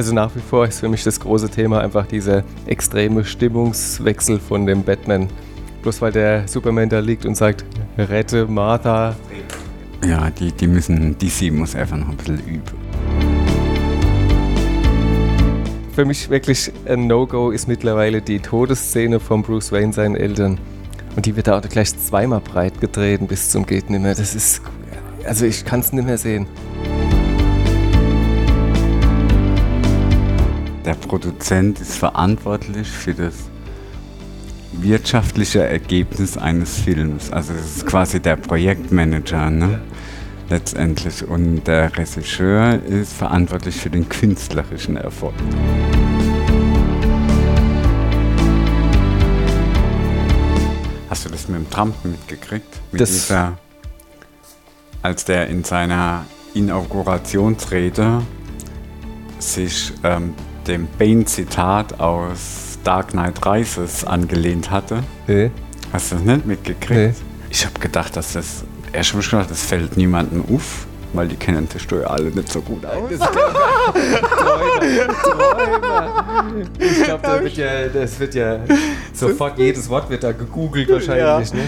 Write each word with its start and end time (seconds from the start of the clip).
Also 0.00 0.14
nach 0.14 0.34
wie 0.34 0.40
vor 0.40 0.66
ist 0.66 0.80
für 0.80 0.88
mich 0.88 1.04
das 1.04 1.20
große 1.20 1.50
Thema 1.50 1.82
einfach 1.82 2.06
dieser 2.06 2.42
extreme 2.64 3.22
Stimmungswechsel 3.22 4.40
von 4.40 4.64
dem 4.64 4.82
Batman. 4.82 5.28
Bloß 5.82 6.00
weil 6.00 6.10
der 6.10 6.48
Superman 6.48 6.88
da 6.88 7.00
liegt 7.00 7.26
und 7.26 7.34
sagt, 7.34 7.66
rette 7.98 8.46
Martha. 8.46 9.14
Ja, 10.02 10.30
die, 10.30 10.52
die 10.52 10.68
müssen, 10.68 11.18
DC 11.18 11.52
muss 11.52 11.76
einfach 11.76 11.98
noch 11.98 12.08
ein 12.08 12.16
bisschen 12.16 12.38
üben. 12.46 12.62
Für 15.92 16.06
mich 16.06 16.30
wirklich 16.30 16.72
ein 16.86 17.06
No-Go 17.06 17.50
ist 17.50 17.68
mittlerweile 17.68 18.22
die 18.22 18.40
Todesszene 18.40 19.20
von 19.20 19.42
Bruce 19.42 19.70
Wayne 19.70 19.92
seinen 19.92 20.16
Eltern. 20.16 20.58
Und 21.14 21.26
die 21.26 21.36
wird 21.36 21.46
da 21.46 21.58
auch 21.58 21.68
gleich 21.68 21.94
zweimal 21.98 22.40
breit 22.40 22.80
getreten 22.80 23.26
bis 23.26 23.50
zum 23.50 23.66
geht 23.66 23.90
nicht 23.90 24.00
mehr. 24.00 24.14
Das 24.14 24.34
ist, 24.34 24.62
also 25.26 25.44
ich 25.44 25.66
kann 25.66 25.80
es 25.80 25.92
nicht 25.92 26.06
mehr 26.06 26.16
sehen. 26.16 26.46
Der 30.84 30.94
Produzent 30.94 31.80
ist 31.80 31.96
verantwortlich 31.96 32.88
für 32.88 33.14
das 33.14 33.34
wirtschaftliche 34.72 35.62
Ergebnis 35.66 36.36
eines 36.38 36.78
Films. 36.78 37.30
Also 37.32 37.52
das 37.52 37.76
ist 37.76 37.86
quasi 37.86 38.20
der 38.20 38.36
Projektmanager, 38.36 39.50
ne? 39.50 39.80
letztendlich. 40.48 41.26
Und 41.26 41.64
der 41.64 41.96
Regisseur 41.96 42.82
ist 42.84 43.12
verantwortlich 43.12 43.76
für 43.76 43.90
den 43.90 44.08
künstlerischen 44.08 44.96
Erfolg. 44.96 45.34
Hast 51.08 51.24
du 51.24 51.28
das 51.30 51.48
mit 51.48 51.58
dem 51.60 51.70
Trump 51.70 51.94
mitgekriegt? 52.04 52.80
Mit 52.92 53.00
Das- 53.00 53.10
dieser, 53.10 53.58
als 55.02 55.24
der 55.24 55.48
in 55.48 55.64
seiner 55.64 56.24
Inaugurationsrede 56.54 58.22
sich 59.38 59.92
ähm, 60.04 60.34
dem 60.66 60.88
Bane-Zitat 60.98 62.00
aus 62.00 62.78
Dark 62.84 63.08
Knight 63.08 63.44
Rises 63.44 64.04
angelehnt 64.04 64.70
hatte. 64.70 65.02
Nee. 65.26 65.50
Hast 65.92 66.12
du 66.12 66.16
das 66.16 66.24
nicht 66.24 66.46
mitgekriegt? 66.46 66.90
Nee. 66.90 67.12
Ich 67.50 67.64
habe 67.66 67.78
gedacht, 67.80 68.16
dass 68.16 68.32
das. 68.34 68.64
Erst 68.92 69.12
hab 69.12 69.20
ich 69.20 69.30
gedacht, 69.30 69.50
das 69.50 69.62
fällt 69.62 69.96
niemandem 69.96 70.44
auf, 70.52 70.86
weil 71.12 71.28
die 71.28 71.36
kennen 71.36 71.68
die 71.72 71.78
Steuer 71.78 72.10
alle 72.10 72.30
nicht 72.30 72.50
so 72.50 72.60
gut 72.60 72.84
aus. 72.84 73.10
Träumer, 73.18 75.14
Träumer. 75.22 76.46
Ich 76.78 77.04
glaube, 77.04 77.22
das 77.22 77.42
wird 77.42 77.56
ja, 77.56 77.88
das 77.88 78.20
wird 78.20 78.34
ja 78.34 78.58
sofort 79.12 79.58
jedes 79.58 79.88
Wort 79.88 80.10
wird 80.10 80.24
da 80.24 80.32
gegoogelt 80.32 80.88
wahrscheinlich. 80.88 81.52
Ne? 81.52 81.62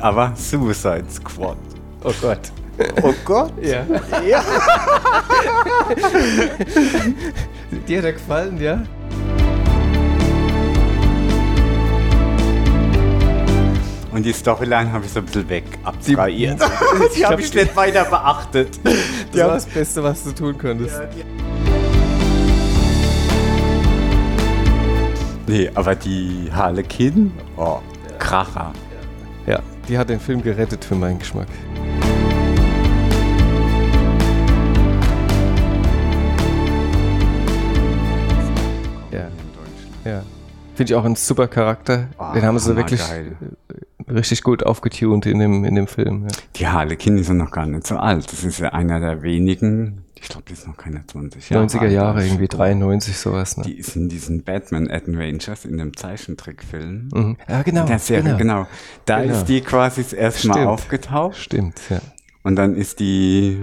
Aber 0.00 0.32
Suicide 0.34 1.04
Squad. 1.10 1.56
Oh 2.04 2.12
Gott. 2.20 2.50
Oh 3.02 3.14
Gott. 3.24 3.52
Ja. 3.62 3.84
Ja. 4.26 4.44
Dir 7.88 7.98
hat 7.98 8.04
er 8.04 8.12
gefallen, 8.12 8.60
ja? 8.60 8.82
Und 14.12 14.24
die 14.26 14.32
Storyline 14.32 14.92
habe 14.92 15.06
ich 15.06 15.12
so 15.12 15.20
ein 15.20 15.24
bisschen 15.24 15.48
weg 15.48 15.64
abstrahiert. 15.84 16.60
Die 17.14 17.20
Die 17.20 17.26
habe 17.26 17.40
ich 17.40 17.54
nicht 17.54 17.74
weiter 17.74 18.04
beachtet. 18.04 18.78
Das 19.32 19.40
war 19.40 19.54
das 19.54 19.66
Beste, 19.66 20.02
was 20.02 20.22
du 20.24 20.32
tun 20.32 20.58
konntest. 20.58 21.00
Nee, 25.46 25.70
aber 25.74 25.94
die 25.94 26.50
Harlequin, 26.52 27.32
oh, 27.56 27.78
Kracher. 28.18 28.72
Ja, 29.46 29.60
die 29.88 29.98
hat 29.98 30.08
den 30.08 30.20
Film 30.20 30.42
gerettet 30.42 30.84
für 30.84 30.94
meinen 30.94 31.18
Geschmack. 31.18 31.48
Ja. 40.04 40.22
Finde 40.74 40.90
ich 40.92 40.94
auch 40.96 41.04
ein 41.04 41.16
super 41.16 41.48
Charakter. 41.48 42.08
Oh, 42.18 42.32
den 42.34 42.44
haben 42.44 42.58
sie 42.58 42.74
wirklich 42.76 43.02
hammergeil. 43.02 43.36
äh, 44.06 44.10
richtig 44.12 44.42
gut 44.42 44.64
aufgetunt 44.64 45.26
in 45.26 45.38
dem, 45.38 45.64
in 45.64 45.74
dem 45.74 45.86
Film. 45.86 46.22
Ja. 46.22 46.28
Die 46.56 46.66
Harlequin 46.66 47.18
ist 47.18 47.28
ja 47.28 47.34
noch 47.34 47.50
gar 47.50 47.66
nicht 47.66 47.86
so 47.86 47.96
alt. 47.98 48.32
Das 48.32 48.42
ist 48.42 48.58
ja 48.58 48.70
einer 48.70 48.98
der 48.98 49.20
wenigen, 49.22 50.04
ich 50.14 50.28
glaube, 50.30 50.44
die 50.48 50.54
ist 50.54 50.66
noch 50.66 50.78
keine 50.78 51.06
20 51.06 51.50
Jahre 51.50 51.66
90er 51.66 51.78
alt. 51.80 51.92
Jahre, 51.92 52.24
irgendwie 52.26 52.48
93, 52.48 53.18
sowas. 53.18 53.58
Ne? 53.58 53.64
Die 53.64 53.74
ist 53.76 53.96
in 53.96 54.08
diesen 54.08 54.44
Batman 54.44 54.90
Adventures, 54.90 55.66
in 55.66 55.76
dem 55.76 55.94
Zeichentrickfilm. 55.94 57.10
Mhm. 57.12 57.36
Ja, 57.46 57.60
genau. 57.62 57.82
In 57.82 57.86
der 57.88 57.98
Serie, 57.98 58.36
genau. 58.38 58.66
Da 59.04 59.20
Genau. 59.20 59.34
ist 59.34 59.44
die 59.44 59.60
quasi 59.60 60.02
das 60.02 60.14
erste 60.14 60.48
Mal 60.48 60.54
Stimmt. 60.54 60.68
aufgetaucht. 60.68 61.36
Stimmt, 61.36 61.80
ja. 61.90 62.00
Und 62.44 62.56
dann 62.56 62.74
ist 62.76 62.98
die, 62.98 63.60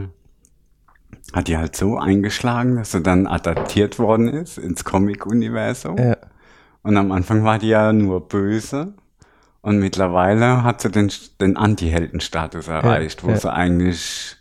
hat 1.34 1.48
die 1.48 1.58
halt 1.58 1.76
so 1.76 1.98
eingeschlagen, 1.98 2.76
dass 2.76 2.92
sie 2.92 3.02
dann 3.02 3.26
adaptiert 3.26 3.98
worden 3.98 4.28
ist 4.28 4.60
ins 4.60 4.84
Comic-Universum. 4.84 5.98
ja. 5.98 6.18
Und 6.84 6.98
am 6.98 7.12
Anfang 7.12 7.44
war 7.44 7.60
die 7.60 7.68
ja 7.68 7.94
nur 7.94 8.28
böse. 8.28 8.94
Und 9.62 9.80
mittlerweile 9.80 10.64
hat 10.64 10.82
sie 10.82 10.90
den, 10.90 11.12
den 11.42 11.58
Anti-Helden-Status 11.58 12.70
erreicht, 12.70 13.24
wo 13.24 13.30
ja. 13.30 13.38
sie 13.38 13.52
eigentlich 13.52 14.38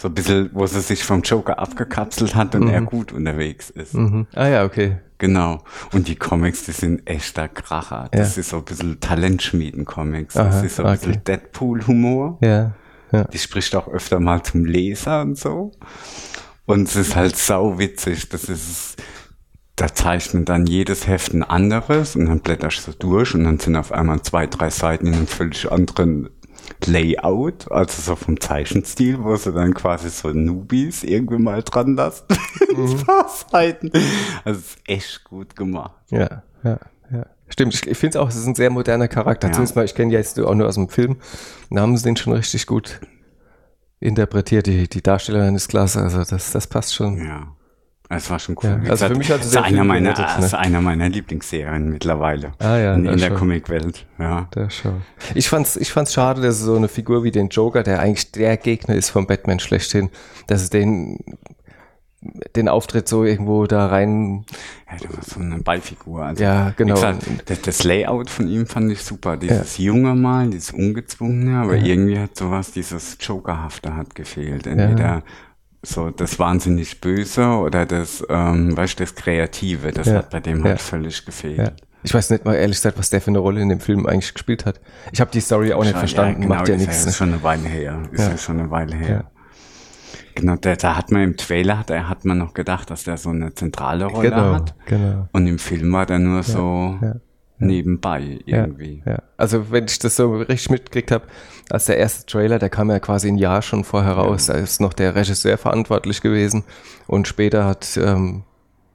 so 0.00 0.08
ein 0.08 0.14
bisschen, 0.14 0.50
wo 0.52 0.66
sie 0.66 0.80
sich 0.80 1.04
vom 1.04 1.22
Joker 1.22 1.58
abgekapselt 1.58 2.34
hat 2.34 2.54
und 2.54 2.68
er 2.68 2.82
gut 2.82 3.12
unterwegs 3.12 3.70
ist. 3.70 3.94
Mhm. 3.94 4.26
Ah 4.34 4.46
ja, 4.46 4.64
okay. 4.64 4.98
Genau. 5.18 5.64
Und 5.92 6.06
die 6.06 6.14
Comics, 6.14 6.64
die 6.64 6.72
sind 6.72 7.04
echter 7.08 7.48
Kracher. 7.48 8.08
Das 8.12 8.38
ist 8.38 8.50
so 8.50 8.58
ein 8.58 8.64
bisschen 8.64 9.00
Talentschmieden-Comics. 9.00 10.34
Das 10.34 10.62
ist 10.62 10.76
so 10.76 10.84
ein 10.84 10.94
okay. 10.94 11.06
bisschen 11.06 11.24
Deadpool-Humor. 11.24 12.38
Ja. 12.40 12.74
ja. 13.10 13.24
Die 13.24 13.38
spricht 13.38 13.74
auch 13.74 13.88
öfter 13.88 14.20
mal 14.20 14.42
zum 14.44 14.64
Leser 14.64 15.22
und 15.22 15.36
so. 15.36 15.72
Und 16.66 16.86
es 16.86 16.94
ist 16.94 17.16
halt 17.16 17.36
sau 17.36 17.78
witzig. 17.78 18.28
Das 18.28 18.44
ist, 18.44 19.02
da 19.78 19.94
zeichnet 19.94 20.48
dann 20.48 20.66
jedes 20.66 21.06
Heft 21.06 21.32
ein 21.32 21.44
anderes 21.44 22.16
und 22.16 22.26
dann 22.26 22.40
blätterst 22.40 22.86
du 22.88 22.92
durch 22.92 23.34
und 23.34 23.44
dann 23.44 23.60
sind 23.60 23.76
auf 23.76 23.92
einmal 23.92 24.20
zwei, 24.22 24.46
drei 24.46 24.70
Seiten 24.70 25.06
in 25.06 25.14
einem 25.14 25.26
völlig 25.26 25.70
anderen 25.70 26.28
Layout, 26.84 27.70
also 27.70 28.02
so 28.02 28.16
vom 28.16 28.40
Zeichenstil, 28.40 29.22
wo 29.22 29.36
sie 29.36 29.52
dann 29.52 29.74
quasi 29.74 30.10
so 30.10 30.30
Newbies 30.30 31.04
irgendwie 31.04 31.38
mal 31.38 31.62
dran 31.62 31.94
lassen. 31.94 32.24
Ein 32.76 33.06
paar 33.06 33.28
Seiten. 33.28 33.90
Also 34.44 34.60
es 34.60 34.66
ist 34.66 34.78
echt 34.86 35.24
gut 35.24 35.56
gemacht. 35.56 35.94
Ja, 36.10 36.42
ja, 36.64 36.78
ja. 37.10 37.26
Stimmt, 37.48 37.74
ich, 37.74 37.86
ich 37.86 37.96
finde 37.96 38.18
es 38.18 38.22
auch, 38.22 38.28
es 38.28 38.36
ist 38.36 38.46
ein 38.46 38.54
sehr 38.54 38.70
moderner 38.70 39.08
Charakter. 39.08 39.48
Ja. 39.48 39.52
Zumindest 39.54 39.76
mal, 39.76 39.84
ich 39.84 39.94
kenne 39.94 40.12
ja 40.12 40.18
jetzt 40.18 40.38
auch 40.38 40.54
nur 40.54 40.66
aus 40.66 40.74
dem 40.74 40.88
Film. 40.88 41.16
Da 41.70 41.80
haben 41.80 41.96
sie 41.96 42.04
den 42.04 42.16
schon 42.16 42.32
richtig 42.32 42.66
gut 42.66 43.00
interpretiert. 44.00 44.66
Die, 44.66 44.88
die 44.88 45.02
Darstellerin 45.02 45.54
ist 45.54 45.68
klasse, 45.68 46.02
also 46.02 46.22
das, 46.24 46.52
das 46.52 46.66
passt 46.66 46.94
schon. 46.94 47.24
Ja. 47.24 47.54
Es 48.10 48.30
war 48.30 48.38
schon 48.38 48.56
cool. 48.62 48.80
Ja, 48.84 48.90
also 48.90 49.06
für 49.06 49.16
mich 49.16 49.30
hat 49.30 49.42
es 49.42 49.50
sehr 49.50 49.62
einer 49.62 49.84
meiner, 49.84 50.14
gerettet, 50.14 50.38
ne? 50.38 50.46
ist 50.46 50.54
einer 50.54 50.80
meiner 50.80 51.08
Lieblingsserien 51.10 51.90
mittlerweile. 51.90 52.52
Ah 52.58 52.78
ja, 52.78 52.94
in, 52.94 53.04
das 53.04 53.14
in 53.14 53.20
der. 53.20 53.30
Comicwelt. 53.34 54.06
Ja. 54.18 54.48
Da 54.50 54.70
schon. 54.70 55.02
Ich 55.34 55.48
fand's, 55.48 55.76
ich 55.76 55.92
fand's 55.92 56.14
schade, 56.14 56.40
dass 56.40 56.58
so 56.58 56.74
eine 56.74 56.88
Figur 56.88 57.22
wie 57.22 57.30
den 57.30 57.48
Joker, 57.48 57.82
der 57.82 58.00
eigentlich 58.00 58.32
der 58.32 58.56
Gegner 58.56 58.94
ist 58.94 59.10
vom 59.10 59.26
Batman 59.26 59.60
schlechthin, 59.60 60.08
dass 60.46 60.62
es 60.62 60.70
den, 60.70 61.18
den 62.56 62.70
Auftritt 62.70 63.08
so 63.08 63.24
irgendwo 63.24 63.66
da 63.66 63.88
rein, 63.88 64.46
Ja, 64.90 64.96
der 64.96 65.10
war 65.10 65.22
so 65.22 65.40
eine 65.40 65.58
Beifigur. 65.58 66.22
Also, 66.24 66.42
Ja, 66.42 66.72
genau. 66.76 66.94
Gesagt, 66.94 67.26
das, 67.44 67.60
das 67.60 67.84
Layout 67.84 68.30
von 68.30 68.48
ihm 68.48 68.66
fand 68.66 68.90
ich 68.90 69.02
super. 69.02 69.36
Dieses 69.36 69.76
junge 69.76 70.14
Mal, 70.14 70.48
dieses 70.48 70.70
ungezwungene, 70.70 71.58
aber 71.58 71.76
irgendwie 71.76 72.18
hat 72.18 72.38
sowas, 72.38 72.72
dieses 72.72 73.18
Jokerhafte 73.20 73.94
hat 73.94 74.14
gefehlt. 74.14 74.66
Entweder 74.66 75.22
so 75.82 76.10
das 76.10 76.38
wahnsinnig 76.38 77.00
Böse 77.00 77.46
oder 77.46 77.86
das, 77.86 78.24
ähm, 78.28 78.76
weißt 78.76 78.98
du, 78.98 79.04
das 79.04 79.14
Kreative. 79.14 79.92
Das 79.92 80.06
Ja, 80.08 80.14
hat 80.16 80.30
bei 80.30 80.40
dem 80.40 80.58
ja. 80.60 80.70
halt 80.70 80.80
völlig 80.80 81.24
gefehlt. 81.24 81.58
ja. 81.58 81.70
Ich 82.04 82.14
weiß 82.14 82.30
nicht 82.30 82.44
mal 82.44 82.54
ehrlich 82.54 82.76
gesagt, 82.76 82.96
was 82.96 83.10
der 83.10 83.20
für 83.20 83.28
eine 83.30 83.40
Rolle 83.40 83.60
in 83.60 83.68
dem 83.68 83.80
Film 83.80 84.06
eigentlich 84.06 84.32
gespielt 84.32 84.64
hat. 84.66 84.80
Ich 85.12 85.20
habe 85.20 85.32
die 85.32 85.40
Story 85.40 85.72
auch 85.72 85.80
nicht 85.80 85.90
Schon- 85.90 85.98
verstanden, 85.98 86.42
genau, 86.42 86.54
macht 86.54 86.68
ja 86.68 86.74
ist 86.76 86.80
nichts. 86.82 86.98
Ja, 86.98 87.04
ne? 87.04 87.10
ist 87.10 87.16
schon 87.16 87.32
eine 87.32 87.42
Weile 87.42 87.68
her. 87.68 88.02
Ist 88.12 88.28
ja, 88.28 88.38
schon 88.38 88.60
eine 88.60 88.70
Weile 88.70 88.94
her. 88.96 89.24
Genau, 90.36 90.54
da, 90.54 90.76
da 90.76 90.96
hat 90.96 91.10
man 91.10 91.22
im 91.22 91.36
Trailer, 91.36 91.82
da 91.86 92.08
hat 92.08 92.24
man 92.24 92.38
noch 92.38 92.54
gedacht, 92.54 92.90
dass 92.90 93.02
der 93.02 93.16
so 93.16 93.30
eine 93.30 93.52
zentrale 93.54 94.04
Rolle 94.04 94.30
Genau, 94.30 94.54
hat. 94.54 94.74
genau. 94.86 95.28
Und 95.32 95.46
im 95.48 95.58
Film 95.58 95.92
war 95.92 96.06
der 96.06 96.20
nur 96.20 96.44
so 96.44 96.96
nebenbei 97.58 98.38
irgendwie. 98.46 99.02
Ja, 99.04 99.12
ja. 99.12 99.22
Also 99.36 99.70
wenn 99.72 99.86
ich 99.86 99.98
das 99.98 100.14
so 100.16 100.36
richtig 100.36 100.70
mitgekriegt 100.70 101.10
habe, 101.10 101.24
als 101.70 101.84
der 101.86 101.98
erste 101.98 102.26
Trailer, 102.26 102.58
der 102.58 102.70
kam 102.70 102.90
ja 102.90 102.98
quasi 102.98 103.28
ein 103.28 103.36
Jahr 103.38 103.62
schon 103.62 103.84
vorher 103.84 104.12
raus, 104.12 104.46
da 104.46 104.54
ist 104.54 104.80
noch 104.80 104.92
der 104.92 105.14
Regisseur 105.14 105.58
verantwortlich 105.58 106.20
gewesen. 106.20 106.64
Und 107.06 107.28
später 107.28 107.64
hat 107.66 107.98
ähm, 108.02 108.42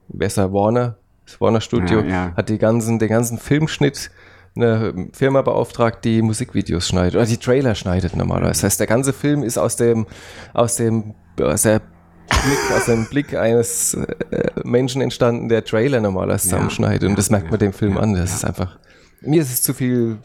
besser 0.08 0.52
Warner, 0.52 0.96
das 1.24 1.40
Warner 1.40 1.60
Studio, 1.60 2.00
Ja, 2.00 2.06
ja. 2.06 2.32
hat 2.36 2.48
die 2.48 2.58
ganzen, 2.58 2.98
den 2.98 3.08
ganzen 3.08 3.38
Filmschnitt 3.38 4.10
eine 4.56 5.08
Firma 5.12 5.42
beauftragt, 5.42 6.04
die 6.04 6.22
Musikvideos 6.22 6.86
schneidet 6.86 7.16
oder 7.16 7.26
die 7.26 7.38
Trailer 7.38 7.74
schneidet 7.74 8.14
normalerweise. 8.14 8.52
Das 8.52 8.62
heißt, 8.64 8.80
der 8.80 8.86
ganze 8.86 9.12
Film 9.12 9.42
ist 9.42 9.58
aus 9.58 9.76
dem, 9.76 10.06
aus 10.52 10.76
dem, 10.76 11.14
aus 11.40 11.62
der 11.62 11.80
Blick, 12.28 12.76
aus 12.76 12.84
dem 12.86 13.06
Blick 13.06 13.34
eines 13.36 13.94
äh, 13.94 14.50
Menschen 14.62 15.02
entstanden, 15.02 15.48
der 15.48 15.64
Trailer 15.64 16.00
normalerweise 16.00 16.46
Ja, 16.48 16.50
zusammenschneidet. 16.54 17.02
Und 17.04 17.10
ja, 17.10 17.16
das 17.16 17.30
merkt 17.30 17.50
man 17.50 17.58
dem 17.58 17.72
Film 17.72 17.98
an. 17.98 18.14
Das 18.14 18.32
ist 18.32 18.44
einfach, 18.44 18.78
mir 19.22 19.42
ist 19.42 19.52
es 19.52 19.62
zu 19.62 19.74
viel 19.74 20.18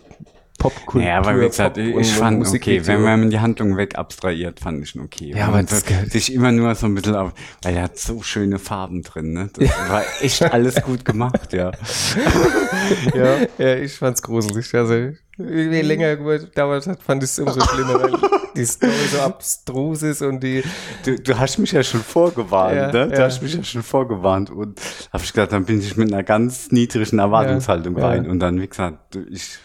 Popkultur. 0.60 1.02
Ja, 1.02 1.18
aber 1.18 1.40
wie 1.42 1.48
gesagt, 1.48 1.76
Pop 1.78 1.84
ich, 2.00 2.12
fand 2.14 2.36
okay, 2.38 2.46
Musikvideo. 2.46 2.86
wenn 2.88 3.02
man 3.02 3.30
die 3.32 3.40
Handlung 3.40 3.76
weg 3.78 3.98
abstrahiert, 3.98 4.60
fand 4.60 4.84
ich 4.84 4.94
ihn 4.96 5.02
okay. 5.02 5.34
Ja, 5.36 5.48
aber 5.48 5.64
das- 5.64 5.84
sich 6.12 6.32
immer 6.34 6.52
nur 6.52 6.76
so 6.76 6.86
ein 6.86 6.94
bisschen 6.94 7.16
auf, 7.16 7.32
weil 7.64 7.76
er 7.76 7.84
hat 7.84 7.98
so 7.98 8.22
schöne 8.22 8.60
Farben 8.60 9.02
drin, 9.02 9.34
ne? 9.34 9.50
Das 9.58 9.70
war 9.90 10.04
echt 10.22 10.44
alles 10.44 10.82
gut 10.84 11.04
gemacht, 11.06 11.54
ja. 11.54 11.72
ja, 13.16 13.38
ja, 13.58 13.76
ich 13.76 13.94
fand's 13.94 14.22
gruselig. 14.22 14.74
Also, 14.76 14.94
je 15.38 15.82
länger 15.82 16.18
gedauert 16.18 16.88
hat, 16.88 17.02
fand 17.02 17.24
ich 17.24 17.30
es 17.30 17.40
umso 17.40 17.62
schlimmer, 17.62 18.02
weil 18.02 18.12
die 18.56 18.66
Story 18.66 18.92
so 19.12 19.20
abstrus 19.22 20.04
ist 20.04 20.22
und 20.22 20.42
die. 20.42 20.64
Du, 21.06 21.16
du 21.18 21.38
hast 21.40 21.58
mich 21.58 21.72
ja 21.72 21.84
schon 21.84 22.02
vorgewarnt, 22.02 22.76
Ja, 22.76 22.92
ne? 22.92 23.08
Du 23.10 23.16
ja. 23.18 23.24
hast 23.26 23.42
mich 23.42 23.54
ja 23.56 23.64
schon 23.64 23.84
vorgewarnt 23.84 24.50
und 24.50 24.80
habe 25.14 25.24
ich 25.24 25.32
gedacht, 25.34 25.52
dann 25.54 25.66
bin 25.66 25.80
ich 25.80 25.96
mit 25.98 26.12
einer 26.12 26.24
ganz 26.24 26.72
niedrigen 26.72 27.20
Erwartungshaltung 27.20 27.96
Ja, 27.96 28.02
ja. 28.02 28.08
rein 28.10 28.30
und 28.30 28.40
dann, 28.40 28.60
wie 28.62 28.68
gesagt, 28.68 29.18
ich, 29.32 29.58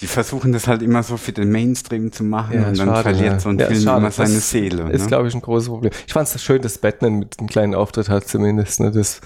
die 0.00 0.06
versuchen 0.06 0.52
das 0.52 0.68
halt 0.68 0.82
immer 0.82 1.02
so 1.02 1.16
für 1.16 1.32
den 1.32 1.50
Mainstream 1.50 2.12
zu 2.12 2.22
machen 2.22 2.64
und 2.64 2.78
dann 2.78 3.02
verliert 3.02 3.32
ja. 3.32 3.40
so 3.40 3.48
ein 3.48 3.58
Ja, 3.58 3.66
Film 3.66 3.80
schade. 3.80 3.98
immer 3.98 4.10
seine 4.10 4.34
Das 4.34 4.50
Seele. 4.50 4.90
Ist, 4.92 5.02
ne? 5.02 5.08
glaube 5.08 5.28
ich, 5.28 5.34
ein 5.34 5.40
großes 5.42 5.68
Problem. 5.68 5.92
Ich 6.06 6.12
fand 6.12 6.28
es 6.32 6.42
schön, 6.42 6.62
dass 6.62 6.78
Batman 6.78 7.18
mit 7.18 7.38
einem 7.38 7.48
kleinen 7.48 7.74
Auftritt 7.74 8.08
hat, 8.08 8.28
zumindest. 8.28 8.78
Ne? 8.80 8.92
Das 8.92 9.20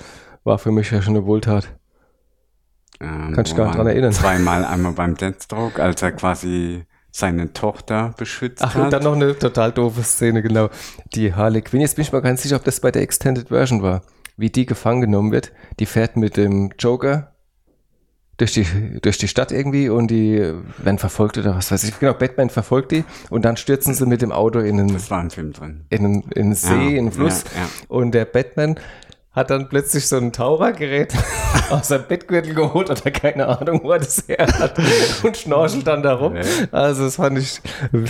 war 0.44 0.58
für 0.58 0.70
mich 0.72 0.90
ja 0.90 1.02
schon 1.02 1.16
eine 1.16 1.26
Wohltat. 1.26 1.68
Ähm, 3.00 3.32
Kannst 3.34 3.52
wo 3.52 3.56
gar 3.56 3.66
nicht 3.66 3.76
dran 3.78 3.86
erinnern. 3.86 4.12
Zweimal, 4.12 4.64
einmal 4.64 4.92
beim 4.92 5.14
Deathstroke, 5.16 5.82
als 5.82 6.00
er 6.02 6.12
quasi 6.12 6.84
seine 7.10 7.52
Tochter 7.52 8.14
beschützt 8.16 8.62
Ach, 8.64 8.74
und 8.74 8.84
hat. 8.84 8.92
dann 8.94 9.02
noch 9.02 9.14
eine 9.14 9.38
total 9.38 9.72
doofe 9.72 10.02
Szene, 10.02 10.40
genau. 10.42 10.70
Die 11.14 11.34
Harley 11.34 11.60
Quinn. 11.60 11.82
Jetzt 11.82 11.96
bin 11.96 12.02
ich 12.04 12.12
mal 12.12 12.22
ganz 12.22 12.42
sicher, 12.42 12.56
ob 12.56 12.64
das 12.64 12.80
bei 12.80 12.90
der 12.90 13.02
Extended 13.02 13.48
Version 13.48 13.82
war. 13.82 14.02
Wie 14.38 14.48
die 14.48 14.64
gefangen 14.64 15.02
genommen 15.02 15.30
wird. 15.32 15.52
Die 15.78 15.84
fährt 15.86 16.16
mit 16.16 16.38
dem 16.38 16.72
Joker 16.78 17.31
durch 18.38 18.52
die, 18.52 18.66
durch 19.02 19.18
die 19.18 19.28
Stadt 19.28 19.52
irgendwie 19.52 19.88
und 19.88 20.08
die 20.10 20.38
werden 20.78 20.98
verfolgt 20.98 21.38
oder 21.38 21.54
was 21.56 21.70
weiß 21.70 21.84
ich. 21.84 21.98
Genau, 22.00 22.14
Batman 22.14 22.50
verfolgt 22.50 22.90
die 22.92 23.04
und 23.30 23.44
dann 23.44 23.56
stürzen 23.56 23.94
sie 23.94 24.06
mit 24.06 24.22
dem 24.22 24.32
Auto 24.32 24.58
in 24.58 24.80
einen, 24.80 24.92
das 24.92 25.10
war 25.10 25.20
im 25.20 25.30
Film 25.30 25.52
drin. 25.52 25.84
in 25.90 26.04
einen, 26.04 26.22
in 26.34 26.42
einen 26.42 26.54
See, 26.54 26.68
Ja, 26.70 26.88
in 26.90 26.98
einen 26.98 27.12
Fluss. 27.12 27.44
ja, 27.54 27.60
ja. 27.62 27.68
Und 27.88 28.12
der 28.12 28.24
Batman 28.24 28.80
hat 29.32 29.48
dann 29.50 29.68
plötzlich 29.68 30.06
so 30.08 30.16
ein 30.18 30.32
Tauchergerät 30.32 31.14
aus 31.70 31.88
seinem 31.88 32.04
Bettgürtel 32.06 32.52
geholt 32.54 32.90
oder 32.90 33.10
keine 33.10 33.46
Ahnung, 33.48 33.80
wo 33.82 33.92
er 33.92 33.98
das 34.00 34.24
her 34.28 34.46
hat 34.58 34.78
und 35.22 35.36
schnorchelt 35.36 35.86
dann 35.86 36.02
da 36.02 36.14
rum. 36.14 36.36
Ja. 36.36 36.42
Also 36.70 37.04
das 37.04 37.16
fand 37.16 37.38
ich, 37.38 37.60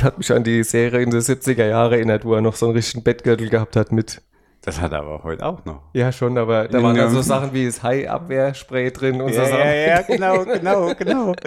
hat 0.03 0.19
mich 0.19 0.33
an 0.33 0.43
die 0.43 0.65
Serie 0.65 1.01
in 1.03 1.11
den 1.11 1.21
70er 1.21 1.67
Jahre 1.67 1.97
erinnert, 1.97 2.25
wo 2.25 2.35
er 2.35 2.41
noch 2.41 2.57
so 2.57 2.67
einen 2.67 2.75
richtigen 2.75 3.05
Bettgürtel 3.05 3.49
gehabt 3.51 3.77
hat 3.77 3.93
mit. 3.93 4.21
Das 4.65 4.81
hat 4.81 4.93
er 4.93 5.01
aber 5.01 5.25
heute 5.25 5.45
auch 5.45 5.65
noch. 5.65 5.83
Ja, 5.93 6.13
schon, 6.13 6.39
aber 6.39 6.69
da 6.69 6.81
waren 6.83 6.95
Ja. 6.95 7.05
dann 7.07 7.13
so 7.15 7.21
Sachen 7.21 7.53
wie 7.53 7.67
das 7.67 7.83
Hai-Abwehrspray 7.83 8.93
drin 8.93 9.21
und 9.21 9.33
so 9.35 9.41
Ja, 9.41 9.47
Sachen. 9.47 9.59
ja, 9.59 9.73
ja, 9.75 10.03
genau, 10.03 10.45
genau, 10.45 10.95
genau. 10.95 11.35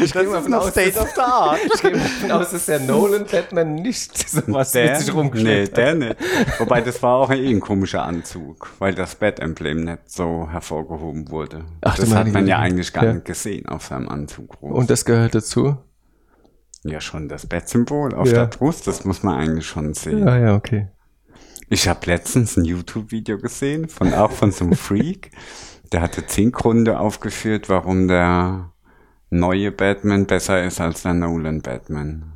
das 0.00 0.12
gehe 0.12 0.22
mal 0.24 0.40
ist 0.40 0.48
noch 0.48 0.68
State 0.70 0.98
of 0.98 1.08
the 1.14 1.20
Art. 1.20 1.58
Ich 1.74 1.80
gehe 1.82 1.92
davon 1.92 2.30
aus, 2.32 2.50
dass 2.50 2.66
der 2.66 2.80
Nolan 2.80 3.24
Batman 3.24 3.74
nicht 3.76 4.16
so 4.28 4.42
was 4.48 4.74
mit 4.74 4.96
sich 4.98 5.06
nee, 5.06 5.12
rumgeschleppt 5.14 5.68
hat. 5.70 5.76
der 5.78 5.94
nicht. 5.94 6.16
Wobei 6.58 6.80
das 6.82 7.02
war 7.02 7.14
auch 7.16 7.30
eh 7.30 7.48
ein 7.48 7.60
komischer 7.60 8.02
Anzug, 8.04 8.70
weil 8.78 8.94
das 8.94 9.14
Bat-Emblem 9.14 9.84
nicht 9.84 10.10
so 10.10 10.48
hervorgehoben 10.50 11.30
wurde. 11.30 11.64
Ach, 11.80 11.96
das 11.96 12.14
hat 12.14 12.28
man 12.32 12.46
ja 12.46 12.58
eigentlich 12.58 12.92
gar 12.92 13.04
Ja. 13.04 13.12
nicht 13.14 13.24
gesehen 13.24 13.66
auf 13.66 13.86
seinem 13.86 14.08
Anzug. 14.08 14.58
groß. 14.58 14.72
Und 14.78 14.90
das 14.90 15.04
gehört 15.04 15.34
dazu? 15.34 15.76
ja, 16.84 17.00
schon 17.00 17.28
das 17.28 17.46
Bat-Symbol 17.46 18.14
auf 18.14 18.28
Ja. 18.28 18.44
der 18.44 18.46
Brust, 18.46 18.86
das 18.86 19.04
muss 19.04 19.22
man 19.24 19.34
eigentlich 19.36 19.66
schon 19.66 19.92
sehen. 19.94 20.28
Ah 20.28 20.38
ja, 20.38 20.54
okay. 20.54 20.88
Ich 21.68 21.88
habe 21.88 22.06
letztens 22.06 22.56
ein 22.56 22.64
YouTube-Video 22.64 23.38
gesehen, 23.38 23.88
von 23.88 24.14
auch 24.14 24.30
von 24.30 24.52
so 24.52 24.64
einem 24.64 24.74
Freak. 24.76 25.30
Der 25.92 26.00
hatte 26.00 26.26
zehn 26.26 26.52
Gründe 26.52 26.98
aufgeführt, 26.98 27.68
warum 27.68 28.08
der 28.08 28.70
neue 29.30 29.72
Batman 29.72 30.26
besser 30.26 30.62
ist 30.64 30.80
als 30.80 31.02
der 31.02 31.14
Nolan 31.14 31.62
Batman. 31.62 32.32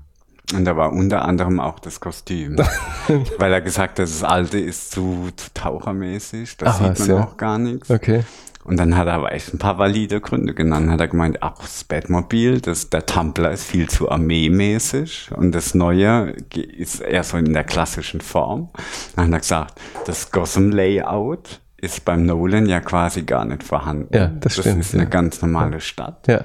Und 0.53 0.65
da 0.65 0.77
war 0.77 0.93
unter 0.93 1.25
anderem 1.25 1.61
auch 1.61 1.79
das 1.79 2.01
Kostüm. 2.01 2.57
Weil 3.39 3.53
er 3.53 3.61
gesagt 3.61 3.99
hat, 3.99 4.07
das 4.07 4.25
alte 4.25 4.59
ist 4.59 4.91
zu, 4.91 5.29
zu 5.37 5.55
tauchermäßig, 5.55 6.57
das 6.57 6.81
Ach 6.81 6.97
sieht 6.97 7.09
man 7.09 7.19
ja. 7.19 7.25
auch 7.25 7.37
gar 7.37 7.59
nichts. 7.59 7.91
Okay. 7.91 8.25
Und 8.63 8.79
dann 8.79 8.97
hat 8.97 9.07
er 9.07 9.15
aber 9.15 9.33
echt 9.33 9.55
ein 9.55 9.59
paar 9.59 9.79
valide 9.79 10.21
Gründe 10.21 10.55
genannt. 10.55 10.91
Hat 10.91 11.01
er 11.01 11.09
gemeint, 11.09 11.43
ach, 11.43 11.59
das 11.59 11.85
Batmobil, 11.85 12.61
das, 12.61 12.91
der 12.91 13.07
Tumblr 13.07 13.51
ist 13.51 13.65
viel 13.65 13.89
zu 13.89 14.11
armeemäßig 14.11 15.31
und 15.35 15.53
das 15.55 15.75
Neue 15.75 16.37
ist 16.55 17.01
eher 17.01 17.25
so 17.25 17.39
in 17.39 17.53
der 17.53 17.65
klassischen 17.65 18.21
Form. 18.21 18.69
Dann 19.17 19.27
hat 19.27 19.33
er 19.33 19.39
gesagt, 19.41 19.81
das 20.07 20.31
Gotham 20.31 20.71
Layout 20.71 21.61
ist 21.79 22.05
beim 22.05 22.27
Nolan 22.27 22.67
ja 22.67 22.81
quasi 22.81 23.23
gar 23.23 23.47
nicht 23.47 23.63
vorhanden. 23.63 24.15
Ja, 24.15 24.27
das 24.27 24.59
stimmt, 24.59 24.81
ist 24.81 24.95
eine 24.95 25.05
ja. 25.05 25.09
ganz 25.09 25.41
normale 25.41 25.81
Stadt. 25.81 26.27
Ja. 26.27 26.45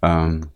Ähm, 0.00 0.48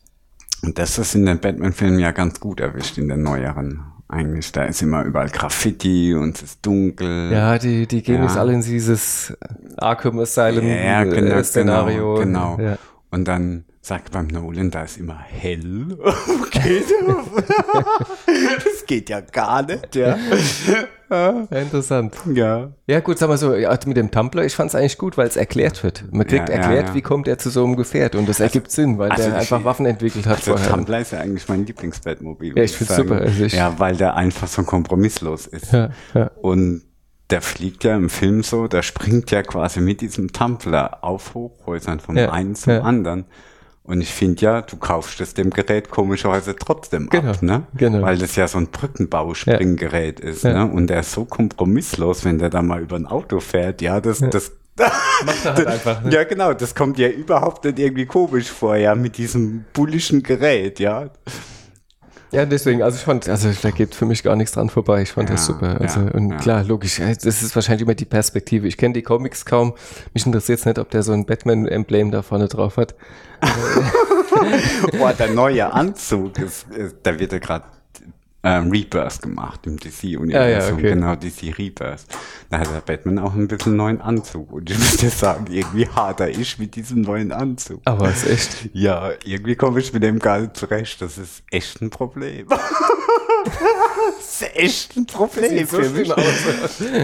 und 0.63 0.79
das 0.79 0.99
ist 0.99 1.15
in 1.15 1.27
den 1.27 1.39
Batman-Filmen 1.39 1.99
ja 1.99 2.13
ganz 2.13 2.41
gut 2.41 2.61
erwischt, 2.61 2.97
in 2.97 3.09
den 3.09 3.23
neueren. 3.23 3.85
Eigentlich, 4.09 4.53
da 4.53 4.65
ist 4.65 4.83
immer 4.83 5.03
überall 5.03 5.29
Graffiti 5.31 6.15
und 6.15 6.37
es 6.37 6.43
ist 6.43 6.67
dunkel. 6.67 7.33
Ja, 7.33 7.59
die, 7.59 7.87
die 7.89 8.03
gehen 8.03 8.17
Ja. 8.17 8.23
jetzt 8.23 8.37
alle 8.37 8.53
in 8.53 8.63
dieses 8.63 9.37
Arkham 9.77 10.19
Asylum 10.21 10.65
Ja, 10.67 11.03
genau, 11.03 11.43
Szenario. 11.43 12.15
Genau. 12.15 12.57
genau. 12.57 12.71
Ja. 12.71 12.79
Und 13.11 13.27
dann 13.27 13.65
sagt 13.87 14.11
beim 14.11 14.27
Nolan, 14.27 14.71
da 14.73 14.83
ist 14.83 14.97
immer 14.99 15.19
hell. 15.19 15.97
Okay. 16.47 16.83
das 18.65 18.87
geht 18.87 19.09
ja 19.11 19.21
gar 19.21 19.63
nicht, 19.63 19.95
ja. 19.95 20.17
Ja, 21.11 21.31
interessant. 21.51 22.15
Ja. 22.35 22.73
Ja, 22.87 23.01
gut, 23.01 23.19
sag 23.19 23.29
mal 23.29 23.37
so, 23.39 23.51
mit 23.51 23.97
dem 23.97 24.11
Tumblr, 24.11 24.45
ich 24.45 24.55
fand 24.57 24.71
es 24.71 24.75
eigentlich 24.75 24.99
gut, 24.99 25.17
weil 25.17 25.29
es 25.29 25.37
erklärt 25.37 25.85
wird. 25.85 26.05
Man 26.13 26.27
kriegt 26.27 26.49
Ja, 26.49 26.55
ja, 26.57 26.61
erklärt, 26.63 26.89
ja. 26.89 26.95
wie 26.95 27.03
kommt 27.03 27.29
er 27.29 27.39
zu 27.39 27.51
so 27.51 27.65
einem 27.65 27.77
Gefährt 27.77 28.15
und 28.17 28.29
das 28.29 28.41
ergibt 28.41 28.71
Sinn, 28.73 28.99
weil 28.99 29.11
also 29.11 29.23
der 29.25 29.33
ich- 29.33 29.39
einfach 29.53 29.65
Waffen 29.65 29.87
entwickelt 29.87 30.27
hat 30.27 30.39
Also 30.39 30.53
vorher. 30.57 30.71
Tumblr 30.71 30.99
ist 30.99 31.13
ja 31.13 31.21
eigentlich 31.21 31.47
mein 31.49 31.65
Lieblingsbatmobil. 31.67 32.57
Ja, 32.57 32.65
ich 32.65 32.73
find's 32.77 32.97
sagen. 32.97 33.09
super, 33.09 33.21
also 33.21 33.45
ich- 33.45 33.53
ja, 33.53 33.79
weil 33.79 33.97
der 33.97 34.17
einfach 34.17 34.49
so 34.49 34.63
kompromisslos 34.65 35.47
ist. 35.47 35.73
Ja, 35.73 35.91
ja. 36.15 36.31
Und 36.41 36.83
der 37.31 37.43
fliegt 37.43 37.85
ja 37.85 37.95
im 37.97 38.09
Film 38.11 38.43
so, 38.43 38.67
der 38.67 38.83
springt 38.83 39.31
ja 39.31 39.43
quasi 39.43 39.81
mit 39.81 40.01
diesem 40.01 40.33
Tumblr 40.33 41.05
auf 41.05 41.35
Hochhäusern 41.35 42.01
vom 42.01 42.17
Ja, 42.17 42.33
einen 42.33 42.55
zum 42.57 42.73
ja. 42.73 42.81
anderen. 42.81 43.27
Und 43.87 44.01
ich 44.01 44.13
finde 44.13 44.43
ja, 44.43 44.63
du 44.63 44.77
kaufst 44.77 45.21
es 45.21 45.35
dem 45.35 45.51
Gerät 45.51 45.91
komischerweise 45.91 46.57
trotzdem 46.57 47.09
Genau, 47.09 47.31
ab, 47.31 47.43
ne? 47.43 47.63
genau. 47.77 48.03
Weil 48.03 48.19
das 48.19 48.35
ja 48.37 48.49
so 48.49 48.59
ein 48.59 48.67
Brückenbauspringgerät 48.69 50.21
ist, 50.21 50.45
Ja. 50.45 50.65
ne? 50.65 50.73
Und 50.73 50.89
der 50.89 51.01
ist 51.01 51.13
so 51.13 51.25
kompromisslos, 51.25 52.25
wenn 52.25 52.39
der 52.39 52.51
da 52.51 52.63
mal 52.63 52.81
über 52.83 52.97
ein 52.97 53.07
Auto 53.07 53.41
fährt, 53.41 53.81
ja, 53.83 54.01
das, 54.01 54.19
das, 54.31 54.53
Macht 55.25 55.45
er 55.45 55.55
halt 55.55 55.67
einfach. 55.67 56.03
Ne? 56.03 56.13
ja 56.13 56.25
genau, 56.25 56.53
das 56.53 56.75
kommt 56.75 56.99
ja 56.99 57.09
überhaupt 57.09 57.65
nicht 57.65 57.79
irgendwie 57.79 58.05
komisch 58.07 58.51
vor, 58.51 58.77
ja, 58.77 58.95
mit 58.95 59.17
diesem 59.17 59.65
bullischen 59.73 60.23
Gerät, 60.23 60.81
ja. 60.81 61.09
Ja, 62.33 62.45
deswegen, 62.45 62.83
also 62.83 62.97
ich 62.97 63.05
fand, 63.05 63.29
also 63.29 63.51
da 63.63 63.71
geht 63.71 63.95
für 63.95 64.05
mich 64.05 64.23
gar 64.23 64.35
nichts 64.35 64.53
dran 64.53 64.69
vorbei. 64.69 65.03
Ich 65.03 65.13
fand 65.13 65.31
das 65.31 65.47
Ja, 65.47 65.55
super. 65.55 65.81
Also, 65.81 66.01
ja, 66.01 66.11
und 66.11 66.31
ja. 66.31 66.37
klar, 66.37 66.65
logisch, 66.65 66.99
das 66.99 67.25
ist 67.25 67.55
wahrscheinlich 67.55 67.83
immer 67.83 67.95
die 67.95 68.05
Perspektive. 68.05 68.67
Ich 68.67 68.77
kenne 68.77 68.95
die 68.95 69.03
Comics 69.03 69.45
kaum. 69.45 69.75
Mich 70.13 70.27
interessiert 70.27 70.59
es 70.59 70.67
nicht, 70.67 70.79
ob 70.79 70.91
der 70.91 71.03
so 71.03 71.13
ein 71.13 71.25
Batman-Emblem 71.25 72.11
da 72.11 72.23
vorne 72.23 72.49
drauf 72.49 72.77
hat. 72.79 72.95
Boah, 74.99 75.13
der 75.13 75.31
neue 75.31 75.73
Anzug 75.73 76.39
ist, 76.39 76.67
ist 76.71 76.97
da 77.03 77.19
wird 77.19 77.33
ja 77.33 77.39
gerade 77.39 77.65
ähm, 78.47 78.71
Rebirth 78.71 79.23
gemacht 79.23 79.67
im 79.67 79.77
DC-Universum. 79.77 80.31
Ja, 80.33 80.49
ja, 80.49 80.73
okay. 80.73 80.91
Genau, 80.91 81.17
DC 81.17 81.59
Rebirth. 81.59 82.05
Da 82.49 82.61
hat 82.61 82.69
der 82.73 82.81
Batman 82.81 83.19
auch 83.19 83.35
ein 83.35 83.49
bisschen 83.49 83.75
neuen 83.75 84.01
Anzug. 84.01 84.53
Und 84.53 84.71
ich 84.71 84.79
muss 84.79 84.97
dir 84.99 85.11
sagen, 85.11 85.47
irgendwie 85.51 85.89
hader 85.89 86.29
ich 86.29 86.59
mit 86.59 86.77
diesem 86.77 87.01
neuen 87.01 87.33
Anzug. 87.33 87.81
Aber 87.85 88.09
ist 88.09 88.27
echt. 88.27 88.71
Ja, 88.73 89.11
irgendwie 89.25 89.57
komme 89.57 89.81
ich 89.81 89.93
mit 89.93 90.05
dem 90.05 90.21
gar 90.21 90.39
nicht 90.39 90.57
zurecht. 90.57 91.03
Das 91.03 91.19
ist 91.19 91.43
echt 91.51 91.83
ein 91.83 91.91
Problem. 91.91 92.47
das 94.17 94.43
ist 94.43 94.57
echt 94.57 94.97
ein 94.97 95.07
Problem 95.07 95.67
für 95.67 95.91
mich. 95.91 96.13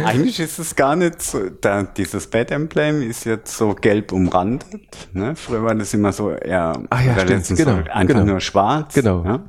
Eigentlich 0.04 0.38
ist 0.38 0.60
es 0.60 0.76
gar 0.76 0.94
nicht 0.94 1.22
so, 1.22 1.48
da, 1.60 1.82
dieses 1.82 2.28
Bat-Emblem 2.28 3.02
ist 3.02 3.24
jetzt 3.24 3.56
so 3.56 3.74
gelb 3.74 4.12
umrandet. 4.12 5.08
Ne? 5.12 5.34
Früher 5.34 5.64
war 5.64 5.74
das 5.74 5.92
immer 5.92 6.12
so 6.12 6.30
eher 6.30 6.80
Ah 6.88 7.02
ja, 7.02 7.14
oder 7.14 7.22
stimmt, 7.22 7.58
genau, 7.58 7.76
so 7.78 7.90
einfach 7.90 8.14
genau. 8.14 8.24
nur 8.24 8.40
schwarz. 8.40 8.94
Genau. 8.94 9.24
Ja? 9.24 9.42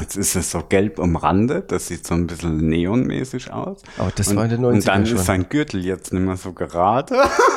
Jetzt 0.00 0.16
ist 0.16 0.34
es 0.34 0.50
so 0.50 0.62
gelb 0.68 0.98
umrandet, 0.98 1.70
das 1.70 1.86
sieht 1.88 2.06
so 2.06 2.14
ein 2.14 2.26
bisschen 2.26 2.68
neonmäßig 2.68 3.52
aus. 3.52 3.82
Aber 3.96 4.10
das 4.16 4.28
und, 4.28 4.36
war 4.36 4.44
in 4.44 4.50
den 4.50 4.60
90ern 4.60 4.72
Und 4.72 4.88
dann 4.88 5.06
schon. 5.06 5.16
ist 5.18 5.24
sein 5.26 5.48
Gürtel 5.48 5.84
jetzt 5.84 6.12
nicht 6.12 6.22
mehr 6.24 6.36
so 6.36 6.52
gerade 6.52 7.16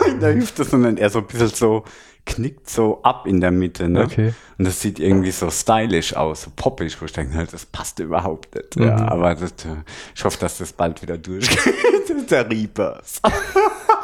in 0.10 0.20
der 0.20 0.36
Hüfte, 0.36 0.64
sondern 0.64 0.98
eher 0.98 1.10
so 1.10 1.20
ein 1.20 1.26
bisschen 1.26 1.50
so 1.50 1.84
knickt 2.26 2.70
so 2.70 3.02
ab 3.04 3.26
in 3.26 3.40
der 3.42 3.52
Mitte. 3.52 3.88
Ne? 3.90 4.04
Okay. 4.04 4.34
Und 4.58 4.68
das 4.68 4.82
sieht 4.82 5.00
irgendwie 5.00 5.32
so 5.32 5.50
stylisch 5.50 6.14
aus, 6.16 6.44
so 6.44 6.52
poppig, 6.56 7.02
wo 7.02 7.06
ich 7.06 7.14
denke, 7.14 7.36
halt, 7.38 7.54
das 7.54 7.66
passt 7.66 8.00
überhaupt 8.00 8.54
nicht. 8.54 8.76
Ja, 8.76 8.98
Mhm. 8.98 9.10
aber 9.10 9.34
das, 9.36 9.52
äh, 9.52 9.78
ich 10.14 10.24
hoffe, 10.26 10.38
dass 10.40 10.58
das 10.58 10.74
bald 10.74 11.02
wieder 11.02 11.18
durchgeht. 11.18 11.74
der 12.30 12.50
Reapers. 12.50 13.22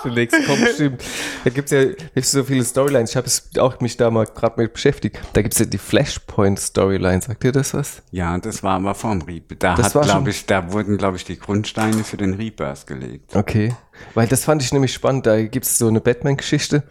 Zunächst 0.03 0.45
kommt, 0.45 0.67
stimmt. 0.75 1.03
Da 1.43 1.49
gibt's 1.49 1.71
ja 1.71 1.85
gibt's 1.85 2.31
so 2.31 2.43
viele 2.43 2.63
Storylines. 2.63 3.09
Ich 3.11 3.15
habe 3.17 3.27
auch 3.59 3.79
mich 3.79 3.97
da 3.97 4.11
mal 4.11 4.25
gerade 4.25 4.61
mit 4.61 4.73
beschäftigt. 4.73 5.19
Da 5.33 5.41
gibt's 5.41 5.57
ja 5.59 5.65
die 5.65 5.77
Flashpoint-Storyline. 5.79 7.21
Sagt 7.21 7.43
ihr 7.43 7.51
das 7.51 7.73
was? 7.73 8.03
Ja, 8.11 8.37
das 8.37 8.61
war 8.61 8.75
aber 8.75 8.93
vorm 8.93 9.21
Reaper. 9.21 9.55
Da 9.55 9.75
Das 9.75 9.95
hat, 9.95 10.27
ich, 10.27 10.45
da 10.45 10.71
wurden, 10.71 10.97
glaube 10.97 11.17
ich, 11.17 11.25
die 11.25 11.39
Grundsteine 11.39 12.03
für 12.03 12.17
den 12.17 12.35
Reapers 12.35 12.85
gelegt. 12.85 13.35
Okay. 13.35 13.73
Weil 14.13 14.27
das 14.27 14.43
fand 14.45 14.61
ich 14.61 14.71
nämlich 14.71 14.93
spannend. 14.93 15.25
Da 15.25 15.41
gibt's 15.43 15.77
so 15.77 15.87
eine 15.87 16.01
Batman-Geschichte. 16.01 16.83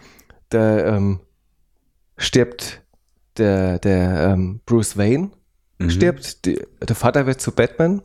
Da, 0.49 0.97
ähm, 0.97 1.21
stirbt 2.17 2.83
der, 3.39 3.79
der 3.79 4.33
ähm, 4.33 4.61
Bruce 4.67 4.97
Wayne, 4.97 5.31
Mhm. 5.79 5.91
stirbt, 5.91 6.45
die, 6.45 6.61
der 6.87 6.95
Vater 6.95 7.27
wird 7.27 7.41
zu 7.41 7.51
Batman 7.53 8.03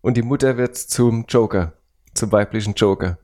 und 0.00 0.16
die 0.16 0.22
Mutter 0.22 0.56
wird 0.56 0.76
zum 0.76 1.26
Joker, 1.28 1.74
zum 2.14 2.32
weiblichen 2.32 2.74
Joker. 2.74 3.18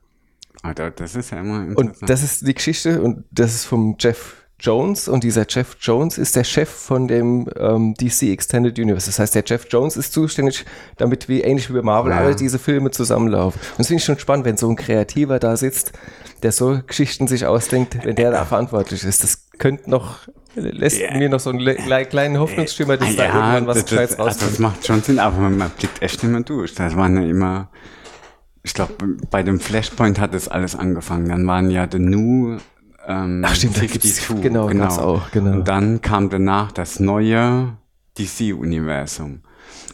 Alter, 0.65 0.91
das 0.91 1.15
ist 1.15 1.31
ja 1.31 1.39
immer 1.41 1.77
Und 1.77 1.97
das 2.03 2.23
ist 2.23 2.47
die 2.47 2.55
Geschichte 2.55 3.01
und 3.03 3.25
das 3.31 3.55
ist 3.55 3.65
vom 3.67 3.97
Jeff 3.99 4.37
Jones 4.61 5.09
und 5.09 5.25
dieser 5.25 5.45
Jeff 5.49 5.77
Jones 5.81 6.17
ist 6.17 6.37
der 6.37 6.45
Chef 6.45 6.71
von 6.71 7.07
dem 7.07 7.47
ähm, 7.59 7.95
DC 7.95 8.23
Extended 8.31 8.79
Universe. 8.79 9.07
Das 9.07 9.19
heißt, 9.19 9.35
der 9.35 9.43
Jeff 9.45 9.67
Jones 9.69 9.97
ist 9.97 10.13
zuständig, 10.13 10.65
damit 10.97 11.29
wie 11.29 11.43
ähnlich 11.43 11.69
wie 11.69 11.75
bei 11.75 11.83
Marvel 11.83 12.13
Ja. 12.13 12.19
alle 12.19 12.35
diese 12.35 12.59
Filme 12.59 12.91
zusammenlaufen. 12.91 13.61
Und 13.73 13.79
das 13.81 13.89
finde 13.89 13.99
ich 13.99 14.05
schon 14.05 14.19
spannend, 14.19 14.47
wenn 14.47 14.57
so 14.57 14.69
ein 14.71 14.77
Kreativer 14.77 15.39
da 15.39 15.57
sitzt, 15.57 15.93
der 16.43 16.53
so 16.53 16.81
Geschichten 16.87 17.27
sich 17.27 17.45
ausdenkt, 17.47 17.99
wenn 18.05 18.17
der 18.17 18.31
da 18.31 18.45
verantwortlich 18.47 19.05
ist. 19.05 19.23
Das 19.23 19.49
könnte 19.59 19.91
noch, 19.91 20.21
lässt 20.55 20.99
Ja. 21.01 21.15
mir 21.19 21.29
noch 21.29 21.41
so 21.41 21.51
einen 21.51 21.59
le- 21.59 21.77
le- 21.87 22.07
kleinen 22.07 22.39
Hoffnungsschimmer, 22.39 22.97
dass 22.97 23.17
da 23.17 23.25
irgendwann 23.27 23.67
was 23.67 23.79
das, 23.79 23.87
Gescheites 23.87 24.17
das, 24.17 24.27
also 24.27 24.39
das 24.41 24.49
rauskommt. 24.49 24.61
macht 24.61 24.87
schon 24.87 25.03
Sinn, 25.03 25.19
aber 25.19 25.37
man, 25.37 25.59
man 25.59 25.71
blickt 25.79 26.01
echt 26.01 26.23
nicht 26.23 26.33
mehr 26.33 26.41
durch. 26.43 26.75
Das 26.75 26.97
waren 26.97 27.17
ja 27.21 27.29
immer, 27.29 27.69
ich 28.65 28.75
glaube, 28.75 28.95
bei 29.31 29.43
dem 29.45 29.61
Flashpoint 29.61 30.19
hat 30.19 30.35
das 30.35 30.49
alles 30.49 30.75
angefangen. 30.75 31.29
Dann 31.29 31.47
waren 31.47 31.71
ja 31.71 31.87
The 31.91 31.99
New 32.01 32.59
ähm, 33.07 33.43
Ach, 33.47 33.55
stimmt, 33.55 33.77
da 33.77 33.85
gibt's- 33.87 34.27
genau, 34.41 34.67
gab's 34.69 34.99
auch, 34.99 35.31
genau. 35.31 35.53
Und 35.59 35.69
dann 35.69 36.01
kam 36.01 36.31
danach 36.31 36.73
das 36.73 36.99
neue 37.01 37.77
DC-Universum. 38.19 39.43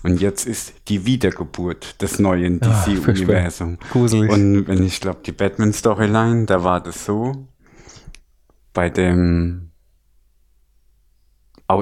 Und 0.05 0.21
jetzt 0.21 0.47
ist 0.47 0.75
die 0.89 1.05
Wiedergeburt 1.07 2.01
des 2.01 2.19
neuen 2.21 2.63
Ah, 2.63 2.85
DC-Universum. 2.87 3.77
furchtbar. 3.79 3.89
Gruselig. 3.91 4.31
Und 4.31 4.69
wenn 4.69 4.83
ich 4.85 5.01
glaube, 5.01 5.21
die 5.27 5.33
Batman-Storyline, 5.33 6.47
da 6.47 6.63
war 6.65 6.81
das 6.81 7.05
so, 7.05 7.49
bei 8.73 8.89
dem 8.89 9.67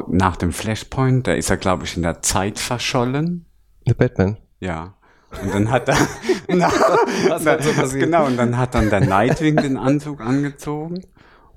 nach 0.09 0.37
dem 0.37 0.53
Flashpoint, 0.53 1.27
da 1.27 1.33
ist 1.33 1.49
er, 1.51 1.57
glaube 1.57 1.85
ich, 1.85 1.97
in 1.97 2.03
der 2.03 2.21
Zeit 2.23 2.59
verschollen. 2.59 3.47
Der 3.87 3.95
Batman. 3.95 4.37
Ja. 4.61 4.95
Und 5.43 5.55
dann 5.55 5.71
hat 5.71 5.89
er, 5.89 5.97
na, 6.49 6.71
Was 7.29 7.47
halt 7.47 7.63
so 7.63 7.73
passiert. 7.73 8.05
genau, 8.05 8.27
und 8.27 8.37
dann 8.37 8.57
hat 8.57 8.75
dann 8.75 8.91
der 8.91 9.01
Nightwing 9.01 9.57
den 9.57 9.77
Anzug 9.77 10.21
angezogen. 10.21 11.03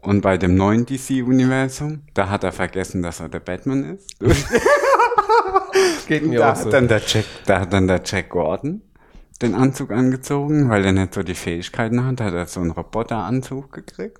Und 0.01 0.21
bei 0.21 0.37
dem 0.37 0.55
neuen 0.55 0.85
DC-Universum, 0.85 2.01
da 2.15 2.29
hat 2.29 2.43
er 2.43 2.51
vergessen, 2.51 3.03
dass 3.03 3.19
er 3.19 3.29
der 3.29 3.39
Batman 3.39 3.97
ist. 3.97 4.19
Geht 6.07 6.25
mir 6.25 6.39
da 6.39 6.51
auch 6.51 6.55
so. 6.55 6.65
hat 6.65 6.73
dann 6.73 6.87
der 6.87 7.01
Jack, 7.05 7.25
da 7.45 7.59
hat 7.61 7.71
dann 7.71 7.87
der 7.87 8.01
Jack 8.03 8.29
Gordon 8.29 8.81
den 9.41 9.55
Anzug 9.55 9.91
angezogen, 9.91 10.69
weil 10.69 10.85
er 10.85 10.91
nicht 10.91 11.13
so 11.13 11.23
die 11.23 11.35
Fähigkeiten 11.35 12.05
hat, 12.05 12.21
hat 12.21 12.33
er 12.33 12.45
so 12.47 12.59
einen 12.59 12.71
Roboteranzug 12.71 13.71
gekriegt. 13.71 14.19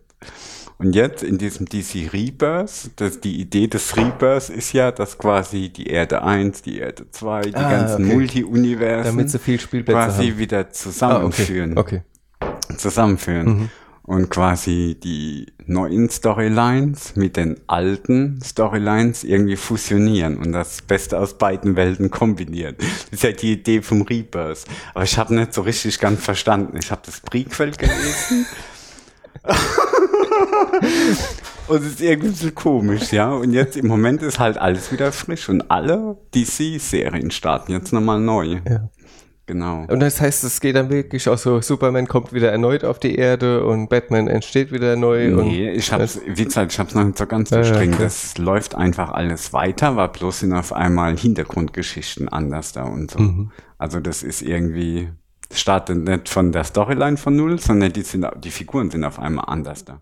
Und 0.82 0.96
jetzt 0.96 1.22
in 1.24 1.38
diesem 1.38 1.68
DC 1.68 2.12
Rebirth, 2.12 2.90
das, 2.96 3.20
die 3.20 3.40
Idee 3.40 3.68
des 3.68 3.96
Rebirths 3.96 4.50
ist 4.50 4.74
ja, 4.74 4.92
dass 4.92 5.18
quasi 5.18 5.70
die 5.70 5.88
Erde 5.88 6.24
1, 6.24 6.64
die 6.64 6.80
Erde 6.80 7.06
2, 7.12 7.42
die 7.42 7.56
Ah, 7.56 7.70
ganzen 7.70 8.06
okay. 8.06 8.14
Multi-Universen 8.16 9.16
Damit 9.16 9.30
sie 9.30 9.38
viel 9.40 9.60
Spielplätze 9.60 9.98
quasi 10.00 10.30
haben. 10.30 10.38
wieder 10.40 10.58
Ah, 10.58 10.62
okay. 10.64 10.72
zusammenführen 10.74 11.78
okay. 11.78 12.02
zusammenführen. 12.78 13.70
Und 14.04 14.30
quasi 14.32 14.98
die 15.02 15.54
neuen 15.68 16.10
Storylines 16.10 17.16
mit 17.16 17.38
den 17.38 17.58
alten 17.68 18.40
Storylines 18.44 19.24
irgendwie 19.24 19.56
fusionieren 19.56 20.38
und 20.38 20.52
das 20.52 20.82
Beste 20.82 21.20
aus 21.20 21.38
beiden 21.38 21.76
Welten 21.76 22.10
kombinieren. 22.10 22.76
Das 22.80 22.88
ist 23.12 23.24
ja 23.24 23.32
die 23.32 23.54
Idee 23.54 23.84
vom 23.84 24.02
Rebirth. 24.02 24.66
Aber 24.96 25.04
ich 25.04 25.18
habe 25.20 25.36
nicht 25.36 25.54
so 25.54 25.62
richtig 25.62 26.00
ganz 26.00 26.22
verstanden. 26.24 26.78
Ich 26.82 26.90
habe 26.90 27.02
das 27.06 27.20
Prequel 27.22 27.72
gelesen. 27.72 28.48
Und 31.68 31.84
es 31.84 31.88
ist 31.88 32.02
irgendwie 32.02 32.28
ein 32.28 32.34
bisschen 32.34 32.56
komisch, 32.56 33.14
ja. 33.14 33.32
Und 33.32 33.54
jetzt 33.54 33.78
im 33.78 33.88
Moment 33.88 34.22
ist 34.24 34.40
halt 34.40 34.58
alles 34.58 34.92
wieder 34.92 35.12
frisch 35.12 35.48
und 35.48 35.72
alle 35.72 36.18
DC-Serien 36.36 37.32
starten 37.32 37.72
jetzt 37.72 37.94
nochmal 37.94 38.20
neu. 38.20 38.60
Ja. 38.68 38.90
Genau. 39.46 39.86
Und 39.90 40.00
das 40.00 40.22
heißt, 40.22 40.44
es 40.44 40.62
geht 40.62 40.76
dann 40.76 40.90
wirklich 40.90 41.28
auch 41.28 41.38
so, 41.38 41.60
Superman 41.62 42.08
kommt 42.08 42.32
wieder 42.32 42.52
erneut 42.52 42.86
auf 42.86 43.00
die 43.00 43.16
Erde 43.16 43.66
und 43.66 43.90
Batman 43.90 44.28
entsteht 44.28 44.72
wieder 44.72 44.96
neu. 44.96 45.30
Nee, 45.30 45.72
ich 45.72 45.92
hab's, 45.92 46.22
wie 46.26 46.46
gesagt, 46.46 46.72
ich 46.72 46.80
hab's 46.80 46.96
noch 46.96 47.04
nicht 47.04 47.18
so 47.18 47.26
ganz 47.26 47.50
durchdringen. 47.50 47.96
okay. 47.96 48.04
Das 48.04 48.38
läuft 48.38 48.76
einfach 48.76 49.12
alles 49.12 49.52
weiter, 49.52 49.96
war 49.96 50.12
bloß 50.12 50.40
sind 50.40 50.54
auf 50.54 50.72
einmal 50.74 51.18
Hintergrundgeschichten 51.18 52.30
anders 52.30 52.72
da 52.72 52.84
und 52.84 53.12
so. 53.12 53.20
Mhm. 53.20 53.52
Also 53.78 54.00
das 54.00 54.24
ist 54.24 54.42
irgendwie, 54.42 55.10
startet 55.54 55.98
nicht 55.98 56.30
von 56.30 56.52
der 56.52 56.64
Storyline 56.64 57.18
von 57.18 57.36
Null, 57.36 57.60
sondern 57.60 57.92
die 57.92 58.04
sind, 58.04 58.26
die 58.44 58.52
Figuren 58.52 58.90
sind 58.90 59.04
auf 59.04 59.20
einmal 59.20 59.46
anders 59.48 59.84
da. 59.84 60.02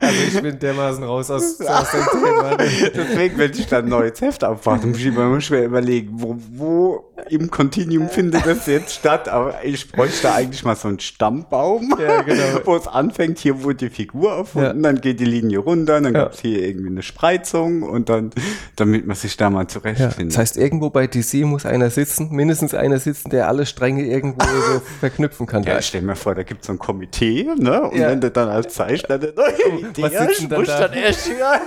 Also 0.00 0.16
ich 0.28 0.40
bin 0.42 0.58
dermaßen 0.58 1.04
raus 1.04 1.30
aus, 1.30 1.60
aus 1.60 1.90
dem 1.90 2.04
Thema. 2.22 2.56
Deswegen, 2.94 3.38
wenn 3.38 3.52
ich 3.52 3.66
dann 3.66 3.84
ein 3.84 3.90
neues 3.90 4.20
Heft 4.20 4.44
aufmache, 4.44 4.86
muss 4.86 4.98
ich 4.98 5.06
mir 5.12 5.22
immer 5.26 5.40
schwer 5.40 5.64
überlegen, 5.64 6.10
wo, 6.12 6.36
wo 6.52 7.04
im 7.30 7.50
Continuum 7.50 8.08
findet 8.08 8.44
das 8.46 8.66
jetzt 8.66 8.94
statt. 8.94 9.28
Aber 9.28 9.64
ich 9.64 9.90
bräuchte 9.90 10.32
eigentlich 10.32 10.64
mal 10.64 10.76
so 10.76 10.88
einen 10.88 11.00
Stammbaum, 11.00 11.96
Ja, 12.00 12.22
genau. 12.22 12.42
wo 12.64 12.76
es 12.76 12.86
anfängt, 12.86 13.38
hier 13.38 13.62
wurde 13.62 13.76
die 13.76 13.90
Figur 13.90 14.32
erfunden, 14.32 14.82
dann 14.82 15.00
geht 15.00 15.20
die 15.20 15.24
Linie 15.24 15.58
runter, 15.58 16.00
dann 16.00 16.14
Ja. 16.14 16.24
gab's 16.24 16.40
hier 16.40 16.62
irgendwie 16.62 16.88
eine 16.88 17.02
Spreizung 17.02 17.82
und 17.82 18.08
dann, 18.08 18.30
damit 18.76 19.06
man 19.06 19.16
sich 19.16 19.36
da 19.36 19.50
mal 19.50 19.62
Ja, 19.62 19.68
zurechtfindet. 19.68 20.32
das 20.32 20.38
heißt, 20.38 20.56
irgendwo 20.56 20.90
bei 20.90 21.06
DC 21.06 21.44
muss 21.44 21.64
einer 21.66 21.90
sitzen, 21.90 22.28
mindestens 22.30 22.74
einer 22.74 22.98
sitzen, 22.98 23.30
der 23.30 23.48
alle 23.48 23.66
Stränge 23.66 24.04
irgendwo 24.06 24.44
so 24.44 24.80
verknüpfen 25.00 25.46
kann. 25.46 25.62
ja, 25.62 25.80
stell 25.80 26.02
mir 26.02 26.16
vor, 26.16 26.34
da 26.34 26.42
gibt's 26.42 26.66
so 26.66 26.72
ein 26.72 26.78
Komitee, 26.78 27.46
ne? 27.56 27.82
Und 27.82 27.98
Ja. 27.98 28.08
wenn 28.08 28.20
du 28.20 28.30
dann 28.30 28.48
als 28.48 28.74
Zeichner 28.74 29.14
eine 29.16 29.32
neue 29.34 29.63
Idee 29.70 30.02
was 30.02 30.14
hast, 30.14 30.28
sitzen 30.36 30.48
dann 30.48 30.60
du 30.60 30.66
da? 30.66 30.80
dann 30.88 30.92
erst, 30.98 31.28
ja, 31.38 31.60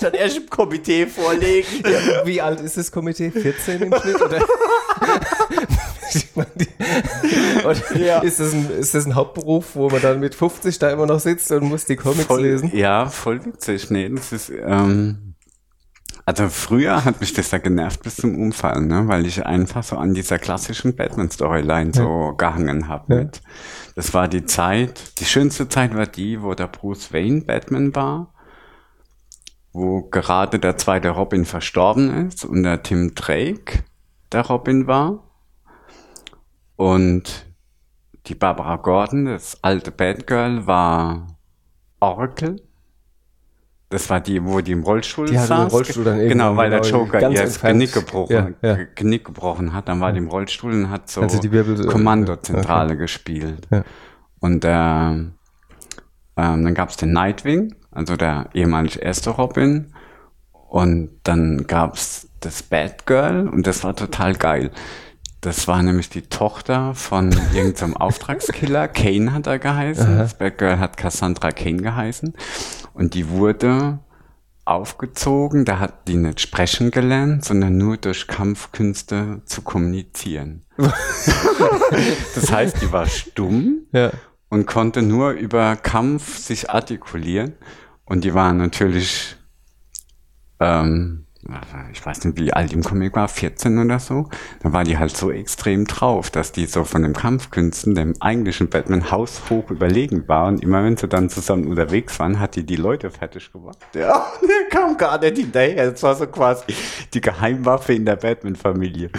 dann 0.00 0.14
erst 0.14 0.36
im 0.36 0.48
Komitee 0.50 1.06
vorlegen. 1.06 1.68
Ja, 1.84 2.26
Wie 2.26 2.40
alt 2.40 2.60
ist 2.60 2.76
das 2.76 2.90
Komitee? 2.92 3.30
14 3.30 3.82
im 3.82 3.94
Schnitt? 4.00 4.20
Oder 7.64 7.98
Ja. 7.98 8.18
ist, 8.20 8.40
das 8.40 8.52
ein, 8.52 8.70
ist 8.70 8.94
das 8.94 9.06
ein 9.06 9.14
Hauptberuf, 9.14 9.74
wo 9.74 9.88
man 9.88 10.02
dann 10.02 10.20
mit 10.20 10.34
50 10.34 10.78
da 10.78 10.90
immer 10.90 11.06
noch 11.06 11.20
sitzt 11.20 11.50
und 11.52 11.64
muss 11.68 11.84
die 11.84 11.96
Comics 11.96 12.24
voll, 12.24 12.42
lesen? 12.42 12.70
Ja, 12.74 13.06
voll 13.06 13.44
witzig. 13.44 13.90
Nee, 13.90 14.08
das 14.10 14.32
ist, 14.32 14.50
ähm, 14.50 15.31
also 16.24 16.48
früher 16.48 17.04
hat 17.04 17.20
mich 17.20 17.32
das 17.32 17.50
ja 17.50 17.58
genervt 17.58 18.02
bis 18.02 18.16
zum 18.16 18.36
Umfallen, 18.36 18.86
ne? 18.86 19.08
weil 19.08 19.26
ich 19.26 19.44
einfach 19.44 19.82
so 19.82 19.96
an 19.96 20.14
dieser 20.14 20.38
klassischen 20.38 20.94
Batman-Storyline 20.94 21.92
so 21.92 22.34
gehangen 22.36 22.88
habe. 22.88 23.14
mit. 23.16 23.42
Das 23.94 24.14
war 24.14 24.28
die 24.28 24.44
Zeit, 24.44 25.18
die 25.20 25.24
schönste 25.24 25.68
Zeit 25.68 25.94
war 25.96 26.06
die, 26.06 26.42
wo 26.42 26.54
der 26.54 26.68
Bruce 26.68 27.12
Wayne 27.12 27.42
Batman 27.42 27.94
war, 27.94 28.32
wo 29.72 30.02
gerade 30.02 30.58
der 30.58 30.76
zweite 30.76 31.10
Robin 31.10 31.44
verstorben 31.44 32.26
ist 32.26 32.44
und 32.44 32.62
der 32.62 32.82
Tim 32.82 33.14
Drake 33.14 33.84
der 34.30 34.46
Robin 34.46 34.86
war. 34.86 35.24
Und 36.76 37.46
die 38.26 38.34
Barbara 38.34 38.76
Gordon, 38.76 39.26
das 39.26 39.62
alte 39.62 39.90
Batgirl, 39.90 40.66
war 40.66 41.26
Oracle. 42.00 42.62
Das 43.92 44.08
war 44.10 44.20
die, 44.20 44.42
wo 44.44 44.60
die 44.60 44.72
im 44.72 44.82
Rollstuhl 44.82 45.26
Die 45.26 45.36
hatte 45.38 45.48
saß. 45.48 45.68
den 45.68 45.70
Rollstuhl 45.76 46.04
dann 46.04 46.18
Genau, 46.28 46.56
weil 46.56 46.70
der 46.70 46.80
genau 46.80 46.98
Joker 47.00 47.30
ihr 47.30 47.42
das. 47.42 47.60
Genick 47.60 47.92
gebrochen, 47.92 48.32
Ja, 48.32 48.48
ja. 48.62 48.78
Genick 48.94 49.24
gebrochen 49.24 49.72
hat. 49.74 49.88
Dann 49.88 50.00
war 50.00 50.12
die 50.12 50.18
im 50.18 50.28
Rollstuhl 50.28 50.72
und 50.72 50.90
hat 50.90 51.10
so 51.10 51.20
Also 51.20 51.38
die 51.38 51.52
Wirbel- 51.52 51.86
Kommandozentrale 51.86 52.96
gespielt. 52.96 53.68
Ja. 53.70 53.84
Und 54.40 54.64
äh, 54.64 54.68
ähm, 54.70 55.34
dann 56.36 56.74
gab's 56.74 56.96
den 56.96 57.12
Nightwing, 57.12 57.74
also 57.90 58.16
der 58.16 58.48
ehemalige 58.54 58.98
erste 59.00 59.30
Robin. 59.30 59.92
Und 60.68 61.10
dann 61.24 61.66
gab's 61.66 62.28
das 62.40 62.62
Batgirl 62.62 63.46
und 63.48 63.66
das 63.66 63.84
war 63.84 63.94
total 63.94 64.34
geil. 64.34 64.70
Das 65.42 65.66
war 65.66 65.82
nämlich 65.82 66.08
die 66.08 66.22
Tochter 66.22 66.94
von 66.94 67.32
irgendeinem 67.54 67.96
Auftragskiller. 67.96 68.88
Kane 69.00 69.32
hat 69.32 69.46
er 69.48 69.58
geheißen. 69.58 70.16
Das 70.16 70.34
Batgirl 70.38 70.78
hat 70.78 70.96
Cassandra 70.96 71.50
Kane 71.50 71.82
geheißen. 71.82 72.34
Und 72.94 73.14
die 73.14 73.28
wurde 73.28 73.98
aufgezogen. 74.64 75.64
Da 75.64 75.80
hat 75.80 76.06
die 76.06 76.14
nicht 76.16 76.40
sprechen 76.40 76.92
gelernt, 76.92 77.44
sondern 77.44 77.76
nur 77.76 77.96
durch 77.96 78.28
Kampfkünste 78.28 79.42
zu 79.44 79.62
kommunizieren. 79.62 80.64
das 82.36 82.52
heißt, 82.52 82.80
die 82.80 82.92
war 82.92 83.06
stumm 83.06 83.86
Ja. 83.92 84.12
und 84.48 84.66
konnte 84.66 85.02
nur 85.02 85.32
über 85.32 85.74
Kampf 85.74 86.38
sich 86.38 86.70
artikulieren. 86.70 87.54
Und 88.04 88.22
die 88.22 88.32
war 88.34 88.52
natürlich 88.52 89.34
ähm, 90.60 91.21
ich 91.92 92.04
weiß 92.04 92.24
nicht, 92.24 92.38
wie 92.38 92.52
alt 92.52 92.70
die 92.70 92.76
im 92.76 92.84
Comic 92.84 93.16
war, 93.16 93.26
14 93.26 93.78
oder 93.78 93.98
so, 93.98 94.28
da 94.62 94.72
war 94.72 94.84
die 94.84 94.96
halt 94.96 95.16
so 95.16 95.30
extrem 95.32 95.86
drauf, 95.86 96.30
dass 96.30 96.52
die 96.52 96.66
so 96.66 96.84
von 96.84 97.02
dem 97.02 97.14
Kampfkünsten 97.14 97.96
dem 97.96 98.14
eigentlichen 98.20 98.68
Batman 98.68 99.10
haushoch 99.10 99.70
überlegen 99.70 100.28
war 100.28 100.46
und 100.46 100.62
immer 100.62 100.84
wenn 100.84 100.96
sie 100.96 101.08
dann 101.08 101.30
zusammen 101.30 101.66
unterwegs 101.66 102.18
waren, 102.20 102.38
hat 102.38 102.54
die 102.54 102.64
die 102.64 102.76
Leute 102.76 103.10
fertig 103.10 103.52
gemacht. 103.52 103.78
Ja, 103.94 104.24
der 104.42 104.68
kam 104.70 104.96
gar 104.96 105.18
nicht 105.18 105.36
hinterher. 105.36 105.90
Das 105.90 106.02
war 106.04 106.14
so 106.14 106.26
quasi 106.28 106.64
die 107.12 107.20
Geheimwaffe 107.20 107.94
in 107.94 108.04
der 108.04 108.16
Batman-Familie. 108.16 109.10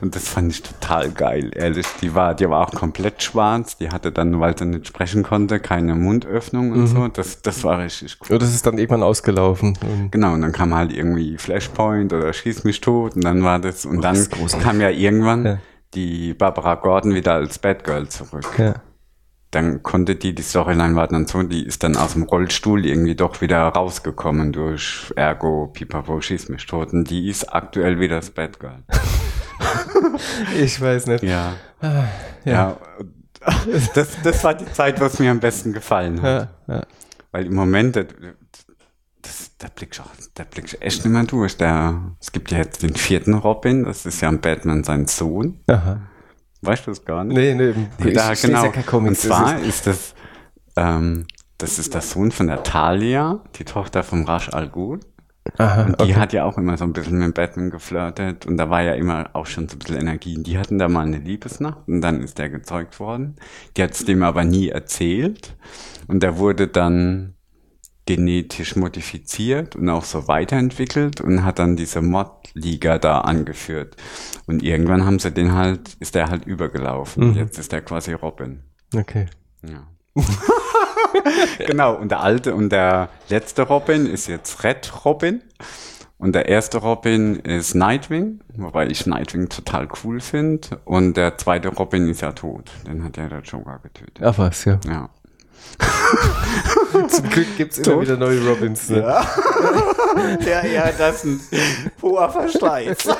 Und 0.00 0.14
das 0.14 0.28
fand 0.28 0.52
ich 0.52 0.62
total 0.62 1.10
geil, 1.10 1.50
ehrlich. 1.54 1.86
Die 2.00 2.14
war, 2.14 2.34
die 2.34 2.48
war 2.48 2.66
auch 2.66 2.72
komplett 2.72 3.22
schwarz. 3.22 3.76
Die 3.76 3.88
hatte 3.88 4.12
dann, 4.12 4.38
weil 4.38 4.56
sie 4.56 4.66
nicht 4.66 4.86
sprechen 4.86 5.24
konnte, 5.24 5.58
keine 5.58 5.96
Mundöffnung 5.96 6.70
und 6.70 6.80
mhm. 6.80 6.86
so. 6.86 7.08
Das, 7.08 7.42
das 7.42 7.64
war 7.64 7.78
richtig 7.78 8.18
cool. 8.20 8.28
Ja, 8.30 8.38
das 8.38 8.54
ist 8.54 8.64
dann 8.66 8.78
irgendwann 8.78 9.02
ausgelaufen. 9.02 9.76
Genau, 10.10 10.34
und 10.34 10.42
dann 10.42 10.52
kam 10.52 10.74
halt 10.74 10.92
irgendwie 10.92 11.36
Flashpoint 11.74 12.12
oder 12.12 12.32
Schieß 12.32 12.64
mich 12.64 12.80
tot 12.80 13.16
und 13.16 13.24
dann 13.24 13.42
war 13.42 13.58
das, 13.58 13.84
und 13.84 13.98
oh, 13.98 14.00
dann 14.02 14.14
das 14.14 14.58
kam 14.58 14.80
ja 14.80 14.90
irgendwann 14.90 15.44
ja. 15.44 15.58
die 15.94 16.34
Barbara 16.34 16.76
Gordon 16.76 17.14
wieder 17.14 17.34
als 17.34 17.58
Batgirl 17.58 18.08
zurück. 18.08 18.58
Ja 18.58 18.74
dann 19.52 19.82
konnte 19.82 20.16
die, 20.16 20.34
die 20.34 20.42
Storyline 20.42 20.96
war 20.96 21.06
dann 21.08 21.26
so, 21.26 21.42
die 21.42 21.64
ist 21.64 21.84
dann 21.84 21.94
aus 21.94 22.14
dem 22.14 22.22
Rollstuhl 22.22 22.86
irgendwie 22.86 23.14
doch 23.14 23.42
wieder 23.42 23.60
rausgekommen 23.60 24.50
durch 24.50 25.12
Ergo, 25.14 25.66
Pipapo, 25.66 26.20
Schieß 26.20 26.48
mich 26.48 26.66
tot. 26.66 26.94
Und 26.94 27.10
die 27.10 27.28
ist 27.28 27.52
aktuell 27.52 28.00
wieder 28.00 28.16
das 28.16 28.30
Bad 28.30 28.58
Girl. 28.58 28.82
ich 30.58 30.80
weiß 30.80 31.06
nicht. 31.06 31.22
Ja. 31.22 31.52
Ah, 31.80 32.04
ja. 32.44 32.52
ja. 32.52 32.76
Das, 33.94 34.16
das 34.22 34.44
war 34.44 34.54
die 34.54 34.70
Zeit, 34.72 35.00
was 35.00 35.18
mir 35.18 35.32
am 35.32 35.40
besten 35.40 35.72
gefallen 35.72 36.22
hat. 36.22 36.48
Ja, 36.68 36.74
ja. 36.74 36.82
Weil 37.32 37.46
im 37.46 37.54
Moment, 37.54 37.96
da 39.62 39.68
blickst 39.72 40.00
du, 40.00 40.02
da 40.34 40.44
blickst 40.44 40.74
du 40.74 40.80
echt 40.80 41.04
nicht 41.04 41.12
mehr 41.12 41.22
durch. 41.22 41.56
Der, 41.56 42.16
es 42.20 42.32
gibt 42.32 42.50
ja 42.50 42.58
jetzt 42.58 42.82
den 42.82 42.96
vierten 42.96 43.34
Robin, 43.34 43.84
das 43.84 44.04
ist 44.06 44.20
ja 44.20 44.30
Batman 44.32 44.82
sein 44.82 45.06
Sohn. 45.06 45.60
Aha. 45.68 46.00
Weißt 46.62 46.86
du 46.86 46.90
das 46.90 47.04
gar 47.04 47.22
nicht? 47.22 47.36
Nee, 47.36 47.54
nee. 47.54 47.74
nee 47.98 48.12
da, 48.12 48.34
genau. 48.34 48.64
Ja 48.64 48.92
Und 48.92 49.16
zwar 49.16 49.60
ist 49.60 49.86
das, 49.86 50.14
ähm, 50.76 51.26
das 51.58 51.78
ist 51.78 51.94
der 51.94 52.00
Sohn 52.00 52.32
von 52.32 52.48
der 52.48 52.64
Talia, 52.64 53.40
die 53.54 53.64
Tochter 53.64 54.02
von 54.02 54.24
Rash 54.26 54.48
Al 54.52 54.68
Ghul. 54.68 54.98
Aha, 55.58 55.84
und 55.84 56.00
die 56.00 56.04
okay. 56.04 56.14
hat 56.14 56.32
ja 56.32 56.44
auch 56.44 56.56
immer 56.56 56.76
so 56.76 56.84
ein 56.84 56.92
bisschen 56.92 57.18
mit 57.18 57.34
Batman 57.34 57.70
geflirtet 57.70 58.46
und 58.46 58.56
da 58.56 58.70
war 58.70 58.82
ja 58.82 58.94
immer 58.94 59.30
auch 59.32 59.46
schon 59.46 59.68
so 59.68 59.74
ein 59.76 59.78
bisschen 59.80 59.96
Energie. 59.96 60.40
Die 60.40 60.56
hatten 60.56 60.78
da 60.78 60.88
mal 60.88 61.04
eine 61.04 61.18
Liebesnacht 61.18 61.88
und 61.88 62.00
dann 62.00 62.20
ist 62.20 62.38
der 62.38 62.48
gezeugt 62.48 63.00
worden. 63.00 63.36
Die 63.76 63.82
hat 63.82 63.92
es 63.92 64.04
dem 64.04 64.22
aber 64.22 64.44
nie 64.44 64.68
erzählt 64.68 65.56
und 66.06 66.22
der 66.22 66.38
wurde 66.38 66.68
dann 66.68 67.34
genetisch 68.06 68.74
modifiziert 68.74 69.76
und 69.76 69.88
auch 69.88 70.04
so 70.04 70.26
weiterentwickelt 70.26 71.20
und 71.20 71.44
hat 71.44 71.58
dann 71.58 71.76
diese 71.76 72.02
Mod-Liga 72.02 72.98
da 72.98 73.20
angeführt. 73.20 73.96
Und 74.46 74.62
irgendwann 74.62 75.06
haben 75.06 75.18
sie 75.18 75.30
den 75.30 75.52
halt, 75.54 75.94
ist 76.00 76.14
der 76.14 76.28
halt 76.28 76.44
übergelaufen. 76.44 77.30
Mhm. 77.30 77.36
Jetzt 77.36 77.58
ist 77.58 77.70
der 77.70 77.82
quasi 77.82 78.12
Robin. 78.12 78.62
Okay. 78.94 79.26
Ja. 79.68 79.86
genau, 81.66 81.94
und 81.94 82.10
der 82.10 82.20
alte 82.20 82.54
und 82.54 82.70
der 82.70 83.08
letzte 83.28 83.62
Robin 83.62 84.06
ist 84.06 84.26
jetzt 84.26 84.64
Red 84.64 85.04
Robin. 85.04 85.40
Und 86.18 86.34
der 86.34 86.48
erste 86.48 86.78
Robin 86.78 87.36
ist 87.36 87.74
Nightwing, 87.74 88.42
wobei 88.54 88.86
ich 88.86 89.06
Nightwing 89.06 89.48
total 89.48 89.88
cool 90.04 90.20
finde. 90.20 90.80
Und 90.84 91.16
der 91.16 91.36
zweite 91.36 91.68
Robin 91.68 92.08
ist 92.08 92.20
ja 92.20 92.30
tot. 92.30 92.70
Den 92.86 93.02
hat 93.02 93.16
ja 93.16 93.28
der 93.28 93.40
Joker 93.40 93.80
getötet. 93.82 94.20
Ach 94.22 94.38
was, 94.38 94.64
ja. 94.64 94.78
Ja. 94.86 95.10
Zum 97.08 97.30
Glück 97.30 97.56
gibt 97.56 97.72
es 97.72 97.78
immer 97.78 98.00
wieder 98.00 98.16
neue 98.16 98.46
Robins. 98.46 98.88
Ne? 98.88 98.98
Ja. 99.00 99.26
ja, 100.46 100.66
ja, 100.66 100.90
das 100.96 101.24
ist 101.24 101.52
ein 101.52 101.90
hoher 102.00 102.30
Verschleiß. 102.30 102.98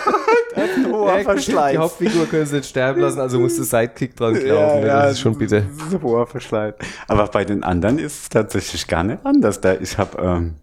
Das 0.55 0.69
ist 0.69 0.77
ein 0.77 0.93
hoher 0.93 1.17
ja, 1.17 1.25
Verschleiß. 1.25 1.73
Die 1.73 1.79
Hauptfigur 1.79 2.27
können 2.27 2.45
sie 2.45 2.57
nicht 2.57 2.69
sterben 2.69 3.01
lassen, 3.01 3.21
also 3.21 3.41
muss 3.41 3.57
der 3.57 3.65
Sidekick 3.65 4.15
dran 4.15 4.35
glauben. 4.35 4.47
Ja, 4.47 4.81
ne? 4.81 4.87
das 4.87 5.13
ist 5.13 5.21
schon 5.21 5.39
bitte. 5.39 5.63
Das 5.63 5.87
ist 5.87 5.95
ein 5.95 6.03
hoher 6.03 6.27
Verschleiß. 6.27 6.75
Aber 7.09 7.27
bei 7.29 7.47
den 7.47 7.65
anderen 7.65 7.99
ist 7.99 8.23
es 8.23 8.29
tatsächlich 8.29 8.87
gar 8.87 9.03
nicht 9.03 9.25
anders. 9.25 9.63
Da 9.63 9.73
ich 9.73 9.97
habe 9.97 10.23
ähm, 10.23 10.57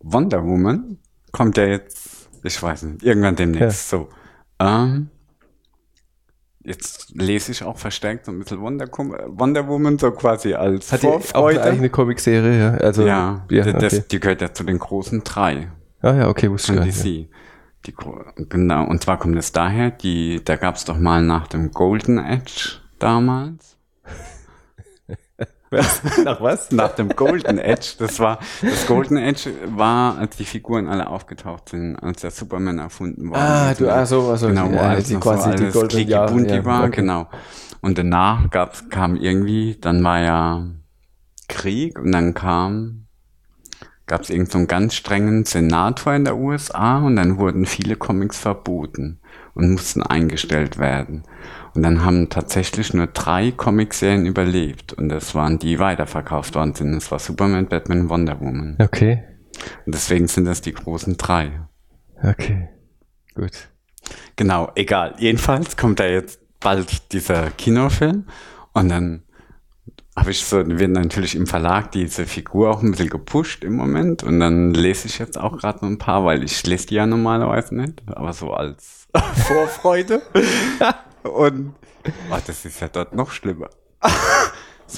Wonder 0.00 0.44
Woman, 0.44 0.98
kommt 1.30 1.56
ja 1.56 1.64
jetzt, 1.66 2.28
ich 2.42 2.60
weiß 2.60 2.82
nicht, 2.82 3.04
irgendwann 3.04 3.36
demnächst 3.36 3.88
so. 3.88 4.08
Ähm, 4.58 5.10
jetzt 6.64 7.12
lese 7.14 7.52
ich 7.52 7.62
auch 7.62 7.78
verstärkt 7.78 8.26
so 8.26 8.32
ein 8.32 8.38
bisschen 8.38 8.60
Wonder, 8.60 8.86
Wonder 8.88 9.68
Woman, 9.68 9.98
so 9.98 10.10
quasi 10.10 10.54
als 10.54 10.90
Hat 10.92 11.00
Vorfreude. 11.00 11.60
Auch 11.60 11.62
eine 11.62 11.72
eigene 11.72 11.90
Comicserie, 11.90 12.58
ja? 12.58 12.74
Also, 12.74 13.06
ja, 13.06 13.44
ja 13.50 13.72
das, 13.72 13.94
okay. 13.94 14.04
die 14.10 14.20
gehört 14.20 14.40
ja 14.40 14.52
zu 14.52 14.64
den 14.64 14.78
großen 14.78 15.22
drei. 15.22 15.70
Ah 16.00 16.14
ja, 16.14 16.28
okay, 16.28 16.50
wusste 16.50 16.74
ich 16.74 16.96
DC. 16.96 17.04
Ja. 17.04 17.24
Die, 17.86 17.94
genau, 18.48 18.86
und 18.86 19.02
zwar 19.02 19.18
kommt 19.18 19.36
es 19.36 19.52
daher, 19.52 19.90
die, 19.90 20.42
da 20.42 20.56
gab 20.56 20.76
es 20.76 20.84
doch 20.84 20.98
mal 20.98 21.22
nach 21.22 21.48
dem 21.48 21.70
Golden 21.70 22.18
Edge 22.18 22.78
damals, 22.98 23.76
Nach 26.24 26.40
was? 26.40 26.70
Nach 26.70 26.94
dem 26.94 27.08
Golden 27.10 27.58
Edge. 27.58 27.94
Das 27.98 28.20
war, 28.20 28.38
das 28.62 28.86
Golden 28.86 29.16
Edge 29.16 29.50
war, 29.66 30.18
als 30.18 30.36
die 30.36 30.44
Figuren 30.44 30.86
alle 30.88 31.08
aufgetaucht 31.08 31.70
sind, 31.70 31.96
als 31.96 32.20
der 32.22 32.30
Superman 32.30 32.78
erfunden 32.78 33.30
war. 33.30 33.40
Ah, 33.40 33.74
du, 33.74 33.90
also, 33.90 34.30
also, 34.30 34.48
genau, 34.48 34.70
wo 34.70 34.74
ja, 34.74 34.82
alles 34.82 35.08
die 35.08 35.16
quasi 35.16 35.50
so 35.70 35.86
die 35.86 36.06
Golden 36.06 36.08
Jahre, 36.08 36.46
ja, 36.46 36.64
war, 36.64 36.84
okay. 36.84 36.96
genau. 36.96 37.28
Und 37.80 37.98
danach 37.98 38.50
gab's, 38.50 38.88
kam 38.88 39.16
irgendwie, 39.16 39.76
dann 39.80 40.02
war 40.02 40.20
ja 40.20 40.66
Krieg 41.48 41.98
und 41.98 42.12
dann 42.12 42.34
kam, 42.34 43.06
gab's 44.06 44.30
irgend 44.30 44.50
so 44.50 44.58
einen 44.58 44.68
ganz 44.68 44.94
strengen 44.94 45.44
Senator 45.44 46.14
in 46.14 46.24
der 46.24 46.36
USA 46.36 46.98
und 46.98 47.16
dann 47.16 47.38
wurden 47.38 47.66
viele 47.66 47.96
Comics 47.96 48.38
verboten 48.38 49.20
und 49.54 49.70
mussten 49.70 50.02
eingestellt 50.02 50.78
werden. 50.78 51.24
Und 51.74 51.82
dann 51.82 52.04
haben 52.04 52.28
tatsächlich 52.28 52.94
nur 52.94 53.08
drei 53.08 53.50
Comicserien 53.50 54.26
überlebt. 54.26 54.92
Und 54.92 55.08
das 55.08 55.34
waren 55.34 55.58
die, 55.58 55.66
die 55.66 55.78
weiterverkauft 55.78 56.54
worden 56.54 56.74
sind. 56.74 56.92
Das 56.92 57.10
war 57.10 57.18
Superman, 57.18 57.66
Batman 57.66 58.02
und 58.02 58.08
Wonder 58.10 58.40
Woman. 58.40 58.76
Okay. 58.80 59.24
Und 59.84 59.94
deswegen 59.94 60.28
sind 60.28 60.44
das 60.44 60.60
die 60.60 60.72
großen 60.72 61.16
drei. 61.16 61.50
Okay. 62.22 62.68
Gut. 63.34 63.68
Genau, 64.36 64.70
egal. 64.76 65.14
Jedenfalls 65.18 65.76
kommt 65.76 65.98
da 65.98 66.06
jetzt 66.06 66.40
bald 66.60 67.12
dieser 67.12 67.50
Kinofilm. 67.50 68.26
Und 68.72 68.88
dann 68.88 69.24
habe 70.16 70.30
ich 70.30 70.44
so, 70.44 70.58
wird 70.64 70.92
natürlich 70.92 71.34
im 71.34 71.48
Verlag 71.48 71.90
diese 71.90 72.24
Figur 72.26 72.70
auch 72.70 72.82
ein 72.82 72.92
bisschen 72.92 73.10
gepusht 73.10 73.64
im 73.64 73.74
Moment. 73.74 74.22
Und 74.22 74.38
dann 74.38 74.72
lese 74.74 75.08
ich 75.08 75.18
jetzt 75.18 75.38
auch 75.38 75.58
gerade 75.58 75.78
noch 75.84 75.90
ein 75.90 75.98
paar, 75.98 76.24
weil 76.24 76.44
ich 76.44 76.64
lese 76.66 76.86
die 76.86 76.94
ja 76.94 77.06
normalerweise 77.06 77.74
nicht. 77.74 78.00
Aber 78.06 78.32
so 78.32 78.52
als 78.52 79.08
Vorfreude. 79.46 80.22
Und 81.24 81.74
oh, 82.30 82.36
das 82.46 82.64
ist 82.64 82.80
ja 82.80 82.88
dort 82.88 83.14
noch 83.14 83.30
schlimmer. 83.30 83.70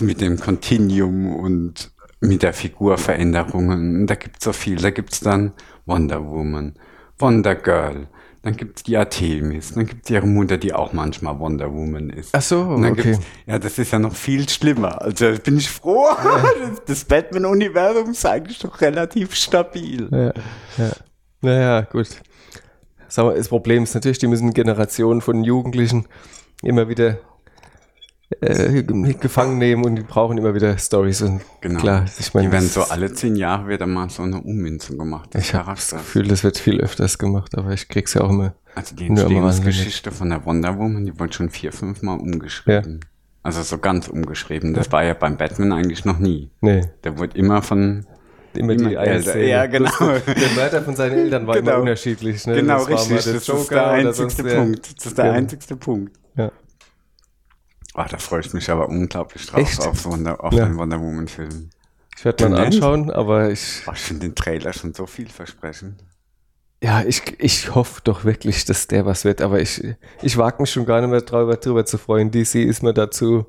mit 0.01 0.21
dem 0.21 0.39
Continuum 0.39 1.35
und 1.35 1.93
mit 2.21 2.43
der 2.43 2.53
Figurveränderungen. 2.53 4.07
Da 4.07 4.17
gibt's 4.17 4.45
so 4.45 4.53
viel. 4.53 4.77
Da 4.77 4.91
gibt's 4.91 5.21
dann 5.21 5.53
Wonder 5.87 6.25
Woman, 6.25 6.75
Wonder 7.19 7.55
Girl. 7.55 8.09
Dann 8.43 8.57
gibt's 8.57 8.83
die 8.83 8.97
Artemis. 8.97 9.75
Dann 9.75 9.87
gibt's 9.87 10.11
ihre 10.11 10.27
Mutter, 10.27 10.59
die 10.59 10.73
auch 10.73 10.93
manchmal 10.93 11.39
Wonder 11.39 11.73
Woman 11.73 12.11
ist. 12.11 12.35
Ach 12.35 12.43
so, 12.43 12.61
okay. 12.61 13.19
Ja, 13.47 13.59
das 13.59 13.79
ist 13.79 13.93
ja 13.93 13.99
noch 13.99 14.15
viel 14.15 14.49
schlimmer. 14.49 15.01
Also 15.03 15.33
bin 15.43 15.59
ich 15.59 15.71
froh. 15.71 16.09
Ja. 16.23 16.45
Das 16.87 17.05
Batman-Universum 17.05 18.11
ist 18.11 18.27
eigentlich 18.27 18.59
doch 18.59 18.81
relativ 18.81 19.35
stabil. 19.35 20.09
Ja, 20.11 20.33
ja. 20.79 20.93
Naja, 21.41 21.81
gut 21.83 22.09
sagen 23.09 23.29
wir, 23.29 23.35
das 23.37 23.49
Problem 23.49 23.83
ist 23.85 23.95
natürlich, 23.95 24.19
die 24.19 24.27
müssen 24.27 24.53
Generationen 24.55 25.21
von 25.21 25.45
Jugendlichen 25.45 26.07
immer 26.62 26.88
wieder 26.88 27.19
äh, 28.40 28.83
gefangen 28.83 29.59
nehmen 29.59 29.85
und 29.85 29.97
die 29.97 30.03
brauchen 30.03 30.37
immer 30.37 30.55
wieder 30.55 30.77
Stories 30.79 31.23
und 31.23 31.42
genau. 31.61 31.79
klar, 31.79 32.05
ich 32.19 32.35
meine, 32.35 32.49
die 32.49 32.53
werden 32.53 32.69
so 32.69 32.83
alle 32.83 33.12
zehn 33.12 33.37
Jahre 33.37 33.69
wieder 33.69 33.87
mal 33.87 34.11
so 34.11 34.23
eine 34.23 34.40
Ummünzung 34.40 34.99
gemacht. 34.99 35.35
Ich 35.37 35.55
habe 35.55 35.71
das 35.73 35.90
Gefühl, 35.90 36.27
das 36.27 36.42
wird 36.42 36.59
viel 36.59 36.81
öfters 36.81 37.19
gemacht, 37.19 37.57
aber 37.57 37.73
ich 37.73 37.88
krieg's 37.88 38.14
ja 38.14 38.23
auch 38.23 38.31
immer. 38.31 38.55
Also 38.75 38.97
die 38.97 39.07
Entstehungsgeschichte 39.07 40.11
von 40.11 40.31
der 40.31 40.45
Wonder 40.45 40.77
Woman, 40.77 41.07
die 41.07 41.19
wurde 41.19 41.33
schon 41.33 41.51
vier, 41.51 41.73
fünf 41.73 42.03
Mal 42.03 42.14
umgeschrieben. 42.14 43.01
Ja. 43.03 43.09
Also 43.42 43.62
so 43.62 43.79
ganz 43.79 44.09
umgeschrieben. 44.09 44.75
Das 44.75 44.90
war 44.90 45.05
ja 45.05 45.14
beim 45.14 45.37
Batman 45.37 45.73
eigentlich 45.73 46.05
noch 46.05 46.19
nie. 46.19 46.51
Nee. 46.61 46.83
Der 47.05 47.16
wurde 47.16 47.38
immer 47.38 47.62
von 47.62 48.07
immer 48.57 48.75
die 48.75 48.95
Eltern. 48.95 49.40
Ja, 49.42 49.66
genau. 49.66 49.90
Der 50.01 50.51
Mörder 50.55 50.83
von 50.83 50.97
seinen 50.97 51.19
Eltern 51.19 51.47
war 51.47 51.55
genau. 51.57 51.73
immer 51.73 51.81
unterschiedlich. 51.81 52.47
Ne? 52.47 52.57
Genau, 52.57 52.85
das 52.85 53.11
richtig. 53.11 53.35
das 53.35 53.49
ist 53.49 53.71
der 53.71 53.90
einzigste 53.90 54.45
Punkt. 54.45 54.97
Das 54.97 55.07
ist 55.07 55.19
der 55.19 55.33
einzigste 55.33 55.77
Punkt. 55.77 56.16
Ja. 56.37 56.53
Oh, 57.95 58.05
da 58.09 58.19
freue 58.19 58.40
ich 58.40 58.53
mich 58.53 58.69
aber 58.71 58.88
unglaublich 58.88 59.47
drauf, 59.47 59.61
Echt? 59.61 59.87
auf, 59.87 60.05
Wonder, 60.05 60.42
auf 60.45 60.53
ja. 60.53 60.66
den 60.66 60.77
Wonder 60.77 61.01
Woman-Film. 61.01 61.71
Ich 62.16 62.25
werde 62.25 62.49
mal 62.49 62.64
anschauen, 62.64 63.11
aber 63.11 63.51
ich. 63.51 63.83
Oh, 63.87 63.92
ich 63.92 64.01
finde 64.01 64.27
den 64.27 64.35
Trailer 64.35 64.73
schon 64.73 64.92
so 64.92 65.07
vielversprechend. 65.07 66.03
Ja, 66.83 67.03
ich, 67.03 67.23
ich 67.38 67.75
hoffe 67.75 68.03
doch 68.05 68.25
wirklich, 68.25 68.66
dass 68.66 68.87
der 68.87 69.07
was 69.07 69.25
wird, 69.25 69.40
aber 69.40 69.61
ich, 69.61 69.83
ich 70.23 70.37
wage 70.37 70.61
mich 70.62 70.71
schon 70.71 70.85
gar 70.85 71.01
nicht 71.01 71.11
mehr 71.11 71.23
drüber, 71.23 71.57
drüber 71.57 71.87
zu 71.87 71.97
freuen. 71.97 72.31
DC 72.31 72.57
ist 72.57 72.83
mir 72.83 72.92
dazu 72.92 73.47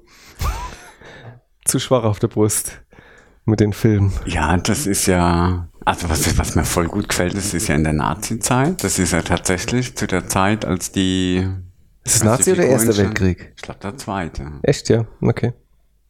zu 1.65 1.79
schwach 1.79 2.03
auf 2.03 2.19
der 2.19 2.29
Brust 2.29 2.81
mit 3.47 3.59
den 3.59 3.73
Filmen. 3.73 4.11
Ja, 4.25 4.57
das 4.57 4.85
ist 4.85 5.05
ja, 5.07 5.67
Also 5.85 6.09
was, 6.09 6.37
was 6.37 6.55
mir 6.55 6.65
voll 6.65 6.87
gut 6.87 7.09
gefällt, 7.09 7.35
das 7.35 7.53
ist 7.53 7.67
ja 7.67 7.75
in 7.75 7.83
der 7.85 7.93
Nazi-Zeit. 7.93 8.83
Das 8.83 8.99
ist 8.99 9.13
ja 9.13 9.21
tatsächlich 9.21 9.95
zu 9.95 10.05
der 10.05 10.27
Zeit, 10.27 10.65
als 10.65 10.91
die... 10.91 11.47
Ist 12.03 12.17
es 12.17 12.23
Nazi 12.23 12.51
oder 12.51 12.65
Erster 12.65 12.97
Weltkrieg? 12.97 13.53
Ich 13.55 13.61
glaube 13.61 13.79
der 13.81 13.97
Zweite. 13.97 14.51
Echt, 14.63 14.89
ja? 14.89 15.05
Okay. 15.21 15.53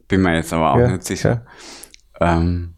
Bin 0.07 0.21
mir 0.21 0.35
jetzt 0.35 0.51
aber 0.53 0.73
auch 0.73 0.79
Ja, 0.79 0.91
nicht 0.91 1.05
sicher. 1.05 1.45
Ähm, 2.19 2.73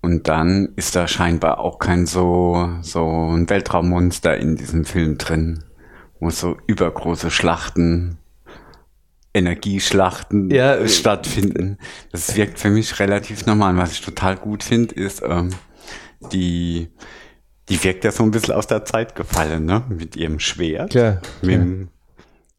und 0.00 0.28
dann 0.28 0.72
ist 0.76 0.94
da 0.96 1.08
scheinbar 1.08 1.58
auch 1.58 1.78
kein 1.78 2.06
so, 2.06 2.70
so 2.80 3.34
ein 3.34 3.48
Weltraummonster 3.50 4.36
in 4.36 4.56
diesem 4.56 4.84
Film 4.84 5.18
drin, 5.18 5.64
wo 6.20 6.30
so 6.30 6.56
übergroße 6.66 7.30
Schlachten, 7.30 8.18
Energieschlachten 9.36 10.50
Ja, 10.50 10.76
äh, 10.76 10.88
stattfinden. 10.88 11.78
Das 12.10 12.34
wirkt 12.36 12.58
für 12.58 12.70
mich 12.70 12.98
relativ 12.98 13.46
normal. 13.46 13.76
Was 13.76 13.92
ich 13.92 14.00
total 14.00 14.36
gut 14.36 14.62
finde, 14.62 14.94
ist, 14.94 15.22
ähm, 15.22 15.50
die, 16.32 16.88
die 17.68 17.82
wirkt 17.84 18.04
ja 18.04 18.12
so 18.12 18.22
ein 18.22 18.30
bisschen 18.30 18.54
aus 18.54 18.66
der 18.66 18.84
Zeit 18.84 19.14
gefallen, 19.14 19.66
ne? 19.66 19.84
Mit 19.88 20.16
ihrem 20.16 20.38
Schwert. 20.38 20.90
Klar. 20.90 21.20
Mit 21.42 21.54
dem 21.54 21.88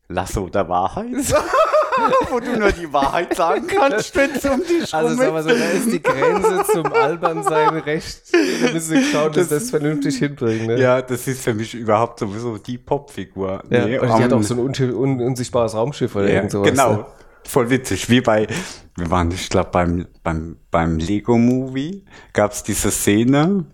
Lasso 0.08 0.48
der 0.50 0.70
Wahrheit. 0.70 1.08
Wo 2.30 2.40
du 2.40 2.58
nur 2.58 2.72
die 2.72 2.92
Wahrheit 2.92 3.36
sagen 3.36 3.68
kannst, 3.80 4.16
wenn 4.16 4.32
es 4.32 4.46
um 4.46 4.62
dich 4.64 4.94
Also 4.94 5.16
sagen 5.16 5.34
wir 5.34 5.44
so, 5.44 5.50
da 5.50 5.70
ist 5.70 5.92
die 5.92 6.02
Grenze 6.02 6.64
zum 6.72 6.94
Albernsein 6.94 7.78
recht. 7.78 8.22
Da 8.32 8.74
müssen 8.74 8.96
wir 8.96 9.04
schauen, 9.12 9.34
dass 9.34 9.50
wir 9.50 9.60
das 9.60 9.70
vernünftig 9.70 10.18
hinkriegen. 10.18 10.68
Ne? 10.68 10.80
Ja, 10.80 11.02
das 11.02 11.28
ist 11.28 11.42
für 11.42 11.54
mich 11.54 11.74
überhaupt 11.74 12.20
sowieso 12.20 12.58
die 12.58 12.78
Popfigur. 12.78 13.64
Ja, 13.70 13.86
Nee, 13.86 14.00
und 14.00 14.08
die 14.08 14.24
hat 14.24 14.34
auch 14.34 14.44
so 14.44 14.54
ein 14.56 14.60
un 14.60 14.94
un 14.94 15.22
unsichtbares 15.22 15.74
Raumschiff 15.76 16.16
oder 16.16 16.28
ja, 16.28 16.36
irgend 16.36 16.52
sowas. 16.52 16.70
Genau. 16.70 16.94
Ne? 16.94 17.06
Voll 17.44 17.70
witzig. 17.70 18.10
Wie 18.10 18.20
bei, 18.20 18.48
wir 18.98 19.10
waren, 19.10 19.32
ich 19.32 19.50
glaube, 19.50 19.70
beim, 19.72 20.08
beim, 20.24 20.58
beim 20.70 20.98
Lego-Movie 20.98 22.04
gab 22.34 22.52
es 22.52 22.64
diese 22.64 22.92
Szene, 22.92 23.66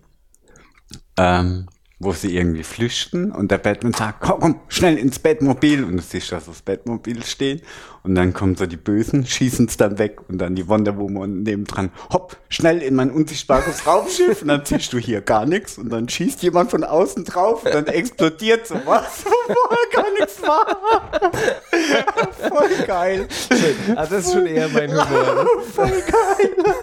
ähm, 1.18 1.66
wo 1.98 2.12
sie 2.12 2.36
irgendwie 2.36 2.62
flüchten 2.62 3.32
und 3.32 3.50
der 3.50 3.58
Batman 3.58 3.92
sagt, 3.92 4.20
komm, 4.20 4.40
komm, 4.40 4.60
schnell 4.68 4.96
ins 4.96 5.18
Batmobil 5.18 5.82
und 5.82 5.96
du 5.96 6.02
siehst 6.02 6.30
da 6.30 6.40
so 6.40 6.52
das 6.52 6.62
Batmobil 6.62 7.24
stehen 7.24 7.62
und 8.04 8.14
dann 8.14 8.34
kommen 8.34 8.54
so 8.54 8.66
die 8.66 8.76
Bösen, 8.76 9.26
schießen 9.26 9.66
es 9.66 9.76
dann 9.76 9.98
weg 9.98 10.20
und 10.28 10.38
dann 10.38 10.54
die 10.54 10.68
Wonder 10.68 10.96
Woman 10.96 11.42
nebendran, 11.42 11.90
hopp, 12.12 12.36
schnell 12.48 12.82
in 12.82 12.94
mein 12.94 13.10
unsichtbares 13.10 13.86
Raumschiff 13.86 14.42
und 14.42 14.48
dann 14.48 14.64
siehst 14.64 14.92
du 14.92 14.98
hier 14.98 15.22
gar 15.22 15.46
nichts 15.46 15.78
und 15.78 15.90
dann 15.90 16.08
schießt 16.08 16.42
jemand 16.42 16.70
von 16.70 16.84
außen 16.84 17.24
drauf 17.24 17.64
und 17.64 17.74
dann 17.74 17.86
explodiert 17.86 18.66
sowas, 18.66 19.24
wo 19.24 19.54
vorher 19.54 19.88
gar 19.92 20.12
nichts 20.12 20.42
war. 20.42 20.66
Voll 22.48 22.86
geil. 22.86 23.28
Also 23.96 24.14
das 24.14 24.26
ist 24.26 24.32
schon 24.32 24.46
eher 24.46 24.68
mein 24.68 24.90
Humor. 24.90 25.46
Voll 25.74 25.88
geil. 25.88 26.74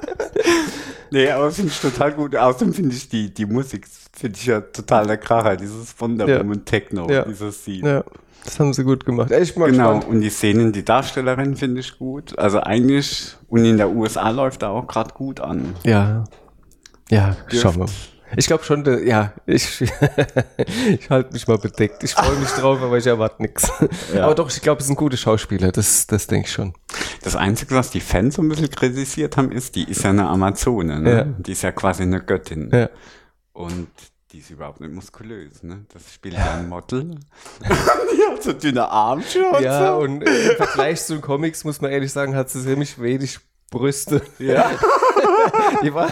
Nee, 1.11 1.29
aber 1.29 1.51
finde 1.51 1.71
ich 1.71 1.79
total 1.79 2.13
gut. 2.13 2.35
Außerdem 2.35 2.73
finde 2.73 2.95
ich 2.95 3.09
die, 3.09 3.33
die 3.33 3.45
Musik, 3.45 3.85
finde 4.21 4.37
ich 4.39 4.45
ja 4.45 4.61
total 4.61 5.07
der 5.07 5.17
Kracher, 5.17 5.57
dieses 5.57 5.99
Wonder 5.99 6.27
Ja. 6.27 6.39
Woman 6.39 6.63
Techno, 6.63 7.09
Ja. 7.09 7.23
dieses 7.25 7.65
Lied. 7.67 7.83
Ja, 7.85 8.03
das 8.45 8.59
haben 8.59 8.73
sie 8.73 8.83
gut 8.83 9.05
gemacht. 9.05 9.29
Bin 9.29 9.39
mal 9.57 9.71
Genau, 9.71 9.95
gespannt. 9.95 10.13
und 10.15 10.21
die 10.21 10.29
Szenen, 10.29 10.71
die 10.71 10.85
Darstellerin 10.85 11.55
finde 11.55 11.81
ich 11.81 11.97
gut. 11.97 12.37
Also 12.39 12.61
eigentlich, 12.61 13.35
und 13.49 13.65
in 13.65 13.77
der 13.77 13.89
USA 13.89 14.29
läuft 14.29 14.61
da 14.61 14.69
auch 14.69 14.87
gerade 14.87 15.13
gut 15.13 15.39
an. 15.41 15.75
Ja. 15.83 16.23
Ja, 17.09 17.35
Dürft- 17.51 17.61
schauen 17.61 17.79
wir. 17.79 17.85
Ich 18.37 18.47
glaube 18.47 18.63
schon, 18.63 18.85
ja, 19.05 19.33
ich, 19.45 19.81
ich 20.87 21.09
halte 21.09 21.33
mich 21.33 21.47
mal 21.49 21.57
bedeckt. 21.57 22.01
Ich 22.03 22.13
freue 22.13 22.37
mich 22.37 22.47
drauf, 22.51 22.81
aber 22.81 22.97
ich 22.97 23.05
erwarte 23.05 23.41
nichts. 23.41 23.69
Ja. 24.15 24.23
Aber 24.23 24.35
doch, 24.35 24.49
ich 24.49 24.61
glaube, 24.61 24.79
es 24.79 24.87
sind 24.87 24.95
gute 24.95 25.17
Schauspieler, 25.17 25.73
das, 25.73 26.07
das 26.07 26.27
denke 26.27 26.47
ich 26.47 26.53
schon. 26.53 26.73
Das 27.23 27.35
Einzige, 27.35 27.75
was 27.75 27.91
die 27.91 27.99
Fans 27.99 28.35
so 28.35 28.41
ein 28.41 28.47
bisschen 28.47 28.69
kritisiert 28.69 29.35
haben, 29.35 29.51
ist, 29.51 29.75
die 29.75 29.83
ist 29.83 30.03
ja 30.03 30.11
eine 30.11 30.27
Amazone, 30.29 31.01
ne? 31.01 31.11
Ja. 31.13 31.23
Die 31.25 31.51
ist 31.51 31.61
ja 31.63 31.73
quasi 31.73 32.03
eine 32.03 32.21
Göttin. 32.21 32.69
Ja. 32.73 32.89
Und 33.51 33.89
die 34.31 34.39
ist 34.39 34.49
überhaupt 34.49 34.79
nicht 34.79 34.93
muskulös, 34.93 35.63
ne? 35.63 35.85
Das 35.93 36.13
spielt 36.13 36.35
ja 36.35 36.53
ein 36.55 36.69
Model. 36.69 37.15
die 37.61 38.31
hat 38.31 38.43
so 38.43 38.53
dünne 38.53 38.89
und 38.89 39.61
Ja, 39.61 39.87
so. 39.93 39.99
und 39.99 40.21
äh, 40.21 40.51
im 40.51 40.57
Vergleich 40.57 41.03
zu 41.03 41.13
den 41.13 41.21
Comics, 41.21 41.63
muss 41.63 41.81
man 41.81 41.91
ehrlich 41.91 42.11
sagen, 42.11 42.35
hat 42.35 42.49
sie 42.49 42.61
ziemlich 42.63 43.01
wenig 43.01 43.39
Brüste. 43.69 44.21
Ja. 44.39 44.69
Die 45.83 45.93
war 45.93 46.11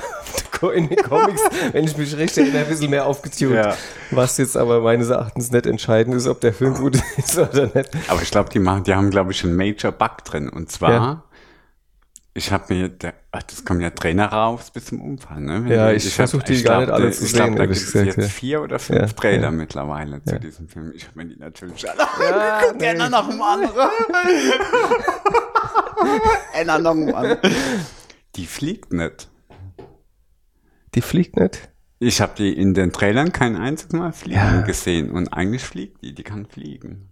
in 0.73 0.89
den 0.89 0.97
Comics, 0.97 1.41
wenn 1.71 1.85
ich 1.85 1.95
mich 1.97 2.17
recht 2.17 2.37
erinnere, 2.37 2.63
ein 2.63 2.67
bisschen 2.67 2.89
mehr 2.89 3.05
aufgetunt. 3.05 3.55
Ja. 3.55 3.75
Was 4.11 4.37
jetzt 4.37 4.57
aber 4.57 4.81
meines 4.81 5.09
Erachtens 5.09 5.51
nicht 5.51 5.65
entscheidend 5.65 6.15
ist, 6.15 6.27
ob 6.27 6.41
der 6.41 6.53
Film 6.53 6.73
gut 6.73 6.97
ist 7.17 7.37
oder 7.37 7.67
nicht. 7.73 7.89
Aber 8.09 8.21
ich 8.21 8.31
glaube, 8.31 8.49
die 8.49 8.59
machen, 8.59 8.83
die 8.83 8.93
haben, 8.93 9.09
glaube 9.09 9.31
ich, 9.31 9.43
einen 9.45 9.55
Major 9.55 9.91
Bug 9.93 10.23
drin. 10.25 10.49
Und 10.49 10.69
zwar, 10.71 10.91
Ja. 10.91 11.23
Ich 12.39 12.51
habe 12.51 12.73
mir, 12.73 12.89
der, 12.89 13.13
ach, 13.31 13.43
das 13.43 13.65
kommen 13.65 13.81
ja 13.81 13.89
Trainer 13.89 14.27
raus 14.31 14.71
bis 14.71 14.85
zum 14.85 15.01
Umfall, 15.01 15.41
ne? 15.41 15.63
Wenn 15.65 15.71
Ja, 15.71 15.91
ich 15.91 16.05
hab- 16.05 16.11
versuch 16.13 16.43
die 16.43 16.53
ich 16.53 16.63
gar 16.63 16.77
glaub, 16.77 16.87
nicht 16.87 16.93
alle 16.93 17.05
da- 17.07 17.11
zu 17.11 17.25
Ich 17.25 17.33
glaube, 17.33 17.49
sehen, 17.49 17.55
da 17.57 17.63
ehrlich 17.63 17.79
gibt 17.79 17.95
es 17.95 18.05
jetzt 18.05 18.17
ja. 18.17 18.23
vier 18.27 18.61
oder 18.61 18.79
fünf 18.79 18.99
Ja, 18.99 19.07
Trailer 19.07 19.41
ja. 19.43 19.51
mittlerweile 19.51 20.23
zu 20.23 20.39
diesem 20.39 20.67
Film. 20.69 20.91
Ich 20.95 21.07
habe 21.07 21.19
mir 21.19 21.25
die 21.33 21.39
natürlich 21.39 21.89
alle 21.89 21.99
Ja, 21.99 22.05
angeguckt, 22.57 22.81
nee. 22.81 22.87
einer 22.87 23.09
nach 23.09 23.29
dem 23.29 23.41
anderen. 23.41 23.89
einer 26.53 26.79
nach 26.79 26.91
dem 26.93 27.13
anderen. 27.15 27.37
Die 28.35 28.45
fliegt 28.45 28.93
nicht. 28.93 29.29
Die 30.95 31.01
fliegt 31.01 31.37
nicht. 31.37 31.69
Ich 31.99 32.21
habe 32.21 32.33
die 32.37 32.53
in 32.57 32.73
den 32.73 32.91
Trailern 32.93 33.31
kein 33.33 33.57
einziges 33.57 33.93
Mal 33.93 34.13
fliegen 34.13 34.35
Ja. 34.39 34.61
gesehen. 34.61 35.11
Und 35.11 35.27
eigentlich 35.33 35.63
fliegt 35.63 36.01
die, 36.01 36.15
die 36.15 36.23
kann 36.23 36.45
fliegen. 36.45 37.09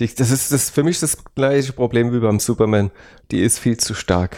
Die, 0.00 0.12
das 0.14 0.30
ist 0.30 0.50
das 0.52 0.70
für 0.70 0.82
mich 0.82 0.98
das 1.00 1.18
gleiche 1.34 1.72
Problem 1.74 2.12
wie 2.12 2.20
beim 2.20 2.40
Superman. 2.40 2.90
Die 3.30 3.42
ist 3.42 3.58
viel 3.58 3.76
zu 3.76 3.92
stark. 3.94 4.36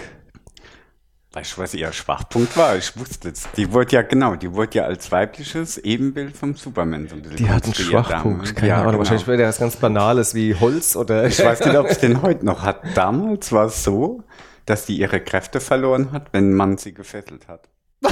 Weißt 1.34 1.56
du, 1.56 1.62
was 1.62 1.74
ihr 1.74 1.92
Schwachpunkt 1.92 2.56
war? 2.56 2.76
Ich 2.76 2.96
wusste 2.96 3.30
es. 3.30 3.48
Die 3.56 3.72
wurde 3.72 3.90
ja, 3.96 4.02
genau, 4.02 4.36
die 4.36 4.52
wurde 4.54 4.78
ja 4.78 4.84
als 4.84 5.10
weibliches 5.10 5.78
Ebenbild 5.78 6.36
vom 6.36 6.54
Superman 6.54 7.08
so 7.08 7.16
ein 7.16 7.22
bisschen 7.22 7.36
Die 7.38 7.50
hat 7.50 7.64
einen 7.64 7.74
Schwachpunkt. 7.74 8.24
damals. 8.38 8.54
Keine 8.54 8.68
Ja, 8.68 8.74
Ahnung. 8.76 8.86
genau. 8.86 8.98
Wahrscheinlich 9.00 9.26
wäre 9.26 9.38
der 9.38 9.48
was 9.48 9.58
ganz 9.58 9.74
Banales 9.74 10.34
wie 10.36 10.54
Holz 10.54 10.94
oder. 10.94 11.24
Ich 11.26 11.44
weiß 11.44 11.58
nicht, 11.66 11.76
ob 11.76 11.86
es 11.88 11.98
den 11.98 12.22
heute 12.22 12.44
noch 12.46 12.62
hat. 12.62 12.82
Damals 12.94 13.50
war 13.50 13.66
es 13.66 13.82
so, 13.82 14.22
dass 14.64 14.86
die 14.86 14.96
ihre 14.96 15.20
Kräfte 15.20 15.58
verloren 15.60 16.12
hat, 16.12 16.28
wenn 16.32 16.52
man 16.52 16.78
sie 16.78 16.94
gefesselt 16.94 17.48
hat. 17.48 17.68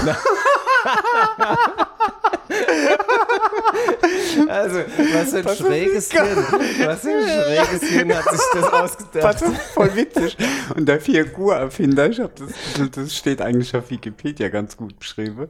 Also, 4.48 4.76
was 4.78 5.30
für 5.30 5.48
ein 5.48 5.56
schräges 5.56 6.12
Hirn. 6.12 6.36
Was 6.84 7.00
für 7.00 7.10
ein 7.10 7.66
schräges 7.68 7.88
Hirn 7.88 8.14
hat 8.14 8.24
sich 8.30 8.40
das 8.52 8.62
Das 8.62 8.72
ausgedacht. 8.72 9.42
ist 9.42 9.62
voll 9.74 9.96
witzig. 9.96 10.36
Und 10.74 10.86
der 10.88 11.00
Figurerfinder, 11.00 12.08
ich 12.10 12.20
habe 12.20 12.32
das, 12.38 12.90
das 12.90 13.16
steht 13.16 13.40
eigentlich 13.40 13.74
auf 13.76 13.90
Wikipedia 13.90 14.48
ganz 14.48 14.76
gut 14.76 14.98
beschrieben. 14.98 15.48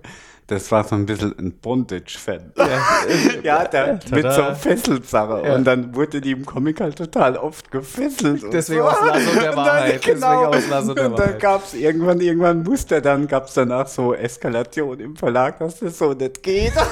Das 0.52 0.70
war 0.70 0.84
so 0.84 0.94
ein 0.96 1.06
bisschen 1.06 1.34
ein 1.38 1.52
Bondage-Fan. 1.52 2.52
Ja, 3.42 3.64
der 3.64 3.94
mit 3.94 4.02
so 4.10 4.20
Tada. 4.20 4.54
Fesselsache. 4.54 5.42
Ja. 5.46 5.54
Und 5.54 5.64
dann 5.64 5.94
wurde 5.94 6.20
die 6.20 6.32
im 6.32 6.44
Comic 6.44 6.80
halt 6.80 6.96
total 6.96 7.36
oft 7.36 7.70
gefesselt. 7.70 8.42
Deswegen 8.52 8.82
so. 8.82 8.88
aus 8.88 8.96
Lasso 9.04 9.30
der 9.34 9.42
dann- 9.46 9.56
Wahrheit. 9.56 9.94
Deswegen 10.04 10.20
Genau. 10.20 10.50
Lasso 10.52 10.94
der 10.94 11.06
und 11.06 11.18
dann 11.18 11.26
Wahrheit. 11.28 11.40
gab's 11.40 11.74
irgendwann, 11.74 12.20
irgendwann 12.20 12.62
musste 12.62 13.00
dann, 13.00 13.26
gab's 13.26 13.54
danach 13.54 13.86
so 13.88 14.14
Eskalation 14.14 15.00
im 15.00 15.16
Verlag, 15.16 15.58
dass 15.58 15.78
das 15.80 15.96
so 15.98 16.12
nicht 16.12 16.42
geht. 16.42 16.72
dass 16.76 16.86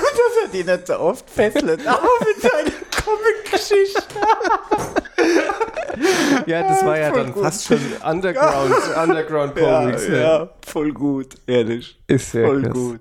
er 0.45 0.49
die 0.53 0.65
nicht 0.65 0.87
so 0.87 0.99
oft 0.99 1.29
fesselt. 1.29 1.87
Aber 1.87 2.09
mit 2.21 2.41
seiner 2.43 2.71
Comic-Geschichte. 3.05 4.15
Ja, 6.47 6.63
das 6.63 6.85
war 6.85 6.99
ja 6.99 7.11
Voll 7.11 7.23
dann 7.25 7.33
gut. 7.33 7.43
fast 7.45 7.67
schon 7.67 7.79
Underground, 8.09 8.75
Underground 9.03 9.55
Comics. 9.57 10.07
Ja, 10.07 10.13
ne? 10.13 10.21
ja, 10.23 10.49
voll 10.67 10.93
gut, 10.93 11.35
ehrlich. 11.47 11.99
Ist 12.07 12.31
sehr 12.33 12.47
voll 12.47 12.63
krass. 12.63 12.73
gut. 12.73 13.01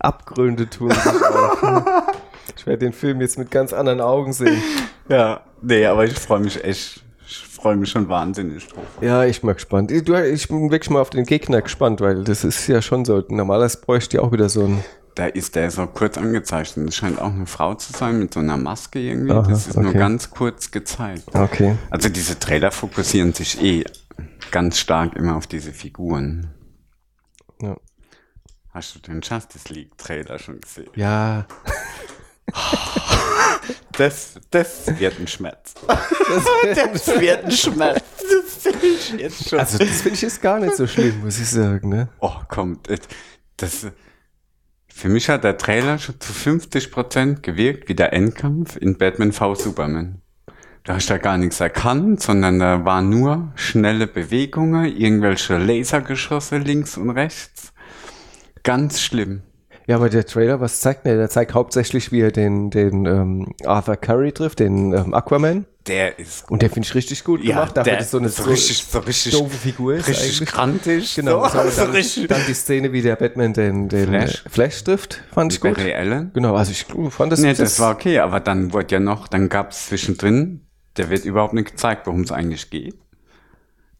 Abgründe 0.00 0.68
tun 0.68 0.90
sich 0.90 1.06
auf. 1.06 1.84
Ich 2.56 2.66
werde 2.66 2.84
den 2.84 2.92
Film 2.92 3.20
jetzt 3.22 3.38
mit 3.38 3.50
ganz 3.50 3.72
anderen 3.72 4.00
Augen 4.02 4.32
sehen. 4.34 4.62
Ja, 5.08 5.40
nee, 5.62 5.86
aber 5.86 6.04
ich 6.04 6.12
freue 6.12 6.40
mich 6.40 6.62
echt, 6.62 7.02
ich 7.26 7.38
freue 7.38 7.74
mich 7.76 7.88
schon 7.90 8.08
wahnsinnig 8.08 8.68
drauf. 8.68 8.84
Ja, 9.00 9.24
ich 9.24 9.40
bin 9.40 9.52
gespannt. 9.54 9.90
Du, 9.90 10.14
ich 10.14 10.48
bin 10.48 10.70
wirklich 10.70 10.90
mal 10.90 11.00
auf 11.00 11.10
den 11.10 11.24
Gegner 11.24 11.62
gespannt, 11.62 12.00
weil 12.00 12.22
das 12.22 12.44
ist 12.44 12.66
ja 12.66 12.82
schon 12.82 13.04
so. 13.04 13.24
Normalerweise 13.28 13.78
bräuchte 13.78 14.16
ich 14.16 14.22
auch 14.22 14.30
wieder 14.32 14.48
so 14.48 14.64
ein. 14.64 14.84
Da 15.14 15.26
ist 15.26 15.56
der 15.56 15.70
so 15.70 15.86
kurz 15.86 16.18
angezeichnet. 16.18 16.88
Das 16.88 16.96
scheint 16.96 17.18
auch 17.18 17.32
eine 17.32 17.46
Frau 17.46 17.74
zu 17.74 17.92
sein 17.92 18.18
mit 18.18 18.34
so 18.34 18.40
einer 18.40 18.56
Maske 18.56 19.00
irgendwie. 19.00 19.32
Aha, 19.32 19.46
das 19.48 19.66
ist 19.66 19.76
nur 19.76 19.90
okay. 19.90 19.98
ganz 19.98 20.30
kurz 20.30 20.70
gezeigt. 20.70 21.34
Okay. 21.34 21.76
Also 21.90 22.08
diese 22.08 22.38
Trailer 22.38 22.70
fokussieren 22.70 23.32
sich 23.32 23.62
eh 23.62 23.84
ganz 24.50 24.78
stark 24.78 25.16
immer 25.16 25.36
auf 25.36 25.46
diese 25.46 25.72
Figuren. 25.72 26.48
Hast 28.80 28.94
du 28.94 28.98
den 29.00 29.20
Justice 29.20 29.70
League 29.74 29.98
Trailer 29.98 30.38
schon 30.38 30.58
gesehen? 30.58 30.88
Ja. 30.94 31.46
Das, 33.92 34.40
das 34.50 34.98
wird 34.98 35.20
ein 35.20 35.28
Schmerz. 35.28 35.74
Das 35.86 37.06
wird 37.20 37.44
ein 37.44 37.50
Schmerz. 37.50 38.02
Das 38.18 38.62
sehe 38.62 38.72
ich 38.82 39.12
jetzt 39.12 39.50
schon. 39.50 39.58
Also, 39.58 39.76
das 39.76 40.00
finde 40.00 40.14
ich 40.14 40.22
jetzt 40.22 40.40
gar 40.40 40.58
nicht 40.58 40.76
so 40.76 40.86
schlimm, 40.86 41.20
muss 41.20 41.38
ich 41.38 41.50
sagen, 41.50 41.90
ne? 41.90 42.08
Oh, 42.20 42.32
kommt. 42.48 42.88
Das, 43.58 43.86
für 44.88 45.08
mich 45.10 45.28
hat 45.28 45.44
der 45.44 45.58
Trailer 45.58 45.98
schon 45.98 46.18
zu 46.18 46.32
50% 46.32 47.42
gewirkt 47.42 47.90
wie 47.90 47.94
der 47.94 48.14
Endkampf 48.14 48.76
in 48.76 48.96
Batman 48.96 49.32
v 49.32 49.54
Superman. 49.56 50.22
Da 50.84 50.94
hast 50.94 51.10
du 51.10 51.12
ja 51.12 51.18
gar 51.18 51.36
nichts 51.36 51.60
erkannt, 51.60 52.22
sondern 52.22 52.58
da 52.58 52.86
waren 52.86 53.10
nur 53.10 53.52
schnelle 53.56 54.06
Bewegungen, 54.06 54.86
irgendwelche 54.86 55.58
Lasergeschosse 55.58 56.56
links 56.56 56.96
und 56.96 57.10
rechts. 57.10 57.69
Ganz 58.62 59.00
schlimm. 59.00 59.42
Ja, 59.86 59.96
aber 59.96 60.08
der 60.08 60.24
Trailer, 60.24 60.60
was 60.60 60.80
zeigt 60.80 61.04
der? 61.04 61.16
Der 61.16 61.28
zeigt 61.30 61.52
hauptsächlich, 61.54 62.12
wie 62.12 62.20
er 62.20 62.30
den, 62.30 62.70
den 62.70 63.06
ähm, 63.06 63.54
Arthur 63.64 63.96
Curry 63.96 64.30
trifft, 64.30 64.60
den 64.60 64.92
ähm, 64.92 65.14
Aquaman. 65.14 65.64
Der 65.88 66.18
ist 66.18 66.48
Und 66.50 66.62
den 66.62 66.68
finde 66.70 66.86
ich 66.86 66.94
richtig 66.94 67.24
gut 67.24 67.42
Ja, 67.42 67.54
gemacht, 67.56 67.76
dafür, 67.76 67.92
der 67.92 68.00
dass 68.00 68.10
so 68.10 68.18
eine 68.18 68.26
ist 68.28 68.36
so 68.36 68.44
richtig- 68.44 68.84
so 68.84 68.98
richtig- 69.00 69.32
doofe 69.32 69.56
Figur 69.56 69.94
ist 69.94 70.06
richtig 70.08 70.36
eigentlich. 70.36 70.48
grantig. 70.52 71.14
Genau, 71.16 71.48
so, 71.48 71.58
so, 71.62 71.70
so 71.70 71.82
dann, 71.82 71.90
richtig. 71.92 72.28
dann 72.28 72.42
die 72.46 72.54
Szene, 72.54 72.92
wie 72.92 73.02
der 73.02 73.16
Batman 73.16 73.52
den, 73.54 73.88
den 73.88 74.08
Flash. 74.08 74.44
Flash, 74.48 74.84
trifft, 74.84 75.22
fand 75.32 75.54
ich 75.54 75.60
gut. 75.60 75.74
Barry 75.74 75.94
Allen. 75.94 76.30
Genau, 76.34 76.54
also 76.54 76.70
ich 76.70 76.84
fand 77.12 77.32
das, 77.32 77.40
Nee, 77.40 77.54
das 77.54 77.80
war 77.80 77.92
okay, 77.94 78.18
aber 78.20 78.38
dann 78.38 78.72
wurde 78.72 78.94
ja 78.94 79.00
noch, 79.00 79.26
dann 79.26 79.48
gab 79.48 79.70
es 79.72 79.86
zwischendrin, 79.86 80.66
der 80.98 81.08
wird 81.10 81.24
überhaupt 81.24 81.54
nicht 81.54 81.70
gezeigt, 81.70 82.06
worum 82.06 82.20
es 82.20 82.30
eigentlich 82.30 82.68
geht. 82.70 82.94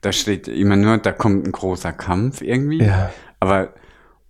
Da 0.03 0.13
steht 0.13 0.47
immer 0.49 0.77
nur, 0.77 0.99
da 0.99 1.13
kommt 1.13 1.47
ein 1.47 1.53
großer 1.53 1.93
Kampf 1.93 2.43
irgendwie. 2.43 2.85
Ja. 2.85 3.11
Aber, 3.41 3.71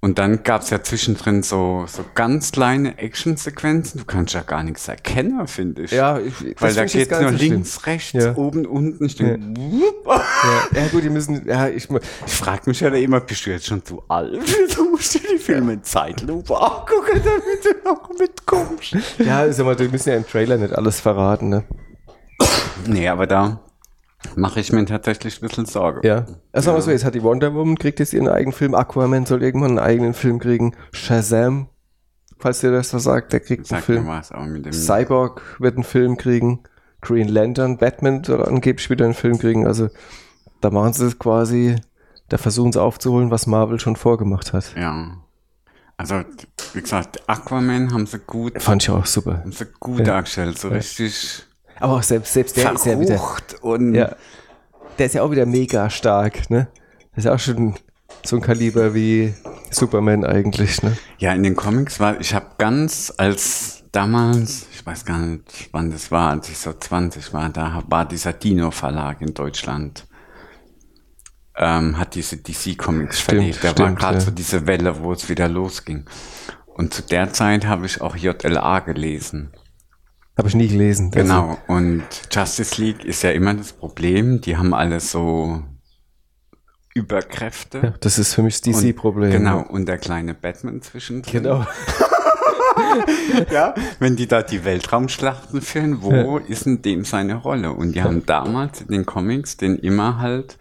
und 0.03 0.19
dann 0.19 0.43
gab 0.45 0.63
es 0.63 0.71
ja 0.71 0.83
zwischendrin 0.83 1.43
so, 1.43 1.85
so 1.87 2.05
ganz 2.15 2.53
kleine 2.53 2.97
Actionsequenzen. 2.99 4.01
Du 4.01 4.07
kannst 4.07 4.33
ja 4.33 4.41
gar 4.43 4.63
nichts 4.63 4.89
erkennen, 4.89 5.47
finde 5.47 5.83
ich. 5.83 5.91
Ja, 5.91 6.19
ich, 6.19 6.33
Weil 6.59 6.73
da 6.75 6.87
geht 6.87 7.11
nur 7.11 7.21
so 7.21 7.29
schlimm. 7.37 7.39
links, 7.53 7.87
rechts, 7.87 8.13
Ja. 8.13 8.35
oben, 8.37 8.65
unten. 8.65 9.05
Ich, 9.05 9.17
denk, 9.17 9.59
Ja, 9.59 10.81
ja, 10.81 10.89
gut, 10.89 11.05
die 11.05 11.11
müssen, 11.11 11.47
ja, 11.47 11.69
ich, 11.69 11.89
ich 11.91 12.33
frage 12.33 12.63
mich 12.67 12.81
ja 12.81 12.89
immer, 12.89 13.21
bist 13.21 13.45
du 13.45 13.51
jetzt 13.51 13.67
schon 13.67 13.85
zu 13.85 14.03
alt? 14.09 14.39
Du 14.75 14.91
musst 14.91 15.13
dir 15.15 15.21
die 15.21 15.39
Filme 15.39 15.75
in 15.75 15.85
Zeitlupe 15.85 16.57
angucken, 16.59 17.21
damit 17.23 17.65
du 17.65 17.89
noch 17.89 18.09
mitkommst. 18.19 18.97
ja, 19.19 19.45
ist 19.45 19.61
aber, 19.61 19.75
die 19.75 19.89
müssen 19.89 20.09
ja 20.09 20.17
im 20.17 20.27
Trailer 20.27 20.57
nicht 20.57 20.73
alles 20.73 20.99
verraten, 21.01 21.51
ne? 21.51 21.65
Nee, 22.87 23.07
aber 23.09 23.27
da 23.27 23.61
mache 24.37 24.61
ich 24.61 24.73
mir 24.73 24.85
tatsächlich 24.85 25.41
ein 25.41 25.49
bisschen 25.49 25.67
Sorge. 25.67 26.07
Ja. 26.07 26.27
Also 26.53 26.73
mal 26.73 26.81
so, 26.81 26.91
jetzt 26.91 27.05
hat 27.05 27.15
die 27.15 27.23
Wonder 27.23 27.55
Woman, 27.55 27.77
kriegt 27.77 28.01
jetzt 28.01 28.13
ihren 28.13 28.29
eigenen 28.29 28.53
Film, 28.53 28.75
Aquaman 28.75 29.27
soll 29.27 29.43
irgendwann 29.43 29.71
einen 29.71 29.79
eigenen 29.79 30.15
Film 30.15 30.39
kriegen, 30.39 30.75
Shazam, 30.93 31.69
falls 32.39 32.61
dir 32.61 32.71
das 32.71 32.93
was 32.95 33.05
sagt, 33.05 33.33
der 33.33 33.41
kriegt 33.41 33.71
einen 33.71 33.81
Sag 33.81 33.89
mir 33.89 34.63
Film. 34.63 34.73
Cyborg 34.73 35.43
wird 35.59 35.75
einen 35.75 35.85
Film 35.85 36.17
kriegen, 36.17 36.61
Green 37.01 37.29
Lantern, 37.29 37.79
Batman 37.79 38.25
soll 38.25 38.45
angeblich 38.45 38.91
wieder 38.91 39.05
einen 39.05 39.15
Film 39.15 39.39
kriegen, 39.39 39.67
also 39.67 39.89
da 40.61 40.71
machen 40.71 40.93
sie 40.93 41.07
es 41.07 41.19
quasi, 41.19 41.77
da 42.29 42.37
versuchen 42.39 42.73
sie 42.73 42.81
aufzuholen, 42.81 43.31
was 43.31 43.47
Marvel 43.47 43.81
schon 43.81 43.97
vorgemacht 43.97 44.53
hat. 44.53 44.75
ja. 44.77 45.17
Also, 45.97 46.23
wie 46.73 46.81
gesagt, 46.81 47.29
Aquaman 47.29 47.93
haben 47.93 48.07
sie 48.07 48.21
gut, 48.21 48.63
Fand 48.63 48.83
ich 48.83 48.89
auch 48.89 49.05
super. 49.05 49.41
haben 49.41 49.53
sie 49.53 49.67
gut 49.79 50.07
dargestellt, 50.07 50.59
so 50.59 50.69
richtig 50.69 51.45
Aber 51.81 51.95
auch 51.95 52.03
selbst, 52.03 52.33
selbst 52.33 52.57
der 52.57 52.73
ist 52.73 52.87
ja 52.87 53.01
wieder, 53.01 53.21
und 53.63 53.95
ja, 53.95 54.15
der 54.99 55.07
ist 55.07 55.15
ja 55.15 55.23
auch 55.23 55.31
wieder 55.31 55.47
mega 55.47 55.91
stark, 55.91 56.51
ne? 56.51 56.69
Der 57.13 57.19
ist 57.19 57.25
ja 57.25 57.35
auch 57.35 57.39
schon 57.39 57.75
so 58.25 58.37
ein 58.37 58.43
Kaliber 58.43 58.95
wie 58.95 59.35
Superman 59.71 60.25
eigentlich, 60.25 60.83
ne? 60.83 60.97
Ja, 61.19 61.33
in 61.33 61.43
den 61.43 61.57
Comics 61.57 61.99
war, 61.99 62.21
ich 62.21 62.35
habe 62.35 62.47
ganz 62.59 63.13
als 63.17 63.85
damals, 63.93 64.67
ich 64.75 64.85
weiß 64.85 65.05
gar 65.05 65.19
nicht, 65.19 65.71
wann 65.73 65.91
das 65.91 66.11
war, 66.11 66.31
als 66.31 66.49
ich 66.51 66.59
so 66.59 66.73
20 66.73 67.33
war, 67.33 67.49
da 67.49 67.83
war 67.89 68.07
dieser 68.07 68.33
Dino 68.33 68.71
Verlag 68.71 69.21
in 69.23 69.35
Deutschland, 69.35 70.07
ähm, 71.57 71.99
hat 71.99 72.15
diese 72.15 72.37
DC 72.37 72.77
Comics 72.77 73.21
verlegt. 73.21 73.59
Da 73.63 73.69
war 73.69 73.73
stimmt, 73.73 73.99
gerade 73.99 74.19
ja. 74.19 74.21
so 74.21 74.31
diese 74.31 74.67
Welle, 74.67 75.03
wo 75.03 75.13
es 75.13 75.29
wieder 75.29 75.49
losging. 75.49 76.05
Und 76.67 76.95
zu 76.95 77.03
der 77.03 77.33
Zeit 77.33 77.67
habe 77.67 77.87
ich 77.87 78.01
auch 78.01 78.17
JLA 78.17 78.81
gelesen. 78.81 79.53
Habe 80.41 80.49
ich 80.49 80.55
nie 80.55 80.69
gelesen. 80.69 81.13
Also, 81.15 81.19
Genau. 81.19 81.59
Und 81.67 82.03
Justice 82.33 82.81
League 82.81 83.05
ist 83.05 83.23
ja 83.23 83.31
immer 83.31 83.53
das 83.53 83.75
Problem. 83.75 84.41
Die 84.41 84.57
haben 84.57 84.73
alle 84.73 84.99
so 85.01 85.63
Überkräfte. 86.95 87.81
ja, 87.83 87.95
das 88.01 88.19
ist 88.19 88.33
für 88.33 88.43
mich 88.43 88.59
das 88.59 88.81
DC-Problem. 88.81 89.33
Genau. 89.33 89.61
Und 89.61 89.87
der 89.87 89.99
kleine 89.99 90.33
Batman 90.33 90.81
zwischendrin. 90.81 91.43
Genau. 91.43 91.67
ja, 93.53 93.75
wenn 93.99 94.17
die 94.17 94.27
da 94.27 94.43
die 94.43 94.65
Weltraumschlachten 94.65 95.61
führen, 95.61 96.01
wo 96.01 96.39
ist 96.39 96.67
in 96.67 96.81
dem 96.81 97.05
seine 97.05 97.35
Rolle? 97.35 97.73
Und 97.75 97.95
die 97.95 98.03
haben 98.03 98.25
damals 98.25 98.81
in 98.81 98.89
den 98.89 99.05
Comics 99.05 99.59
den 99.59 99.77
immer 99.77 100.21
halt 100.21 100.57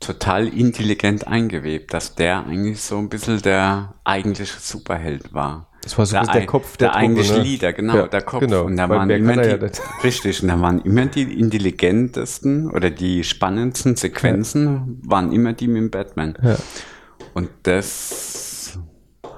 total 0.00 0.48
intelligent 0.48 1.26
eingewebt, 1.26 1.94
dass 1.94 2.14
der 2.14 2.46
eigentlich 2.46 2.82
so 2.82 2.98
ein 2.98 3.08
bisschen 3.08 3.40
der 3.40 3.94
eigentliche 4.04 4.60
Superheld 4.60 5.32
war. 5.32 5.70
Das 5.84 5.96
war 5.98 6.06
so 6.06 6.16
der 6.18 6.28
ei- 6.34 6.46
Kopf 6.46 6.76
der 6.78 6.88
der 6.88 6.92
Truppe, 6.92 7.04
eigentlich 7.06 7.30
ne? 7.32 7.38
Leader, 7.42 7.72
genau, 7.74 7.96
Ja, 7.96 8.06
der 8.08 8.22
Kopf. 8.22 8.40
genau, 8.40 8.64
Und 8.64 8.76
da 8.76 8.88
waren 8.88 9.08
immer 9.10 9.36
er 9.36 9.58
die, 9.58 9.66
ja 9.66 9.70
richtig, 10.02 10.42
und 10.42 10.48
da 10.48 10.60
waren 10.60 10.80
immer 10.80 11.06
die 11.06 11.38
intelligentesten 11.38 12.70
oder 12.70 12.90
die 12.90 13.22
spannendsten 13.22 13.94
Sequenzen 13.96 15.00
waren 15.04 15.30
immer 15.32 15.52
die 15.52 15.68
mit 15.68 15.76
dem 15.82 15.90
Batman. 15.90 16.36
Ja. 16.42 16.56
Und 17.34 17.50
das 17.64 18.78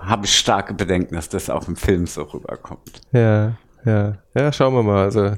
habe 0.01 0.27
ich 0.27 0.37
starke 0.39 0.73
Bedenken, 0.75 1.17
dass 1.17 1.29
das 1.29 1.51
auch 1.51 1.67
im 1.67 1.75
Film 1.77 2.07
so 2.07 2.23
rüberkommt. 2.23 3.01
Ja, 3.13 3.57
ja. 3.85 4.19
Ja, 4.35 4.53
schauen 4.53 4.75
wir 4.75 4.83
mal. 4.85 5.03
Also, 5.05 5.33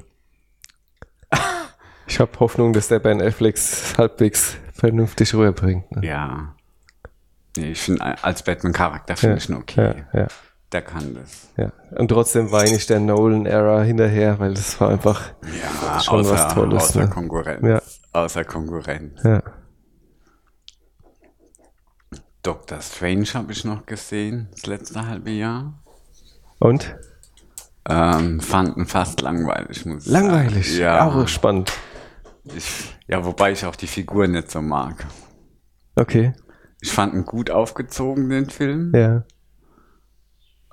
ich 2.07 2.21
habe 2.21 2.31
Hoffnung, 2.40 2.73
dass 2.73 2.88
der 2.88 2.99
Ben 2.99 3.21
Affleck 3.23 3.59
halbwegs 3.97 4.57
vernünftig 4.75 5.35
rüberbringt. 5.35 5.90
Ne? 5.92 6.07
Ja. 6.07 6.55
Nee, 7.57 7.71
ich 7.73 7.81
finde, 7.81 8.05
als 8.23 8.42
Batman-Charakter 8.42 9.16
finde 9.16 9.38
ich 9.38 9.49
ihn 9.49 9.57
okay. 9.57 9.94
Ja, 10.12 10.21
ja, 10.21 10.27
Der 10.72 10.83
kann 10.83 11.14
das. 11.14 11.48
ja. 11.57 11.72
Und 11.96 12.09
trotzdem 12.09 12.52
weine 12.52 12.76
ich 12.76 12.87
der 12.87 13.00
Nolan-Era 13.00 13.83
hinterher, 13.83 14.38
weil 14.38 14.52
das 14.54 14.78
war 14.81 14.90
einfach. 14.90 15.33
Ja, 15.42 15.98
Schon 16.00 16.20
außer, 16.20 16.31
was 16.35 16.54
Tolles, 16.54 16.83
außer 16.85 17.00
ne? 17.00 17.09
Konkurrenz. 17.09 17.62
Ja. 17.66 17.83
Außer 18.12 18.44
Konkurrenz. 18.44 19.22
Ja. 19.24 19.42
Doctor 22.42 22.81
Strange 22.81 23.26
habe 23.35 23.52
ich 23.52 23.64
noch 23.64 23.85
gesehen, 23.87 24.48
das 24.52 24.66
letzte 24.66 25.07
halbe 25.07 25.31
Jahr. 25.31 25.74
Und? 26.59 26.96
Ähm, 27.88 28.40
fanden 28.40 28.87
fast 28.87 29.20
langweilig, 29.22 29.87
muss 29.87 30.07
ich 30.07 30.12
Langweilig. 30.12 30.70
sagen. 30.72 30.81
Ja, 30.83 31.07
Auch 31.07 31.26
spannend. 31.28 31.72
ich, 32.44 32.94
ja, 33.07 33.24
wobei 33.24 33.52
ich 33.52 33.64
auch 33.64 33.76
die 33.76 33.87
Figur 33.87 34.26
nicht 34.28 34.50
so 34.50 34.61
mag. 34.61 35.07
Okay. 35.96 36.35
Ich 36.81 36.92
fand 36.92 37.14
ihn 37.14 37.24
gut 37.24 37.50
aufgezogen, 37.50 38.28
den 38.28 38.50
Film. 38.50 38.92
Ja. 38.94 39.24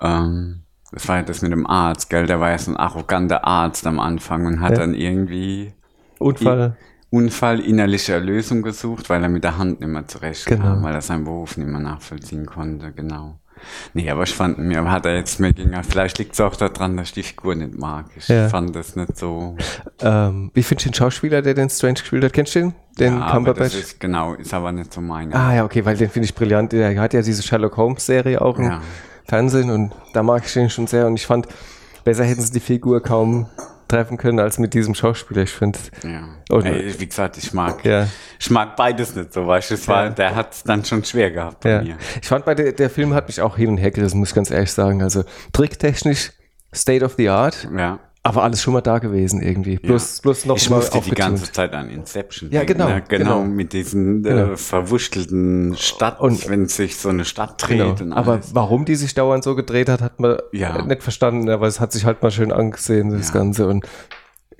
Ähm, 0.01 0.61
das 0.91 1.07
war 1.07 1.17
ja 1.17 1.23
das 1.23 1.41
mit 1.41 1.51
dem 1.51 1.67
Arzt, 1.67 2.09
gell? 2.09 2.25
Der 2.25 2.39
war 2.39 2.51
ja 2.51 2.57
so 2.57 2.71
ein 2.71 2.77
arroganter 2.77 3.45
Arzt 3.45 3.85
am 3.87 3.99
Anfang 3.99 4.45
und 4.45 4.61
hat 4.61 4.71
Ja. 4.71 4.77
dann 4.79 4.93
irgendwie 4.93 5.73
Unfall. 6.19 6.77
Unfall 7.09 7.59
innerliche 7.59 8.13
Erlösung 8.13 8.61
gesucht, 8.61 9.09
weil 9.09 9.23
er 9.23 9.29
mit 9.29 9.43
der 9.43 9.57
Hand 9.57 9.79
nicht 9.79 9.89
mehr 9.89 10.07
zurechtkam, 10.07 10.59
Genau. 10.59 10.81
weil 10.83 10.93
er 10.95 11.01
seinen 11.01 11.23
Beruf 11.23 11.57
nicht 11.57 11.67
mehr 11.69 11.79
nachvollziehen 11.79 12.45
konnte, 12.45 12.91
genau. 12.91 13.39
Nee, 13.93 14.09
aber 14.11 14.23
ich 14.23 14.33
fand, 14.33 14.57
mir 14.59 14.89
hat 14.91 15.05
er 15.05 15.15
jetzt 15.15 15.39
mir 15.39 15.53
ging, 15.53 15.71
vielleicht 15.83 16.17
liegt 16.19 16.33
es 16.33 16.41
auch 16.41 16.55
daran, 16.57 16.97
dass 16.97 17.07
ich 17.07 17.13
die 17.13 17.23
Figur 17.23 17.55
nicht 17.55 17.77
mag. 17.77 18.07
Ich 18.17 18.27
Ja. 18.27 18.49
fand 18.49 18.75
das 18.75 18.95
nicht 18.97 19.17
so. 19.17 19.55
Ähm, 20.01 20.51
wie 20.53 20.61
findest 20.61 20.85
du 20.87 20.89
den 20.89 20.93
Schauspieler, 20.95 21.41
der 21.41 21.53
den 21.53 21.69
Strange 21.69 21.93
gespielt 21.95 22.23
hat? 22.25 22.33
Kennst 22.33 22.53
du 22.55 22.59
den? 22.59 22.73
Den 22.99 23.13
Ja, 23.13 23.19
aber 23.21 23.23
das 23.23 23.33
Cumberbatch? 23.33 23.75
ist, 23.75 23.99
genau, 23.99 24.33
ist 24.33 24.53
aber 24.53 24.71
nicht 24.73 24.93
so 24.93 24.99
meine. 25.01 25.33
Ah 25.35 25.55
ja, 25.55 25.63
okay, 25.63 25.85
weil 25.85 25.95
den 25.95 26.09
finde 26.09 26.25
ich 26.25 26.35
brillant. 26.35 26.73
Der 26.73 26.99
hat 26.99 27.13
ja 27.13 27.21
diese 27.21 27.41
Sherlock 27.43 27.77
Holmes 27.77 28.05
Serie 28.05 28.41
auch 28.41 28.59
Ja. 28.59 28.81
Fernsehen 29.27 29.69
und 29.71 29.91
da 30.13 30.23
mag 30.23 30.43
ich 30.45 30.53
den 30.53 30.69
schon 30.69 30.87
sehr 30.87 31.07
und 31.07 31.15
ich 31.15 31.25
fand, 31.25 31.47
besser 32.03 32.23
hätten 32.23 32.41
sie 32.41 32.51
die 32.53 32.59
Figur 32.59 33.01
kaum 33.01 33.47
treffen 33.87 34.17
können 34.17 34.39
als 34.39 34.57
mit 34.57 34.73
diesem 34.73 34.95
Schauspieler. 34.95 35.43
Ich 35.43 35.51
finde, 35.51 35.77
Ja. 36.03 36.27
Ey, 36.61 36.95
wie 36.99 37.05
gesagt, 37.07 37.37
ich 37.37 37.53
mag, 37.53 37.85
Ja. 37.85 38.07
ich 38.39 38.49
mag 38.49 38.75
beides 38.75 39.15
nicht 39.15 39.31
so, 39.33 39.45
weißt 39.45 39.69
du, 39.71 39.73
es 39.75 39.87
war, 39.87 40.05
Ja. 40.05 40.09
der 40.09 40.35
hat 40.35 40.53
es 40.53 40.63
dann 40.63 40.83
schon 40.83 41.03
schwer 41.03 41.29
gehabt 41.31 41.59
bei 41.61 41.69
ja. 41.69 41.81
mir. 41.81 41.97
Ich 42.21 42.27
fand 42.27 42.45
bei 42.45 42.55
der, 42.55 42.71
der 42.71 42.89
Film 42.89 43.13
hat 43.13 43.27
mich 43.27 43.41
auch 43.41 43.57
hin 43.57 43.69
und 43.69 43.77
her 43.77 43.91
gerissen, 43.91 44.17
muss 44.19 44.29
ich 44.29 44.35
ganz 44.35 44.49
ehrlich 44.49 44.71
sagen. 44.71 45.01
Also 45.03 45.23
tricktechnisch 45.53 46.31
State 46.73 47.05
of 47.05 47.13
the 47.17 47.29
Art, 47.29 47.67
Ja. 47.75 47.99
Aber 48.25 48.41
alles 48.43 48.61
schon 48.61 48.73
mal 48.73 48.81
da 48.81 48.97
gewesen 48.97 49.41
irgendwie. 49.41 49.77
Bloß, 49.77 50.21
bloß 50.21 50.45
noch 50.45 50.57
ich 50.57 50.69
mal 50.69 50.77
musste 50.77 50.99
die 50.99 51.11
ganze 51.11 51.51
Zeit 51.51 51.73
an 51.73 51.89
Inception 51.89 52.49
Ja, 52.49 52.61
denken, 52.61 52.73
genau, 52.79 52.89
ne? 52.89 53.03
genau, 53.07 53.41
genau. 53.41 53.43
mit 53.45 53.71
diesen 53.71 54.23
Genau. 54.23 54.53
äh, 54.53 54.57
verwuschelten 54.57 55.75
Stadt, 55.77 56.19
Und- 56.19 56.49
wenn 56.49 56.67
sich 56.67 56.97
so 56.97 57.09
eine 57.09 57.23
Stadt 57.23 57.61
dreht 57.61 57.99
Genau. 57.99 58.15
Aber 58.15 58.39
warum 58.51 58.85
die 58.85 58.95
sich 58.95 59.13
dauernd 59.13 59.43
so 59.43 59.55
gedreht 59.55 59.89
hat, 59.89 60.01
hat 60.01 60.19
man 60.19 60.37
Ja. 60.51 60.81
nicht 60.83 61.03
verstanden, 61.03 61.49
aber 61.49 61.67
es 61.67 61.79
hat 61.79 61.91
sich 61.91 62.05
halt 62.05 62.23
mal 62.23 62.31
schön 62.31 62.51
angesehen, 62.51 63.11
das 63.11 63.27
Ja. 63.27 63.33
Ganze. 63.35 63.67
Und 63.67 63.85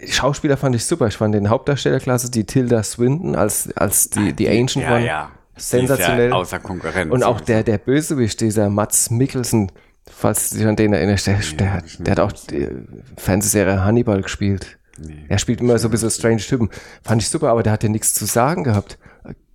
Schauspieler 0.06 0.58
fand 0.58 0.76
ich 0.76 0.86
super. 0.86 1.08
Ich 1.08 1.18
fand 1.18 1.34
den 1.34 1.50
Hauptdarstellerklasse, 1.50 2.30
die 2.30 2.46
Tilda 2.46 2.84
Swinton 2.84 3.36
als, 3.36 3.70
als 3.76 4.10
die, 4.12 4.34
die 4.34 4.48
Ancient 4.48 4.86
ja, 4.86 4.96
One, 4.96 5.06
ja. 5.08 5.32
sensationell. 5.56 6.30
Ja 6.30 6.36
außer 6.36 6.60
Konkurrenz. 6.60 7.12
Und 7.12 7.24
auch 7.24 7.42
der, 7.42 7.64
der 7.64 7.78
Bösewicht, 7.78 8.42
dieser 8.42 8.70
Mats 8.70 9.10
Mikkelsen, 9.10 9.72
falls 10.10 10.50
du 10.50 10.58
dich 10.58 10.66
an 10.68 10.76
den 10.76 10.94
erinnerst, 10.94 11.28
der, 11.28 11.40
der, 11.58 11.74
hab 11.74 11.86
ich 11.86 11.98
der 11.98 12.12
hat 12.12 12.20
auch 12.20 12.32
die 12.32 12.68
Fernsehserie 13.18 13.84
Hannibal 13.84 14.22
gespielt. 14.22 14.78
er 15.28 15.38
spielt 15.40 15.62
immer 15.62 15.78
so 15.78 15.88
ein 15.88 15.92
bisschen 15.92 16.12
strange 16.12 16.38
Typen. 16.38 16.70
Fand 17.04 17.22
ich 17.22 17.30
super, 17.30 17.50
aber 17.50 17.64
der 17.64 17.74
hat 17.74 17.84
ja 17.84 17.90
nichts 17.90 18.14
zu 18.14 18.26
sagen 18.26 18.64
gehabt. 18.64 18.98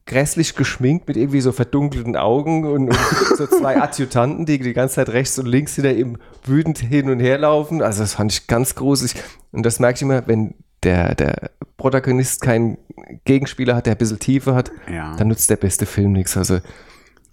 Grässlich 0.07 0.57
geschminkt 0.57 1.07
mit 1.07 1.17
irgendwie 1.17 1.41
so 1.41 1.53
verdunkelten 1.53 2.17
Augen 2.17 2.65
und, 2.67 2.89
und 2.89 2.99
so 3.37 3.47
zwei 3.47 3.81
Adjutanten, 3.81 4.45
die 4.45 4.59
die 4.59 4.73
ganze 4.73 4.97
Zeit 4.97 5.11
rechts 5.11 5.39
und 5.39 5.47
links 5.47 5.77
hinter 5.77 5.93
ihm 5.93 6.19
wütend 6.45 6.79
hin 6.79 7.11
und 7.11 7.21
her 7.21 7.39
laufen. 7.39 7.81
Also 7.81 8.01
das 8.03 8.15
fand 8.15 8.33
ich 8.33 8.47
ganz 8.49 8.75
gruselig. 8.75 9.15
Und 9.53 9.65
das 9.65 9.79
merke 9.79 9.97
ich 9.97 10.03
immer, 10.03 10.27
wenn 10.27 10.55
der, 10.83 11.15
der 11.15 11.51
Protagonist 11.77 12.41
keinen 12.41 12.79
Gegenspieler 13.25 13.77
hat, 13.77 13.87
der 13.87 13.95
ein 13.95 13.99
bisschen 13.99 14.19
Tiefe 14.19 14.55
hat, 14.55 14.73
Ja. 14.93 15.15
dann 15.17 15.29
nutzt 15.29 15.49
der 15.49 15.57
beste 15.57 15.87
Film 15.87 16.13
nichts. 16.13 16.37
Also 16.37 16.59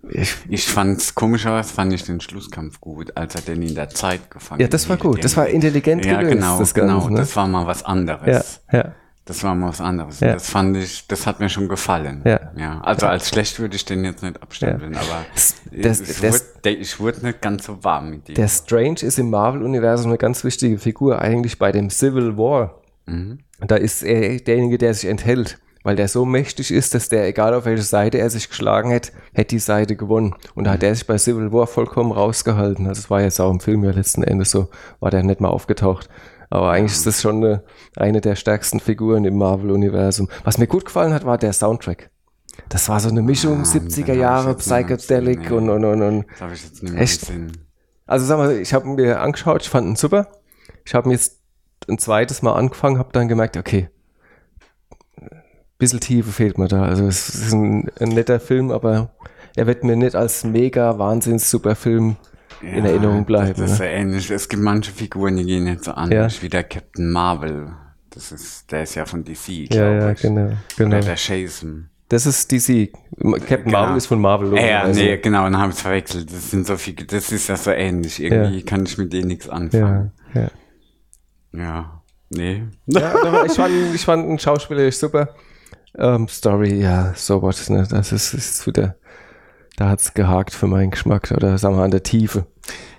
Ich, 0.09 0.35
ich 0.49 0.65
fand's 0.67 1.15
komischerweise 1.15 1.73
fand 1.73 1.93
ich 1.93 2.03
den 2.03 2.21
Schlusskampf 2.21 2.79
gut, 2.79 3.15
als 3.17 3.35
er 3.35 3.41
den 3.41 3.61
in 3.61 3.75
der 3.75 3.89
Zeit 3.89 4.29
gefangen 4.31 4.61
Ja, 4.61 4.67
das 4.67 4.87
war 4.89 4.97
gut. 4.97 5.23
Das 5.23 5.35
war 5.37 5.47
intelligent 5.47 6.05
Ja, 6.05 6.17
gelöst, 6.21 6.33
genau, 6.35 6.59
das 6.59 6.73
genau. 6.73 6.93
Ganze, 6.99 7.13
ne? 7.13 7.19
Das 7.19 7.35
war 7.35 7.47
mal 7.47 7.65
was 7.67 7.83
anderes. 7.83 8.61
Ja, 8.71 8.77
ja. 8.79 8.91
Das 9.25 9.43
war 9.43 9.53
mal 9.55 9.67
was 9.69 9.81
anderes. 9.81 10.21
Ja. 10.21 10.33
Das 10.33 10.49
fand 10.49 10.77
ich, 10.77 11.05
das 11.07 11.27
hat 11.27 11.41
mir 11.41 11.49
schon 11.49 11.67
gefallen. 11.67 12.21
Ja. 12.23 12.39
ja 12.55 12.79
also 12.79 13.07
als 13.07 13.27
schlecht 13.27 13.59
würde 13.59 13.75
ich 13.75 13.83
den 13.83 14.05
jetzt 14.05 14.23
nicht 14.23 14.41
abstempeln, 14.41 14.95
aber 14.95 15.25
Das- 15.33 15.55
ich, 15.69 15.81
das- 16.21 16.45
wurde, 16.63 16.69
ich 16.69 16.99
wurde 16.99 17.25
nicht 17.25 17.41
ganz 17.41 17.65
so 17.65 17.83
warm 17.83 18.09
mit 18.09 18.29
dem. 18.29 18.35
Der 18.35 18.47
Strange 18.47 19.01
ist 19.01 19.19
im 19.19 19.29
Marvel-Universum 19.29 20.11
eine 20.11 20.17
ganz 20.17 20.45
wichtige 20.45 20.77
Figur, 20.77 21.19
eigentlich 21.19 21.59
bei 21.59 21.73
dem 21.73 21.89
Civil 21.89 22.37
War. 22.37 22.81
Mhm. 23.05 23.39
Da 23.59 23.75
ist 23.75 24.01
er 24.03 24.37
derjenige, 24.39 24.77
der 24.77 24.93
sich 24.93 25.09
enthält, 25.09 25.57
weil 25.87 25.95
der 25.95 26.09
so 26.09 26.25
mächtig 26.25 26.73
ist, 26.73 26.93
dass 26.95 27.07
der, 27.07 27.25
egal 27.29 27.53
auf 27.53 27.63
welche 27.63 27.81
Seite 27.81 28.17
er 28.17 28.29
sich 28.29 28.49
geschlagen 28.49 28.89
hätte, 28.89 29.13
hätte 29.33 29.55
die 29.55 29.59
Seite 29.59 29.95
gewonnen. 29.95 30.35
Und 30.53 30.65
da 30.65 30.71
hat 30.71 30.83
er 30.83 30.93
sich 30.93 31.07
bei 31.07 31.17
Civil 31.17 31.53
War 31.53 31.65
vollkommen 31.65 32.11
rausgehalten. 32.11 32.87
Also 32.87 32.99
es 32.99 33.09
war 33.09 33.21
jetzt 33.21 33.39
auch 33.39 33.49
im 33.49 33.61
Film 33.61 33.85
ja 33.85 33.91
letzten 33.91 34.21
Endes 34.21 34.51
so, 34.51 34.67
war 34.99 35.11
der 35.11 35.23
nicht 35.23 35.39
mal 35.39 35.47
aufgetaucht. 35.47 36.09
Aber 36.49 36.71
eigentlich 36.71 36.91
ist 36.91 37.07
das 37.07 37.21
schon 37.21 37.37
eine, 37.37 37.63
eine 37.95 38.19
der 38.19 38.35
stärksten 38.35 38.81
Figuren 38.81 39.23
im 39.23 39.37
Marvel-Universum. 39.37 40.27
Was 40.43 40.57
mir 40.57 40.67
gut 40.67 40.83
gefallen 40.83 41.13
hat, 41.13 41.25
war 41.25 41.37
der 41.37 41.53
Soundtrack. 41.53 42.09
Das 42.67 42.89
war 42.89 42.99
so 42.99 43.07
eine 43.07 43.21
Mischung 43.21 43.61
Ah, 43.61 43.63
70er 43.63 44.03
den 44.03 44.07
hab 44.09 44.15
Jahre, 44.17 44.55
Psychedelic 44.55 45.51
und, 45.51 45.69
und, 45.69 45.85
und, 45.85 46.01
und 46.01 46.25
das 46.29 46.41
habe 46.41 46.53
ich 46.53 46.63
jetzt 46.65 46.83
nicht 46.83 46.91
mehr 46.91 47.01
Echt? 47.01 47.21
gesehen. 47.21 47.53
also 48.05 48.25
sag 48.25 48.39
mal, 48.39 48.51
ich 48.57 48.73
habe 48.73 48.85
mir 48.87 49.21
angeschaut, 49.21 49.61
ich 49.61 49.69
fand 49.69 49.87
ihn 49.87 49.95
super. 49.95 50.27
Ich 50.83 50.93
habe 50.93 51.07
mir 51.07 51.13
jetzt 51.13 51.39
ein 51.87 51.97
zweites 51.97 52.41
Mal 52.41 52.55
angefangen, 52.55 52.99
habe 52.99 53.13
dann 53.13 53.29
gemerkt, 53.29 53.55
okay, 53.55 53.89
bisschen 55.77 55.99
Tiefe 55.99 56.31
fehlt 56.31 56.57
mir 56.57 56.67
da. 56.67 56.83
Also 56.83 57.05
es 57.07 57.29
ist 57.29 57.53
ein, 57.53 57.89
ein 57.99 58.09
netter 58.09 58.39
Film, 58.39 58.71
aber 58.71 59.11
er 59.55 59.67
wird 59.67 59.83
mir 59.83 59.95
nicht 59.95 60.15
als 60.15 60.43
mega 60.43 60.97
wahnsinns 60.99 61.49
super 61.49 61.75
Film 61.75 62.15
in 62.61 62.83
Ja, 62.85 62.91
Erinnerung 62.91 63.25
bleiben. 63.25 63.53
Das 63.57 63.71
ist 63.73 63.79
ne? 63.79 63.85
ja 63.85 63.91
ähnlich. 63.91 64.29
Es 64.31 64.49
gibt 64.49 64.63
manche 64.63 64.91
Figuren, 64.91 65.35
die 65.37 65.45
gehen 65.45 65.65
nicht 65.65 65.83
so 65.83 65.91
anders 65.91 66.41
wie 66.41 66.49
der 66.49 66.63
Captain 66.63 67.11
Marvel. 67.11 67.71
Das 68.09 68.31
ist, 68.31 68.71
der 68.71 68.83
ist 68.83 68.95
ja 68.95 69.05
von 69.05 69.23
DC, 69.23 69.47
Ja, 69.47 69.65
glaube 69.67 69.95
ja, 69.97 70.11
ich. 70.11 70.21
genau, 70.21 70.51
genau. 70.75 70.97
Oder 70.97 71.05
der 71.05 71.15
Jason. 71.15 71.89
Das 72.09 72.25
ist 72.25 72.51
DC. 72.51 72.91
Captain 73.21 73.65
Genau. 73.65 73.71
Marvel 73.79 73.97
ist 73.97 74.07
von 74.07 74.19
Marvel. 74.21 74.55
Ja, 74.55 74.61
ja, 74.65 74.81
logischerweise. 74.83 74.99
nee, 75.11 75.17
genau, 75.17 75.43
dann 75.43 75.57
habe 75.57 75.73
ich 75.73 75.77
verwechselt. 75.77 76.31
Das 76.31 76.49
sind 76.49 76.65
so 76.65 76.77
viele, 76.77 77.05
das 77.05 77.31
ist 77.31 77.47
ja 77.49 77.57
so 77.57 77.69
ähnlich. 77.71 78.21
Irgendwie 78.23 78.63
kann 78.63 78.85
ich 78.85 78.97
mit 78.97 79.11
denen 79.13 79.27
nichts 79.27 79.47
ja, 79.47 79.51
anfangen. 79.51 80.11
ja. 80.33 80.47
Ja, 81.53 82.01
nee. 82.29 82.63
ja 82.87 83.45
ich, 83.45 83.51
fand, 83.53 83.73
ich 83.93 84.05
fand 84.05 84.27
ihn 84.29 84.39
schauspielerisch 84.39 84.97
super. 84.97 85.35
Ähm, 85.95 86.27
Story, 86.27 86.81
ja, 86.81 87.13
so 87.15 87.41
was. 87.41 87.69
Ne? 87.69 87.87
Das 87.89 88.11
ist, 88.11 88.33
ist 88.33 88.67
wieder, 88.67 88.95
da 89.77 89.89
hat's 89.89 90.13
gehakt 90.13 90.53
für 90.53 90.67
meinen 90.67 90.91
Geschmack. 90.91 91.31
Oder 91.31 91.57
sagen 91.57 91.77
wir 91.77 91.83
an 91.83 91.91
der 91.91 92.03
Tiefe. 92.03 92.45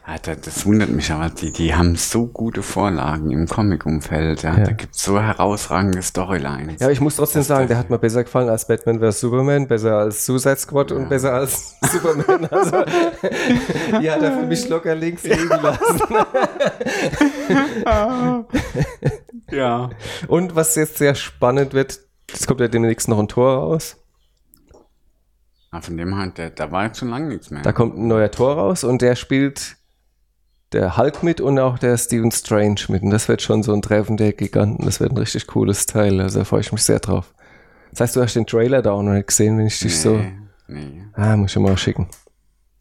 Ja, 0.09 0.15
das, 0.23 0.41
das 0.41 0.65
wundert 0.65 0.89
mich 0.89 1.13
aber, 1.13 1.29
die, 1.29 1.53
die 1.53 1.75
haben 1.75 1.95
so 1.95 2.29
gute 2.29 2.63
Vorlagen 2.63 3.31
im 3.31 3.47
Comic-Umfeld. 3.47 4.43
Ja. 4.43 4.57
Ja. 4.57 4.65
Da 4.65 4.73
gibt's 4.73 5.05
so 5.05 5.21
herausragende 5.21 6.01
Storylines. 6.01 6.81
Ja, 6.81 6.89
ich 6.89 7.03
muss 7.03 7.17
trotzdem 7.17 7.43
sagen, 7.43 7.69
der 7.69 7.77
hat 7.77 7.91
mir 7.91 7.99
besser 7.99 8.25
gefallen 8.25 8.49
als 8.49 8.67
Batman 8.67 9.01
vs. 9.01 9.21
Superman, 9.21 9.69
besser 9.69 9.99
als 9.99 10.25
Suicide 10.25 10.57
Squad 10.57 10.93
und 10.93 11.11
besser 11.11 11.35
als 11.35 11.77
Superman. 11.93 12.47
Also, 12.47 12.85
die 14.01 14.11
hat 14.11 14.23
er 14.23 14.39
für 14.39 14.47
mich 14.47 14.67
locker 14.71 14.95
links 14.95 15.25
liegen 15.25 15.47
lassen. 15.47 16.01
ja. 19.51 19.91
Und 20.27 20.57
was 20.57 20.75
jetzt 20.75 20.97
sehr 20.97 21.15
spannend 21.15 21.75
wird, 21.75 22.01
es 22.33 22.47
kommt 22.47 22.61
ja 22.61 22.69
demnächst 22.69 23.09
noch 23.09 23.19
ein 23.19 23.29
Tor 23.29 23.57
raus. 23.57 23.97
Ah, 25.71 25.81
von 25.81 25.97
dem 25.97 26.17
halt, 26.17 26.39
der, 26.39 26.51
da 26.51 26.71
war 26.71 26.87
jetzt 26.87 26.99
schon 26.99 27.11
lange 27.11 27.29
nichts 27.29 27.51
mehr. 27.51 27.63
Da 27.63 27.73
kommt 27.73 27.97
ein 27.97 28.09
neuer 28.09 28.31
Tor 28.31 28.55
raus 28.55 28.85
und 28.85 29.03
der 29.03 29.17
spielt 29.17 29.77
der 30.73 30.97
Hulk 30.97 31.23
mit 31.23 31.41
und 31.41 31.59
auch 31.59 31.79
der 31.79 31.97
Stephen 31.97 32.31
Strange 32.31 32.81
mit. 32.89 33.03
Und 33.03 33.11
das 33.11 33.29
wird 33.29 33.43
schon 33.43 33.63
so 33.63 33.73
ein 33.73 33.83
Treffen 33.83 34.17
der 34.17 34.33
Giganten. 34.33 34.85
Das 34.85 35.01
wird 35.01 35.13
ein 35.13 35.19
richtig 35.19 35.47
cooles 35.47 35.87
Teil. 35.87 36.21
Also 36.21 36.41
da 36.41 36.45
freue 36.45 36.61
ich 36.61 36.73
mich 36.73 36.83
sehr 36.83 37.01
drauf. 37.01 37.35
Das 37.91 38.01
heißt, 38.01 38.17
du 38.17 38.23
hast 38.23 38.35
den 38.37 38.47
Trailer 38.47 38.83
da 38.83 38.93
auch 38.93 39.03
noch 39.03 39.13
nicht 39.13 39.29
gesehen, 39.29 39.59
wenn 39.59 39.67
ich 39.67 39.79
dich 39.79 39.99
so. 39.99 40.17
nee, 40.17 40.33
nee. 40.69 41.05
Ah, 41.15 41.37
muss 41.37 41.57
ich 41.57 41.63
mal 41.63 41.77
schicken. 41.77 42.09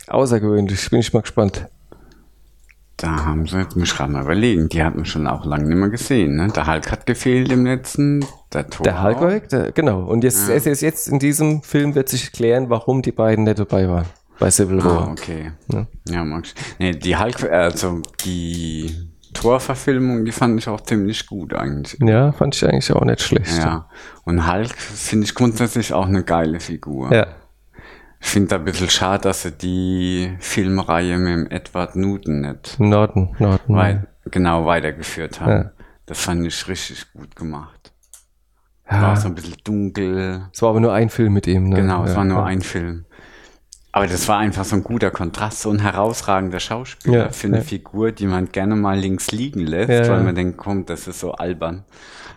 Außergewöhnlich, 0.08 0.90
bin 0.90 1.00
ich 1.00 1.14
mal 1.14 1.22
gespannt. 1.22 1.68
Da 2.98 3.26
haben 3.26 3.46
sie, 3.46 3.58
jetzt 3.60 3.76
muss 3.76 3.90
ich 3.92 3.96
gerade 3.96 4.12
mal 4.12 4.24
überlegen, 4.24 4.70
die 4.70 4.84
hatten 4.84 4.98
wir 4.98 5.06
schon 5.06 5.28
auch 5.28 5.46
lange 5.46 5.66
nicht 5.68 5.78
mehr 5.78 5.90
gesehen. 5.90 6.36
Ne? 6.36 6.48
Der 6.48 6.66
Hulk 6.66 6.92
hat 6.92 7.06
gefehlt 7.06 7.52
im 7.52 7.64
letzten, 7.66 8.26
der 8.54 8.68
Tor. 8.70 8.84
Der 8.84 9.04
Hulk 9.04 9.22
war 9.22 9.30
weg, 9.30 9.50
der, 9.50 9.72
genau. 9.72 10.02
Und 10.02 10.24
jetzt, 10.24 10.50
es 10.50 10.66
ist 10.66 10.82
jetzt 10.82 11.08
in 11.08 11.20
diesem 11.20 11.62
Film 11.62 11.94
wird 11.94 12.10
sich 12.10 12.32
klären, 12.32 12.70
warum 12.72 13.04
die 13.04 13.12
beiden 13.12 13.44
nicht 13.44 13.60
dabei 13.60 13.88
waren. 13.88 14.06
Bei 14.40 14.50
Civil 14.50 14.80
Ah, 14.82 14.86
War. 14.86 15.12
okay. 15.12 15.52
Ja. 15.72 15.86
Ja, 16.10 16.40
ich. 16.40 16.56
Nee, 16.80 16.92
die 16.92 17.16
Hulk, 17.18 17.44
also 17.52 18.02
die 18.26 18.92
Torverfilmung, 19.34 20.26
die 20.26 20.32
fand 20.32 20.60
ich 20.60 20.68
auch 20.68 20.82
ziemlich 20.82 21.26
gut 21.28 21.54
eigentlich. 21.54 22.00
Ja, 22.02 22.32
fand 22.32 22.56
ich 22.56 22.66
eigentlich 22.66 22.92
auch 22.94 23.06
nicht 23.06 23.22
schlecht. 23.22 23.58
Ja. 23.60 23.88
Und 24.26 24.52
Hulk 24.52 24.76
finde 24.76 25.26
ich 25.26 25.36
grundsätzlich 25.36 25.94
auch 25.94 26.08
eine 26.08 26.24
geile 26.24 26.60
Figur. 26.60 27.14
Ja. 27.14 27.28
Ich 28.20 28.28
finde 28.28 28.56
ein 28.56 28.66
bisschen 28.66 28.90
schade, 28.90 29.24
dass 29.24 29.44
sie 29.44 29.52
die 29.52 30.36
Filmreihe 30.40 31.18
mit 31.18 31.34
dem 31.34 31.48
Edward 31.52 31.96
Newton 31.96 32.42
nicht 32.42 32.80
Norton, 32.80 33.36
Norton. 33.40 33.76
wei 33.76 34.04
genau 34.32 34.66
weitergeführt 34.66 35.40
haben. 35.40 35.52
Ja. 35.52 35.72
Das 36.06 36.22
fand 36.22 36.46
ich 36.46 36.68
richtig 36.68 37.12
gut 37.14 37.36
gemacht. 37.36 37.94
Ja. 38.90 39.02
War 39.02 39.18
so 39.18 39.28
ein 39.28 39.36
bisschen 39.36 39.58
dunkel. 39.64 40.48
Es 40.54 40.62
war 40.62 40.70
aber 40.70 40.80
nur 40.80 40.94
ein 40.94 41.10
Film 41.10 41.34
mit 41.34 41.48
ihm. 41.48 41.70
Ne? 41.70 41.76
Genau, 41.76 42.04
es 42.06 42.12
ja, 42.12 42.18
war 42.18 42.26
nur 42.26 42.46
ein 42.46 42.62
Film. 42.62 43.06
Aber 43.92 44.08
das 44.08 44.28
war 44.28 44.38
einfach 44.38 44.64
so 44.64 44.76
ein 44.76 44.84
guter 44.84 45.10
Kontrast, 45.12 45.62
so 45.62 45.72
ein 45.72 45.80
herausragender 45.80 46.60
Schauspieler 46.60 47.32
für 47.32 47.48
eine. 47.48 47.62
Figur, 47.62 48.12
die 48.12 48.28
man 48.28 48.50
gerne 48.52 48.76
mal 48.76 48.98
links 48.98 49.32
liegen 49.32 49.62
lässt, 49.62 50.10
weil 50.10 50.24
man 50.24 50.36
denkt, 50.36 50.58
komm, 50.58 50.86
das 50.86 51.08
ist 51.08 51.20
so 51.20 51.34
albern. 51.34 51.84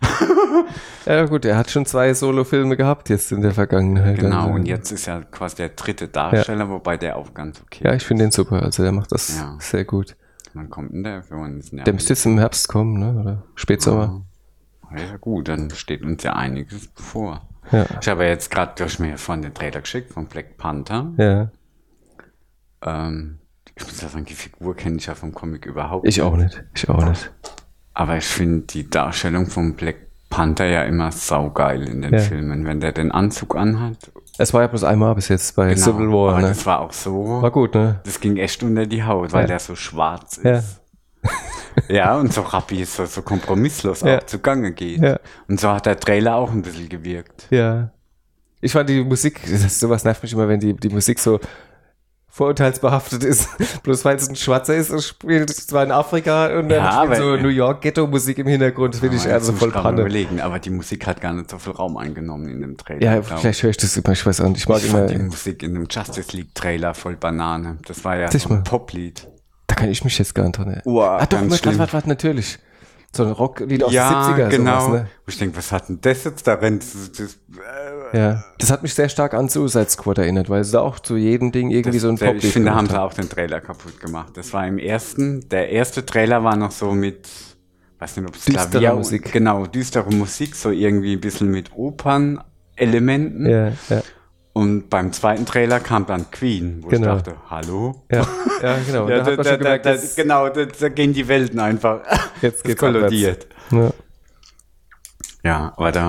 Ja, 1.06 1.24
gut, 1.26 1.44
er 1.44 1.56
hat 1.56 1.70
schon 1.70 1.86
zwei 1.86 2.12
Solo-Filme 2.14 2.76
gehabt 2.76 3.08
jetzt 3.08 3.32
in 3.32 3.40
der 3.40 3.52
Vergangenheit. 3.52 4.18
Genau, 4.18 4.42
Also, 4.42 4.54
und 4.54 4.66
jetzt 4.66 4.90
ist 4.92 5.08
er 5.08 5.22
quasi 5.22 5.56
der 5.56 5.70
dritte 5.70 6.08
Darsteller, 6.08 6.68
wobei 6.68 6.96
der 6.96 7.16
auch 7.16 7.32
ganz 7.34 7.60
okay 7.62 7.84
Ja, 7.84 7.94
ich 7.94 8.04
finde 8.04 8.24
den 8.24 8.30
super. 8.30 8.62
Also, 8.62 8.82
der 8.82 8.92
macht 8.92 9.10
das 9.12 9.38
Ja. 9.38 9.56
sehr 9.58 9.84
gut. 9.84 10.16
Wann 10.54 10.68
kommt 10.68 10.92
denn 10.92 11.04
der? 11.04 11.22
Ja, 11.30 11.84
Der 11.84 11.92
müsste 11.94 12.12
jetzt 12.12 12.26
im 12.26 12.38
Herbst 12.38 12.68
kommen, 12.68 12.98
ne? 12.98 13.18
Oder 13.20 13.42
Spätsommer. 13.54 14.22
ja, 14.96 15.16
gut, 15.16 15.48
dann 15.48 15.70
steht 15.70 16.02
uns 16.02 16.22
ja 16.22 16.34
einiges 16.34 16.88
bevor. 16.88 17.48
Ja. 17.72 17.86
Ich 18.00 18.08
habe 18.08 18.24
ja 18.24 18.30
jetzt 18.30 18.50
gerade 18.50 18.72
durch 18.76 18.98
mir 18.98 19.16
von 19.16 19.42
den 19.42 19.54
Trailer 19.54 19.80
geschickt, 19.80 20.12
von 20.12 20.26
Black 20.26 20.56
Panther. 20.56 21.12
Ja. 21.16 21.50
Ähm, 22.82 23.38
ich 23.76 23.84
muss 23.86 24.00
ja 24.02 24.08
sagen, 24.08 24.24
die 24.24 24.34
Figur 24.34 24.74
kenne 24.76 24.96
ich 24.96 25.06
ja 25.06 25.14
vom 25.14 25.32
Comic 25.32 25.66
überhaupt 25.66 26.06
Ich 26.06 26.20
auch 26.22 26.36
nicht. 26.36 26.62
Ich 26.74 26.88
auch 26.88 27.04
nicht. 27.04 27.30
Aber 28.00 28.16
ich 28.16 28.24
finde 28.24 28.62
die 28.66 28.88
Darstellung 28.88 29.46
von 29.46 29.74
Black 29.74 29.96
Panther 30.30 30.64
ja 30.64 30.84
immer 30.84 31.12
saugeil 31.12 31.86
in 31.86 32.00
den 32.00 32.14
Ja. 32.14 32.20
Filmen. 32.20 32.64
Wenn 32.64 32.80
der 32.80 32.92
den 32.92 33.12
Anzug 33.12 33.54
anhat. 33.56 34.10
Es 34.38 34.54
war 34.54 34.62
ja 34.62 34.68
bloß 34.68 34.84
einmal 34.84 35.14
bis 35.14 35.28
jetzt 35.28 35.54
bei 35.54 35.74
Genau, 35.74 35.84
Civil 35.84 36.08
War, 36.10 36.30
aber 36.32 36.40
ne? 36.40 36.48
das 36.48 36.64
war 36.64 36.80
auch 36.80 36.94
so. 36.94 37.42
War 37.42 37.50
gut, 37.50 37.74
ne? 37.74 38.00
Das 38.04 38.18
ging 38.18 38.38
echt 38.38 38.62
unter 38.62 38.86
die 38.86 39.04
Haut, 39.04 39.34
weil 39.34 39.42
Ja. 39.42 39.46
der 39.48 39.58
so 39.58 39.74
schwarz 39.76 40.38
ist. 40.38 40.44
Ja. 40.44 40.62
Ja, 41.88 42.16
und 42.18 42.32
so 42.32 42.40
rappi 42.40 42.84
so, 42.84 43.04
so 43.04 43.20
kompromisslos 43.22 44.00
Ja. 44.00 44.18
auch 44.18 44.22
zugange 44.24 44.72
geht. 44.72 45.02
Ja. 45.02 45.18
Und 45.46 45.60
so 45.60 45.68
hat 45.70 45.84
der 45.86 46.00
Trailer 46.00 46.36
auch 46.36 46.50
ein 46.50 46.62
bisschen 46.62 46.88
gewirkt. 46.88 47.46
Ja. 47.50 47.90
Ich 48.62 48.72
fand 48.72 48.88
die 48.88 49.04
Musik, 49.04 49.40
das, 49.48 49.78
sowas 49.80 50.04
nervt 50.04 50.22
mich 50.22 50.32
immer, 50.32 50.48
wenn 50.48 50.58
die, 50.60 50.74
die 50.74 50.88
Musik 50.88 51.18
so 51.18 51.38
vorurteilsbehaftet 52.30 53.24
ist. 53.24 53.48
Bloß 53.82 54.04
weil 54.04 54.16
es 54.16 54.28
ein 54.28 54.36
Schwarzer 54.36 54.76
ist 54.76 54.90
und 54.90 55.02
spielt 55.02 55.50
zwar 55.50 55.84
in 55.84 55.90
Afrika 55.90 56.46
und 56.58 56.68
dann 56.68 56.78
Ja, 56.84 57.02
spielt 57.04 57.16
so 57.18 57.36
New 57.36 57.48
York 57.48 57.82
Ghetto-Musik 57.82 58.38
im 58.38 58.46
Hintergrund. 58.46 58.94
Das 58.94 59.00
finde 59.00 59.16
ich 59.16 59.26
also 59.30 59.52
voll 59.52 59.70
Panne. 59.72 60.00
überlegen, 60.00 60.40
aber 60.40 60.58
die 60.58 60.70
Musik 60.70 61.06
hat 61.06 61.20
gar 61.20 61.32
nicht 61.32 61.50
so 61.50 61.58
viel 61.58 61.72
Raum 61.72 61.96
eingenommen 61.96 62.48
in 62.48 62.60
dem 62.60 62.76
Trailer. 62.76 63.16
Ja, 63.16 63.22
vielleicht 63.22 63.62
höre 63.62 63.70
ich 63.70 63.76
das 63.76 63.96
immer, 63.96 64.12
ich 64.12 64.24
weiß 64.24 64.40
auch 64.40 64.48
nicht. 64.48 64.58
Ich 64.60 64.68
mag 64.68 64.78
Ich 64.78 64.88
immer, 64.90 65.06
die 65.06 65.18
Musik 65.18 65.62
in 65.62 65.74
dem 65.74 65.86
Justice 65.90 66.36
League 66.36 66.54
Trailer 66.54 66.94
voll 66.94 67.16
Banane. 67.16 67.78
Das 67.86 68.04
war 68.04 68.16
ja 68.16 68.30
Sieh 68.30 68.38
so 68.38 68.50
ein 68.50 68.64
Poplied. 68.64 69.26
da 69.66 69.74
kann 69.74 69.90
ich 69.90 70.04
mich 70.04 70.18
jetzt 70.18 70.34
gar 70.34 70.44
nicht 70.44 70.56
dran 70.56 70.68
erinnern. 70.68 70.82
Uah, 70.86 71.18
ah, 71.20 71.26
doch, 71.26 71.40
warte, 71.50 71.78
warte, 71.78 71.92
warte, 71.92 72.08
natürlich. 72.08 72.58
So 73.12 73.24
ein 73.24 73.32
Rocklied 73.32 73.82
aus 73.82 73.92
ja, 73.92 74.32
den 74.32 74.44
70er, 74.44 74.48
genau. 74.50 74.80
sowas, 74.80 75.00
ne? 75.02 75.08
Ich 75.26 75.38
denke, 75.38 75.56
was 75.56 75.72
hat 75.72 75.88
denn 75.88 75.98
das 76.00 76.22
jetzt 76.22 76.46
darin? 76.46 76.78
Das, 76.78 77.10
das, 77.10 77.38
äh, 78.12 78.16
Ja. 78.16 78.44
Das 78.58 78.70
hat 78.70 78.82
mich 78.82 78.94
sehr 78.94 79.08
stark 79.08 79.34
an 79.34 79.48
Suicide 79.48 79.88
Squad 79.90 80.18
erinnert, 80.18 80.48
weil 80.48 80.60
es 80.60 80.70
da 80.70 80.80
auch 80.80 81.00
zu 81.00 81.16
jedem 81.16 81.50
Ding 81.50 81.70
irgendwie 81.70 81.98
so 81.98 82.08
ein 82.08 82.18
Poplied 82.18 82.44
ich 82.44 82.52
finde, 82.52 82.70
da 82.70 82.76
haben 82.76 82.88
sie 82.88 83.00
auch 83.00 83.12
den 83.12 83.28
Trailer 83.28 83.60
kaputt 83.60 83.98
gemacht. 84.00 84.36
Das 84.36 84.52
war 84.52 84.64
im 84.66 84.78
ersten, 84.78 85.48
der 85.48 85.70
erste 85.70 86.06
Trailer 86.06 86.44
war 86.44 86.54
noch 86.54 86.70
so 86.70 86.92
mit, 86.92 87.28
weiß 87.98 88.16
nicht, 88.16 88.28
ob 88.28 88.36
es 88.36 88.44
Düstere 88.44 88.68
Klavier, 88.68 88.94
Musik. 88.94 89.32
genau, 89.32 89.66
düstere 89.66 90.10
Musik, 90.10 90.54
so 90.54 90.70
irgendwie 90.70 91.14
ein 91.14 91.20
bisschen 91.20 91.50
mit 91.50 91.72
Opernelementen. 91.74 93.50
Ja, 93.50 93.68
ja, 93.88 94.02
Und 94.60 94.90
beim 94.90 95.10
zweiten 95.10 95.46
Trailer 95.46 95.80
kam 95.80 96.04
dann 96.04 96.30
Queen, 96.30 96.80
wo 96.82 96.88
Genau. 96.88 97.16
ich 97.16 97.22
dachte, 97.22 97.38
hallo? 97.48 98.04
ja, 98.12 98.26
ja, 98.62 98.76
genau. 98.86 99.08
Ja, 99.08 99.22
da 99.22 99.36
da, 99.36 99.56
gemerkt, 99.56 99.86
da, 99.86 99.96
genau, 100.14 100.48
da, 100.50 100.88
gehen 100.90 101.14
die 101.14 101.26
Welten 101.28 101.58
einfach. 101.58 102.02
Jetzt 102.42 102.62
geht's 102.64 102.78
kollidiert. 102.78 103.46
Ja. 103.70 103.90
Ja, 105.42 105.72
aber 105.78 105.92
da, 105.92 106.08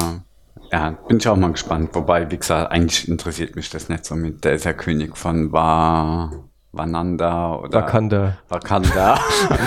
Ja, 0.70 0.90
bin 1.08 1.16
ich 1.20 1.28
auch 1.30 1.38
mal 1.38 1.54
gespannt. 1.54 1.92
Wobei, 1.94 2.30
wie 2.30 2.38
gesagt, 2.38 2.74
eigentlich 2.74 3.08
interessiert 3.08 3.56
mich 3.56 3.70
das 3.70 3.88
nicht 3.88 4.04
so 4.04 4.16
mit. 4.16 4.44
Der 4.44 4.52
ist 4.52 4.66
ja 4.66 4.74
König 4.74 5.16
von 5.16 5.54
Wa 5.54 6.30
Wananda 6.74 7.56
oder 7.56 7.84
Wakanda. 7.84 8.38
Wakanda. 8.50 9.18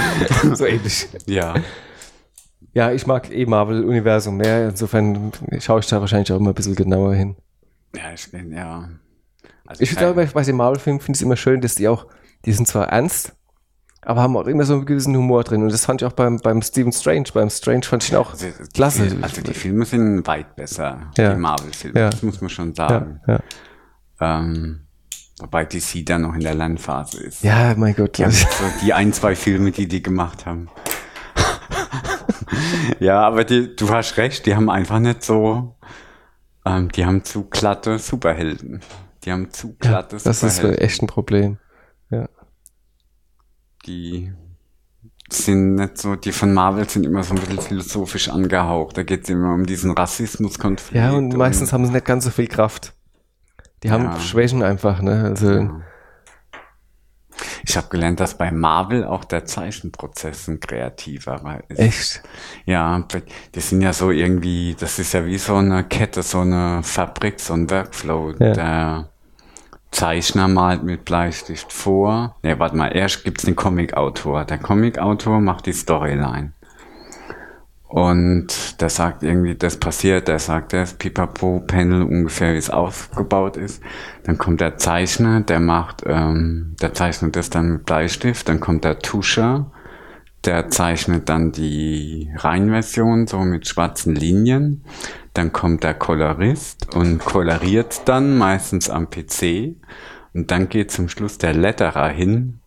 so 0.52 0.66
ähnlich. 0.66 1.08
ja. 1.24 1.54
Ja, 2.74 2.92
ich 2.92 3.06
mag 3.06 3.30
eh 3.32 3.46
Marvel-Universum 3.46 4.36
mehr. 4.36 4.68
Insofern 4.68 5.32
schaue 5.60 5.80
ich 5.80 5.86
da 5.86 6.00
wahrscheinlich 6.00 6.30
auch 6.32 6.38
immer 6.38 6.50
ein 6.50 6.54
bisschen 6.54 6.74
genauer 6.74 7.14
hin. 7.14 7.36
Ja, 7.94 8.12
ich 8.14 8.30
bin, 8.30 8.52
ja. 8.52 8.88
Also 9.66 9.82
Ich 9.82 9.90
finde 9.90 10.08
aber, 10.08 10.24
bei 10.26 10.42
den 10.42 10.56
Marvel-Filmen 10.56 11.00
finde 11.00 11.16
ich 11.16 11.20
es 11.20 11.22
immer 11.22 11.36
schön, 11.36 11.60
dass 11.60 11.74
die 11.74 11.88
auch, 11.88 12.06
die 12.44 12.52
sind 12.52 12.66
zwar 12.68 12.88
ernst, 12.88 13.32
aber 14.02 14.20
haben 14.20 14.36
auch 14.36 14.46
immer 14.46 14.64
so 14.64 14.74
einen 14.74 14.84
gewissen 14.86 15.16
Humor 15.16 15.44
drin. 15.44 15.62
Und 15.62 15.72
das 15.72 15.86
fand 15.86 16.02
ich 16.02 16.06
auch 16.06 16.12
beim, 16.12 16.38
beim 16.38 16.60
Stephen 16.60 16.92
Strange. 16.92 17.24
Beim 17.32 17.48
Strange 17.48 17.82
fand 17.84 18.04
ich 18.04 18.10
ihn 18.10 18.16
auch 18.16 18.32
Also, 18.32 18.46
die 18.46 18.68
klasse. 18.74 19.04
Fil- 19.08 19.22
Also 19.22 19.40
die 19.40 19.54
Filme 19.54 19.84
sind 19.86 20.26
weit 20.26 20.54
besser, 20.56 21.10
Ja. 21.16 21.32
die 21.34 21.40
Marvel-Filme, 21.40 21.98
Ja. 21.98 22.10
das 22.10 22.22
muss 22.22 22.40
man 22.42 22.50
schon 22.50 22.74
ja, 22.74 22.88
sagen. 22.88 23.20
ja. 23.26 23.40
Ähm, 24.20 24.86
wobei 25.40 25.64
DC 25.64 26.04
dann 26.04 26.22
noch 26.22 26.34
in 26.34 26.40
der 26.40 26.54
Lernphase 26.54 27.22
ist. 27.22 27.42
ja, 27.42 27.74
mein 27.76 27.94
Gott. 27.94 28.18
Die, 28.18 28.24
haben 28.24 28.32
so 28.32 28.46
die 28.82 28.92
ein, 28.92 29.12
zwei 29.14 29.34
Filme, 29.34 29.70
die 29.70 29.88
die 29.88 30.02
gemacht 30.02 30.44
haben. 30.44 30.68
ja, 33.00 33.20
aber 33.22 33.44
die, 33.44 33.74
du 33.74 33.88
hast 33.90 34.16
recht, 34.16 34.46
die 34.46 34.54
haben 34.54 34.70
einfach 34.70 34.98
nicht 34.98 35.22
so, 35.24 35.76
ähm, 36.64 36.90
die 36.92 37.04
haben 37.04 37.24
zu 37.24 37.44
glatte 37.44 37.98
Superhelden. 37.98 38.80
Die 39.24 39.32
haben 39.32 39.50
zu 39.50 39.68
Ja, 39.82 39.90
glatte 39.90 40.16
das 40.22 40.42
ist 40.42 40.56
Superhelden. 40.56 40.84
echt 40.84 41.02
ein 41.02 41.06
Problem. 41.06 41.58
Ja. 42.10 42.28
die 43.86 44.32
sind 45.30 45.74
nicht 45.76 45.98
so, 45.98 46.16
die 46.16 46.32
von 46.32 46.52
Marvel 46.52 46.88
sind 46.88 47.04
immer 47.06 47.22
so 47.22 47.34
ein 47.34 47.40
bisschen 47.40 47.58
philosophisch 47.60 48.28
angehaucht. 48.28 48.96
Da 48.98 49.02
geht 49.02 49.24
es 49.24 49.30
immer 49.30 49.54
um 49.54 49.64
diesen 49.66 49.90
Rassismuskonflikt. 49.92 50.94
ja, 51.02 51.12
und 51.12 51.34
meistens 51.36 51.72
haben 51.72 51.84
sie 51.86 51.92
nicht 51.92 52.04
ganz 52.04 52.24
so 52.24 52.30
viel 52.30 52.46
Kraft. 52.46 52.92
Die 53.82 53.90
haben 53.90 54.04
Ja. 54.04 54.20
Schwächen 54.20 54.62
einfach, 54.62 55.00
ne? 55.02 55.24
Also, 55.24 55.70
Ich 57.66 57.76
habe 57.76 57.88
gelernt, 57.88 58.20
dass 58.20 58.38
bei 58.38 58.50
Marvel 58.50 59.04
auch 59.04 59.24
der 59.24 59.44
Zeichenprozess 59.44 60.48
ein 60.48 60.60
kreativerer 60.60 61.60
ist. 61.68 61.78
echt. 61.78 62.22
Ja, 62.64 63.06
das 63.52 63.68
sind 63.70 63.82
ja 63.82 63.92
so 63.92 64.10
irgendwie, 64.10 64.76
das 64.78 64.98
ist 64.98 65.12
ja 65.12 65.26
wie 65.26 65.38
so 65.38 65.56
eine 65.56 65.84
Kette, 65.84 66.22
so 66.22 66.40
eine 66.40 66.82
Fabrik, 66.82 67.40
so 67.40 67.54
ein 67.54 67.70
Workflow. 67.70 68.34
Ja. 68.38 68.52
Der 68.52 69.08
Zeichner 69.94 70.48
malt 70.48 70.82
mit 70.82 71.04
Bleistift 71.04 71.72
vor. 71.72 72.36
Ne, 72.42 72.58
warte 72.58 72.76
mal, 72.76 72.88
erst 72.88 73.22
gibt's 73.22 73.44
den 73.44 73.54
Comic-Autor. 73.54 74.44
Der 74.44 74.58
Comic-Autor 74.58 75.40
macht 75.40 75.66
die 75.66 75.72
Storyline. 75.72 76.52
Und 77.94 78.80
der 78.80 78.88
sagt 78.88 79.22
irgendwie, 79.22 79.54
das 79.54 79.76
passiert, 79.76 80.26
der 80.26 80.40
sagt 80.40 80.72
das 80.72 80.94
Pipapo-Panel 80.94 82.02
ungefähr, 82.02 82.54
wie 82.54 82.58
es 82.58 82.68
aufgebaut 82.68 83.56
ist. 83.56 83.80
Dann 84.24 84.36
kommt 84.36 84.60
der 84.60 84.78
Zeichner, 84.78 85.42
der 85.42 85.60
macht, 85.60 86.02
ähm, 86.04 86.74
der 86.82 86.92
zeichnet 86.92 87.36
das 87.36 87.50
dann 87.50 87.70
mit 87.70 87.84
Bleistift. 87.86 88.48
Dann 88.48 88.58
kommt 88.58 88.82
der 88.82 88.98
Tuscher, 88.98 89.70
der 90.44 90.70
zeichnet 90.70 91.28
dann 91.28 91.52
die 91.52 92.32
Reinversion 92.34 93.28
so 93.28 93.38
mit 93.38 93.68
schwarzen 93.68 94.16
Linien. 94.16 94.82
Dann 95.32 95.52
kommt 95.52 95.84
der 95.84 95.94
Kolorist 95.94 96.96
und 96.96 97.20
koloriert 97.20 98.08
dann 98.08 98.36
meistens 98.36 98.90
am 98.90 99.08
PC. 99.08 99.76
Und 100.32 100.50
dann 100.50 100.68
geht 100.68 100.90
zum 100.90 101.08
Schluss 101.08 101.38
der 101.38 101.54
Letterer 101.54 102.08
hin 102.08 102.58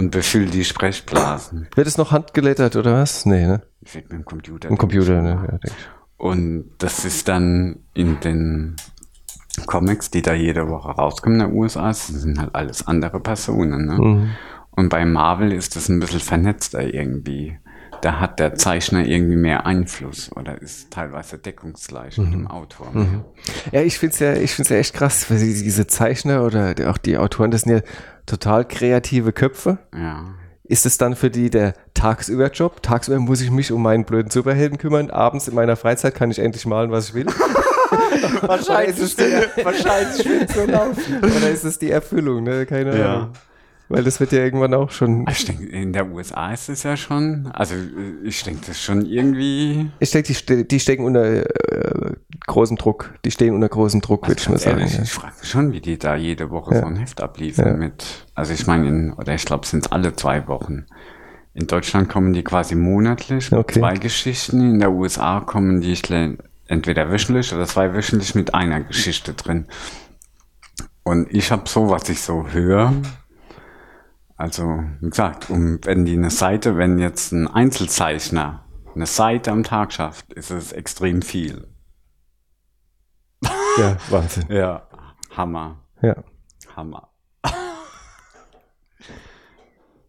und 0.00 0.10
befüllt 0.10 0.54
die 0.54 0.64
Sprechblasen. 0.64 1.68
Wird 1.74 1.86
es 1.86 1.98
noch 1.98 2.10
handgelettert 2.10 2.74
oder 2.76 2.94
was? 2.94 3.26
Nee, 3.26 3.46
ne? 3.46 3.62
Ich 3.82 3.94
mit 3.94 4.10
dem 4.10 4.24
Computer. 4.24 4.68
Im 4.70 4.78
Computer, 4.78 5.20
ne? 5.20 5.30
Ja, 5.30 5.58
denk 5.58 5.64
ich. 5.66 5.72
Und 6.16 6.70
das 6.78 7.04
ist 7.04 7.28
dann 7.28 7.80
in 7.94 8.18
den 8.20 8.76
Comics, 9.66 10.10
die 10.10 10.22
da 10.22 10.32
jede 10.32 10.68
Woche 10.68 10.90
rauskommen 10.92 11.40
in 11.40 11.46
den 11.48 11.56
USA, 11.58 11.88
das 11.88 12.08
sind 12.08 12.38
halt 12.40 12.54
alles 12.54 12.86
andere 12.86 13.20
Personen. 13.20 13.86
Ne? 13.86 13.94
Mhm. 13.98 14.30
Und 14.70 14.88
bei 14.88 15.04
Marvel 15.04 15.52
ist 15.52 15.76
das 15.76 15.88
ein 15.88 16.00
bisschen 16.00 16.20
vernetzter 16.20 16.82
irgendwie. 16.82 17.58
Da 18.02 18.18
hat 18.20 18.38
der 18.40 18.54
Zeichner 18.54 19.04
irgendwie 19.04 19.36
mehr 19.36 19.66
Einfluss 19.66 20.30
oder 20.34 20.62
ist 20.62 20.90
teilweise 20.90 21.36
deckungsgleich 21.36 22.16
mit 22.16 22.28
Mhm. 22.28 22.32
dem 22.32 22.46
Autor. 22.46 22.86
Ja, 23.72 23.82
ich 23.82 23.98
find's 23.98 24.18
ja, 24.20 24.32
ich 24.34 24.54
find's 24.54 24.70
ja 24.70 24.76
echt 24.78 24.94
krass, 24.94 25.30
weil 25.30 25.38
die- 25.38 25.62
diese 25.62 25.86
Zeichner 25.86 26.44
oder 26.44 26.74
auch 26.88 26.96
die 26.96 27.18
Autoren, 27.18 27.50
das 27.50 27.62
sind 27.62 27.72
ja 27.74 27.82
total 28.30 28.64
kreative 28.66 29.32
Köpfe. 29.32 29.78
Ja. 29.94 30.24
Ist 30.64 30.86
es 30.86 30.98
dann 30.98 31.16
für 31.16 31.30
die 31.30 31.50
der 31.50 31.74
Tagsüberjob? 31.94 32.82
Tagsüber 32.82 33.18
muss 33.18 33.40
ich 33.40 33.50
mich 33.50 33.72
um 33.72 33.82
meinen 33.82 34.04
blöden 34.04 34.30
Superhelden 34.30 34.78
kümmern. 34.78 35.10
Abends 35.10 35.48
in 35.48 35.54
meiner 35.56 35.74
Freizeit 35.76 36.14
kann 36.14 36.30
ich 36.30 36.38
endlich 36.38 36.64
malen, 36.64 36.92
was 36.92 37.08
ich 37.08 37.14
will. 37.14 37.26
wahrscheinlich 38.42 38.98
es 38.98 39.18
wahrscheinlich 39.64 40.24
wird 40.24 40.50
so 40.52 40.64
laufen. 40.64 41.18
Oder 41.18 41.50
ist 41.50 41.64
es 41.64 41.78
die 41.80 41.90
Erfüllung? 41.90 42.44
Ne? 42.44 42.66
Keine 42.66 42.96
Ja. 42.98 43.14
Ahnung. 43.14 43.30
Weil 43.92 44.04
das 44.04 44.20
wird 44.20 44.30
ja 44.30 44.38
irgendwann 44.38 44.72
auch 44.72 44.92
schon. 44.92 45.26
Ich 45.28 45.44
denke, 45.46 45.66
in 45.66 45.92
der 45.92 46.08
USA 46.12 46.52
ist 46.52 46.68
es 46.68 46.84
ja 46.84 46.96
schon, 46.96 47.48
also 47.52 47.74
äh, 47.74 47.88
ich 48.22 48.40
denke, 48.44 48.60
das 48.60 48.70
ist 48.76 48.82
schon 48.82 49.04
irgendwie, 49.04 49.90
Ich 49.98 50.12
denke, 50.12 50.32
die, 50.32 50.68
die 50.68 50.78
stecken 50.78 51.02
unter 51.04 51.24
äh, 51.24 52.12
großem 52.46 52.76
Druck. 52.76 53.14
Die 53.24 53.32
stehen 53.32 53.52
unter 53.52 53.68
großem 53.68 54.00
Druck, 54.00 54.28
würde 54.28 54.40
ich 54.40 54.48
mal 54.48 54.58
sagen. 54.58 54.78
ehrlich, 54.78 54.96
ja. 54.96 55.02
ich 55.02 55.10
frage 55.12 55.34
mich 55.40 55.50
schon, 55.50 55.72
wie 55.72 55.80
die 55.80 55.98
da 55.98 56.14
jede 56.14 56.50
Woche 56.50 56.76
Ja. 56.76 56.80
so 56.82 56.86
ein 56.86 56.96
Heft 56.96 57.20
abliefern 57.20 57.66
Ja. 57.66 57.72
mit, 57.76 58.26
also 58.36 58.52
ich 58.52 58.64
meine, 58.68 58.86
in- 58.86 59.12
oder 59.12 59.34
ich 59.34 59.44
glaube, 59.44 59.64
es 59.64 59.70
sind 59.70 59.92
alle 59.92 60.14
zwei 60.14 60.46
Wochen. 60.46 60.86
In 61.52 61.66
Deutschland 61.66 62.08
kommen 62.08 62.32
die 62.32 62.44
quasi 62.44 62.76
monatlich 62.76 63.50
mit 63.50 63.58
Okay. 63.58 63.80
zwei 63.80 63.94
Geschichten. 63.94 64.60
In 64.60 64.78
der 64.78 64.92
USA 64.92 65.40
kommen 65.40 65.80
die 65.80 65.98
entweder 66.68 67.10
wöchentlich 67.10 67.52
oder 67.52 67.66
zwei 67.66 67.92
wöchentlich 67.92 68.36
mit 68.36 68.54
einer 68.54 68.82
Geschichte 68.82 69.34
drin. 69.34 69.66
Und 71.02 71.26
ich 71.34 71.50
habe 71.50 71.68
so, 71.68 71.90
was 71.90 72.08
ich 72.08 72.20
so 72.20 72.46
höre, 72.52 72.92
also 74.40 74.82
wie 75.00 75.10
gesagt, 75.10 75.50
um, 75.50 75.78
wenn 75.84 76.06
die 76.06 76.14
eine 76.14 76.30
Seite, 76.30 76.78
wenn 76.78 76.98
jetzt 76.98 77.32
ein 77.32 77.46
Einzelzeichner 77.46 78.64
eine 78.94 79.04
Seite 79.04 79.52
am 79.52 79.64
Tag 79.64 79.92
schafft, 79.92 80.32
ist 80.32 80.50
es 80.50 80.72
extrem 80.72 81.20
viel. 81.20 81.68
ja, 83.78 83.96
Wahnsinn. 84.08 84.46
Ja, 84.48 84.88
Hammer. 85.36 85.84
Ja. 86.00 86.16
Hammer. 86.74 87.10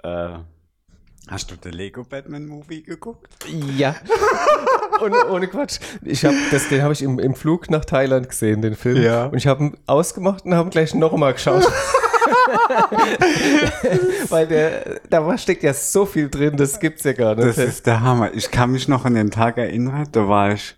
äh, 0.04 0.38
hast 1.28 1.52
du 1.52 1.56
den 1.58 1.74
Lego 1.74 2.06
Batman 2.06 2.46
Movie 2.46 2.84
geguckt? 2.84 3.36
Ja. 3.76 3.96
Und 5.02 5.14
ohne 5.30 5.48
Quatsch. 5.48 5.80
Ich 6.04 6.24
hab 6.24 6.34
das, 6.52 6.70
den 6.70 6.84
habe 6.84 6.94
ich 6.94 7.02
im, 7.02 7.20
im 7.20 7.36
Flug 7.36 7.70
nach 7.70 7.84
Thailand 7.84 8.30
gesehen, 8.30 8.62
den 8.62 8.76
Film. 8.76 9.02
Ja. 9.02 9.26
Und 9.26 9.38
ich 9.38 9.48
habe 9.48 9.64
ihn 9.66 9.78
ausgemacht 9.88 10.46
und 10.46 10.54
habe 10.54 10.70
gleich 10.70 10.94
nochmal 10.94 11.34
geschaut. 11.34 11.68
Weil 14.30 14.47
der, 14.47 15.02
da 15.10 15.38
steckt 15.38 15.64
ja 15.64 15.74
so 15.74 16.06
viel 16.06 16.30
drin, 16.30 16.56
das 16.58 16.80
gibt's 16.80 17.04
ja 17.04 17.14
gar 17.14 17.36
nicht. 17.36 17.47
Das 17.47 17.58
ist 17.58 17.88
der 17.88 18.02
Hammer. 18.02 18.34
Ich 18.34 18.52
kann 18.52 18.72
mich 18.72 18.88
noch 18.88 19.06
an 19.06 19.16
den 19.16 19.32
Tag 19.32 19.58
erinnern, 19.58 20.08
da 20.12 20.28
war 20.28 20.52
ich 20.52 20.76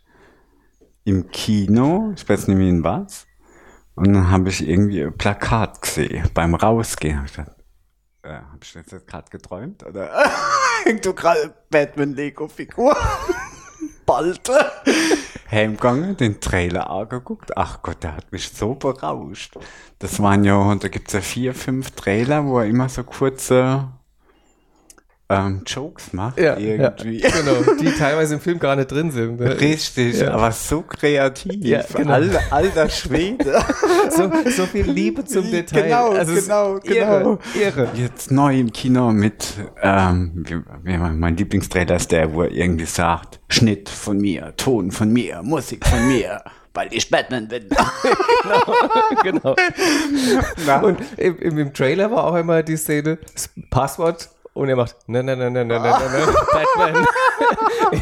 im 1.05 1.29
Kino, 1.29 2.13
ich 2.15 2.27
weiß 2.27 2.47
nicht 2.47 2.57
mehr 2.57 2.69
in 2.69 2.83
was, 2.83 3.27
und 3.95 4.13
dann 4.13 4.31
habe 4.31 4.49
ich 4.49 4.67
irgendwie 4.67 5.03
ein 5.03 5.15
Plakat 5.17 5.81
gesehen 5.81 6.29
beim 6.33 6.55
Rausgehen. 6.55 7.19
Hab 7.19 7.25
ich 7.25 7.33
gedacht, 7.33 7.55
äh, 8.23 8.29
habe 8.29 8.59
ich 8.61 8.73
jetzt 8.73 9.07
gerade 9.07 9.29
geträumt? 9.29 9.85
Oder 9.85 10.09
hängt 10.85 11.05
du 11.05 11.13
gerade 11.13 11.53
Batman 11.69 12.13
Lego 12.13 12.47
Figur? 12.47 12.95
Bald. 14.05 14.49
Heimgegangen, 15.53 16.17
den 16.17 16.39
Trailer 16.39 16.89
angeguckt. 16.89 17.55
Ach 17.57 17.81
Gott, 17.81 18.03
der 18.03 18.17
hat 18.17 18.31
mich 18.31 18.49
so 18.49 18.73
berauscht. 18.73 19.55
Das 19.99 20.21
waren 20.21 20.43
ja, 20.43 20.75
da 20.75 20.87
gibt's 20.87 21.13
ja 21.13 21.21
vier, 21.21 21.53
fünf 21.53 21.91
Trailer, 21.91 22.45
wo 22.45 22.59
er 22.59 22.65
immer 22.65 22.89
so 22.89 23.03
kurze 23.03 23.87
ähm, 25.39 25.61
Jokes 25.65 26.13
macht. 26.13 26.37
ja, 26.39 26.57
ja, 26.57 26.75
irgendwie. 26.75 27.19
genau. 27.21 27.73
Die 27.79 27.91
teilweise 27.91 28.35
im 28.35 28.39
Film 28.39 28.59
gar 28.59 28.75
nicht 28.75 28.91
drin 28.91 29.11
sind. 29.11 29.39
ne? 29.39 29.59
Richtig, 29.59 30.19
Ja. 30.19 30.31
aber 30.33 30.51
so 30.51 30.81
kreativ. 30.81 31.63
Ja, 31.63 31.83
genau. 31.95 32.13
Alter, 32.13 32.41
alter 32.51 32.89
Schwede. 32.89 33.63
So, 34.09 34.29
so 34.55 34.65
viel 34.65 34.85
Liebe 34.91 35.23
zum 35.25 35.49
Detail. 35.49 35.83
Genau, 35.83 36.11
Also 36.11 36.33
ist 36.33 36.43
genau, 36.45 36.75
irre, 36.83 37.17
genau. 37.19 37.39
Irre. 37.59 37.87
Jetzt 37.95 38.31
neu 38.31 38.59
im 38.59 38.71
Kino 38.71 39.11
mit, 39.11 39.47
ähm, 39.81 40.43
wie, 40.45 40.57
wie 40.83 40.97
mein 40.97 41.35
Lieblingstrailer 41.37 41.95
ist 41.95 42.11
der, 42.11 42.31
wo 42.33 42.43
er 42.43 42.51
irgendwie 42.51 42.85
sagt, 42.85 43.39
Schnitt 43.47 43.89
von 43.89 44.17
mir, 44.19 44.53
Ton 44.57 44.91
von 44.91 45.11
mir, 45.11 45.41
Musik 45.41 45.87
von 45.87 46.05
mir, 46.09 46.43
weil 46.73 46.89
ich 46.91 47.09
Batman 47.09 47.47
bin. 47.47 47.69
genau. 49.23 49.55
Na? 50.65 50.81
Und 50.81 50.99
im, 51.17 51.37
im, 51.39 51.57
im 51.57 51.73
Trailer 51.73 52.11
war 52.11 52.25
auch 52.25 52.35
immer 52.35 52.61
die 52.63 52.77
Szene, 52.77 53.17
das 53.33 53.49
Passwort, 53.69 54.29
und 54.53 54.69
er 54.69 54.75
macht, 54.75 54.95
nein, 55.07 55.25
nein, 55.25 55.39
nein, 55.39 55.51
nein, 55.51 55.67
nein, 55.67 55.81
nein, 55.81 56.11
ne, 56.11 56.35
Batman. 56.51 57.07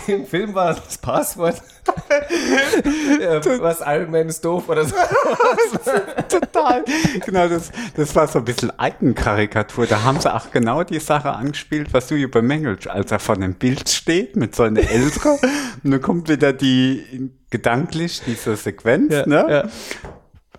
Im 0.08 0.26
Film 0.26 0.54
war 0.54 0.74
das 0.74 0.98
Passwort, 0.98 1.62
was 3.62 3.80
Iron 3.86 4.12
Man 4.12 4.28
ist 4.28 4.44
doof 4.44 4.68
oder 4.68 4.84
so. 4.84 4.94
Total. 6.30 6.84
Genau, 7.26 7.48
das, 7.48 7.72
das 7.96 8.14
war 8.16 8.28
so 8.28 8.40
ein 8.40 8.46
bisschen 8.46 8.78
Eigenkarikatur. 8.78 9.88
Da 9.88 10.04
haben 10.04 10.20
sie 10.20 10.34
auch 10.34 10.52
genau 10.52 10.84
die 10.84 11.00
Sache 11.00 11.32
angespielt, 11.32 11.94
was 11.94 12.08
du 12.08 12.16
übermängelst. 12.16 12.90
Als 12.90 13.12
er 13.12 13.20
vor 13.20 13.38
dem 13.38 13.54
Bild 13.54 13.88
steht 13.88 14.36
mit 14.36 14.54
so 14.54 14.64
einer 14.64 14.82
älteren, 14.82 15.40
und 15.84 15.92
dann 15.92 16.02
kommt 16.02 16.28
wieder 16.28 16.52
die, 16.52 17.32
gedanklich 17.50 18.24
diese 18.26 18.58
Sequenz, 18.58 19.14
ja, 19.14 19.26
ne? 19.26 19.46
Ja. 19.50 19.70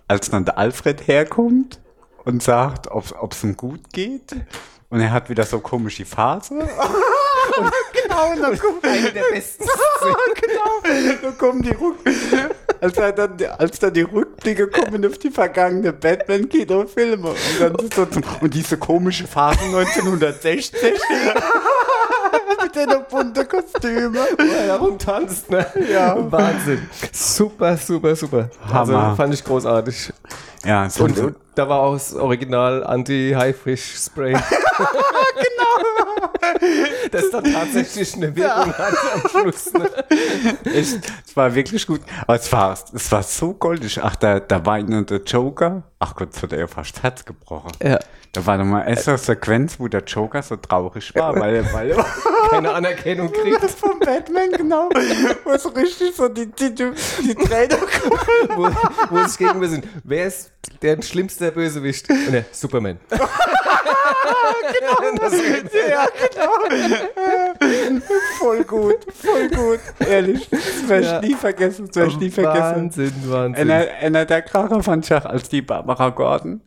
Als 0.07 0.31
dann 0.31 0.45
der 0.45 0.57
Alfred 0.57 1.07
herkommt 1.07 1.79
und 2.25 2.41
sagt, 2.41 2.87
ob 2.89 3.31
es 3.31 3.43
ihm 3.43 3.55
gut 3.57 3.93
geht 3.93 4.35
und 4.93 4.99
er 4.99 5.11
hat 5.11 5.27
wieder 5.27 5.43
so 5.43 5.59
komische 5.59 6.05
Phase. 6.05 6.53
genau, 8.03 8.31
und 8.31 8.41
dann 8.43 8.59
kommt 8.59 8.85
Eine 8.85 9.11
der 9.11 9.23
besten 9.31 9.63
genau, 10.35 11.19
dann 11.19 11.35
kommen 11.39 11.63
die 11.63 11.71
Rück 11.71 11.97
als, 12.79 12.93
dann, 12.93 13.37
als 13.57 13.79
dann 13.79 13.91
die 13.91 14.03
Rückblicke 14.03 14.67
kommen 14.67 15.03
auf 15.03 15.17
die 15.17 15.31
vergangene 15.31 15.93
Batman-Kinofilme. 15.93 17.27
Und, 17.27 17.37
dann 17.59 17.75
so 17.91 18.07
und 18.39 18.53
diese 18.53 18.77
komische 18.77 19.25
Phase 19.25 19.61
1960 19.63 20.93
mit 22.61 22.75
den 22.75 22.89
bunten 23.09 23.47
Kostümen. 23.47 24.13
wo 24.13 24.53
er 24.53 24.67
da 24.67 24.75
rumtanzt. 24.77 25.49
Ne? 25.49 25.65
Ja. 25.91 26.15
Wahnsinn. 26.31 26.87
Super, 27.11 27.77
super, 27.77 28.15
super. 28.15 28.49
Also 28.71 28.97
Hammer. 28.97 29.15
fand 29.15 29.33
ich 29.33 29.43
großartig. 29.43 30.13
Ja, 30.65 30.89
so, 30.89 31.03
Und, 31.03 31.17
und 31.19 31.35
da 31.55 31.67
war 31.67 31.79
auch 31.79 31.93
das 31.93 32.13
Original 32.15 32.83
Anti-Haifisch-Spray. 32.85 34.33
genau. 34.33 36.29
Das 37.11 37.29
dann 37.31 37.43
tatsächlich 37.43 38.15
eine 38.15 38.35
Wirkung 38.35 38.73
hat 38.73 38.93
am 39.13 39.29
Schluss. 39.29 39.73
Ne? 39.73 39.89
echt, 40.73 40.99
es 41.25 41.35
war 41.35 41.53
wirklich 41.53 41.85
gut. 41.85 42.01
Aber 42.25 42.35
es 42.35 42.51
war, 42.51 42.77
es 42.93 43.11
war 43.11 43.23
so 43.23 43.53
goldig. 43.53 43.99
Ach, 44.01 44.15
da, 44.15 44.39
da 44.39 44.65
war 44.65 44.81
der 44.81 45.21
Joker. 45.25 45.83
Ach 45.99 46.15
Gott, 46.15 46.29
das 46.33 46.43
hat 46.43 46.53
er 46.53 46.59
ja 46.59 46.67
fast 46.67 47.03
Herz 47.03 47.25
gebrochen. 47.25 47.71
Ja. 47.81 47.99
Da 48.35 48.43
war 48.47 48.57
noch 48.57 48.65
mal 48.65 48.81
erst 48.87 49.07
eine 49.07 49.19
Sequenz, 49.19 49.79
wo 49.79 49.87
der 49.87 50.03
Joker 50.03 50.41
so 50.41 50.55
traurig 50.55 51.13
war, 51.15 51.35
weil 51.39 51.55
er, 51.57 51.71
weil 51.73 51.95
Keine 52.49 52.71
Anerkennung 52.73 53.31
kriegt. 53.31 53.61
das 53.63 53.75
von 53.75 53.99
Batman, 53.99 54.51
genau. 54.51 54.89
Wo 55.43 55.55
so 55.57 55.69
richtig 55.69 56.15
so 56.15 56.27
die, 56.27 56.47
die, 56.47 56.73
die, 56.73 57.35
Tränen. 57.35 57.77
Wo, 58.55 58.69
wo 59.11 59.17
es 59.19 59.37
gegenüber 59.37 59.67
sind. 59.67 59.85
Wer 60.03 60.25
ist 60.27 60.51
der 60.81 60.99
schlimmste 61.03 61.51
Bösewicht? 61.51 62.09
Der 62.09 62.45
Superman. 62.51 62.99
Das- 63.09 63.19
Ja, 65.89 66.05
genau. 66.31 68.01
Voll 68.39 68.63
gut, 68.63 68.97
voll 69.13 69.49
gut. 69.49 69.79
Ehrlich, 69.99 70.49
das 70.49 70.87
werde 70.87 71.03
ich 71.05 71.11
Ja. 71.11 71.21
nie 71.21 71.35
vergessen, 71.35 71.87
das 71.87 71.95
werde 71.95 72.11
ich 72.11 72.19
nie 72.19 72.29
vergessen. 72.31 72.75
Wahnsinn, 72.75 73.13
Wahnsinn. 73.27 73.71
Einer, 73.71 73.91
einer 74.01 74.25
der 74.25 74.41
Kracher 74.41 74.81
fand 74.81 75.05
ich 75.05 75.13
auch 75.13 75.25
als 75.25 75.49
die 75.49 75.61
Barbara 75.61 76.09
Gordon. 76.09 76.61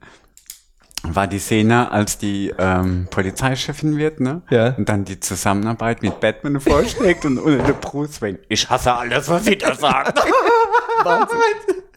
War 1.14 1.26
die 1.26 1.38
Szene, 1.38 1.90
als 1.90 2.18
die 2.18 2.52
ähm, 2.58 3.08
Polizeichefin 3.10 3.96
wird, 3.96 4.20
ne? 4.20 4.42
Ja. 4.50 4.74
Und 4.76 4.88
dann 4.88 5.04
die 5.04 5.20
Zusammenarbeit 5.20 6.02
mit 6.02 6.20
Batman 6.20 6.60
vorschlägt 6.60 7.24
und, 7.24 7.38
und 7.38 7.58
der 7.58 7.72
Bruce 7.74 8.20
Wayne. 8.22 8.38
Ich 8.48 8.68
hasse 8.68 8.92
alles, 8.92 9.28
was 9.28 9.44
sie 9.44 9.56
da 9.56 9.74
sagt. 9.74 10.18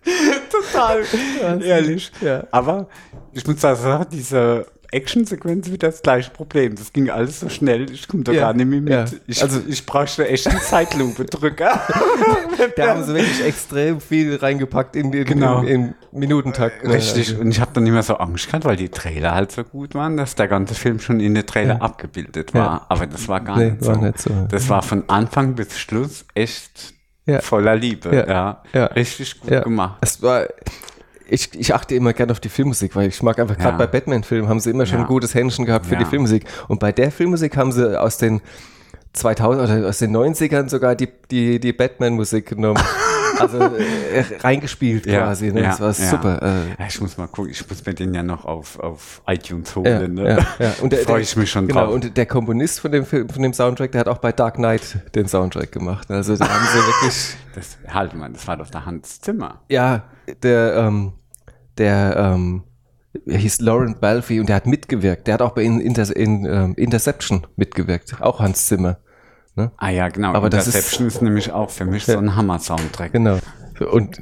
Total. 0.51 1.03
Ehrlich. 1.61 2.11
Ja. 2.21 2.43
Aber 2.51 2.87
ich 3.33 3.45
muss 3.45 3.59
sagen, 3.61 4.05
diese 4.11 4.65
Actionsequenz 4.91 5.69
wird 5.69 5.83
das 5.83 6.01
gleiche 6.01 6.31
Problem. 6.31 6.75
Das 6.75 6.91
ging 6.93 7.09
alles 7.09 7.39
so 7.39 7.49
schnell, 7.49 7.91
ich 7.91 8.07
komme 8.07 8.23
da 8.23 8.31
Ja. 8.31 8.41
gar 8.41 8.53
nicht 8.53 8.65
mehr 8.67 8.81
mit. 8.81 8.91
Ja. 8.93 9.05
Ich, 9.27 9.41
Also- 9.41 9.57
also 9.57 9.69
ich 9.69 9.85
brauchte 9.85 10.27
echt 10.27 10.47
einen 10.47 10.59
Zeitlupe-Drücker. 10.61 11.81
Da 12.75 12.89
haben 12.89 13.03
sie 13.03 13.13
wirklich 13.13 13.43
extrem 13.45 14.01
viel 14.01 14.35
reingepackt 14.35 14.95
in 14.95 15.11
den 15.11 15.25
Genau. 15.25 15.61
im, 15.61 15.67
im 16.11 16.19
Minutentakt. 16.19 16.83
ne? 16.83 16.93
Richtig, 16.93 17.37
und 17.37 17.49
ich 17.51 17.59
habe 17.61 17.71
dann 17.73 17.87
immer 17.87 18.03
so 18.03 18.15
Angst 18.15 18.47
gehabt, 18.47 18.65
weil 18.65 18.75
die 18.75 18.89
Trailer 18.89 19.33
halt 19.33 19.51
so 19.51 19.63
gut 19.63 19.95
waren, 19.95 20.17
dass 20.17 20.35
der 20.35 20.47
ganze 20.47 20.75
Film 20.75 20.99
schon 20.99 21.19
in 21.19 21.35
den 21.35 21.45
Trailer 21.45 21.75
Ja. 21.75 21.81
abgebildet 21.81 22.53
war. 22.53 22.85
Aber 22.89 23.07
das 23.07 23.27
war 23.27 23.39
gar 23.41 23.57
Nee, 23.57 23.71
nicht, 23.71 23.85
war 23.85 23.95
so. 23.95 24.01
nicht 24.01 24.19
so. 24.19 24.47
Das 24.49 24.67
war 24.69 24.81
von 24.81 25.03
Anfang 25.07 25.55
bis 25.55 25.77
Schluss 25.79 26.25
echt 26.35 26.93
voller 27.41 27.75
Liebe. 27.75 28.25
Ja. 28.27 28.63
Richtig 28.95 29.39
gut 29.39 29.63
gemacht. 29.63 29.97
Es 30.01 30.21
war, 30.21 30.47
ich, 31.29 31.49
ich 31.59 31.73
achte 31.73 31.95
immer 31.95 32.13
gerne 32.13 32.31
auf 32.31 32.39
die 32.39 32.49
Filmmusik, 32.49 32.95
weil 32.95 33.07
ich 33.09 33.21
mag 33.23 33.39
einfach, 33.39 33.57
gerade 33.57 33.71
Ja. 33.71 33.77
bei 33.77 33.87
Batman-Filmen 33.87 34.49
haben 34.49 34.59
sie 34.59 34.69
immer 34.71 34.85
schon 34.85 34.97
Ja. 34.99 35.05
ein 35.05 35.07
gutes 35.07 35.33
Händchen 35.35 35.65
gehabt 35.65 35.85
für 35.85 35.93
Ja. 35.93 35.99
die 35.99 36.05
Filmmusik. 36.05 36.45
Und 36.67 36.79
bei 36.79 36.91
der 36.91 37.11
Filmmusik 37.11 37.55
haben 37.57 37.71
sie 37.71 37.99
aus 37.99 38.17
den 38.17 38.41
2000 39.13 39.63
oder 39.69 39.87
aus 39.87 39.97
den 39.99 40.11
90ern 40.15 40.69
sogar 40.69 40.95
die, 40.95 41.09
die, 41.31 41.59
die 41.59 41.73
Batman-Musik 41.73 42.45
genommen. 42.47 42.79
also 43.39 43.57
äh, 43.59 44.23
reingespielt 44.41 45.05
Ja, 45.05 45.23
quasi. 45.23 45.51
Ne? 45.51 45.63
das 45.63 45.79
war 45.79 45.93
super. 45.93 46.65
Äh, 46.77 46.87
ich 46.87 46.99
muss 47.01 47.17
mal 47.17 47.27
gucken, 47.27 47.51
ich 47.51 47.67
muss 47.69 47.85
mir 47.85 47.93
den 47.93 48.13
ja 48.13 48.21
noch 48.21 48.45
auf, 48.45 48.79
auf 48.79 49.21
iTunes 49.27 49.75
holen. 49.75 50.13
ne? 50.13 50.45
Und 50.81 50.91
der, 50.93 50.99
Freue 50.99 51.21
ich 51.21 51.35
mich 51.35 51.49
schon 51.49 51.67
genau, 51.67 51.85
drauf. 51.85 51.93
Und 51.95 52.17
der 52.17 52.25
Komponist 52.25 52.81
von 52.81 52.91
dem 52.91 53.05
Film, 53.05 53.29
von 53.29 53.41
dem 53.41 53.53
Soundtrack, 53.53 53.91
der 53.93 54.01
hat 54.01 54.07
auch 54.07 54.17
bei 54.19 54.31
Dark 54.31 54.55
Knight 54.55 54.99
den 55.15 55.27
Soundtrack 55.27 55.71
gemacht. 55.71 56.09
Also 56.11 56.35
da 56.35 56.47
haben 56.47 56.65
sie 56.71 56.77
wirklich. 56.79 57.35
das, 57.55 57.77
halt 57.93 58.13
mal, 58.13 58.29
das 58.29 58.47
war 58.47 58.57
doch 58.57 58.69
der 58.69 58.85
Hans 58.85 59.21
Zimmer. 59.21 59.61
Ja, 59.69 60.03
der, 60.43 60.75
ähm, 60.75 61.13
der, 61.79 62.15
ähm, 62.17 62.63
hieß 63.27 63.61
Lauren 63.61 63.99
Balfi 63.99 64.39
und 64.39 64.49
der 64.49 64.57
hat 64.57 64.67
mitgewirkt. 64.67 65.25
Der 65.27 65.33
hat 65.35 65.41
auch 65.41 65.51
bei 65.55 65.63
in, 65.63 65.79
Inter, 65.79 66.15
in 66.15 66.45
ähm, 66.45 66.73
Interception 66.75 67.47
mitgewirkt. 67.55 68.21
Auch 68.21 68.39
Hans 68.39 68.67
Zimmer. 68.67 68.97
Ne? 69.55 69.71
Ah 69.77 69.89
ja, 69.89 70.07
genau. 70.09 70.33
Aber 70.33 70.45
Interception 70.45 71.07
ist, 71.07 71.21
nämlich 71.21 71.51
auch 71.51 71.69
für 71.71 71.85
mich 71.85 72.05
so 72.05 72.17
ein 72.17 72.35
Hammer-Soundtrack. 72.35 73.11
Genau. 73.13 73.39
Und 73.91 74.21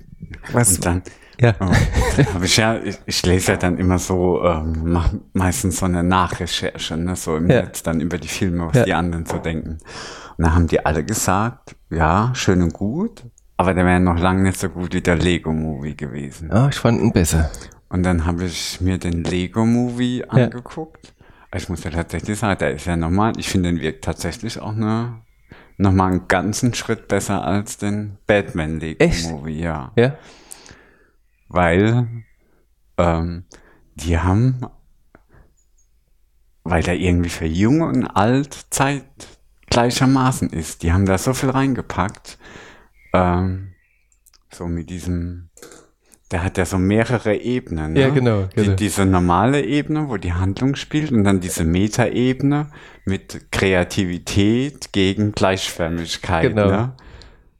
was? 0.53 0.75
Und 0.75 0.85
dann 0.85 1.01
Ja. 1.39 1.53
oh, 1.59 2.41
ich 2.43 2.57
ja, 2.57 2.77
ich, 2.77 2.97
ich 3.05 3.25
lese 3.25 3.51
ja 3.51 3.57
dann 3.57 3.77
immer 3.77 3.99
so, 3.99 4.43
ähm, 4.43 4.99
meistens 5.33 5.77
so 5.79 5.85
eine 5.85 6.01
Nachrecherche, 6.03 6.97
ne, 6.97 7.15
so 7.15 7.35
im 7.37 7.49
Ja. 7.49 7.61
Netz 7.63 7.83
dann 7.83 7.99
über 8.01 8.17
die 8.17 8.27
Filme, 8.27 8.67
was 8.67 8.77
Ja. 8.77 8.83
die 8.85 8.93
anderen 8.93 9.25
so 9.25 9.37
denken. 9.37 9.77
Und 10.37 10.45
da 10.45 10.53
haben 10.55 10.67
die 10.67 10.83
alle 10.85 11.03
gesagt, 11.03 11.75
ja, 11.89 12.31
schön 12.33 12.61
und 12.61 12.73
gut, 12.73 13.23
aber 13.57 13.73
der 13.73 13.85
wäre 13.85 13.99
noch 13.99 14.19
lange 14.19 14.43
nicht 14.43 14.59
so 14.59 14.69
gut 14.69 14.93
wie 14.93 15.01
der 15.01 15.15
Lego-Movie 15.15 15.97
gewesen. 15.97 16.51
Ah, 16.51 16.69
ich 16.69 16.77
fand 16.77 17.01
ihn 17.01 17.11
besser. 17.11 17.51
Und 17.89 18.03
dann 18.03 18.25
habe 18.25 18.45
ich 18.45 18.79
mir 18.81 18.97
den 18.97 19.23
Lego-Movie 19.23 20.25
angeguckt. 20.25 21.13
Ich 21.55 21.67
muss 21.69 21.83
ja 21.83 21.89
tatsächlich 21.89 22.37
sagen, 22.37 22.59
der 22.59 22.71
ist 22.75 22.85
ja 22.85 22.95
nochmal, 22.95 23.33
ich 23.37 23.49
finde, 23.49 23.69
den 23.69 23.81
wirkt 23.81 24.03
tatsächlich 24.03 24.59
auch 24.59 24.73
eine, 24.73 25.21
nochmal 25.77 26.11
einen 26.11 26.27
ganzen 26.27 26.73
Schritt 26.73 27.07
besser 27.07 27.43
als 27.43 27.77
den 27.77 28.17
Batman 28.27 28.79
Lego-Movie, 28.79 29.59
ja. 29.59 29.91
Ja? 29.95 30.17
Weil 31.47 32.07
ähm, 32.97 33.45
die 33.95 34.19
haben, 34.19 34.67
weil 36.63 36.83
der 36.83 36.95
irgendwie 36.95 37.29
für 37.29 37.45
jung 37.45 37.81
und 37.81 38.05
alt 38.05 38.67
Zeit 38.69 39.05
gleichermaßen 39.69 40.49
ist, 40.49 40.83
die 40.83 40.91
haben 40.91 41.05
da 41.05 41.17
so 41.17 41.33
viel 41.33 41.49
reingepackt. 41.49 42.37
Ähm, 43.17 43.73
so 44.51 44.65
mit 44.67 44.89
diesem, 44.89 45.49
der 46.31 46.43
hat 46.43 46.57
ja 46.57 46.65
so 46.65 46.77
mehrere 46.77 47.35
Ebenen. 47.35 47.93
Ne? 47.93 48.01
Ja, 48.01 48.09
genau, 48.09 48.47
genau. 48.53 48.69
Die, 48.71 48.75
diese 48.75 49.05
normale 49.05 49.63
Ebene, 49.63 50.09
wo 50.09 50.17
die 50.17 50.33
Handlung 50.33 50.75
spielt, 50.75 51.11
und 51.11 51.23
dann 51.23 51.39
diese 51.39 51.63
Metaebene 51.63 52.71
mit 53.05 53.51
Kreativität 53.51 54.91
gegen 54.93 55.31
Gleichförmigkeit. 55.31 56.49
Genau. 56.49 56.67
Ne? 56.67 56.93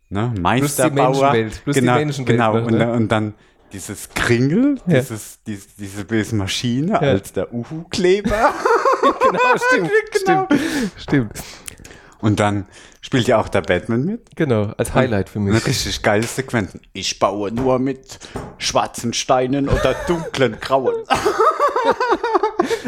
Ne? 0.10 0.34
Meisterbauer. 0.40 1.32
Menschenwelt, 1.32 1.62
plus 1.64 1.74
die 1.76 1.80
genau, 1.82 1.96
Menschenwelt 1.96 2.38
genau. 2.38 2.58
noch, 2.58 2.66
und, 2.66 2.74
ne? 2.74 2.80
dann- 2.80 2.92
und 2.92 3.12
dann 3.12 3.34
dieses 3.74 4.10
Kringel, 4.10 4.80
Ja. 4.88 5.00
dieses, 5.00 5.44
dies, 5.44 5.76
diese 5.76 6.06
böse 6.06 6.36
Maschine 6.36 7.00
als 7.00 7.34
der 7.34 7.54
Uhu-Kleber. 7.54 8.54
genau, 9.02 9.40
stimmt. 9.58 9.92
Genau. 10.26 10.48
Stimmt. 10.48 10.92
Stimmt. 10.98 11.44
Und 12.20 12.40
dann 12.40 12.66
spielt 13.02 13.28
ja 13.28 13.38
auch 13.40 13.48
der 13.48 13.62
Batman 13.62 14.04
mit. 14.06 14.36
Genau, 14.36 14.74
als 14.78 14.94
Highlight 14.94 15.30
für 15.30 15.40
Eine 15.40 15.52
mich. 15.52 15.66
richtig 15.66 16.02
geile 16.02 16.24
Sequenz. 16.24 16.78
Ich 16.94 17.20
baue 17.20 17.52
nur 17.52 17.80
mit 17.80 18.20
schwarzen 18.58 19.14
Steinen 19.14 19.70
oder 19.70 19.96
dunklen 20.08 20.58
Grauen. 20.60 20.96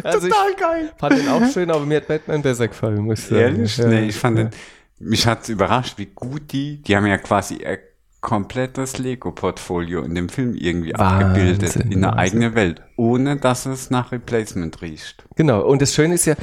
Also 0.04 0.28
ich 0.28 0.34
Total 0.34 0.56
geil. 0.56 0.92
fand 0.98 1.20
ihn 1.20 1.30
auch 1.30 1.42
schön, 1.54 1.72
aber 1.72 1.86
mir 1.86 1.98
hat 1.98 2.08
Batman 2.08 2.42
besser 2.42 2.68
gefallen, 2.68 3.02
muss 3.04 3.20
ich 3.20 3.26
sagen. 3.26 3.40
Ehrlich? 3.42 3.78
Ja. 3.78 3.88
nee, 3.88 4.08
ich 4.08 4.16
fand 4.16 4.38
ja. 4.38 4.44
den, 4.46 4.52
mich 5.00 5.26
hat's 5.28 5.48
überrascht, 5.48 5.98
wie 5.98 6.08
gut 6.08 6.52
die, 6.52 6.82
die 6.82 6.96
haben 6.98 7.06
ja 7.06 7.18
quasi 7.18 7.56
ihr 7.56 7.80
komplettes 8.22 8.98
Lego-Portfolio 8.98 10.02
in 10.02 10.16
dem 10.16 10.28
Film 10.28 10.54
irgendwie 10.56 10.92
Wahnsinn, 10.96 11.28
abgebildet, 11.28 11.76
in 11.78 11.82
eine 11.82 12.08
Wahnsinn. 12.08 12.20
eigene 12.20 12.56
Welt, 12.56 12.82
ohne 12.98 13.38
dass 13.38 13.66
es 13.66 13.90
nach 13.90 14.12
Replacement 14.12 14.82
riecht. 14.82 15.24
Genau, 15.36 15.62
und 15.66 15.82
das 15.82 15.94
Schöne 15.94 16.16
ist 16.16 16.26
ja, 16.26 16.36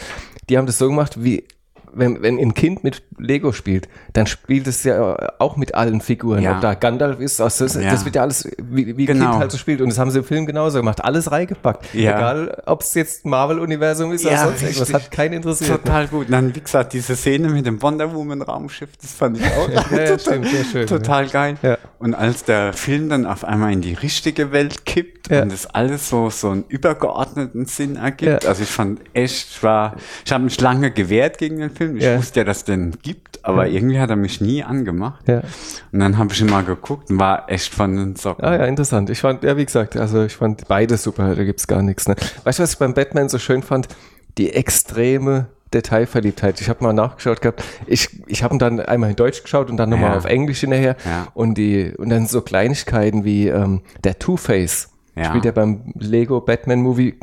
die 0.49 0.57
haben 0.57 0.67
das 0.67 0.79
so 0.79 0.89
gemacht, 0.89 1.23
wie 1.23 1.45
wenn, 1.97 2.23
wenn 2.23 2.39
ein 2.39 2.55
Kind 2.55 2.85
mit 2.85 3.03
Lego 3.19 3.53
spielt, 3.53 3.89
dann 4.13 4.27
spielt 4.27 4.67
es 4.67 4.85
ja 4.85 5.17
auch 5.39 5.57
mit 5.57 5.75
allen 5.75 6.01
Figuren. 6.01 6.43
Ja. 6.43 6.57
Ob 6.57 6.61
da 6.61 6.75
Gandalf 6.75 7.21
ist, 7.21 7.41
das, 7.41 7.59
das, 7.59 7.75
Ja. 7.75 7.91
das 7.91 8.05
wird 8.05 8.17
ja 8.17 8.23
alles, 8.23 8.49
wie, 8.59 8.97
wie 8.97 9.07
Genau. 9.07 9.31
Kind 9.31 9.39
halt 9.41 9.53
so 9.53 9.59
spielt. 9.59 9.81
Und 9.81 9.89
das 9.89 9.99
haben 9.99 10.11
sie 10.11 10.19
im 10.19 10.25
Film 10.25 10.47
genauso 10.47 10.79
gemacht. 10.79 11.05
Alles 11.05 11.31
reingepackt. 11.31 11.95
Ja. 11.95 12.17
Egal, 12.17 12.63
ob 12.67 12.83
es 12.83 12.95
jetzt 12.95 13.25
Marvel-Universum 13.25 14.13
ist 14.13 14.27
oder 14.27 14.39
sonst 14.39 14.63
irgendwas. 14.63 14.93
Hat 14.93 15.11
keinen 15.11 15.35
interessiert. 15.35 15.83
Total 15.85 16.07
gut. 16.09 16.27
Und 16.27 16.33
dann, 16.33 16.55
wie 16.55 16.61
gesagt, 16.61 16.93
diese 16.93 17.17
Szene 17.17 17.49
mit 17.49 17.67
dem 17.67 17.81
Wonder 17.83 18.13
Woman 18.15 18.43
Raumschiff, 18.43 18.91
das 19.01 19.13
fand 19.13 19.39
ich 19.39 19.45
auch 19.47 19.69
ja, 19.91 20.19
stimmt, 20.19 20.47
schön. 20.71 20.87
total 20.87 21.27
geil. 21.29 21.57
Und 21.99 22.15
als 22.15 22.45
der 22.45 22.73
Film 22.73 23.09
dann 23.09 23.27
auf 23.27 23.45
einmal 23.45 23.73
in 23.73 23.81
die 23.81 23.95
richtige 23.95 24.53
Welt 24.53 24.85
kippt 24.85 25.31
und 25.31 25.51
das 25.51 25.67
alles 25.67 26.09
so, 26.09 26.31
so 26.31 26.51
einen 26.51 26.65
übergeordneten 26.69 27.67
Sinn 27.67 27.97
ergibt. 27.97 28.47
Also 28.47 28.63
ich 28.63 28.69
fand 28.71 29.01
echt, 29.15 29.49
ich 29.57 29.63
war, 29.63 29.97
ich 30.25 30.33
habe 30.33 30.45
mich 30.45 30.61
lange 30.61 30.91
gewehrt 30.91 31.39
gegen 31.39 31.59
den 31.59 31.71
Film. 31.71 31.97
Ich 31.97 32.07
wusste 32.17 32.41
ja, 32.41 32.45
dass 32.45 32.65
den 32.65 32.93
gibt, 33.07 33.45
aber 33.45 33.69
irgendwie 33.69 34.01
hat 34.01 34.11
er 34.11 34.17
mich 34.17 34.41
nie 34.41 34.65
angemacht. 34.65 35.27
Ja. 35.29 35.43
Und 35.93 36.01
dann 36.01 36.19
habe 36.19 36.33
ich 36.33 36.41
ihn 36.41 36.49
mal 36.49 36.65
geguckt 36.65 37.11
und 37.11 37.19
war 37.21 37.49
echt 37.51 37.73
von 37.73 37.95
den 37.95 38.17
Socken. 38.17 38.45
Ah 38.45 38.57
ja, 38.57 38.65
interessant. 38.65 39.09
Ich 39.11 39.21
fand, 39.21 39.45
ja, 39.45 39.57
wie 39.57 39.65
gesagt, 39.65 39.97
also 39.97 40.25
ich 40.25 40.35
fand 40.37 40.67
beide 40.67 40.97
super, 40.97 41.35
da 41.35 41.45
gibt's 41.45 41.67
gar 41.67 41.83
nichts. 41.83 42.09
Ne? 42.09 42.17
Weißt 42.45 42.59
du, 42.59 42.63
was 42.65 42.73
ich 42.73 42.79
beim 42.79 42.95
Batman 42.95 43.29
so 43.29 43.39
schön 43.39 43.63
fand? 43.63 43.89
Die 44.39 44.53
extreme 44.53 45.47
Detailverliebtheit. 45.73 46.61
Ich 46.61 46.69
habe 46.69 46.83
mal 46.85 46.93
nachgeschaut 46.93 47.41
gehabt. 47.41 47.63
Ich, 47.87 48.09
ich 48.27 48.43
habe 48.43 48.55
ihn 48.55 48.59
dann 48.59 48.81
einmal 48.81 49.11
in 49.11 49.17
Deutsch 49.17 49.43
geschaut 49.43 49.71
und 49.71 49.77
dann 49.77 49.91
nochmal 49.91 50.11
Ja. 50.11 50.17
auf 50.17 50.25
Englisch 50.25 50.61
hinterher. 50.61 50.97
Ja. 51.05 51.29
Und, 51.35 51.57
die, 51.59 51.93
und 51.97 52.09
dann 52.09 52.27
so 52.27 52.41
Kleinigkeiten 52.41 53.25
wie 53.25 53.49
ähm, 53.49 53.83
der 54.05 54.19
Two-Face. 54.19 54.91
Ja. 55.15 55.25
Spielt 55.27 55.45
ja 55.45 55.53
beim 55.53 55.93
Lego 55.95 56.41
Batman 56.41 56.81
Movie 56.83 57.15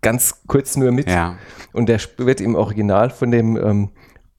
ganz 0.00 0.42
kurz 0.46 0.76
nur 0.76 0.92
mit. 0.92 1.08
Ja. 1.08 1.36
Und 1.72 1.88
der 1.88 2.00
wird 2.18 2.40
im 2.40 2.54
Original 2.54 3.10
von 3.10 3.30
dem 3.30 3.56
ähm, 3.56 3.90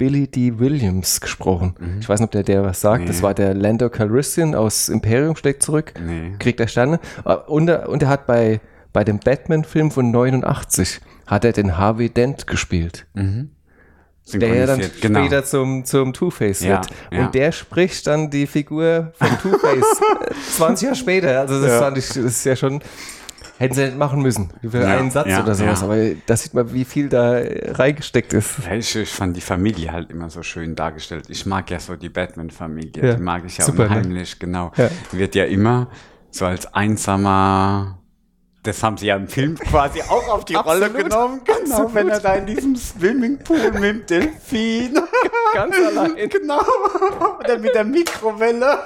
Billy 0.04 0.28
D. 0.28 0.60
Williams 0.60 1.22
gesprochen. 1.22 1.76
Ich 2.02 2.10
weiß 2.10 2.20
nicht, 2.20 2.26
ob 2.28 2.32
der, 2.32 2.44
der 2.44 2.64
was 2.66 2.82
sagt. 2.82 3.08
Das 3.08 3.16
Mhm. 3.16 3.20
Nee. 3.20 3.24
war 3.24 3.34
der 3.34 3.54
Lando 3.54 3.90
Calrissian 3.90 4.54
aus 4.54 4.90
Imperium 4.90 5.36
schlägt 5.38 5.64
zurück. 5.64 5.94
Nee. 6.06 6.34
Kriegt 6.40 6.60
er 6.60 6.68
Sterne. 6.68 7.00
Äh, 7.24 7.36
Und 7.48 7.70
er, 7.70 7.88
und 7.88 8.04
er 8.04 8.10
hat 8.10 8.26
bei, 8.28 8.60
bei 8.92 9.06
dem 9.06 9.20
Batman-Film 9.20 9.92
von 9.92 10.12
89 10.12 11.00
hat 11.26 11.46
er 11.46 11.54
den 11.54 11.78
Harvey 11.78 12.10
Dent 12.10 12.48
gespielt. 12.48 13.06
Der 14.34 14.56
ja 14.56 14.66
dann 14.66 14.82
genau. 15.02 15.20
später 15.22 15.46
zum, 15.46 15.86
zum 15.86 16.12
Two-Face 16.14 16.62
Ja, 16.62 16.70
wird. 16.78 16.88
ja. 17.12 17.26
Und 17.26 17.36
der 17.36 17.52
spricht 17.54 18.08
dann 18.08 18.30
die 18.30 18.46
Figur 18.48 19.14
von 19.16 19.28
Two-Face 19.42 20.02
äh, 20.30 20.34
20 20.58 20.86
Jahre 20.86 20.96
später. 20.98 21.40
Also 21.40 21.62
das 21.62 21.72
Ja. 21.72 21.80
fand 21.80 21.98
ich, 21.98 22.08
das 22.08 22.18
ist 22.18 22.44
ja 22.46 22.56
schon, 22.58 22.82
hätten 23.58 23.74
sie 23.76 23.86
nicht 23.86 23.98
machen 23.98 24.22
müssen. 24.22 24.50
Für 24.62 24.82
Ja, 24.82 24.98
einen 24.98 25.12
Satz 25.12 25.28
ja, 25.28 25.44
oder 25.44 25.56
sowas. 25.56 25.82
ja. 25.82 25.88
Aber 25.88 25.98
da 26.26 26.36
sieht 26.38 26.54
man, 26.54 26.74
wie 26.74 26.86
viel 26.86 27.10
da 27.10 27.40
reingesteckt 27.40 28.34
ist. 28.34 28.56
Ich, 28.72 28.96
ich 28.96 29.10
fand 29.10 29.36
die 29.38 29.42
Familie 29.42 29.92
halt 29.92 30.10
immer 30.10 30.30
so 30.30 30.44
schön 30.44 30.76
dargestellt. 30.76 31.26
Ich 31.30 31.46
mag 31.46 31.70
ja 31.70 31.80
so 31.80 31.96
die 31.96 32.10
Batman-Familie. 32.10 33.16
Die 33.16 33.22
mag 33.22 33.44
ich 33.46 33.58
ja 33.58 33.66
super, 33.66 33.84
ne? 33.84 33.90
unheimlich, 33.90 34.40
genau. 34.40 34.72
Ja. 34.76 34.90
Wird 35.12 35.36
ja 35.36 35.46
immer 35.46 35.88
so 36.32 36.46
als 36.46 36.74
einsamer. 36.74 38.00
Das 38.64 38.82
haben 38.82 38.96
sie 38.96 39.08
ja 39.08 39.18
im 39.18 39.28
Film 39.28 39.58
quasi 39.58 40.02
auch 40.02 40.28
auf 40.30 40.46
die 40.46 40.56
Rolle 40.56 40.86
Absolut. 40.86 41.10
genommen. 41.10 41.42
Genau, 41.44 41.94
wenn 41.94 42.08
er 42.08 42.22
da 42.22 42.36
in 42.36 42.46
diesem 42.46 42.78
Swimmingpool 42.78 43.72
mit 43.74 43.84
dem 43.84 44.06
Delfin. 44.06 44.94
Ganz 45.54 45.76
allein. 45.76 46.16
genau. 46.30 46.62
Oder 47.40 47.60
mit 47.60 47.76
der 47.76 47.84
Mikrowelle. 47.84 48.80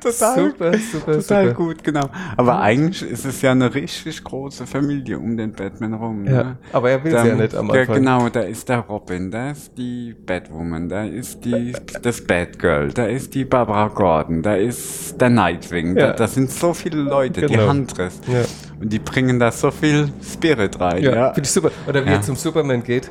Total 0.00 0.34
Super, 0.50 0.72
super, 0.78 1.12
Total 1.12 1.22
super. 1.48 1.54
gut, 1.54 1.84
genau. 1.84 2.08
Aber 2.36 2.60
eigentlich 2.60 3.02
ist 3.02 3.24
es 3.24 3.40
ja 3.42 3.52
eine 3.52 3.72
richtig 3.74 4.22
große 4.24 4.66
Familie 4.66 5.18
um 5.18 5.36
den 5.36 5.52
Batman 5.52 5.94
rum. 5.94 6.24
Ja, 6.24 6.44
ne? 6.44 6.56
aber 6.72 6.90
er 6.90 7.04
will 7.04 7.12
Da- 7.12 7.22
sie 7.22 7.28
ja 7.28 7.34
nicht 7.34 7.54
am 7.54 7.68
ja, 7.68 7.80
Anfang. 7.80 7.94
Genau, 7.96 8.28
da 8.28 8.40
ist 8.40 8.68
der 8.68 8.78
Robin, 8.80 9.30
da 9.30 9.50
ist 9.50 9.76
die 9.76 10.14
Batwoman, 10.14 10.88
da 10.88 11.04
ist 11.04 11.44
die, 11.44 11.72
das 12.02 12.24
Batgirl, 12.24 12.92
da 12.92 13.06
ist 13.06 13.34
die 13.34 13.44
Barbara 13.44 13.88
Gordon, 13.88 14.42
da 14.42 14.54
ist 14.56 15.20
der 15.20 15.30
Nightwing. 15.30 15.96
Ja. 15.96 16.08
Da, 16.08 16.12
da 16.14 16.26
sind 16.28 16.50
so 16.50 16.74
viele 16.74 16.98
Leute, 17.02 17.42
die 17.46 17.54
Genau. 17.54 17.68
Huntress. 17.68 18.20
Ja. 18.26 18.42
Und 18.80 18.92
die 18.92 18.98
bringen 18.98 19.38
da 19.38 19.52
so 19.52 19.70
viel 19.70 20.10
Spirit 20.22 20.78
rein. 20.80 21.02
Ja, 21.02 21.14
Ja, 21.14 21.32
finde 21.34 21.46
ich 21.46 21.52
super. 21.52 21.70
Oder 21.88 22.04
wie 22.04 22.08
Ja. 22.10 22.14
er 22.16 22.22
zum 22.22 22.36
Superman 22.36 22.82
geht 22.82 23.10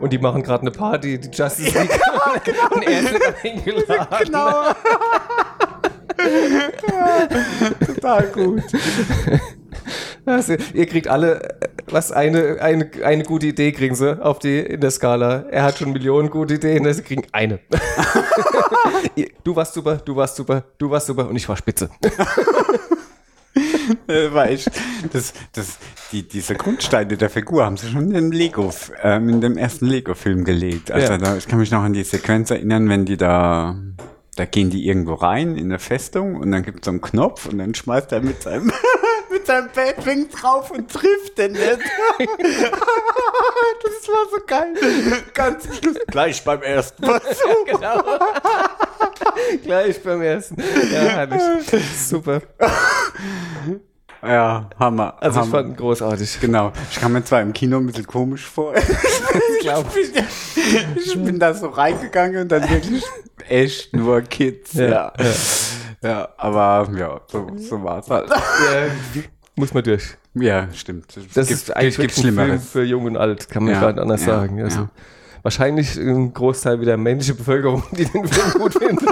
und 0.00 0.12
die 0.12 0.18
machen 0.18 0.42
gerade 0.42 0.62
eine 0.62 0.70
Party, 0.72 1.18
die 1.18 1.28
Justice 1.28 1.78
League. 1.78 1.90
Und 2.74 2.82
er 2.82 3.00
ist 3.00 3.14
eingeladen. 3.44 4.06
Genau. 4.24 4.62
Total 7.86 8.26
gut. 8.28 8.62
Also, 10.24 10.54
ihr 10.74 10.86
kriegt 10.86 11.08
alle, 11.08 11.56
was 11.86 12.12
eine, 12.12 12.58
eine, 12.60 12.90
eine 13.04 13.24
gute 13.24 13.46
Idee 13.46 13.72
kriegen 13.72 13.94
sie 13.94 14.22
auf 14.24 14.38
die, 14.38 14.58
in 14.60 14.80
der 14.80 14.90
Skala. 14.90 15.46
Er 15.50 15.64
hat 15.64 15.78
schon 15.78 15.92
Millionen 15.92 16.30
gute 16.30 16.54
Ideen, 16.54 16.90
sie 16.92 17.02
kriegen 17.02 17.24
eine. 17.32 17.58
Du 19.44 19.56
warst 19.56 19.74
super, 19.74 19.96
du 19.96 20.14
warst 20.14 20.36
super, 20.36 20.64
du 20.78 20.88
warst 20.88 21.08
super 21.08 21.28
und 21.28 21.36
ich 21.36 21.48
war 21.48 21.56
spitze. 21.56 21.90
Äh, 24.08 24.28
echt, 24.52 24.70
das, 25.12 25.34
das, 25.52 25.78
die, 26.12 26.26
diese 26.26 26.54
Grundsteine 26.54 27.16
der 27.16 27.28
Figur 27.28 27.64
haben 27.64 27.76
sie 27.76 27.88
schon 27.88 28.04
in 28.06 28.14
dem 28.14 28.32
Lego, 28.32 28.72
ähm, 29.02 29.28
in 29.28 29.40
dem 29.40 29.58
ersten 29.58 29.86
Lego-Film 29.86 30.44
gelegt. 30.44 30.90
Also 30.90 31.12
Ja. 31.12 31.18
da, 31.18 31.36
ich 31.36 31.46
kann 31.46 31.58
mich 31.58 31.70
noch 31.70 31.82
an 31.82 31.92
die 31.92 32.04
Sequenz 32.04 32.50
erinnern, 32.50 32.88
wenn 32.88 33.04
die 33.04 33.16
da, 33.16 33.76
da 34.36 34.46
gehen 34.46 34.70
die 34.70 34.86
irgendwo 34.86 35.14
rein 35.14 35.56
in 35.56 35.64
eine 35.64 35.78
Festung 35.78 36.36
und 36.36 36.52
dann 36.52 36.62
gibt 36.62 36.80
es 36.80 36.84
so 36.86 36.90
einen 36.90 37.02
Knopf 37.02 37.46
und 37.46 37.58
dann 37.58 37.74
schmeißt 37.74 38.12
er 38.12 38.20
mit 38.22 38.42
seinem, 38.42 38.72
mit 39.30 39.46
seinem 39.46 39.68
Batwing 39.74 40.30
drauf 40.30 40.70
und 40.70 40.90
trifft 40.90 41.36
den 41.36 41.52
nicht. 41.52 41.62
das 42.18 42.28
war 44.08 44.28
so 44.30 44.38
geil. 44.46 44.74
Ganz 45.34 45.64
Schluss. 45.76 45.98
Gleich 46.06 46.42
beim 46.44 46.62
ersten 46.62 47.04
Versuch. 47.04 47.64
genau. 47.66 48.02
Gleich 49.62 50.02
beim 50.02 50.22
ersten. 50.22 50.62
Ja, 50.92 51.00
herrlich. 51.00 51.42
Super. 51.98 52.40
Ja, 54.22 54.70
Hammer. 54.78 55.14
Also 55.20 55.40
ich 55.40 55.46
Hammer. 55.46 55.58
fand 55.58 55.68
ihn 55.70 55.76
großartig. 55.76 56.40
Genau. 56.40 56.72
Ich 56.90 57.00
kam 57.00 57.12
mir 57.12 57.24
zwar 57.24 57.42
im 57.42 57.52
Kino 57.52 57.78
ein 57.78 57.86
bisschen 57.86 58.06
komisch 58.06 58.46
vor. 58.46 58.74
glaub 59.60 59.86
ich, 59.96 60.12
bin, 60.12 60.24
ich 60.96 61.24
bin 61.24 61.38
da 61.38 61.54
so 61.54 61.68
reingegangen 61.68 62.42
und 62.42 62.52
dann 62.52 62.68
wirklich 62.68 63.02
echt 63.48 63.94
nur 63.94 64.22
Kids. 64.22 64.74
Ja, 64.74 64.88
Ja. 64.88 65.12
Ja, 66.02 66.28
aber 66.36 66.90
ja, 66.98 67.20
so, 67.28 67.46
so 67.56 67.82
war 67.84 68.00
es 68.00 68.10
halt. 68.10 68.28
Ja, 68.28 69.22
muss 69.54 69.72
man 69.72 69.84
durch. 69.84 70.16
Ja, 70.34 70.66
stimmt. 70.72 71.16
Das 71.34 71.46
gibt, 71.46 71.50
ist 71.50 71.76
eigentlich 71.76 71.96
gibt 71.96 72.18
ein 72.18 72.34
Film 72.34 72.60
für 72.60 72.82
Jung 72.82 73.04
und 73.04 73.16
Alt, 73.16 73.48
kann 73.48 73.64
man 73.64 73.74
Ja, 73.74 73.80
gar 73.80 73.92
nicht 73.92 74.00
anders 74.00 74.26
ja, 74.26 74.26
sagen. 74.26 74.60
Also, 74.60 74.80
ja. 74.80 74.90
Wahrscheinlich 75.42 75.96
ein 75.96 76.32
Großteil 76.32 76.80
wieder 76.80 76.96
männliche 76.96 77.34
Bevölkerung, 77.34 77.84
die 77.92 78.04
den 78.04 78.26
Film 78.26 78.52
gut 78.62 78.74
findet. 78.74 79.08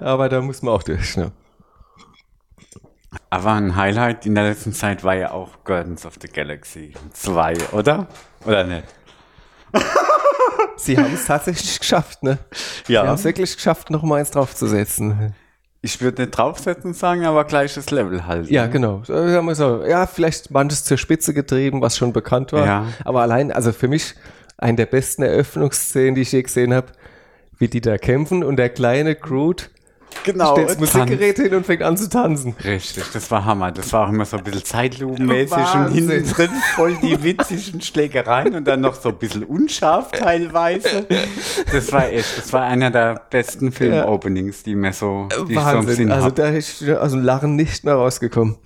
Aber 0.00 0.28
da 0.28 0.40
muss 0.40 0.62
man 0.62 0.74
auch 0.74 0.82
durch. 0.82 1.16
Ne? 1.16 1.32
Aber 3.30 3.52
ein 3.52 3.76
Highlight 3.76 4.26
in 4.26 4.34
der 4.34 4.44
letzten 4.44 4.72
Zeit 4.72 5.04
war 5.04 5.14
ja 5.14 5.32
auch 5.32 5.64
Guardians 5.64 6.06
of 6.06 6.14
the 6.20 6.28
Galaxy 6.28 6.94
2, 7.12 7.54
oder? 7.72 8.06
Oder 8.44 8.64
nicht? 8.64 8.84
Sie 10.76 10.96
haben 10.98 11.14
es 11.14 11.26
tatsächlich 11.26 11.78
geschafft, 11.78 12.22
ne? 12.22 12.38
Sie 12.86 12.96
haben 12.96 13.08
es 13.14 13.24
wirklich 13.24 13.56
geschafft, 13.56 13.90
noch 13.90 14.02
mal 14.02 14.20
eins 14.20 14.30
draufzusetzen. 14.30 15.34
Ich 15.82 16.00
würde 16.00 16.22
nicht 16.22 16.30
draufsetzen 16.30 16.94
sagen, 16.94 17.26
aber 17.26 17.44
gleiches 17.44 17.90
Level 17.90 18.26
halt. 18.26 18.48
Ja, 18.48 18.66
genau. 18.68 19.02
So, 19.04 19.12
sagen 19.12 19.46
wir 19.46 19.54
so. 19.54 19.84
Ja, 19.84 20.06
vielleicht 20.06 20.50
manches 20.50 20.84
zur 20.84 20.96
Spitze 20.96 21.34
getrieben, 21.34 21.82
was 21.82 21.96
schon 21.96 22.12
bekannt 22.12 22.52
war. 22.52 22.66
Ja. 22.66 22.86
Aber 23.04 23.20
allein, 23.22 23.52
also 23.52 23.70
für 23.72 23.88
mich, 23.88 24.14
eine 24.56 24.76
der 24.76 24.86
besten 24.86 25.22
Eröffnungsszenen, 25.22 26.14
die 26.14 26.22
ich 26.22 26.32
je 26.32 26.42
gesehen 26.42 26.72
habe, 26.72 26.86
wie 27.58 27.68
die 27.68 27.80
da 27.80 27.98
kämpfen 27.98 28.42
und 28.42 28.56
der 28.56 28.70
kleine 28.70 29.14
Groot 29.14 29.70
genau. 30.22 30.52
stellt. 30.52 30.78
Musikgerät 30.78 31.36
hin 31.36 31.54
und 31.54 31.66
fängt 31.66 31.82
an 31.82 31.96
zu 31.96 32.08
tanzen. 32.08 32.54
Richtig, 32.62 33.04
das 33.12 33.30
war 33.30 33.44
Hammer. 33.44 33.72
Das 33.72 33.92
war 33.92 34.06
auch 34.06 34.10
immer 34.10 34.24
so 34.24 34.36
ein 34.36 34.44
bisschen 34.44 34.64
zeitlupenmäßig 34.64 35.74
und 35.74 35.92
hinten 35.92 36.28
drin 36.30 36.50
voll 36.74 36.96
die 37.02 37.22
witzigen 37.22 37.80
Schlägereien 37.80 38.54
und 38.54 38.64
dann 38.64 38.80
noch 38.80 38.94
so 38.94 39.10
ein 39.10 39.18
bisschen 39.18 39.44
unscharf 39.44 40.12
teilweise. 40.12 41.06
Das 41.72 41.92
war 41.92 42.08
echt, 42.08 42.38
das 42.38 42.52
war 42.52 42.62
einer 42.62 42.90
der 42.90 43.20
besten 43.30 43.72
Film-Openings, 43.72 44.62
die 44.62 44.74
mir 44.74 44.92
so, 44.92 45.28
die 45.48 45.54
so 45.54 45.60
Wahnsinn. 45.60 45.94
Sinn 45.96 46.12
Also 46.12 46.26
hab. 46.26 46.34
da 46.36 46.48
ist 46.48 46.88
aus 46.88 47.12
dem 47.12 47.22
Lachen 47.22 47.56
nicht 47.56 47.84
mehr 47.84 47.94
rausgekommen. 47.94 48.56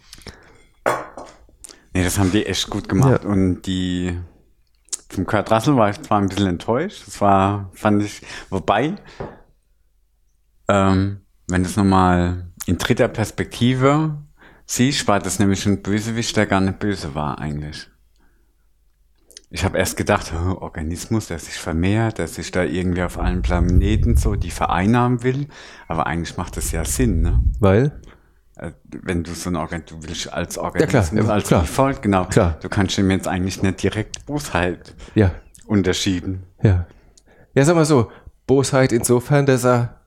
Nee, 1.95 2.05
das 2.05 2.19
haben 2.19 2.31
die 2.31 2.47
echt 2.47 2.69
gut 2.71 2.89
gemacht. 2.89 3.25
Ja. 3.25 3.31
Und 3.31 3.63
die 3.63 4.19
vom 5.11 5.27
Kurt 5.27 5.51
Russell 5.51 5.77
war 5.77 5.91
ich 5.91 6.01
zwar 6.03 6.21
ein 6.21 6.29
bisschen 6.29 6.47
enttäuscht. 6.47 7.05
Das 7.07 7.21
war, 7.21 7.71
fand 7.73 8.03
ich, 8.03 8.23
wobei, 8.51 8.95
ähm, 10.69 11.23
wenn 11.49 11.63
du 11.63 11.69
es 11.69 11.77
nochmal 11.77 12.47
in 12.67 12.79
dritter 12.79 13.09
Perspektive 13.09 14.19
siehst, 14.67 15.09
war 15.09 15.19
das 15.19 15.39
nämlich 15.39 15.65
ein 15.67 15.83
Bösewicht, 15.83 16.37
der 16.37 16.47
gar 16.47 16.61
nicht 16.61 16.79
böse 16.79 17.15
war 17.15 17.39
eigentlich. 17.39 17.89
Ich 19.51 19.65
habe 19.65 19.79
erst 19.79 19.97
gedacht, 19.97 20.31
oh, 20.35 20.59
Organismus, 20.61 21.29
der 21.29 21.39
sich 21.39 21.55
vermehrt, 21.55 22.19
der 22.19 22.29
sich 22.29 22.51
da 22.51 22.65
irgendwie 22.65 23.03
auf 23.03 23.19
allen 23.19 23.41
Planeten 23.41 24.17
so 24.19 24.35
die 24.35 24.51
vereinnahmen 24.51 25.23
will. 25.23 25.47
Aber 25.89 26.07
eigentlich 26.07 26.37
macht 26.37 26.59
das 26.59 26.71
ja 26.71 26.85
Sinn, 26.85 27.23
ne? 27.23 27.41
Weil? 27.59 27.99
Äh, 28.57 28.73
wenn 28.91 29.25
du 29.25 29.33
so 29.33 29.49
ein 29.49 29.57
Organ, 29.57 29.85
du 29.87 30.03
willst 30.03 30.31
als 30.31 30.55
klar, 30.55 30.67
Organismus, 30.67 31.27
ja, 31.27 31.33
als 31.33 31.49
klar. 31.49 31.61
Default, 31.63 32.03
genau. 32.03 32.27
Klar. 32.27 32.59
Du 32.61 32.69
kannst 32.69 32.99
ihm 32.99 33.11
jetzt 33.11 33.27
eigentlich 33.27 33.63
nicht 33.63 33.83
direkt 33.83 34.27
Bosheit 34.27 34.95
Ja, 35.15 35.31
unterschieden. 35.67 36.43
ja. 36.63 36.87
Ja, 37.55 37.65
sag 37.65 37.75
mal 37.75 37.87
so, 37.87 38.11
Bosheit 38.47 38.93
insofern, 38.93 39.47
dass 39.47 39.65
er 39.65 39.98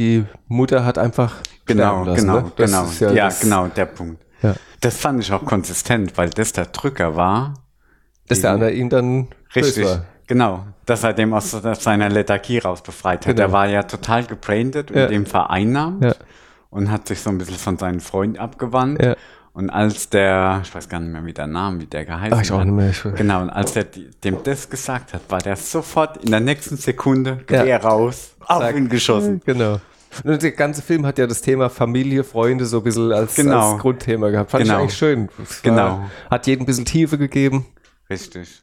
die 0.00 0.24
Mutter 0.48 0.84
hat 0.84 0.96
einfach 0.98 1.36
Genau, 1.66 2.04
lassen, 2.04 2.22
genau, 2.26 2.40
ne? 2.40 2.52
Genau. 2.56 2.86
Ja, 3.14 3.26
das, 3.26 3.40
genau, 3.40 3.66
der 3.68 3.84
Punkt. 3.84 4.24
Ja. 4.42 4.54
Das 4.80 4.96
fand 4.96 5.20
ich 5.22 5.30
auch 5.32 5.44
konsistent, 5.44 6.16
weil 6.16 6.30
das 6.30 6.52
der 6.52 6.66
Drücker 6.66 7.14
war. 7.14 7.54
Dass 8.28 8.40
der 8.40 8.52
andere 8.52 8.72
ihn 8.72 8.88
dann 8.88 9.28
Richtig. 9.54 9.86
Genau, 10.26 10.64
dass 10.86 11.02
er 11.04 11.12
dem 11.12 11.34
aus 11.34 11.50
seiner 11.50 12.08
Lethargie 12.08 12.58
raus 12.58 12.82
befreit 12.82 13.26
hat. 13.26 13.34
Genau. 13.36 13.36
Der 13.36 13.52
war 13.52 13.66
ja 13.68 13.82
total 13.82 14.24
gebrandet 14.24 14.90
und 14.90 14.96
Ja. 14.96 15.06
dem 15.08 15.26
vereinnahmt 15.26 16.04
Ja. 16.04 16.14
und 16.70 16.90
hat 16.90 17.08
sich 17.08 17.20
so 17.20 17.30
ein 17.30 17.38
bisschen 17.38 17.56
von 17.56 17.76
seinen 17.78 18.00
Freunden 18.00 18.38
abgewandt. 18.38 19.02
Ja. 19.54 19.60
Und 19.60 19.70
als 19.70 20.08
der, 20.08 20.60
ich 20.64 20.74
weiß 20.74 20.88
gar 20.88 21.00
nicht 21.00 21.12
mehr, 21.12 21.24
wie 21.24 21.32
der 21.32 21.46
Name, 21.46 21.80
wie 21.80 21.86
der 21.86 22.04
geheißen 22.04 22.38
Ach, 22.38 22.42
ich 22.42 22.52
auch 22.52 22.58
hat. 22.60 22.66
nicht 22.66 22.74
mehr. 22.76 22.90
Ich, 22.90 23.02
Genau, 23.18 23.42
und 23.42 23.50
als 23.50 23.74
er 23.76 23.84
die- 23.84 24.08
dem 24.24 24.42
das 24.44 24.70
gesagt 24.70 25.12
hat, 25.12 25.22
war 25.28 25.40
der 25.40 25.56
sofort 25.56 26.18
in 26.24 26.30
der 26.30 26.40
nächsten 26.40 26.76
Sekunde 26.76 27.38
Gewehr 27.46 27.82
raus, 27.82 28.34
auf 28.40 28.60
Zack. 28.60 28.76
ihn 28.76 28.88
geschossen. 28.88 29.42
Genau. 29.44 29.80
Und 30.24 30.42
der 30.42 30.52
ganze 30.52 30.82
Film 30.82 31.06
hat 31.06 31.18
ja 31.18 31.26
das 31.26 31.40
Thema 31.40 31.68
Familie, 31.70 32.24
Freunde 32.24 32.64
so 32.66 32.78
ein 32.78 32.82
bisschen 32.84 33.12
als, 33.12 33.34
Genau. 33.36 33.72
als 33.72 33.80
Grundthema 33.82 34.30
gehabt. 34.30 34.50
Fand 34.50 34.64
Genau. 34.64 34.74
ich 34.76 34.80
eigentlich 34.82 34.96
schön. 34.98 35.28
Es 35.42 35.62
Genau. 35.62 36.08
Hat 36.30 36.46
jedem 36.46 36.62
ein 36.62 36.66
bisschen 36.66 36.84
Tiefe 36.84 37.16
gegeben. 37.18 37.66
Richtig. 38.08 38.62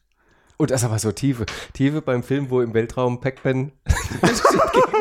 Und 0.60 0.72
das 0.72 0.84
aber 0.84 0.98
so 0.98 1.12
Tiefe. 1.12 1.46
Tiefe 1.74 2.02
beim 2.02 2.24
Film, 2.24 2.50
wo 2.50 2.62
im 2.62 2.74
Weltraum 2.74 3.20
Pac-Man. 3.22 3.72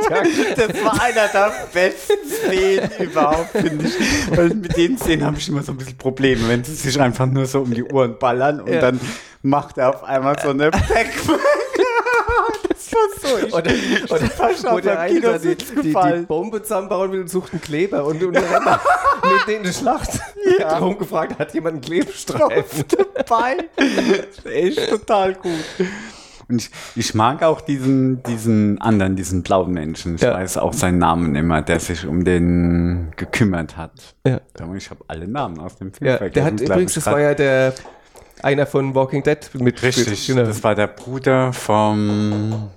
Das 0.08 0.84
war 0.84 1.02
einer 1.02 1.26
der 1.28 1.52
besten 1.72 2.28
Szenen 2.28 2.90
überhaupt, 3.00 3.50
finde 3.50 3.86
ich. 3.86 4.36
Weil 4.36 4.50
mit 4.50 4.76
den 4.76 4.96
Szenen 4.98 5.24
habe 5.24 5.36
ich 5.38 5.48
immer 5.48 5.62
so 5.62 5.72
ein 5.72 5.78
bisschen 5.78 5.98
Probleme, 5.98 6.46
wenn 6.48 6.62
sie 6.62 6.74
sich 6.74 7.00
einfach 7.00 7.26
nur 7.26 7.46
so 7.46 7.60
um 7.62 7.72
die 7.74 7.82
Ohren 7.82 8.16
ballern 8.18 8.60
und 8.60 8.72
Ja. 8.72 8.80
dann 8.80 9.00
macht 9.42 9.78
er 9.78 9.90
auf 9.90 10.04
einmal 10.04 10.38
so 10.40 10.50
eine 10.50 10.70
Pac-Man. 10.70 11.38
Das 12.90 13.22
war 13.22 13.30
so. 13.40 13.46
Ich, 13.46 13.54
Oder, 13.54 13.70
oder 14.10 14.26
fast 14.30 14.64
wo 14.64 14.80
der 14.80 14.80
der 14.80 15.00
eine 15.00 15.20
da 15.20 15.38
die, 15.38 15.54
die, 15.56 15.64
die 15.64 15.82
gefallen. 15.88 16.26
Bombe 16.26 16.62
zusammenbauen 16.62 17.12
will 17.12 17.20
und 17.22 17.28
sucht 17.30 17.52
einen 17.52 17.60
Kleber 17.62 18.04
und, 18.04 18.22
und 18.22 18.34
dann 18.34 18.42
mit 19.22 19.46
denen 19.46 19.56
in 19.58 19.62
die 19.64 19.72
Schlacht. 19.72 20.10
Ja. 20.58 20.74
Hat 20.74 20.80
rumgefragt, 20.80 21.38
hat 21.38 21.54
jemand 21.54 21.74
einen 21.74 21.80
Klebestreifen? 21.82 22.84
dabei. 23.14 23.56
Das 23.76 24.44
ist 24.44 24.46
echt 24.46 24.88
total 24.90 25.34
gut. 25.34 25.52
Und 26.48 26.62
ich, 26.62 26.70
ich 26.94 27.14
mag 27.14 27.42
auch 27.42 27.60
diesen, 27.60 28.22
diesen 28.22 28.80
anderen, 28.80 29.16
diesen 29.16 29.42
blauen 29.42 29.72
Menschen. 29.72 30.14
Ich 30.14 30.22
Ja. 30.22 30.34
weiß 30.34 30.58
auch 30.58 30.72
seinen 30.72 30.98
Namen 30.98 31.34
immer, 31.34 31.60
der 31.62 31.80
sich 31.80 32.06
um 32.06 32.24
den 32.24 33.12
gekümmert 33.16 33.76
hat. 33.76 34.14
Ja. 34.24 34.40
Ich 34.76 34.90
habe 34.90 35.04
alle 35.08 35.26
Namen 35.26 35.58
aus 35.58 35.76
dem 35.76 35.92
Film 35.92 36.08
Ja, 36.08 36.28
der 36.28 36.44
hat 36.44 36.60
übrigens, 36.60 36.94
das 36.94 37.06
war 37.06 37.18
ja 37.20 37.34
der 37.34 37.74
einer 38.42 38.66
von 38.66 38.94
Walking 38.94 39.22
Dead 39.24 39.38
mit 39.54 39.82
Richtig, 39.82 40.26
Genau. 40.28 40.42
das 40.44 40.62
war 40.62 40.74
der 40.76 40.86
Bruder 40.86 41.52
vom... 41.52 42.70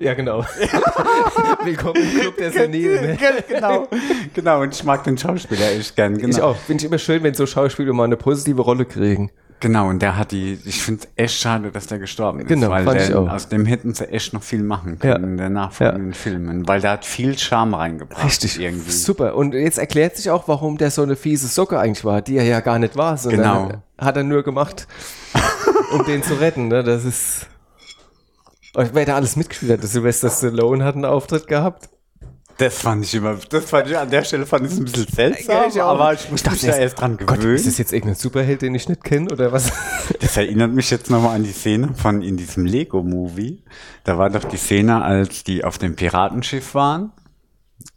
Ja, 0.00 0.14
genau. 0.14 0.44
Willkommen 1.64 2.02
im 2.02 2.20
Club 2.20 2.36
der 2.36 2.50
Senile. 2.50 3.00
Ne? 3.02 3.18
genau, 3.48 3.86
genau. 4.34 4.62
Und 4.62 4.74
ich 4.74 4.82
mag 4.84 5.04
den 5.04 5.16
Schauspieler 5.16 5.70
echt 5.72 5.94
gern. 5.94 6.18
Genau. 6.18 6.28
Ich 6.28 6.42
auch. 6.42 6.56
Finde 6.56 6.82
ich 6.82 6.88
immer 6.88 6.98
schön, 6.98 7.22
wenn 7.22 7.34
so 7.34 7.46
Schauspieler 7.46 7.92
mal 7.92 8.04
eine 8.04 8.16
positive 8.16 8.60
Rolle 8.60 8.84
kriegen. 8.86 9.30
Genau, 9.60 9.88
und 9.88 10.02
der 10.02 10.16
hat 10.18 10.32
die, 10.32 10.58
ich 10.64 10.82
finde 10.82 11.02
es 11.04 11.08
echt 11.16 11.40
schade, 11.40 11.70
dass 11.70 11.86
der 11.86 11.98
gestorben 11.98 12.40
ist. 12.40 12.48
Genau, 12.48 12.68
weil 12.70 12.84
fand 12.84 12.98
der, 12.98 13.08
ich 13.08 13.14
auch. 13.14 13.30
aus 13.30 13.48
dem 13.48 13.64
hätten 13.66 13.94
sie 13.94 14.06
echt 14.08 14.34
noch 14.34 14.42
viel 14.42 14.62
machen 14.62 14.98
Ja. 15.02 15.12
können 15.12 15.24
in 15.24 15.36
den 15.38 15.52
nachfolgenden 15.54 16.12
Filmen, 16.12 16.66
weil 16.68 16.80
der 16.80 16.90
hat 16.90 17.04
viel 17.04 17.38
Charme 17.38 17.74
reingebracht. 17.74 18.58
Irgendwie. 18.58 18.90
Super. 18.90 19.36
Und 19.36 19.54
jetzt 19.54 19.78
erklärt 19.78 20.16
sich 20.16 20.28
auch, 20.30 20.48
warum 20.48 20.76
der 20.76 20.90
so 20.90 21.02
eine 21.02 21.14
fiese 21.16 21.46
Socke 21.46 21.78
eigentlich 21.78 22.04
war, 22.04 22.20
die 22.20 22.36
er 22.36 22.44
ja 22.44 22.60
gar 22.60 22.78
nicht 22.80 22.96
war, 22.96 23.16
sondern 23.16 23.68
Genau. 23.68 23.82
hat 23.96 24.16
er 24.16 24.24
nur 24.24 24.42
gemacht, 24.42 24.86
um 25.92 26.04
den 26.04 26.22
zu 26.24 26.34
retten. 26.34 26.68
Ne? 26.68 26.82
Das 26.82 27.04
ist. 27.04 27.46
Und 28.74 28.90
wer 28.94 29.04
da 29.06 29.16
alles 29.16 29.36
mitgespielt 29.36 29.72
hat, 29.72 29.82
Sylvester 29.88 30.30
Stallone 30.30 30.84
hat 30.84 30.94
einen 30.96 31.04
Auftritt 31.04 31.46
gehabt. 31.46 31.88
Das 32.58 32.78
fand 32.78 33.04
ich 33.04 33.12
immer, 33.16 33.36
das 33.50 33.64
fand 33.64 33.88
ich 33.88 33.98
an 33.98 34.08
der 34.10 34.22
Stelle 34.22 34.46
fand 34.46 34.64
ich 34.66 34.72
es 34.72 34.78
ein 34.78 34.84
bisschen 34.84 35.08
seltsam, 35.12 35.70
Ja, 35.74 35.86
aber 35.86 36.12
ich 36.12 36.30
musste 36.30 36.50
Ich 36.50 36.52
mich 36.52 36.60
dachte 36.62 36.66
da 36.76 36.82
erst, 36.84 37.00
dran 37.00 37.16
Gott, 37.16 37.38
gewöhnen. 37.38 37.56
ist 37.56 37.66
das 37.66 37.78
jetzt 37.78 37.92
irgendein 37.92 38.14
Superheld, 38.14 38.62
den 38.62 38.76
ich 38.76 38.88
nicht 38.88 39.02
kenne 39.02 39.28
oder 39.32 39.50
was? 39.50 39.72
Das 40.20 40.36
erinnert 40.36 40.72
mich 40.72 40.88
jetzt 40.90 41.10
nochmal 41.10 41.34
an 41.34 41.42
die 41.42 41.50
Szene 41.50 41.94
von 41.96 42.22
in 42.22 42.36
diesem 42.36 42.64
Lego-Movie. 42.64 43.64
Da 44.04 44.18
war 44.18 44.30
doch 44.30 44.44
die 44.44 44.56
Szene, 44.56 45.02
als 45.02 45.42
die 45.42 45.64
auf 45.64 45.78
dem 45.78 45.96
Piratenschiff 45.96 46.74
waren. 46.76 47.10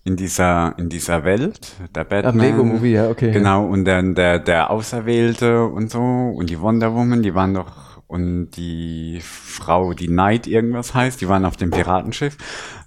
In 0.04 0.16
dieser, 0.16 0.74
in 0.80 0.90
dieser 0.90 1.24
Welt, 1.24 1.74
der 1.94 2.06
Batman. 2.06 2.40
Lego-Movie, 2.40 2.94
ja, 2.94 3.10
okay. 3.10 3.32
Genau, 3.32 3.64
und 3.68 3.86
dann 3.86 4.16
der, 4.16 4.40
der 4.40 4.72
Auserwählte 4.72 5.66
und 5.66 5.92
so, 5.92 6.00
und 6.00 6.50
die 6.50 6.60
Wonder 6.60 6.94
Woman, 6.96 7.22
die 7.22 7.36
waren 7.36 7.54
doch, 7.54 7.87
und 8.08 8.52
die 8.52 9.20
Frau, 9.22 9.94
die 9.94 10.08
Knight 10.08 10.48
irgendwas 10.48 10.94
heißt, 10.94 11.20
die 11.20 11.28
waren 11.28 11.44
auf 11.46 11.58
dem 11.58 11.72
Piratenschiff. 11.72 12.38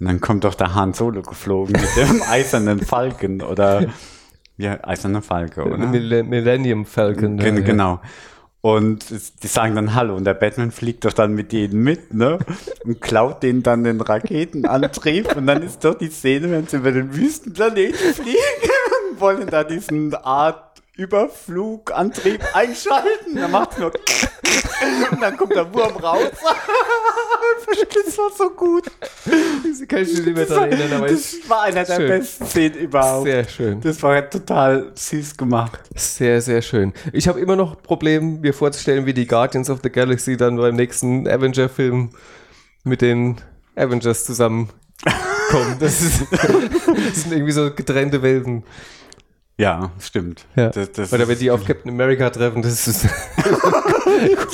Und 0.01 0.07
dann 0.07 0.21
kommt 0.21 0.45
doch 0.45 0.55
der 0.55 0.75
Han 0.75 0.95
Solo 0.95 1.23
geflogen 1.23 1.73
mit 1.73 1.97
dem 1.97 2.23
eisernen 2.31 2.81
Falken, 2.81 3.43
oder, 3.43 3.87
ja, 4.57 4.79
eiserner 4.83 5.21
Falke, 5.23 5.63
oder? 5.65 5.87
Mill- 5.87 6.23
Millennium 6.23 6.87
Falcon. 6.87 7.37
Gen 7.37 7.57
ja. 7.59 7.63
Genau. 7.63 8.01
Und 8.63 9.07
die 9.43 9.47
sagen 9.47 9.75
dann 9.75 9.95
Hallo 9.95 10.15
und 10.17 10.25
der 10.25 10.35
Batman 10.35 10.71
fliegt 10.71 11.07
doch 11.07 11.15
dann 11.15 11.33
mit 11.33 11.51
denen 11.53 11.83
mit, 11.83 12.13
ne? 12.13 12.39
Und 12.85 13.01
klaut 13.01 13.43
denen 13.43 13.63
dann 13.63 13.85
den 13.85 14.03
Raketenantrieb 14.03 15.35
und 15.35 15.47
dann 15.47 15.63
ist 15.63 15.83
doch 15.83 15.95
die 15.95 16.11
Szene, 16.11 16.51
wenn 16.51 16.67
sie 16.67 16.77
über 16.77 16.93
den 16.93 17.17
Wüstenplaneten 17.17 18.13
fliegen 18.15 18.37
und 19.13 19.21
wollen 19.21 19.47
da 19.47 19.65
diesen 19.65 20.15
Art 20.15 20.70
Überflugantrieb 20.97 22.43
einschalten. 22.55 23.37
Dann 23.37 23.51
macht 23.51 23.79
nur 23.79 23.93
und 25.13 25.21
dann 25.21 25.37
kommt 25.37 25.55
der 25.55 25.73
Wurm 25.73 25.97
raus. 25.97 26.31
das 28.07 28.19
war 28.19 28.31
so 28.37 28.51
gut. 28.51 28.85
Das 29.25 29.89
kann 29.89 30.03
ich 30.03 30.09
mich 30.13 30.27
nicht 30.27 30.37
mehr 30.37 30.47
daran 30.47 30.71
erinnern, 30.73 30.99
aber 30.99 31.09
Das 31.09 31.37
war 31.49 31.63
einer 31.63 31.85
der 31.85 31.97
schön. 31.97 32.09
besten 32.09 32.47
Szenen 32.47 32.75
überhaupt. 32.79 33.27
sehr 33.27 33.49
schön. 33.49 33.81
Das 33.81 34.03
war 34.03 34.29
total 34.29 34.93
süß 34.95 35.37
gemacht. 35.37 35.81
Sehr, 35.95 36.41
sehr 36.41 36.63
schön. 36.63 36.93
Ich 37.13 37.29
habe 37.29 37.41
immer 37.41 37.57
noch 37.57 37.83
Probleme, 37.83 38.39
mir 38.41 38.55
vorzustellen, 38.55 39.07
wie 39.07 39.15
die 39.15 39.27
Guardians 39.27 39.71
of 39.71 39.81
the 39.83 39.91
Galaxy 39.91 40.37
dann 40.37 40.57
beim 40.57 40.77
nächsten 40.77 41.29
Avenger-Film 41.29 42.11
mit 42.85 43.03
den 43.03 43.41
Avengers 43.77 44.25
zusammenkommen. 44.25 44.71
Das, 45.79 46.01
ist, 46.01 46.23
das 46.33 47.23
sind 47.23 47.33
irgendwie 47.33 47.53
so 47.53 47.71
getrennte 47.73 48.23
Welten. 48.23 48.65
Ja, 49.61 49.91
stimmt. 50.01 50.47
Ja. 50.57 50.71
Das, 50.71 50.91
das 50.93 51.13
Oder 51.13 51.29
wenn 51.29 51.39
die 51.39 51.51
auf 51.51 51.63
Captain 51.67 51.91
America 51.91 52.31
treffen, 52.31 52.63
das 52.63 52.89
ist 52.89 53.07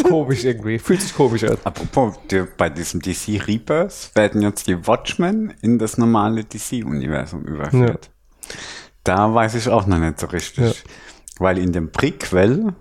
komisch 0.08 0.42
irgendwie. 0.42 0.80
Fühlt 0.80 1.00
sich 1.00 1.14
komisch 1.14 1.44
an. 1.44 1.56
Apropos, 1.62 2.18
bei 2.56 2.68
diesem 2.70 3.00
DC 3.00 3.46
Rebirth 3.46 4.10
werden 4.14 4.42
jetzt 4.42 4.66
die 4.66 4.84
Watchmen 4.88 5.54
in 5.62 5.78
das 5.78 5.96
normale 5.96 6.42
DC-Universum 6.42 7.44
überführt. 7.44 8.10
Da 9.04 9.32
weiß 9.32 9.54
ich 9.54 9.68
auch 9.68 9.86
noch 9.86 9.98
nicht 9.98 10.18
so 10.18 10.26
richtig. 10.26 10.82
Weil 11.38 11.58
in 11.58 11.70
dem 11.70 11.92
Prequel, 11.92 12.74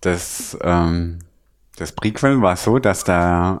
das, 0.00 0.56
ähm, 0.62 1.18
das 1.76 1.92
Prequel 1.92 2.40
war 2.40 2.56
so, 2.56 2.78
dass 2.78 3.04
der 3.04 3.60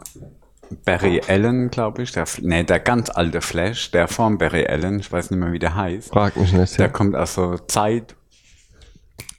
Barry 0.84 1.20
Allen, 1.26 1.70
glaube 1.70 2.02
ich, 2.02 2.12
der, 2.12 2.24
nee, 2.40 2.62
der 2.64 2.80
ganz 2.80 3.10
alte 3.10 3.40
Flash, 3.40 3.90
der 3.90 4.06
von 4.08 4.38
Barry 4.38 4.66
Allen, 4.66 4.98
ich 5.00 5.10
weiß 5.12 5.30
nicht 5.30 5.40
mehr, 5.40 5.52
wie 5.52 5.58
der 5.58 5.74
heißt, 5.74 6.10
Frag 6.10 6.36
mich 6.36 6.52
nicht. 6.52 6.78
der 6.78 6.88
kommt 6.88 7.14
aus 7.16 7.34
so 7.34 7.56
Zeit, 7.58 8.14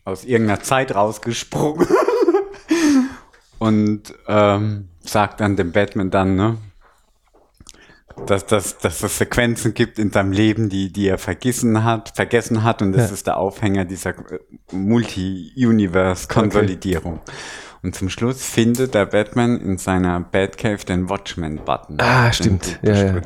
aus 0.04 0.24
irgendeiner 0.26 0.62
Zeit 0.62 0.94
rausgesprungen 0.96 1.88
und 3.60 4.14
ähm, 4.28 4.90
sagt 5.02 5.40
dann 5.40 5.56
dem 5.56 5.72
Batman 5.72 6.12
dann, 6.12 6.36
ne, 6.36 6.58
dass, 8.28 8.46
dass, 8.46 8.78
dass 8.78 9.04
es 9.04 9.18
Sequenzen 9.18 9.74
gibt 9.74 10.00
in 10.00 10.10
seinem 10.12 10.32
Leben, 10.32 10.70
die, 10.70 10.92
die 10.94 11.08
er 11.08 11.18
vergessen 11.18 11.84
hat, 11.84 12.14
vergessen 12.16 12.64
hat 12.64 12.82
und 12.82 12.94
das 12.94 13.10
Ja. 13.10 13.14
ist 13.14 13.28
der 13.28 13.36
Aufhänger 13.38 13.84
dieser 13.84 14.12
äh, 14.12 14.40
Multi-Universe-Konsolidierung. 14.72 17.20
Und 17.86 17.94
zum 17.94 18.10
Schluss 18.10 18.44
findet 18.44 18.96
der 18.96 19.06
Batman 19.06 19.62
in 19.62 19.78
seiner 19.78 20.20
Batcave 20.20 20.84
den 20.86 21.08
Watchman-Button. 21.08 21.98
Ah, 22.00 22.34
stimmt. 22.34 22.80
Ja, 22.82 22.96
ja. 22.96 23.22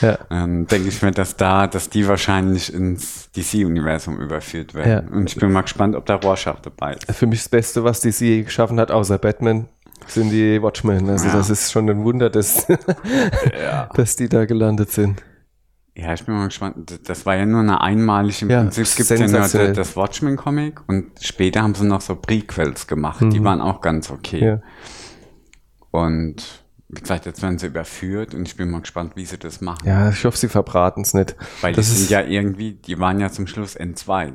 Ja. 0.00 0.18
Ähm, 0.28 0.66
denke 0.66 0.88
ich 0.88 1.02
mir, 1.02 1.12
dass 1.12 1.36
da, 1.36 1.68
dass 1.68 1.88
die 1.88 2.08
wahrscheinlich 2.08 2.74
ins 2.74 3.30
DC-Universum 3.30 4.18
überführt 4.18 4.74
werden. 4.74 5.08
Ja. 5.08 5.16
Und 5.16 5.30
ich 5.30 5.36
bin 5.36 5.52
mal 5.52 5.60
gespannt, 5.60 5.94
ob 5.94 6.04
da 6.04 6.16
Rorschach 6.16 6.58
dabei 6.58 6.94
ist. 6.94 7.16
Für 7.16 7.28
mich 7.28 7.38
das 7.38 7.48
Beste, 7.48 7.84
was 7.84 8.00
DC 8.00 8.44
geschaffen 8.44 8.80
hat, 8.80 8.90
außer 8.90 9.18
Batman, 9.18 9.66
sind 10.08 10.30
die 10.30 10.60
Watchmen. 10.60 11.08
Also 11.08 11.28
das 11.28 11.48
ist 11.48 11.70
schon 11.70 11.88
ein 11.88 12.02
Wunder, 12.02 12.28
dass, 12.28 12.66
dass 13.94 14.16
die 14.16 14.28
da 14.28 14.46
gelandet 14.46 14.90
sind. 14.90 15.22
Ja, 15.98 16.12
ich 16.12 16.24
bin 16.24 16.34
mal 16.34 16.44
gespannt. 16.46 17.00
Das 17.08 17.24
war 17.24 17.36
ja 17.36 17.46
nur 17.46 17.60
eine 17.60 17.80
einmalige, 17.80 18.36
im 18.42 18.50
Ja, 18.50 18.60
Prinzip 18.62 18.84
gibt 18.96 19.10
es 19.10 19.18
ja 19.18 19.26
nur 19.26 19.68
das 19.72 19.96
Watchmen-Comic 19.96 20.80
und 20.88 21.06
später 21.22 21.62
haben 21.62 21.74
sie 21.74 21.86
noch 21.86 22.02
so 22.02 22.16
Prequels 22.16 22.86
gemacht. 22.86 23.20
Die 23.22 23.42
waren 23.42 23.62
auch 23.62 23.80
ganz 23.80 24.10
okay. 24.10 24.40
Mhm. 24.40 24.46
Ja. 24.46 24.60
Und 25.90 26.62
wie 26.88 27.00
gesagt, 27.00 27.26
jetzt 27.26 27.42
werden 27.42 27.58
sie 27.58 27.66
überführt 27.66 28.34
und 28.34 28.46
ich 28.46 28.56
bin 28.56 28.70
mal 28.70 28.80
gespannt, 28.80 29.12
wie 29.16 29.24
sie 29.24 29.38
das 29.38 29.60
machen. 29.60 29.86
ja, 29.88 30.10
ich 30.10 30.24
hoffe, 30.24 30.36
sie 30.36 30.48
verbraten 30.48 31.00
es 31.02 31.14
nicht. 31.14 31.34
Weil 31.62 31.72
das 31.72 31.86
die 31.88 31.96
sind 31.96 32.10
ja 32.10 32.20
irgendwie, 32.22 32.72
die 32.74 32.98
waren 32.98 33.18
ja 33.18 33.30
zum 33.30 33.46
Schluss 33.46 33.74
entzweit. 33.74 34.34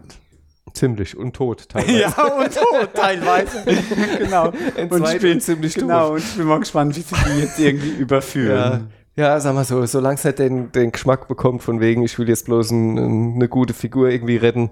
ziemlich 0.73 1.15
und 1.15 1.33
tot 1.35 1.69
teilweise. 1.69 2.15
und 2.33 2.53
so, 2.53 2.61
teilweise. 2.93 3.63
genau. 4.17 4.51
Entzweit 4.75 5.23
und 5.23 5.41
ziemlich 5.41 5.75
genau, 5.75 6.07
tot. 6.07 6.11
und 6.17 6.23
ich 6.25 6.35
bin 6.37 6.47
mal 6.47 6.59
gespannt, 6.59 6.95
wie 6.97 7.01
sie 7.01 7.15
die 7.27 7.39
jetzt 7.39 7.59
irgendwie 7.59 7.91
Ja, 7.91 7.97
überführen. 7.99 8.57
ja, 8.57 8.81
sag 9.15 9.53
mal 9.53 9.65
so, 9.65 9.85
solange 9.85 10.15
es 10.15 10.25
halt 10.25 10.39
den, 10.39 10.71
den 10.71 10.91
Geschmack 10.91 11.27
bekommt, 11.27 11.63
von 11.63 11.79
wegen, 11.79 12.03
ich 12.03 12.17
will 12.17 12.29
jetzt 12.29 12.45
bloß 12.45 12.71
ein, 12.71 13.35
eine 13.35 13.47
gute 13.47 13.73
Figur 13.73 14.09
irgendwie 14.09 14.37
retten, 14.37 14.69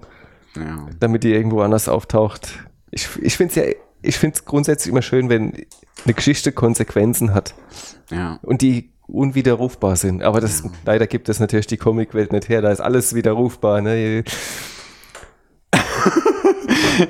Ja. 0.56 0.86
damit 0.98 1.24
die 1.24 1.32
irgendwo 1.32 1.60
anders 1.60 1.88
auftaucht. 1.88 2.58
Ich, 2.90 3.08
ich 3.20 3.36
finde 3.36 3.50
es 3.50 3.56
ja, 3.56 3.74
ich 4.02 4.18
finde 4.18 4.34
es 4.36 4.44
grundsätzlich 4.44 4.90
immer 4.90 5.02
schön, 5.02 5.28
wenn 5.28 5.52
eine 6.04 6.14
Geschichte 6.14 6.52
Konsequenzen 6.52 7.34
hat 7.34 7.54
ja. 8.10 8.38
und 8.42 8.62
die 8.62 8.90
unwiderrufbar 9.06 9.96
sind. 9.96 10.22
Aber 10.22 10.40
das, 10.40 10.62
leider 10.86 11.06
gibt 11.06 11.28
es 11.28 11.40
natürlich 11.40 11.66
die 11.66 11.76
Comicwelt 11.76 12.32
nicht 12.32 12.48
her, 12.48 12.62
da 12.62 12.70
ist 12.70 12.80
alles 12.80 13.14
widerrufbar. 13.14 13.80
Ne? 13.82 14.24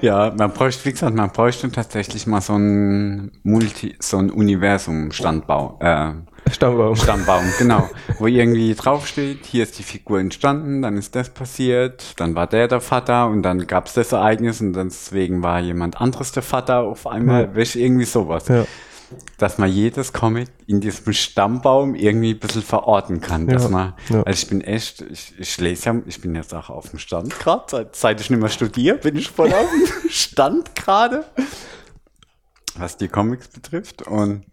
Ja, 0.03 0.33
man 0.37 0.53
bräuchte, 0.53 0.85
wie 0.85 0.93
gesagt, 0.93 1.17
man 1.17 1.31
bräuchte 1.31 1.71
tatsächlich 1.71 2.27
mal 2.27 2.41
so 2.41 2.55
ein 2.55 3.33
Multi, 3.43 3.97
so 3.99 4.19
ein 4.19 4.31
Universum-Standbau, 4.31 5.79
äh, 5.81 6.13
Stammbaum. 6.53 6.97
Stammbaum, 6.97 7.45
genau. 7.59 7.89
Wo 8.19 8.27
irgendwie 8.27 8.75
draufsteht, 8.75 9.47
hier 9.47 9.63
ist 9.65 9.79
die 9.79 9.83
Figur 9.83 10.19
entstanden, 10.21 10.83
dann 10.83 10.97
ist 10.97 11.15
das 11.15 11.31
passiert, 11.31 12.19
dann 12.21 12.35
war 12.35 12.47
der 12.47 12.69
der 12.69 12.81
Vater 12.81 13.27
und 13.29 13.43
dann 13.43 13.67
gab 13.67 13.87
es 13.87 13.95
das 13.95 14.13
Ereignis 14.13 14.61
und 14.61 14.73
deswegen 14.75 15.43
war 15.43 15.61
jemand 15.61 16.01
anderes 16.01 16.33
der 16.33 16.43
Vater 16.43 16.81
auf 16.81 17.07
einmal, 17.07 17.51
Ja. 17.55 17.65
du, 17.65 17.79
irgendwie 17.79 18.05
sowas. 18.05 18.49
Ja. 18.49 18.65
Dass 19.39 19.59
man 19.59 19.69
jedes 19.69 20.13
Comic 20.13 20.49
in 20.69 20.81
diesem 20.81 21.13
Stammbaum 21.13 21.97
irgendwie 21.97 22.35
ein 22.35 22.39
bisschen 22.39 22.63
verorten 22.63 23.21
kann. 23.21 23.49
Dass 23.49 23.65
Ja. 23.65 23.69
man, 23.69 23.95
Ja. 24.09 24.23
also 24.23 24.43
ich 24.45 24.49
bin 24.49 24.61
echt, 24.61 25.01
ich, 25.01 25.35
ich 25.37 25.59
lese 25.59 25.87
ja, 25.91 25.97
ich 26.07 26.21
bin 26.21 26.35
jetzt 26.37 26.55
auch 26.55 26.71
auf 26.71 26.91
dem 26.91 27.01
Stand 27.01 27.37
gerade, 27.41 27.65
seit, 27.69 27.97
seit 27.97 28.21
ich 28.21 28.31
nicht 28.31 28.39
mehr 28.39 28.49
studiere, 28.49 28.99
bin 28.99 29.17
ich 29.17 29.29
voll 29.31 29.53
auf 29.53 29.69
dem 29.69 30.11
Stand 30.11 30.77
gerade, 30.77 31.25
was 32.77 32.97
die 32.99 33.09
Comics 33.09 33.49
betrifft. 33.49 34.03
Und 34.03 34.45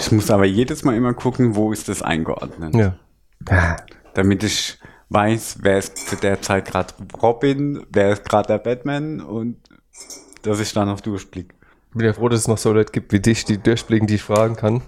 ich 0.00 0.12
muss 0.12 0.30
aber 0.30 0.46
jedes 0.46 0.84
Mal 0.84 0.96
immer 0.96 1.14
gucken, 1.14 1.54
wo 1.54 1.72
ist 1.72 1.88
das 1.88 2.02
eingeordnet. 2.02 2.74
Ja. 2.74 2.96
ja. 3.48 3.76
Damit 4.14 4.42
ich 4.42 4.78
weiß, 5.10 5.58
wer 5.62 5.78
ist 5.78 6.08
zu 6.08 6.16
der 6.16 6.40
Zeit 6.40 6.66
gerade 6.66 6.94
Robin, 7.20 7.84
wer 7.90 8.12
ist 8.12 8.24
gerade 8.24 8.48
der 8.48 8.58
Batman 8.58 9.20
und 9.20 9.56
dass 10.42 10.60
ich 10.60 10.72
da 10.72 10.84
noch 10.84 11.00
durchblicke. 11.00 11.54
Ich 11.90 11.96
bin 11.96 12.06
ja 12.06 12.12
froh, 12.12 12.28
dass 12.28 12.40
es 12.40 12.48
noch 12.48 12.58
so 12.58 12.72
Leute 12.72 12.92
gibt 12.92 13.12
wie 13.12 13.20
dich, 13.20 13.44
die 13.44 13.58
durchblicken, 13.58 14.06
die 14.06 14.14
ich 14.14 14.22
fragen 14.22 14.56
kann. 14.56 14.82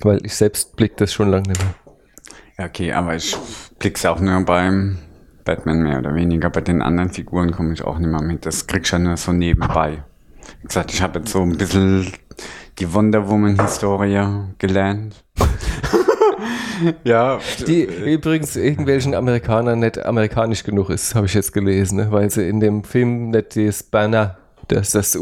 Weil 0.00 0.24
ich 0.26 0.34
selbst 0.34 0.76
blick 0.76 0.96
das 0.96 1.12
schon 1.12 1.30
lange 1.30 1.48
nicht 1.48 1.62
mehr. 1.62 1.74
Ja, 2.58 2.66
okay, 2.66 2.92
aber 2.92 3.14
ich 3.14 3.36
blick's 3.78 4.04
auch 4.04 4.20
nur 4.20 4.44
beim 4.44 4.98
Batman 5.44 5.82
mehr 5.82 5.98
oder 5.98 6.14
weniger. 6.14 6.50
Bei 6.50 6.60
den 6.60 6.82
anderen 6.82 7.10
Figuren 7.10 7.52
komme 7.52 7.72
ich 7.72 7.82
auch 7.82 7.98
nicht 7.98 8.10
mehr 8.10 8.22
mit. 8.22 8.44
Das 8.44 8.66
kriegst 8.66 8.92
du 8.92 8.96
ja 8.96 9.02
nur 9.02 9.16
so 9.16 9.32
nebenbei. 9.32 10.04
Wie 10.60 10.66
gesagt, 10.66 10.92
ich 10.92 11.00
habe 11.00 11.20
jetzt 11.20 11.30
so 11.30 11.42
ein 11.42 11.56
bisschen 11.56 12.12
die 12.78 12.92
Wonder 12.92 13.28
Woman-Historie 13.28 14.26
gelernt. 14.58 15.24
ja. 17.04 17.38
Die 17.66 17.82
übrigens 17.82 18.56
irgendwelchen 18.56 19.14
Amerikanern 19.14 19.78
nicht 19.78 20.04
amerikanisch 20.04 20.64
genug 20.64 20.90
ist, 20.90 21.14
habe 21.14 21.26
ich 21.26 21.34
jetzt 21.34 21.52
gelesen, 21.52 21.96
ne? 21.96 22.06
weil 22.10 22.30
sie 22.30 22.48
in 22.48 22.60
dem 22.60 22.84
Film 22.84 23.30
nicht 23.30 23.56
das 23.56 23.82
Banner, 23.82 24.38
das, 24.68 24.90
das, 24.92 25.12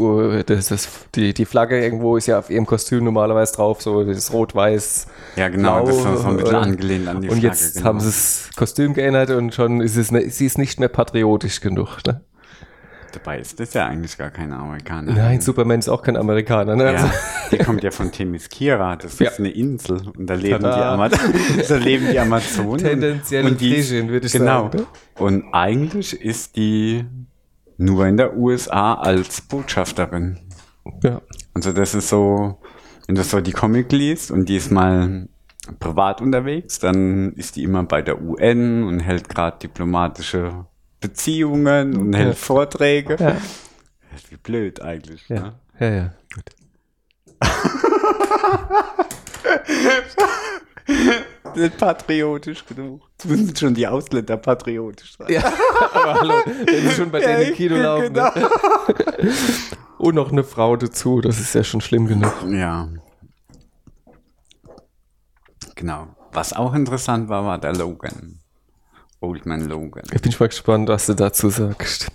das, 0.46 0.68
das, 0.68 0.88
die, 1.14 1.34
die 1.34 1.44
Flagge 1.44 1.82
irgendwo 1.82 2.16
ist 2.16 2.26
ja 2.26 2.38
auf 2.38 2.48
ihrem 2.48 2.66
Kostüm 2.66 3.04
normalerweise 3.04 3.54
drauf, 3.54 3.82
so 3.82 4.04
das 4.04 4.32
Rot-Weiß. 4.32 5.06
Ja, 5.36 5.48
genau, 5.48 5.84
das 5.84 6.04
war 6.04 6.16
so 6.16 6.28
ein 6.28 6.36
bisschen 6.36 6.50
Blau, 6.50 6.60
angelehnt 6.60 7.08
an 7.08 7.20
die 7.20 7.28
Und 7.28 7.40
Flagge. 7.40 7.48
jetzt 7.48 7.74
genau. 7.74 7.86
haben 7.86 8.00
sie 8.00 8.06
das 8.06 8.50
Kostüm 8.56 8.94
geändert 8.94 9.30
und 9.30 9.54
schon 9.54 9.80
ist 9.80 9.96
es, 9.96 10.10
ne, 10.10 10.28
sie 10.30 10.46
ist 10.46 10.58
nicht 10.58 10.78
mehr 10.78 10.88
patriotisch 10.88 11.60
genug. 11.60 11.98
Ne? 12.06 12.22
Dabei 13.12 13.38
ist 13.40 13.60
das 13.60 13.74
ja 13.74 13.86
eigentlich 13.86 14.16
gar 14.16 14.30
keine 14.30 14.56
Amerikaner. 14.56 15.12
Nein, 15.12 15.40
Superman 15.40 15.78
ist 15.78 15.88
auch 15.88 16.02
kein 16.02 16.16
Amerikaner. 16.16 16.76
Ne? 16.76 16.84
Also, 16.88 17.06
Ja, 17.06 17.12
die 17.50 17.58
kommt 17.58 17.82
ja 17.84 17.90
von 17.90 18.10
Themyscira, 18.10 18.96
das 18.96 19.18
Ja. 19.18 19.30
ist 19.30 19.38
eine 19.38 19.50
Insel 19.50 20.08
und 20.16 20.26
da 20.28 20.34
leben, 20.34 20.60
die. 20.62 20.66
Ama 20.68 21.08
da 21.68 21.76
leben 21.76 22.06
die 22.10 22.18
Amazonen. 22.18 22.78
Tendenziell 22.78 23.44
und 23.46 23.60
die, 23.60 23.72
Friesien, 23.74 24.08
würde 24.08 24.26
ich 24.26 24.32
genau. 24.32 24.64
sagen, 24.70 24.78
ne? 24.78 24.86
Und 25.18 25.44
eigentlich 25.52 26.20
ist 26.20 26.56
die 26.56 27.04
nur 27.76 28.06
in 28.06 28.16
der 28.16 28.36
USA 28.36 28.94
als 28.94 29.40
Botschafterin. 29.42 30.38
ja. 31.02 31.20
Also 31.54 31.72
das 31.72 31.94
ist 31.94 32.08
so, 32.08 32.58
wenn 33.06 33.14
du 33.14 33.22
so 33.22 33.40
die 33.40 33.52
Comic 33.52 33.92
liest 33.92 34.30
und 34.30 34.48
die 34.48 34.56
ist 34.56 34.70
mal 34.70 35.28
privat 35.80 36.20
unterwegs, 36.22 36.78
dann 36.78 37.32
ist 37.34 37.56
die 37.56 37.62
immer 37.64 37.82
bei 37.84 38.00
der 38.02 38.20
UN 38.22 38.84
und 38.84 39.00
hält 39.00 39.28
gerade 39.28 39.58
diplomatische 39.58 40.64
Beziehungen 41.02 41.96
und 41.96 42.14
hält 42.14 42.38
Vorträge. 42.38 43.16
Ja. 43.20 43.36
Wie 44.30 44.36
blöd 44.36 44.80
eigentlich. 44.80 45.28
Ja. 45.28 45.40
Ne? 45.40 45.54
ja, 45.80 45.90
ja, 45.90 46.12
gut. 46.34 46.44
Nicht 51.54 51.76
patriotisch 51.76 52.64
genug. 52.64 53.02
Jetzt 53.18 53.26
müssen 53.26 53.54
schon 53.56 53.74
die 53.74 53.86
Ausländer 53.86 54.38
patriotisch 54.38 55.18
sein. 55.18 55.30
Ja, 55.30 55.42
aber 55.92 56.14
hallo, 56.14 56.34
wenn 56.46 56.88
sie 56.88 56.94
schon 56.94 57.10
bei 57.10 57.20
denen 57.20 57.42
im 57.42 57.54
Kino 57.54 57.76
laufen. 57.76 58.14
genau. 58.14 58.34
Ne? 58.34 58.38
Und 59.98 60.14
noch 60.14 60.32
eine 60.32 60.44
Frau 60.44 60.76
dazu, 60.76 61.20
das 61.20 61.38
ist 61.38 61.54
ja 61.54 61.62
schon 61.62 61.80
schlimm 61.80 62.08
genug. 62.08 62.32
Ja. 62.48 62.88
Genau. 65.76 66.08
Was 66.32 66.52
auch 66.54 66.74
interessant 66.74 67.28
war, 67.28 67.44
war 67.44 67.58
der 67.58 67.74
Logan. 67.74 68.41
Old 69.22 69.46
Man 69.46 69.66
Logan. 69.68 70.04
Ich 70.12 70.20
bin 70.22 70.32
schon 70.32 70.44
mal 70.44 70.48
gespannt, 70.48 70.88
was 70.88 71.06
du 71.06 71.14
dazu 71.14 71.48
sagst. 71.48 72.08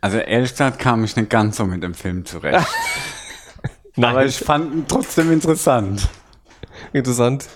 Also 0.00 0.18
ehrlich 0.18 0.50
gesagt 0.50 0.78
kam 0.78 1.02
ich 1.04 1.16
nicht 1.16 1.30
ganz 1.30 1.56
so 1.56 1.64
mit 1.64 1.82
dem 1.82 1.94
Film 1.94 2.24
zurecht. 2.24 2.66
Aber 3.96 4.24
ich 4.26 4.38
fand 4.38 4.74
ihn 4.74 4.84
trotzdem 4.88 5.32
interessant. 5.32 6.08
Interessant. 6.92 7.46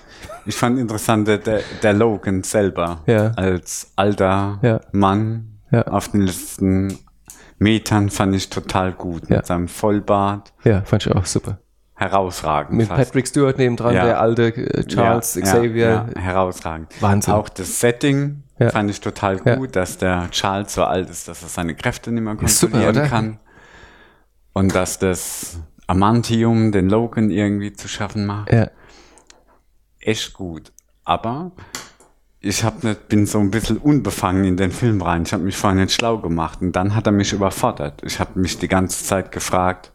Ich 0.46 0.56
fand 0.56 0.78
interessant, 0.78 1.28
der, 1.28 1.38
der, 1.82 1.92
Logan 1.92 2.42
selber 2.42 3.02
Ja. 3.06 3.32
als 3.32 3.92
alter 3.96 4.58
Ja. 4.62 4.80
Mann 4.92 5.58
Ja. 5.70 5.82
auf 5.88 6.08
den 6.08 6.22
letzten 6.22 6.98
Metern 7.58 8.08
fand 8.08 8.34
ich 8.34 8.48
total 8.48 8.92
gut. 8.92 9.28
Ja. 9.28 9.36
Mit 9.36 9.46
seinem 9.46 9.68
Vollbart. 9.68 10.52
Ja, 10.64 10.82
fand 10.82 11.04
ich 11.06 11.12
auch 11.12 11.26
super. 11.26 11.58
Herausragend. 11.96 12.78
Mit 12.78 12.86
fast. 12.86 12.98
Patrick 13.10 13.26
Stewart 13.26 13.58
nebendran, 13.58 13.94
Ja. 13.94 14.04
der 14.04 14.20
alte 14.20 14.54
äh, 14.56 14.84
Charles 14.86 15.34
Xavier. 15.42 16.06
Ja, 16.14 16.20
herausragend. 16.20 16.92
Wahnsinn. 17.00 17.34
Auch 17.34 17.48
das 17.48 17.80
Setting 17.80 18.44
Ja. 18.58 18.70
fand 18.70 18.90
ich 18.90 19.00
total 19.00 19.40
Ja. 19.44 19.54
gut, 19.56 19.76
dass 19.76 19.98
der 19.98 20.30
Charles 20.30 20.74
so 20.74 20.84
alt 20.84 21.08
ist, 21.10 21.28
dass 21.28 21.42
er 21.42 21.48
seine 21.48 21.74
Kräfte 21.74 22.10
nicht 22.10 22.22
mehr 22.22 22.36
super, 22.48 22.72
kontrollieren 22.72 22.96
oder? 22.96 23.06
kann. 23.08 23.38
Und 24.52 24.74
dass 24.74 24.98
das 24.98 25.58
Amantium 25.86 26.72
den 26.72 26.88
Logan 26.88 27.30
irgendwie 27.30 27.72
zu 27.72 27.86
schaffen 27.88 28.26
macht. 28.26 28.52
Ja. 28.52 28.68
Echt 30.00 30.32
gut. 30.34 30.72
Aber 31.04 31.52
ich 32.40 32.62
hab 32.64 32.84
nicht, 32.84 33.08
bin 33.08 33.26
so 33.26 33.38
ein 33.40 33.50
bisschen 33.50 33.78
unbefangen 33.78 34.44
in 34.44 34.56
den 34.56 34.70
Film 34.70 35.00
rein. 35.02 35.22
Ich 35.22 35.32
habe 35.32 35.42
mich 35.44 35.56
vorher 35.56 35.80
nicht 35.80 35.92
schlau 35.94 36.18
gemacht. 36.18 36.60
Und 36.60 36.72
dann 36.72 36.94
hat 36.94 37.06
er 37.06 37.12
mich 37.12 37.32
überfordert. 37.32 38.02
Ich 38.04 38.20
habe 38.20 38.38
mich 38.38 38.58
die 38.58 38.68
ganze 38.68 39.04
Zeit 39.04 39.32
gefragt, 39.32 39.92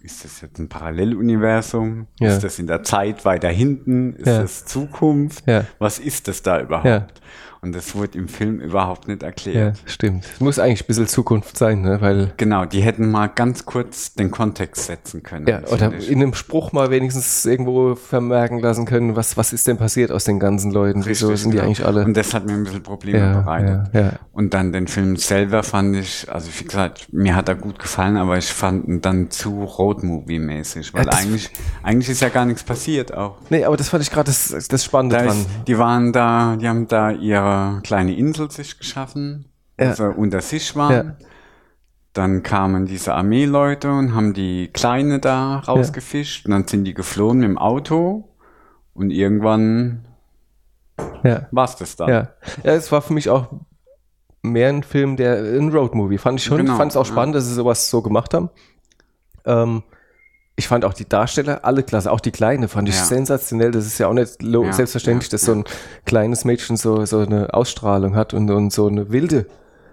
ist 0.00 0.24
das 0.24 0.40
jetzt 0.40 0.58
ein 0.58 0.68
Paralleluniversum? 0.68 2.06
Ja. 2.20 2.28
Ist 2.28 2.44
das 2.44 2.58
in 2.58 2.66
der 2.66 2.82
Zeit 2.82 3.24
weiter 3.24 3.48
hinten? 3.48 4.14
Ist 4.14 4.26
Ja. 4.26 4.42
das 4.42 4.64
Zukunft? 4.64 5.46
Ja. 5.46 5.64
Was 5.78 5.98
ist 5.98 6.28
das 6.28 6.42
da 6.42 6.60
überhaupt? 6.60 7.20
Ja. 7.60 7.68
Und 7.68 7.74
das 7.74 7.94
wurde 7.94 8.16
im 8.18 8.28
Film 8.28 8.60
überhaupt 8.60 9.08
nicht 9.08 9.22
Ja, 9.22 9.28
erklärt. 9.28 9.78
stimmt. 9.86 10.24
Es 10.32 10.40
muss 10.40 10.58
eigentlich 10.58 10.84
ein 10.84 10.86
bisschen 10.86 11.08
Zukunft 11.08 11.56
sein, 11.58 11.82
ne? 11.82 12.00
weil 12.00 12.32
Genau, 12.36 12.64
die 12.64 12.80
hätten 12.82 13.10
mal 13.10 13.26
ganz 13.26 13.66
kurz 13.66 14.14
den 14.14 14.30
Kontext 14.30 14.86
setzen 14.86 15.22
können. 15.22 15.46
Ja, 15.46 15.60
oder 15.72 15.92
in 15.92 16.22
einem 16.22 16.34
Spruch 16.34 16.72
mal 16.72 16.90
wenigstens 16.90 17.44
irgendwo 17.44 17.94
vermerken 17.96 18.60
lassen 18.60 18.84
können, 18.86 19.16
was, 19.16 19.36
was 19.36 19.52
ist 19.52 19.66
denn 19.66 19.76
passiert 19.76 20.12
aus 20.12 20.24
den 20.24 20.38
ganzen 20.38 20.70
Leuten? 20.70 21.04
Wieso 21.04 21.26
Richtig, 21.28 21.42
sind 21.42 21.50
die 21.50 21.56
genau. 21.56 21.66
eigentlich 21.66 21.84
alle? 21.84 22.04
Und 22.04 22.16
das 22.16 22.32
hat 22.34 22.46
mir 22.46 22.52
ein 22.52 22.64
bisschen 22.64 22.82
Probleme 22.82 23.18
Ja, 23.18 23.40
bereitet. 23.40 23.90
ja, 23.92 24.00
ja. 24.00 24.12
Und 24.32 24.54
dann 24.54 24.72
den 24.72 24.86
Film 24.86 25.16
selber 25.16 25.62
fand 25.64 25.96
ich, 25.96 26.26
also 26.30 26.48
wie 26.58 26.64
gesagt, 26.64 27.12
mir 27.12 27.34
hat 27.34 27.48
er 27.48 27.56
gut 27.56 27.78
gefallen, 27.78 28.16
aber 28.16 28.38
ich 28.38 28.46
fand 28.52 28.86
ihn 28.86 29.00
dann 29.00 29.30
zu 29.30 29.64
Roadmovie-mäßig, 29.64 30.94
weil 30.94 31.06
Ja, 31.06 31.12
eigentlich, 31.12 31.50
eigentlich 31.82 32.08
ist 32.08 32.20
ja 32.22 32.28
gar 32.28 32.44
nichts 32.44 32.62
passiert 32.62 33.12
auch. 33.14 33.36
Nee, 33.50 33.64
aber 33.64 33.76
das 33.76 33.88
fand 33.88 34.02
ich 34.02 34.10
gerade 34.10 34.26
das, 34.26 34.68
das 34.68 34.84
Spannende 34.84 35.16
Da 35.16 35.24
dran. 35.24 35.36
ist, 35.38 35.48
die 35.66 35.78
waren 35.78 36.12
da, 36.12 36.56
die 36.56 36.68
haben 36.68 36.86
da 36.88 37.10
ihre 37.10 37.47
kleine 37.84 38.16
Insel 38.16 38.50
sich 38.50 38.78
geschaffen, 38.78 39.46
Ja. 39.78 39.94
sie 39.94 40.08
unter 40.12 40.40
sich 40.40 40.74
waren. 40.76 41.16
Ja. 41.20 41.26
Dann 42.14 42.42
kamen 42.42 42.86
diese 42.86 43.14
Armeeleute 43.14 43.90
und 43.92 44.14
haben 44.14 44.32
die 44.34 44.68
Kleine 44.72 45.18
da 45.20 45.58
rausgefischt 45.58 46.46
und 46.46 46.52
dann 46.52 46.66
sind 46.66 46.84
die 46.84 46.94
geflohen 46.94 47.38
mit 47.38 47.48
dem 47.48 47.58
Auto 47.58 48.28
und 48.94 49.10
irgendwann 49.10 50.04
Ja, 51.22 51.46
war's 51.52 51.76
das 51.76 51.94
dann. 51.96 52.08
ja. 52.08 52.28
Ja, 52.64 52.72
es 52.72 52.90
war 52.90 53.02
für 53.02 53.12
mich 53.12 53.28
auch 53.30 53.48
mehr 54.42 54.68
ein 54.70 54.82
Film, 54.82 55.16
der 55.16 55.36
ein 55.36 55.68
Roadmovie. 55.70 56.18
Fand 56.18 56.40
ich 56.40 56.46
schon. 56.46 56.56
Genau, 56.58 56.76
fand 56.76 56.92
es 56.92 56.96
auch 56.96 57.06
ja. 57.06 57.12
spannend, 57.12 57.34
dass 57.36 57.46
sie 57.46 57.54
sowas 57.54 57.88
so 57.90 58.02
gemacht 58.02 58.34
haben. 58.34 58.50
Ähm, 59.44 59.82
ich 60.58 60.66
fand 60.68 60.84
auch 60.84 60.92
die 60.92 61.08
Darsteller 61.08 61.64
alle 61.64 61.82
klasse. 61.84 62.10
Auch 62.10 62.20
die 62.20 62.32
Kleine 62.32 62.66
fand 62.68 62.88
ich 62.88 62.96
Ja. 62.96 63.04
sensationell. 63.04 63.70
Das 63.70 63.86
ist 63.86 63.98
ja 63.98 64.08
auch 64.08 64.12
nicht 64.12 64.42
Ja, 64.42 64.72
selbstverständlich, 64.72 65.28
ja, 65.30 65.36
dass 65.36 65.42
so 65.42 65.52
ein 65.52 65.64
kleines 66.04 66.44
Mädchen 66.44 66.76
so, 66.76 67.04
so 67.06 67.20
eine 67.20 67.54
Ausstrahlung 67.54 68.16
hat 68.16 68.34
und, 68.34 68.50
und 68.50 68.72
so 68.72 68.88
eine 68.88 69.10
wilde 69.10 69.46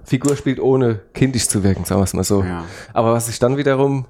Figur 0.03 0.35
spielt, 0.35 0.59
ohne 0.59 0.99
kindisch 1.13 1.47
zu 1.47 1.63
wirken, 1.63 1.85
sagen 1.85 2.01
wir 2.01 2.05
es 2.05 2.13
mal 2.13 2.23
so. 2.23 2.43
Ja. 2.43 2.63
Aber 2.93 3.13
was 3.13 3.29
ich 3.29 3.37
dann 3.39 3.57
wiederum 3.57 4.05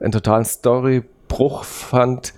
einen 0.00 0.12
totalen 0.12 0.44
Storybruch 0.44 1.64
fand, 1.64 2.32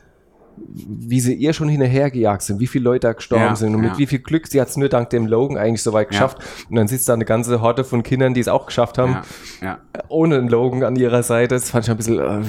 wie 0.56 1.20
sie 1.20 1.34
ihr 1.34 1.52
schon 1.52 1.68
hinterhergejagt 1.68 2.42
sind, 2.42 2.60
wie 2.60 2.66
viele 2.66 2.84
Leute 2.84 3.08
da 3.08 3.12
gestorben 3.12 3.44
Ja, 3.44 3.56
sind 3.56 3.74
und 3.74 3.80
mit 3.82 3.92
ja. 3.92 3.98
wie 3.98 4.06
viel 4.06 4.18
Glück, 4.20 4.46
sie 4.46 4.60
hat 4.60 4.68
es 4.68 4.76
nur 4.76 4.88
dank 4.88 5.08
dem 5.10 5.26
Logan 5.26 5.56
eigentlich 5.56 5.82
so 5.82 5.92
weit 5.92 6.08
geschafft. 6.08 6.38
Und 6.68 6.76
dann 6.76 6.88
sitzt 6.88 7.08
da 7.08 7.14
eine 7.14 7.24
ganze 7.24 7.60
Horde 7.60 7.84
von 7.84 8.02
Kindern, 8.02 8.32
die 8.34 8.40
es 8.40 8.48
auch 8.48 8.66
geschafft 8.66 8.96
haben, 8.98 9.18
Ja, 9.62 9.66
ja. 9.66 9.78
ohne 10.08 10.36
einen 10.36 10.48
Logan 10.48 10.82
an 10.82 10.96
ihrer 10.96 11.22
Seite. 11.22 11.54
Das 11.54 11.70
fand 11.70 11.84
ich 11.86 11.90
ein 11.90 11.96
bisschen, 11.96 12.18
äh, 12.18 12.42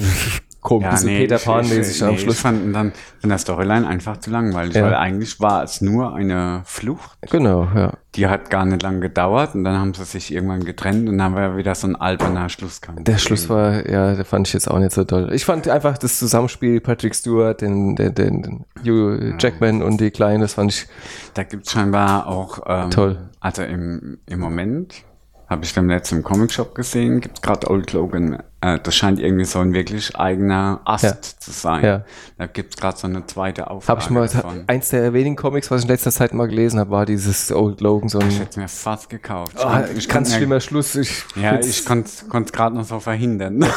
komisch, 0.62 0.90
bisschen 0.90 1.08
nee, 1.08 1.18
Peter 1.20 1.38
Pan-mäßig 1.38 1.96
ich, 1.96 2.02
am 2.02 2.10
nee, 2.12 2.18
Schluss. 2.18 2.36
Ich 2.36 2.40
fand 2.40 2.74
dann 2.74 2.92
in 3.22 3.28
der 3.28 3.38
Storyline 3.38 3.86
einfach 3.86 4.16
zu 4.18 4.30
langweilig, 4.30 4.74
Ja. 4.74 4.84
weil 4.84 4.94
eigentlich 4.94 5.38
war 5.40 5.62
es 5.64 5.80
nur 5.80 6.14
eine 6.14 6.62
Flucht. 6.64 7.18
Genau, 7.30 7.68
ja. 7.74 7.92
Die 8.14 8.26
hat 8.28 8.48
gar 8.48 8.64
nicht 8.64 8.82
lang 8.82 9.00
gedauert 9.00 9.54
und 9.54 9.64
dann 9.64 9.78
haben 9.78 9.92
sie 9.92 10.04
sich 10.04 10.32
irgendwann 10.32 10.64
getrennt 10.64 11.08
und 11.08 11.18
dann 11.18 11.34
war 11.34 11.42
ja 11.42 11.56
wieder 11.56 11.74
so 11.74 11.88
ein 11.88 11.96
alberner 11.96 12.48
Schlusskampf. 12.48 13.02
Der 13.04 13.18
Schluss 13.18 13.48
war, 13.48 13.88
ja, 13.88 14.14
der 14.14 14.24
fand 14.24 14.46
ich 14.46 14.54
jetzt 14.54 14.70
auch 14.70 14.78
nicht 14.78 14.92
so 14.92 15.04
toll. 15.04 15.30
Ich 15.32 15.44
fand 15.44 15.68
einfach 15.68 15.98
das 15.98 16.18
Zusammenspiel 16.18 16.80
Patrick 16.80 17.14
Stewart, 17.14 17.60
den, 17.60 17.96
den, 17.96 18.14
den, 18.14 18.64
Hugh 18.84 19.34
Jackman 19.38 19.82
und 19.82 20.00
die 20.00 20.10
Kleine, 20.10 20.40
das 20.40 20.54
fand 20.54 20.72
ich 20.72 20.86
Da 21.34 21.42
gibt 21.42 21.66
es 21.66 21.72
scheinbar 21.72 22.26
auch 22.26 22.60
ähm, 22.66 22.90
Toll. 22.90 23.18
Also 23.40 23.62
im, 23.62 24.18
im 24.26 24.38
Moment 24.38 25.04
habe 25.52 25.64
ich 25.64 25.74
beim 25.74 25.88
letzten 25.88 26.16
im 26.16 26.22
Comicshop 26.24 26.74
gesehen, 26.74 27.20
gibt 27.20 27.36
es 27.38 27.42
gerade 27.42 27.70
Old 27.70 27.92
Logan. 27.92 28.42
Äh, 28.60 28.78
das 28.82 28.94
scheint 28.94 29.18
irgendwie 29.20 29.44
so 29.44 29.58
ein 29.60 29.72
wirklich 29.72 30.16
eigener 30.16 30.80
Ast 30.84 31.04
Ja. 31.04 31.16
zu 31.38 31.50
sein. 31.50 31.84
Ja. 31.84 32.04
Da 32.38 32.46
gibt 32.46 32.74
es 32.74 32.80
gerade 32.80 32.96
so 32.98 33.06
eine 33.06 33.24
zweite 33.26 33.70
Auflage 33.70 33.88
Habe 33.88 34.00
ich 34.02 34.10
mal, 34.10 34.28
davon. 34.28 34.64
eins 34.66 34.88
der 34.90 35.12
wenigen 35.12 35.36
Comics, 35.36 35.70
was 35.70 35.80
ich 35.80 35.84
in 35.86 35.90
letzter 35.90 36.10
Zeit 36.12 36.32
mal 36.34 36.46
gelesen 36.48 36.78
habe, 36.80 36.90
war 36.90 37.06
dieses 37.06 37.50
Old 37.52 37.80
Logan, 37.80 38.08
so 38.08 38.18
Ich 38.20 38.38
hätte 38.40 38.58
mir 38.60 38.68
fast 38.68 39.08
gekauft. 39.10 39.54
Ich 39.58 39.64
oh, 39.64 39.68
konnt- 39.68 39.88
ich 39.96 40.08
ganz 40.08 40.10
konnt 40.10 40.28
mir- 40.30 40.36
schlimmer 40.36 40.60
Schluss. 40.60 40.94
Ich, 40.96 41.24
Ja, 41.36 41.58
ich 41.60 41.84
konnte 41.84 42.08
es 42.08 42.52
gerade 42.52 42.74
noch 42.76 42.84
so 42.84 42.98
verhindern. 43.00 43.64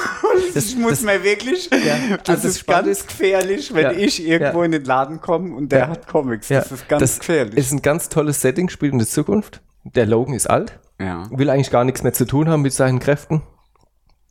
Das, 0.54 0.66
ich 0.68 0.78
muss 0.78 0.92
das- 0.92 1.02
mir 1.02 1.22
wirklich, 1.24 1.70
das 1.70 1.82
also 1.82 2.22
das 2.24 2.46
ist 2.46 2.66
ganz 2.68 3.06
gefährlich, 3.08 3.74
wenn 3.74 3.84
Ja, 3.84 3.92
ich 3.92 4.26
irgendwo 4.26 4.60
ja. 4.60 4.66
in 4.66 4.72
den 4.72 4.86
Laden 4.86 5.20
komme 5.20 5.54
und 5.54 5.70
der 5.72 5.80
Ja. 5.80 5.88
hat 5.90 6.08
Comics. 6.08 6.48
ja, 6.48 6.60
Das 6.62 6.72
ist 6.72 6.88
ganz 6.88 7.02
das 7.02 7.20
gefährlich. 7.20 7.56
ist 7.58 7.72
ein 7.74 7.82
ganz 7.82 8.08
tolles 8.08 8.40
Setting, 8.40 8.70
spielt 8.70 8.94
in 8.94 9.00
der 9.00 9.08
Zukunft. 9.08 9.62
Der 9.94 10.06
Logan 10.06 10.34
ist 10.34 10.48
alt, 10.50 10.80
ja. 11.00 11.30
will 11.32 11.50
eigentlich 11.50 11.72
gar 11.72 11.84
nichts 11.84 12.04
mehr 12.04 12.14
zu 12.14 12.26
tun 12.26 12.50
haben 12.50 12.62
mit 12.62 12.74
seinen 12.74 13.00
Kräften. 13.00 13.44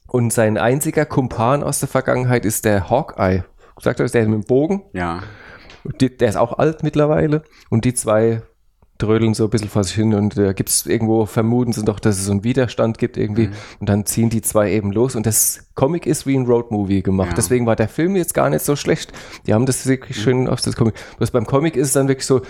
Und 0.08 0.32
sein 0.32 0.58
einziger 0.58 1.06
Kumpan 1.06 1.62
aus 1.62 1.80
der 1.80 1.88
Vergangenheit 1.88 2.44
ist 2.44 2.64
der 2.64 2.90
Hawkeye. 2.90 3.44
Sagt 3.80 4.00
euch, 4.00 4.12
der 4.12 4.28
mit 4.28 4.42
dem 4.42 4.46
Bogen. 4.46 4.82
ja. 4.92 5.22
Der 6.00 6.28
ist 6.28 6.36
auch 6.36 6.58
alt 6.58 6.82
mittlerweile. 6.82 7.42
Und 7.68 7.84
die 7.84 7.92
zwei 7.92 8.40
drödeln 8.96 9.34
so 9.34 9.44
ein 9.44 9.50
bisschen 9.50 9.68
vor 9.68 9.84
sich 9.84 9.94
hin. 9.94 10.14
Und 10.14 10.38
da 10.38 10.52
gibt 10.54 10.70
es 10.70 10.86
irgendwo, 10.86 11.26
vermuten 11.26 11.72
sie 11.72 11.84
doch, 11.84 12.00
dass 12.00 12.16
es 12.18 12.24
so 12.24 12.32
einen 12.32 12.42
Widerstand 12.44 12.96
gibt 12.96 13.18
irgendwie. 13.18 13.50
Und 13.80 13.88
dann 13.90 14.06
ziehen 14.06 14.30
die 14.30 14.40
zwei 14.40 14.72
eben 14.72 14.92
los. 14.92 15.14
Und 15.14 15.26
das 15.26 15.66
Comic 15.74 16.06
ist 16.06 16.26
wie 16.26 16.36
ein 16.36 16.46
Roadmovie 16.46 17.02
gemacht. 17.02 17.30
Ja. 17.30 17.34
Deswegen 17.34 17.66
war 17.66 17.76
der 17.76 17.88
Film 17.88 18.16
jetzt 18.16 18.32
gar 18.32 18.48
nicht 18.48 18.64
so 18.64 18.76
schlecht. 18.76 19.12
Die 19.46 19.52
haben 19.52 19.66
das 19.66 19.86
wirklich 19.86 20.18
schön 20.18 20.48
auf 20.48 20.60
das 20.62 20.74
Comic. 20.74 20.94
Bloß 21.18 21.32
beim 21.32 21.44
Comic 21.46 21.76
ist 21.76 21.88
es 21.88 21.92
dann 21.92 22.08
wirklich 22.08 22.26
so, 22.26 22.40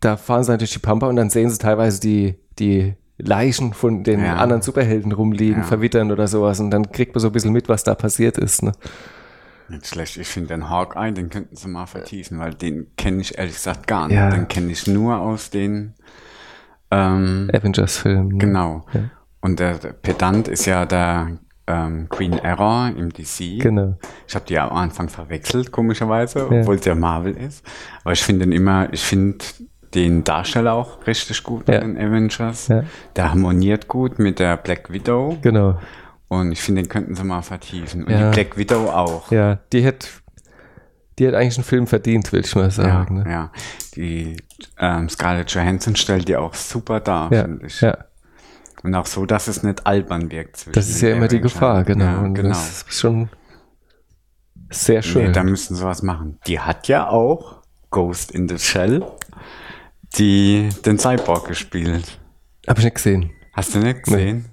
da 0.00 0.16
fahren 0.16 0.44
sie 0.44 0.52
dann 0.52 0.58
durch 0.58 0.72
die 0.72 0.78
Pampa 0.78 1.06
und 1.08 1.16
dann 1.16 1.30
sehen 1.30 1.50
sie 1.50 1.58
teilweise 1.58 2.00
die, 2.00 2.36
die 2.58 2.94
Leichen 3.18 3.72
von 3.72 4.04
den 4.04 4.20
Ja. 4.24 4.36
anderen 4.36 4.62
Superhelden 4.62 5.12
rumliegen, 5.12 5.62
Ja. 5.62 5.66
verwittern 5.66 6.12
oder 6.12 6.28
sowas. 6.28 6.60
Und 6.60 6.70
dann 6.70 6.90
kriegt 6.92 7.14
man 7.14 7.20
so 7.20 7.28
ein 7.28 7.32
bisschen 7.32 7.52
mit, 7.52 7.68
was 7.68 7.82
da 7.84 7.94
passiert 7.94 8.38
ist. 8.38 8.62
Ne? 8.62 8.72
Nicht 9.68 9.86
schlecht. 9.88 10.16
Ich 10.16 10.28
finde 10.28 10.48
den 10.50 10.70
Hawkeye, 10.70 11.12
den 11.12 11.28
könnten 11.28 11.56
sie 11.56 11.68
mal 11.68 11.86
vertiefen, 11.86 12.38
weil 12.38 12.54
den 12.54 12.86
kenne 12.96 13.20
ich 13.20 13.36
ehrlich 13.36 13.54
gesagt 13.54 13.86
gar 13.86 14.06
nicht. 14.08 14.16
Ja. 14.16 14.30
Den 14.30 14.46
kenne 14.48 14.70
ich 14.70 14.86
nur 14.86 15.18
aus 15.18 15.50
den, 15.50 15.94
ähm, 16.90 17.50
Avengers-Film. 17.52 18.28
Ne? 18.28 18.38
genau. 18.38 18.86
Ja. 18.92 19.00
Und 19.40 19.60
der, 19.60 19.78
der 19.78 19.92
Pedant 19.92 20.48
ist 20.48 20.66
ja 20.66 20.86
der 20.86 21.38
ähm, 21.66 22.08
Queen 22.08 22.32
Error 22.32 22.90
im 22.96 23.10
DC. 23.12 23.60
Genau. 23.60 23.96
Ich 24.26 24.34
habe 24.34 24.44
die 24.46 24.54
ja 24.54 24.68
am 24.68 24.76
Anfang 24.76 25.08
verwechselt, 25.08 25.70
komischerweise, 25.70 26.46
obwohl 26.46 26.76
es 26.76 26.84
ja 26.84 26.94
Marvel 26.94 27.36
ist. 27.36 27.64
Aber 28.04 28.12
ich 28.12 28.22
finde 28.22 28.46
den 28.46 28.52
immer, 28.52 28.92
ich 28.92 29.02
finde 29.02 29.44
den 29.94 30.24
Darsteller 30.24 30.74
auch 30.74 31.06
richtig 31.06 31.42
gut 31.42 31.68
Ja. 31.68 31.76
in 31.78 31.94
den 31.94 32.06
Avengers. 32.08 32.68
Ja. 32.68 32.84
Der 33.16 33.30
harmoniert 33.30 33.88
gut 33.88 34.18
mit 34.18 34.38
der 34.38 34.56
Black 34.56 34.90
Widow. 34.92 35.38
Genau. 35.42 35.78
Und 36.28 36.52
ich 36.52 36.60
finde, 36.60 36.82
den 36.82 36.88
könnten 36.88 37.14
sie 37.14 37.24
mal 37.24 37.42
vertiefen. 37.42 38.04
Und 38.04 38.10
Ja. 38.10 38.30
die 38.30 38.34
Black 38.34 38.56
Widow 38.58 38.90
auch. 38.90 39.30
Ja, 39.30 39.58
die 39.72 39.82
hätte 39.82 40.06
die 41.18 41.26
hat 41.26 41.34
eigentlich 41.34 41.56
einen 41.56 41.64
Film 41.64 41.86
verdient, 41.88 42.30
will 42.32 42.40
ich 42.44 42.54
mal 42.54 42.64
Ja, 42.66 42.70
sagen. 42.70 43.24
ne? 43.24 43.30
ja. 43.30 43.52
Die 43.96 44.36
ähm, 44.78 45.08
Scarlett 45.08 45.50
Johansson 45.50 45.96
stellt 45.96 46.28
die 46.28 46.36
auch 46.36 46.54
super 46.54 47.00
dar, 47.00 47.32
ja, 47.32 47.42
finde 47.42 47.66
ich. 47.66 47.80
ja. 47.80 47.98
Und 48.84 48.94
auch 48.94 49.06
so, 49.06 49.26
dass 49.26 49.48
es 49.48 49.64
nicht 49.64 49.84
albern 49.84 50.30
wirkt. 50.30 50.68
Das 50.76 50.88
ist 50.88 51.00
ja 51.00 51.08
immer 51.16 51.26
die. 51.26 51.40
Gefahr, 51.40 51.82
genau. 51.82 52.04
Ja, 52.04 52.22
genau. 52.28 52.50
Das 52.50 52.82
ist 52.88 52.92
schon 52.94 53.28
sehr 54.70 55.02
schön. 55.02 55.26
Nee, 55.26 55.32
da 55.32 55.42
müssen 55.42 55.74
sie 55.74 55.84
was 55.84 56.02
machen. 56.02 56.38
Die 56.46 56.60
hat 56.60 56.86
ja 56.86 57.08
auch 57.08 57.62
Ghost 57.90 58.30
in 58.30 58.48
the 58.48 58.58
Shell, 58.58 59.04
die 60.16 60.68
den 60.84 60.98
Cyborg 60.98 61.46
gespielt. 61.48 62.18
Hab 62.66 62.78
ich 62.78 62.84
nicht 62.84 62.96
gesehen. 62.96 63.30
Hast 63.52 63.74
du 63.74 63.78
nicht 63.80 64.04
gesehen? 64.04 64.46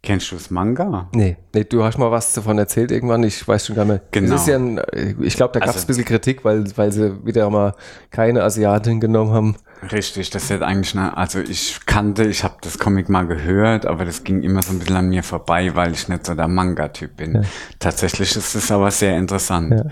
Kennst 0.00 0.30
du 0.30 0.36
das 0.36 0.50
Manga? 0.50 1.08
Nee, 1.12 1.36
nee, 1.52 1.64
du 1.64 1.82
hast 1.82 1.98
mal 1.98 2.10
was 2.10 2.32
davon 2.32 2.56
erzählt 2.56 2.92
irgendwann. 2.92 3.24
Ich 3.24 3.46
weiß 3.46 3.66
schon 3.66 3.74
gar 3.76 3.84
nicht 3.84 4.00
mehr. 4.00 4.02
Genau. 4.12 4.36
Ja 4.46 4.56
ein, 4.56 4.80
ich 5.20 5.34
glaube, 5.34 5.52
da 5.54 5.60
gab 5.60 5.70
es 5.70 5.74
Also- 5.74 5.84
ein 5.84 5.86
bisschen 5.88 6.04
Kritik, 6.04 6.44
weil, 6.44 6.64
weil 6.76 6.92
sie 6.92 7.24
wieder 7.26 7.50
mal 7.50 7.74
keine 8.10 8.44
Asiatin 8.44 9.00
genommen 9.00 9.32
haben. 9.32 9.56
Richtig, 9.92 10.30
das 10.30 10.50
ist 10.50 10.62
eigentlich, 10.62 10.96
eine, 10.96 11.16
also 11.16 11.40
ich 11.40 11.80
kannte, 11.84 12.24
ich 12.24 12.42
habe 12.44 12.54
das 12.62 12.78
Comic 12.78 13.08
mal 13.08 13.26
gehört, 13.26 13.86
aber 13.86 14.04
das 14.04 14.22
ging 14.24 14.42
immer 14.42 14.62
so 14.62 14.72
ein 14.72 14.78
bisschen 14.78 14.96
an 14.96 15.08
mir 15.08 15.22
vorbei, 15.24 15.74
weil 15.74 15.92
ich 15.92 16.08
nicht 16.08 16.26
so 16.26 16.34
der 16.34 16.48
Manga-Typ 16.48 17.16
bin. 17.16 17.44
Tatsächlich 17.78 18.34
ist 18.36 18.54
es 18.54 18.70
aber 18.72 18.90
sehr 18.92 19.16
interessant. 19.16 19.82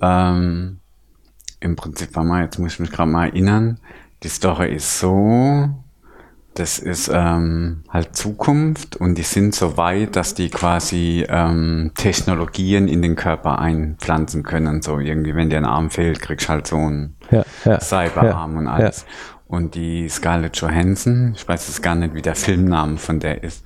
Ähm, 0.00 0.78
Im 1.60 1.76
Prinzip 1.76 2.14
war 2.16 2.24
mal, 2.24 2.44
jetzt 2.44 2.58
muss 2.58 2.74
ich 2.74 2.80
mich 2.80 2.90
gerade 2.90 3.10
mal 3.10 3.26
erinnern, 3.28 3.78
die 4.22 4.28
Story 4.28 4.74
ist 4.74 4.98
so, 4.98 5.68
das 6.54 6.78
ist 6.78 7.10
ähm, 7.12 7.84
halt 7.88 8.16
Zukunft 8.16 8.96
und 8.96 9.16
die 9.16 9.22
sind 9.22 9.54
so 9.54 9.76
weit, 9.76 10.16
dass 10.16 10.34
die 10.34 10.50
quasi 10.50 11.24
ähm, 11.28 11.92
Technologien 11.94 12.88
in 12.88 13.02
den 13.02 13.16
Körper 13.16 13.60
einpflanzen 13.60 14.42
können. 14.42 14.82
So 14.82 14.98
irgendwie, 14.98 15.34
wenn 15.34 15.48
dir 15.48 15.58
ein 15.58 15.64
Arm 15.64 15.90
fehlt, 15.90 16.20
kriegst 16.20 16.48
du 16.48 16.52
halt 16.52 16.66
so 16.66 16.76
ein 16.76 17.16
Ja, 17.30 17.44
ja. 17.64 17.80
Cyberarm 17.80 18.52
ja, 18.54 18.58
und 18.58 18.68
alles. 18.68 19.06
Und 19.50 19.74
die 19.74 20.08
Scarlett 20.08 20.56
Johansson, 20.58 21.32
ich 21.34 21.46
weiß 21.46 21.66
jetzt 21.66 21.82
gar 21.82 21.96
nicht, 21.96 22.14
wie 22.14 22.22
der 22.22 22.36
Filmname 22.36 22.98
von 22.98 23.18
der 23.18 23.42
ist, 23.42 23.64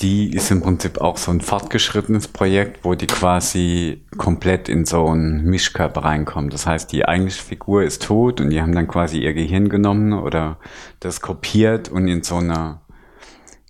die 0.00 0.32
ist 0.32 0.52
im 0.52 0.62
Prinzip 0.62 0.98
auch 1.00 1.16
so 1.16 1.32
ein 1.32 1.40
fortgeschrittenes 1.40 2.28
Projekt, 2.28 2.84
wo 2.84 2.94
die 2.94 3.08
quasi 3.08 4.04
komplett 4.16 4.68
in 4.68 4.86
so 4.86 5.08
einen 5.08 5.44
Mischkörper 5.44 6.04
reinkommt. 6.04 6.54
Das 6.54 6.64
heißt, 6.66 6.92
die 6.92 7.06
eigentliche 7.06 7.42
Figur 7.42 7.82
ist 7.82 8.04
tot 8.04 8.40
und 8.40 8.50
die 8.50 8.62
haben 8.62 8.72
dann 8.72 8.86
quasi 8.86 9.18
ihr 9.18 9.34
Gehirn 9.34 9.68
genommen 9.68 10.12
oder 10.12 10.58
das 11.00 11.20
kopiert 11.20 11.88
und 11.88 12.06
in 12.06 12.22
so 12.22 12.36
einer 12.36 12.82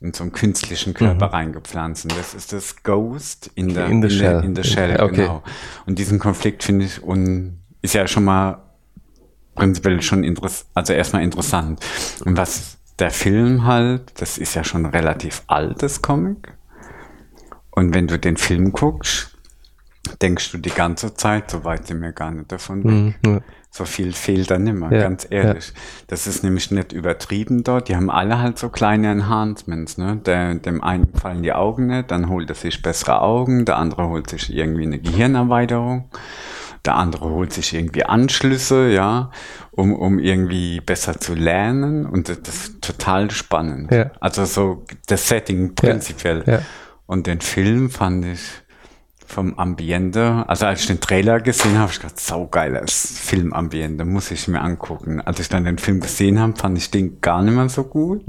in 0.02 0.14
so 0.14 0.22
einen 0.24 0.32
künstlichen 0.32 0.94
Körper 0.94 1.26
reingepflanzt. 1.26 2.04
Und 2.04 2.18
das 2.18 2.32
ist 2.34 2.52
das 2.54 2.82
Ghost 2.82 3.50
in 3.54 3.74
der, 3.74 3.86
In 3.86 4.00
the 4.02 4.08
der, 4.08 4.14
Shell. 4.16 4.44
in 4.44 4.56
the 4.56 4.64
Shell, 4.64 5.00
Okay. 5.00 5.16
genau. 5.16 5.42
Und 5.84 5.98
diesen 5.98 6.18
Konflikt 6.18 6.64
finde 6.64 6.86
ich 6.86 7.02
un, 7.02 7.58
ist 7.82 7.94
ja 7.94 8.06
schon 8.06 8.24
mal 8.24 8.62
prinzipiell 9.60 10.00
schon 10.02 10.24
interessant, 10.24 10.70
also 10.74 10.92
erstmal 10.92 11.22
interessant. 11.22 11.80
Und 12.24 12.36
was 12.36 12.78
der 12.98 13.10
Film 13.10 13.64
halt, 13.64 14.20
das 14.20 14.38
ist 14.38 14.54
ja 14.54 14.64
schon 14.64 14.86
ein 14.86 14.90
relativ 14.90 15.42
altes 15.46 16.02
Comic. 16.02 16.54
Und 17.70 17.94
wenn 17.94 18.06
du 18.06 18.18
den 18.18 18.36
Film 18.36 18.72
guckst, 18.72 19.36
denkst 20.22 20.52
du 20.52 20.58
die 20.58 20.70
ganze 20.70 21.14
Zeit, 21.14 21.50
so 21.50 21.64
weit 21.64 21.86
sind 21.86 22.00
wir 22.00 22.12
gar 22.12 22.30
nicht 22.30 22.50
davon 22.50 22.84
weg. 22.84 22.90
Mhm, 22.90 23.14
ja. 23.24 23.40
So 23.72 23.84
viel 23.84 24.12
fehlt 24.12 24.50
da 24.50 24.58
nimmer, 24.58 24.90
Ja, 24.92 25.02
ganz 25.02 25.28
ehrlich. 25.30 25.72
Das 26.08 26.26
ist 26.26 26.42
nämlich 26.42 26.72
nicht 26.72 26.92
übertrieben 26.92 27.62
dort. 27.62 27.88
Die 27.88 27.94
haben 27.94 28.10
alle 28.10 28.40
halt 28.40 28.58
so 28.58 28.68
kleine 28.68 29.12
Enhancements, 29.12 29.96
ne? 29.96 30.16
Der, 30.16 30.56
dem 30.56 30.82
einen 30.82 31.14
fallen 31.14 31.44
die 31.44 31.52
Augen 31.52 31.86
nicht, 31.86 32.10
dann 32.10 32.28
holt 32.28 32.48
er 32.48 32.56
sich 32.56 32.82
bessere 32.82 33.20
Augen, 33.20 33.64
der 33.66 33.76
andere 33.76 34.08
holt 34.08 34.28
sich 34.28 34.52
irgendwie 34.52 34.82
eine 34.82 34.98
Gehirnerweiterung, 34.98 36.10
der 36.84 36.96
andere 36.96 37.28
holt 37.30 37.52
sich 37.52 37.74
irgendwie 37.74 38.04
Anschlüsse, 38.04 38.90
ja, 38.90 39.30
um, 39.70 39.94
um 39.94 40.18
irgendwie 40.18 40.80
besser 40.80 41.20
zu 41.20 41.34
lernen 41.34 42.06
und 42.06 42.28
das, 42.28 42.42
das 42.42 42.54
ist 42.54 42.82
total 42.82 43.30
spannend. 43.30 43.92
Ja. 43.92 44.10
Also 44.20 44.44
so 44.44 44.84
das 45.06 45.28
Setting 45.28 45.74
prinzipiell. 45.74 46.44
ja. 46.46 46.62
Und 47.06 47.26
den 47.26 47.40
Film 47.40 47.90
fand 47.90 48.24
ich 48.24 48.40
vom 49.26 49.58
Ambiente, 49.58 50.44
also 50.48 50.66
als 50.66 50.80
ich 50.80 50.86
den 50.88 51.00
Trailer 51.00 51.40
gesehen 51.40 51.78
habe, 51.78 51.90
ich 51.92 52.00
gedacht, 52.00 52.18
saugeiles 52.18 53.18
Filmambiente, 53.20 54.04
muss 54.04 54.30
ich 54.30 54.48
mir 54.48 54.60
angucken. 54.60 55.20
Als 55.20 55.38
ich 55.38 55.48
dann 55.48 55.64
den 55.64 55.78
Film 55.78 56.00
gesehen 56.00 56.40
habe, 56.40 56.56
fand 56.56 56.76
ich 56.78 56.90
den 56.90 57.20
gar 57.20 57.42
nicht 57.42 57.54
mehr 57.54 57.68
so 57.68 57.84
gut, 57.84 58.24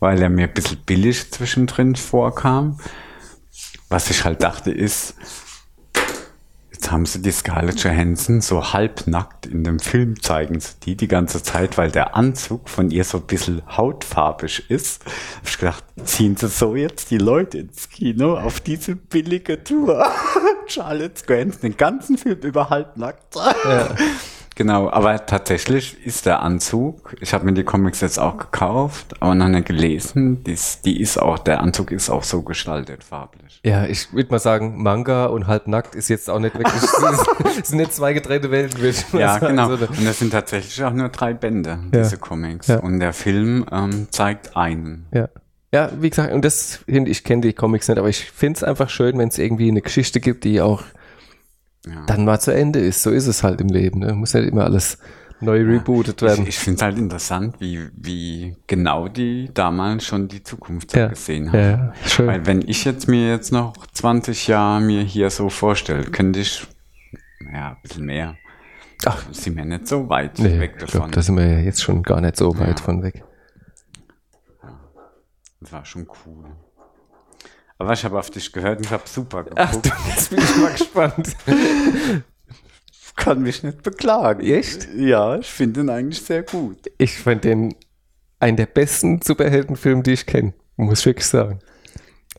weil 0.00 0.20
er 0.20 0.28
mir 0.28 0.48
ein 0.48 0.54
bisschen 0.54 0.78
billig 0.84 1.30
zwischendrin 1.30 1.94
vorkam. 1.96 2.78
Was 3.88 4.10
ich 4.10 4.24
halt 4.24 4.42
dachte 4.42 4.70
ist, 4.70 5.14
jetzt 6.78 6.92
haben 6.92 7.06
sie 7.06 7.20
die 7.20 7.32
Scarlett 7.32 7.82
Johansson 7.82 8.40
so 8.40 8.72
halbnackt 8.72 9.46
in 9.46 9.64
dem 9.64 9.80
Film 9.80 10.22
zeigen 10.22 10.60
sie 10.60 10.74
die 10.84 10.96
die 10.96 11.08
ganze 11.08 11.42
Zeit, 11.42 11.76
weil 11.76 11.90
der 11.90 12.14
Anzug 12.14 12.68
von 12.68 12.92
ihr 12.92 13.02
so 13.02 13.18
ein 13.18 13.26
bisschen 13.26 13.62
hautfarbig 13.68 14.70
ist. 14.70 15.04
Hab 15.04 15.48
ich 15.48 15.58
gedacht, 15.58 15.84
ziehen 16.04 16.36
sie 16.36 16.46
so 16.46 16.76
jetzt 16.76 17.10
die 17.10 17.18
Leute 17.18 17.58
ins 17.58 17.88
Kino 17.88 18.36
auf 18.36 18.60
diese 18.60 18.94
billige 18.94 19.64
Tour. 19.64 20.06
Charlotte 20.66 21.20
Johansson 21.28 21.62
den 21.62 21.76
ganzen 21.76 22.16
Film 22.16 22.38
über 22.42 22.70
halbnackt. 22.70 23.34
Genau, 24.58 24.90
aber 24.90 25.24
tatsächlich 25.24 26.04
ist 26.04 26.26
der 26.26 26.42
Anzug, 26.42 27.14
ich 27.20 27.32
habe 27.32 27.44
mir 27.44 27.52
die 27.52 27.62
Comics 27.62 28.00
jetzt 28.00 28.18
auch 28.18 28.36
gekauft, 28.38 29.14
aber 29.20 29.36
noch 29.36 29.46
nicht 29.46 29.66
gelesen, 29.68 30.42
die 30.42 30.50
ist, 30.50 30.84
die 30.84 31.00
ist 31.00 31.16
auch, 31.16 31.38
der 31.38 31.60
Anzug 31.60 31.92
ist 31.92 32.10
auch 32.10 32.24
so 32.24 32.42
gestaltet, 32.42 33.04
farblich. 33.04 33.60
Ja, 33.64 33.86
ich 33.86 34.12
würde 34.12 34.30
mal 34.32 34.40
sagen, 34.40 34.82
Manga 34.82 35.26
und 35.26 35.46
halbnackt 35.46 35.94
ist 35.94 36.08
jetzt 36.08 36.28
auch 36.28 36.40
nicht 36.40 36.58
wirklich, 36.58 36.82
es 37.60 37.68
sind 37.68 37.78
nicht 37.78 37.94
zwei 37.94 38.12
getrennte 38.12 38.50
Welten. 38.50 38.78
würde 38.80 38.88
ich 38.90 39.12
mal 39.12 39.20
Ja, 39.20 39.34
sagen. 39.34 39.46
genau. 39.46 39.76
So, 39.76 39.86
Und 39.86 40.04
das 40.04 40.18
sind 40.18 40.30
tatsächlich 40.32 40.82
auch 40.82 40.92
nur 40.92 41.08
drei 41.10 41.34
Bände, 41.34 41.78
Ja. 41.94 42.02
diese 42.02 42.18
Comics. 42.18 42.66
Ja. 42.66 42.80
Und 42.80 42.98
der 42.98 43.12
Film 43.12 43.64
ähm, 43.70 44.08
zeigt 44.10 44.56
einen. 44.56 45.06
Ja. 45.14 45.28
Ja, 45.72 45.90
wie 46.00 46.10
gesagt, 46.10 46.32
und 46.32 46.44
das, 46.44 46.80
ich 46.86 47.22
kenne 47.24 47.42
die 47.42 47.52
Comics 47.52 47.86
nicht, 47.88 47.98
aber 47.98 48.08
ich 48.08 48.24
finde 48.30 48.56
es 48.56 48.64
einfach 48.64 48.90
schön, 48.90 49.18
wenn 49.18 49.28
es 49.28 49.38
irgendwie 49.38 49.68
eine 49.68 49.82
Geschichte 49.82 50.18
gibt, 50.18 50.42
die 50.44 50.60
auch 50.62 50.82
Ja. 51.86 52.04
dann 52.06 52.24
mal 52.24 52.40
zu 52.40 52.52
Ende 52.52 52.80
ist. 52.80 53.02
So 53.02 53.10
ist 53.10 53.26
es 53.26 53.42
halt 53.42 53.60
im 53.60 53.68
Leben. 53.68 54.00
Ne? 54.00 54.12
Muss 54.14 54.34
nicht 54.34 54.48
immer 54.48 54.64
alles 54.64 54.98
neu 55.40 55.62
rebootet 55.62 56.20
werden. 56.22 56.42
Ich, 56.42 56.48
ich 56.50 56.58
finde 56.58 56.76
es 56.78 56.82
halt 56.82 56.98
interessant, 56.98 57.54
wie, 57.60 57.88
wie 57.94 58.56
genau 58.66 59.06
die 59.08 59.50
damals 59.54 60.04
schon 60.04 60.26
die 60.28 60.42
Zukunft 60.42 60.94
Ja. 60.96 61.06
gesehen 61.08 61.52
haben. 61.52 61.58
ja, 61.60 61.92
schön. 62.04 62.26
Weil 62.26 62.46
wenn 62.46 62.62
ich 62.66 62.84
jetzt 62.84 63.06
mir 63.08 63.28
jetzt 63.30 63.52
noch 63.52 63.74
20 63.92 64.48
Jahre 64.48 64.80
mir 64.80 65.02
hier 65.02 65.30
so 65.30 65.48
vorstelle, 65.48 66.04
könnte 66.04 66.40
ich, 66.40 66.66
ja, 67.52 67.68
ein 67.70 67.76
bisschen 67.82 68.06
mehr. 68.06 68.36
Ach. 69.06 69.24
sind 69.30 69.56
wir 69.56 69.64
nicht 69.64 69.86
so 69.86 70.08
weit 70.08 70.40
nee, 70.40 70.58
weg 70.58 70.72
ich 70.74 70.80
davon. 70.80 71.00
glaube, 71.02 71.10
da 71.12 71.22
sind 71.22 71.36
wir 71.36 71.46
ja 71.46 71.58
jetzt 71.60 71.80
schon 71.80 72.02
gar 72.02 72.20
nicht 72.20 72.36
so 72.36 72.58
weit 72.58 72.80
Ja. 72.80 72.84
von 72.84 73.02
weg. 73.04 73.22
das 75.60 75.72
war 75.72 75.84
schon 75.84 76.08
cool. 76.26 76.46
Aber 77.78 77.92
ich 77.92 78.04
habe 78.04 78.18
auf 78.18 78.30
dich 78.30 78.52
gehört 78.52 78.78
und 78.78 78.86
ich 78.86 78.90
habe 78.92 79.04
super 79.06 79.44
Ach, 79.54 79.70
geguckt. 79.70 79.90
jetzt 80.08 80.30
bin 80.30 80.38
ich 80.40 80.56
mal 80.56 80.72
gespannt. 80.72 81.36
kann 83.16 83.42
mich 83.42 83.62
nicht 83.62 83.82
beklagen. 83.82 84.40
Echt? 84.44 84.88
Ja, 84.96 85.36
ich 85.36 85.46
finde 85.46 85.80
ihn 85.80 85.90
eigentlich 85.90 86.20
sehr 86.22 86.42
gut. 86.42 86.78
Ich 86.98 87.18
fand 87.18 87.44
den 87.44 87.74
einen 88.40 88.56
der 88.56 88.66
besten 88.66 89.20
Superheldenfilme, 89.22 90.02
die 90.02 90.12
ich 90.12 90.26
kenne. 90.26 90.54
Muss 90.76 91.00
ich 91.00 91.06
wirklich 91.06 91.26
sagen. 91.26 91.58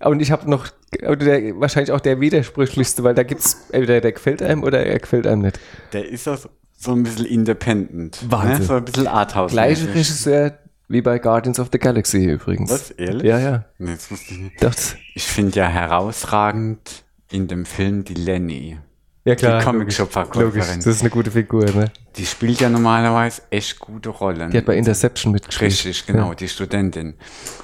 Und 0.02 0.22
ich 0.22 0.32
habe 0.32 0.50
noch, 0.50 0.68
der, 1.02 1.60
wahrscheinlich 1.60 1.92
auch 1.92 2.00
der 2.00 2.22
widersprüchlichste, 2.22 3.04
weil 3.04 3.14
da 3.16 3.24
gibt's 3.24 3.66
entweder 3.72 4.00
der 4.00 4.14
gefällt 4.14 4.42
einem 4.42 4.64
oder 4.64 4.86
er 4.86 4.98
gefällt 5.00 5.28
einem 5.28 5.42
nicht. 5.42 5.60
Der 5.92 6.08
ist 6.08 6.28
auch 6.28 6.38
so- 6.78 6.92
ein 6.94 7.04
bisschen 7.04 7.26
independent. 7.26 8.20
Wahnsinn. 8.30 8.60
Ne? 8.60 8.64
So 8.66 8.74
ein 8.76 8.86
bisschen 8.86 9.08
Arthouse. 9.08 9.52
Gleiche 9.52 9.90
Regisseur 9.90 10.58
wie 10.90 11.02
bei 11.02 11.20
Guardians 11.20 11.60
of 11.60 11.70
the 11.72 11.80
Galaxy 11.80 12.26
übrigens. 12.26 12.70
Was? 12.72 12.92
Ehrlich? 12.92 13.24
Ja, 13.24 13.40
ja. 13.40 13.66
Nee, 13.78 13.94
das 13.94 14.10
wusste 14.12 14.34
ich 14.34 14.40
nicht. 14.40 14.62
Das, 14.62 14.96
Ich 15.16 15.24
finde 15.24 15.56
ja 15.58 15.68
herausragend 15.68 17.06
in 17.32 17.48
dem 17.48 17.66
Film 17.66 18.04
die 18.04 18.16
Lenny. 18.16 18.78
ja 19.24 19.36
Die 19.36 19.64
Comic-Shop-Verkäuferin. 19.64 20.78
Das 20.78 20.88
ist 20.88 21.02
eine 21.02 21.10
gute 21.12 21.30
Figur, 21.32 21.66
ne? 21.66 21.92
Die 22.16 22.26
spielt 22.26 22.60
ja 22.60 22.70
normalerweise 22.70 23.44
echt 23.52 23.80
gute 23.80 24.10
Rollen. 24.10 24.50
Die 24.52 24.58
hat 24.58 24.66
bei 24.66 24.76
Interception 24.76 25.32
mitgespielt. 25.32 25.72
Richtig, 25.72 26.06
genau, 26.08 26.34
die 26.34 26.50
Studentin. 26.50 27.14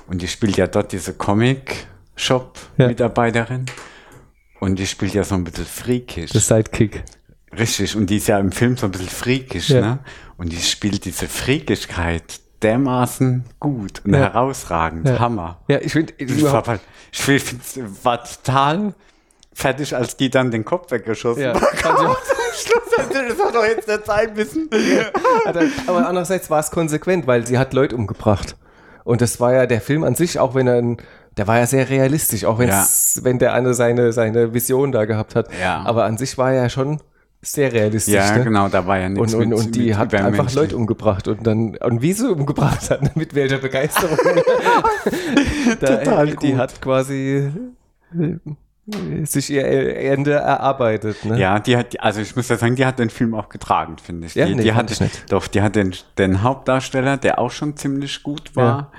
Und 0.07 0.21
die 0.21 0.27
spielt 0.27 0.55
ja 0.57 0.67
dort 0.67 0.91
diese 0.91 1.13
Comic-Shop-Mitarbeiterin. 1.13 3.65
Und 4.59 4.79
die 4.79 4.87
spielt 4.87 5.13
ja 5.13 5.23
so 5.23 5.35
ein 5.35 5.43
bisschen 5.43 5.65
freakisch. 5.65 6.31
Das 6.31 6.47
Sidekick. 6.47 7.03
Richtig, 7.57 7.95
und 7.95 8.09
die 8.09 8.17
ist 8.17 8.27
ja 8.27 8.39
im 8.39 8.51
Film 8.51 8.77
so 8.77 8.85
ein 8.85 8.91
bisschen 8.91 9.09
freakisch, 9.09 9.69
Ja. 9.69 9.81
ne? 9.81 9.99
Und 10.37 10.51
die 10.51 10.57
spielt 10.61 11.05
diese 11.05 11.27
Freakigkeit 11.27 12.39
dermaßen 12.63 13.43
gut 13.59 14.01
und 14.05 14.13
Ja. 14.13 14.19
herausragend. 14.19 15.07
Ja. 15.07 15.19
Hammer. 15.19 15.57
Ja, 15.67 15.79
ich 15.81 15.91
finde 15.93 16.13
Ich 16.17 16.31
find's- 16.31 17.79
war 18.03 18.23
total 18.23 18.93
fertig, 19.53 19.95
als 19.95 20.17
die 20.17 20.29
dann 20.29 20.51
den 20.51 20.65
Kopf 20.65 20.91
weggeschossen 20.91 21.43
Ja. 21.43 21.55
Schluss, 21.57 22.83
das 22.97 23.37
war 23.39 23.51
doch 23.51 23.65
jetzt 23.65 23.87
nicht 23.87 24.05
sein 24.05 24.33
müssen. 24.35 24.69
Er- 24.71 25.11
Aber 25.87 26.07
andererseits 26.07 26.49
war 26.49 26.59
es 26.59 26.71
konsequent, 26.71 27.27
weil 27.27 27.45
sie 27.45 27.57
hat 27.57 27.73
Leute 27.73 27.95
umgebracht. 27.95 28.55
Und 29.03 29.21
das 29.21 29.39
war 29.39 29.53
ja 29.53 29.65
der 29.67 29.81
Film 29.81 30.03
an 30.03 30.15
sich, 30.15 30.39
auch 30.39 30.55
wenn 30.55 30.67
er, 30.67 30.81
der 31.37 31.47
war 31.47 31.59
ja 31.59 31.67
sehr 31.67 31.89
realistisch, 31.89 32.43
auch 32.45 32.57
wenn's, 32.59 33.19
wenn 33.23 33.37
der 33.39 33.53
eine 33.53 33.73
seine, 33.73 34.11
seine 34.13 34.53
Vision 34.53 34.91
da 34.91 35.05
gehabt 35.05 35.35
hat. 35.35 35.47
Ja. 35.61 35.83
Aber 35.85 36.05
an 36.05 36.17
sich 36.17 36.37
war 36.37 36.51
er 36.53 36.63
ja 36.63 36.69
schon 36.69 37.01
sehr 37.45 37.71
realistisch. 37.71 38.13
Ja, 38.13 38.37
ne? 38.37 38.43
genau, 38.43 38.67
da 38.69 38.85
war 38.87 38.97
ja 38.99 39.07
nichts 39.09 39.33
Und, 39.33 39.41
und, 39.41 39.49
mit- 39.49 39.57
und 39.59 39.75
die 39.75 39.87
mit 39.87 39.97
hat 39.97 40.13
einfach. 40.13 40.53
Leute 40.53 40.75
umgebracht 40.75 41.27
und 41.27 41.45
dann, 41.45 41.75
und 41.77 42.01
wie 42.01 42.13
sie 42.13 42.29
umgebracht 42.31 42.89
hat, 42.89 43.15
mit 43.17 43.35
welcher 43.35 43.57
Begeisterung. 43.59 44.17
da, 45.79 45.97
Total 45.97 46.27
Die 46.27 46.35
gut. 46.51 46.57
hat 46.57 46.81
quasi 46.81 47.51
äh, 48.17 49.25
sich 49.25 49.49
ihr 49.49 49.65
Ende 49.65 50.33
erarbeitet. 50.33 51.25
Ne? 51.25 51.39
Ja, 51.39 51.59
die 51.59 51.75
hat, 51.77 51.99
also 52.01 52.21
ich 52.21 52.35
muss 52.35 52.49
ja 52.49 52.57
sagen, 52.57 52.75
die 52.75 52.85
hat 52.85 52.99
den 52.99 53.09
Film 53.09 53.33
auch 53.33 53.49
getragen, 53.49 53.97
finde 53.97 54.27
ich. 54.27 54.35
Ja, 54.35 54.45
die, 54.45 54.55
nee, 54.55 54.63
die 54.63 54.73
hat, 54.73 54.91
ich 54.91 55.01
nicht. 55.01 55.31
Doch, 55.31 55.47
die 55.47 55.61
hat 55.61 55.75
den, 55.75 55.93
den 56.17 56.43
Hauptdarsteller, 56.43 57.17
der 57.17 57.39
auch 57.39 57.51
schon 57.51 57.75
ziemlich 57.77 58.21
gut 58.23 58.55
war, 58.55 58.91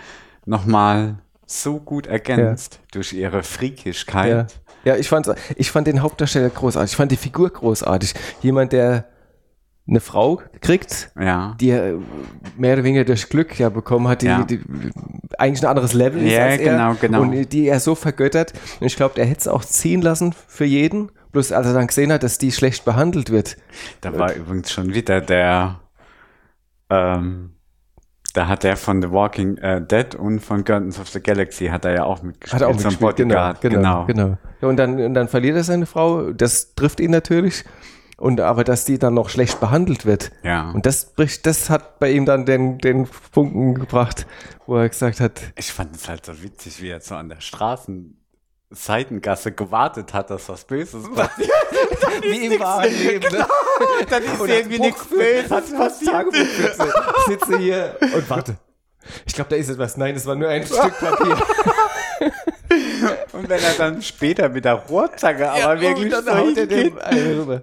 nochmal 0.45 1.17
so 1.47 1.79
gut 1.79 2.07
ergänzt 2.09 2.81
durch 2.93 3.13
ihre 3.13 3.37
Ja. 3.37 3.43
Freakigkeit. 3.43 4.31
ja, 4.31 4.47
ich 4.95 5.09
fand, 5.09 5.29
ich 5.57 5.71
fand 5.73 5.89
den 5.89 6.01
Hauptdarsteller 6.03 6.51
großartig. 6.51 6.93
Ich 6.93 6.97
fand 6.97 7.11
die 7.11 7.17
Figur 7.17 7.51
großartig. 7.51 8.15
Jemand, 8.43 8.73
der 8.73 9.07
eine 9.89 10.01
Frau 10.01 10.41
kriegt, 10.61 11.11
Ja. 11.21 11.57
die 11.61 11.71
er 11.71 11.95
mehr 12.57 12.75
oder 12.75 12.85
weniger 12.85 13.05
durch 13.05 13.29
Glück 13.29 13.59
ja 13.59 13.69
bekommen 13.69 14.07
hat, 14.09 14.23
die, 14.23 14.27
Ja. 14.27 14.43
die 14.45 14.61
eigentlich 15.39 15.63
ein 15.65 15.69
anderes 15.69 15.93
Level 15.93 16.25
ist 16.25 16.33
Ja, 16.33 16.45
als 16.47 16.59
er. 16.61 16.73
genau, 16.73 16.95
genau. 17.01 17.21
Und 17.23 17.53
die 17.53 17.67
er 17.69 17.81
so 17.81 17.95
vergöttert. 17.95 18.53
Und 18.81 18.87
ich 18.87 18.97
glaube, 18.97 19.21
er 19.21 19.27
hätte 19.27 19.41
es 19.41 19.49
auch 19.49 19.65
ziehen 19.65 20.03
lassen 20.03 20.35
für 20.47 20.65
jeden. 20.65 21.11
Bloß 21.33 21.53
als 21.53 21.67
er 21.67 21.75
dann 21.75 21.87
gesehen 21.87 22.11
hat, 22.13 22.23
dass 22.23 22.39
die 22.39 22.51
schlecht 22.53 22.85
behandelt 22.85 23.31
wird. 23.31 23.57
Da 24.01 24.17
war 24.19 24.33
übrigens 24.35 24.73
schon 24.73 24.95
wieder 24.95 25.21
der, 25.21 25.81
ähm, 26.91 27.53
da 28.37 28.49
hat 28.49 28.65
er 28.65 28.77
von 28.77 29.01
The 29.01 29.11
Walking 29.11 29.57
äh, 29.59 29.81
Dead 29.81 30.15
und 30.15 30.41
von 30.41 30.65
Guardians 30.65 31.01
of 31.01 31.09
the 31.09 31.21
Galaxy 31.21 31.67
hat 31.69 31.85
er 31.87 31.95
ja 31.95 32.05
auch 32.05 32.23
mitgespielt. 32.23 32.53
Hat 32.53 32.61
er 32.61 32.69
auch 32.69 32.75
mitgespielt, 32.75 33.17
genau, 33.17 33.35
Bodyguard, 33.35 33.61
genau, 33.63 34.05
genau. 34.05 34.39
Ja, 34.61 34.69
und, 34.69 34.77
dann, 34.77 35.01
und 35.01 35.15
dann 35.15 35.29
verliert 35.29 35.57
er 35.57 35.65
seine 35.65 35.87
Frau. 35.87 36.33
Das 36.33 36.75
trifft 36.75 37.01
ihn 37.01 37.11
natürlich. 37.11 37.65
Und 38.19 38.41
aber 38.41 38.65
dass 38.65 38.85
die 38.85 38.99
dann 38.99 39.15
noch 39.15 39.29
schlecht 39.29 39.61
behandelt 39.61 40.07
wird. 40.07 40.33
Ja. 40.43 40.71
Und 40.71 40.87
das 40.87 41.13
bricht, 41.15 41.45
das 41.47 41.69
hat 41.69 41.99
bei 41.99 42.11
ihm 42.11 42.25
dann 42.25 42.47
den, 42.47 42.79
den 42.79 43.07
Funken 43.07 43.75
gebracht, 43.75 44.27
wo 44.67 44.77
er 44.77 44.89
gesagt 44.89 45.21
hat, 45.21 45.41
Ich 45.57 45.73
fand 45.73 45.95
es 45.95 46.09
halt 46.09 46.25
so 46.25 46.43
witzig, 46.43 46.81
wie 46.81 46.89
er 46.89 47.01
so 47.01 47.15
an 47.15 47.29
der 47.29 47.41
Straßenseitengasse 48.73 49.53
gewartet 49.53 50.13
hat, 50.13 50.31
dass 50.31 50.49
was 50.49 50.65
Böses 50.65 51.05
passiert. 51.15 51.51
wie 52.23 52.47
im 52.47 52.61
wahren 52.61 52.93
Leben. 52.93 53.33
Ne? 53.33 53.47
Dann 54.11 54.23
ist 54.25 54.41
irgendwie 54.41 54.79
nichts 54.79 55.05
Böses 55.07 55.51
Hat 55.51 55.65
was 55.77 56.01
Tagebuchwitze. 56.01 56.93
Sitze 57.27 57.59
hier 57.59 57.97
und 58.15 58.29
warte. 58.29 58.57
Ich 59.25 59.35
glaube, 59.35 59.51
da 59.51 59.57
ist 59.57 59.69
etwas. 59.69 59.97
Nein, 59.97 60.17
es 60.17 60.27
war 60.27 60.35
nur 60.35 60.49
ein 60.49 60.67
Stück 60.67 60.99
Papier. 60.99 61.37
Und 63.33 63.49
wenn 63.49 63.63
er 63.63 63.75
dann 63.75 64.03
später 64.03 64.49
mit 64.49 64.65
der 64.65 64.75
Rohrzacke 64.75 65.49
aber 65.49 65.81
wirklich 65.81 66.13
und 66.13 66.25
so 66.25 66.31
dann 66.31 66.39
haut 66.39 66.57
er 66.57 66.69
rüber. 67.39 67.63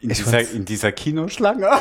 in, 0.00 0.10
Ich 0.10 0.18
dieser, 0.22 0.40
in 0.52 0.64
dieser 0.64 0.92
Kinoschlange 0.92 1.62
da 1.62 1.80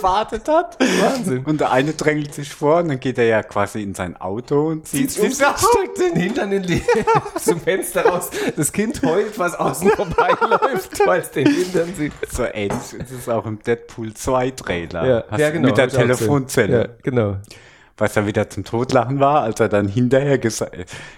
gewartet 0.00 0.48
hat. 0.48 0.78
Wahnsinn. 0.80 1.44
Und 1.44 1.60
der 1.60 1.70
eine 1.70 1.92
drängelt 1.92 2.34
sich 2.34 2.52
vor 2.52 2.78
und 2.78 2.88
dann 2.88 3.00
geht 3.00 3.18
er 3.18 3.24
ja 3.24 3.42
quasi 3.42 3.82
in 3.82 3.94
sein 3.94 4.16
Auto 4.20 4.68
und 4.68 4.86
zieht 4.86 5.10
sich 5.10 5.22
um, 5.22 5.30
steckt 5.32 5.98
den 5.98 6.20
Hintern 6.20 6.52
in 6.52 6.62
die, 6.62 6.82
zum 7.36 7.60
Fenster 7.60 8.06
raus. 8.06 8.30
Das 8.56 8.72
Kind 8.72 9.02
heult, 9.02 9.38
was 9.38 9.54
außen 9.54 9.90
vorbeiläuft, 9.90 11.00
weil 11.06 11.20
es 11.20 11.30
den 11.30 11.46
Hintern 11.46 11.94
sieht. 11.94 12.12
So 12.30 12.44
ähnlich 12.44 12.94
ist 12.94 13.10
es 13.10 13.28
auch 13.28 13.46
im 13.46 13.60
Deadpool 13.62 14.14
2 14.14 14.50
Trailer. 14.52 15.06
Ja, 15.06 15.24
Hast 15.30 15.40
ja 15.40 15.46
du 15.48 15.52
genau. 15.54 15.68
Mit 15.68 15.78
der. 15.78 15.88
Telefonzelle. 15.90 16.80
Ja, 16.80 16.88
genau. 17.02 17.36
Was 17.96 18.16
er 18.16 18.26
wieder 18.26 18.48
zum 18.48 18.64
Totlachen 18.64 19.20
war, 19.20 19.42
als 19.42 19.60
er 19.60 19.68
dann 19.68 19.86
hinterher 19.86 20.38
gesa 20.38 20.68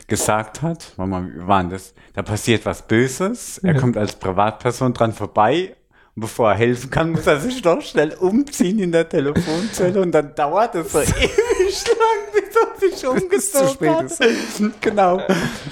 gesagt 0.09 0.63
hat, 0.63 0.93
war 0.97 1.63
denn 1.63 1.71
das? 1.71 1.95
Da 2.15 2.23
passiert 2.23 2.67
was 2.67 2.83
Böses, 2.83 3.59
er 3.59 3.75
kommt 3.75 3.97
als 3.97 4.17
Privatperson 4.17 4.93
dran 4.93 5.13
vorbei 5.13 5.77
und 6.15 6.21
bevor 6.21 6.51
er 6.53 6.57
helfen 6.59 6.91
kann, 6.91 7.11
muss 7.13 7.27
er 7.27 7.41
sich 7.41 7.63
doch 7.63 7.81
schnell 7.81 8.13
umziehen 8.15 8.79
in 8.79 8.93
der 8.93 9.09
Telefonzelle 9.09 10.01
und 10.01 10.13
dann 10.13 10.35
dauert 10.35 10.75
es 10.75 10.93
so 10.93 10.99
ewig 11.01 11.85
lang, 11.87 12.33
bis 12.33 12.55
er 12.55 12.79
sich 12.81 12.97
zu 12.97 13.11
umgezogen 13.11 13.97
hat. 13.97 14.13
genau. 14.83 15.21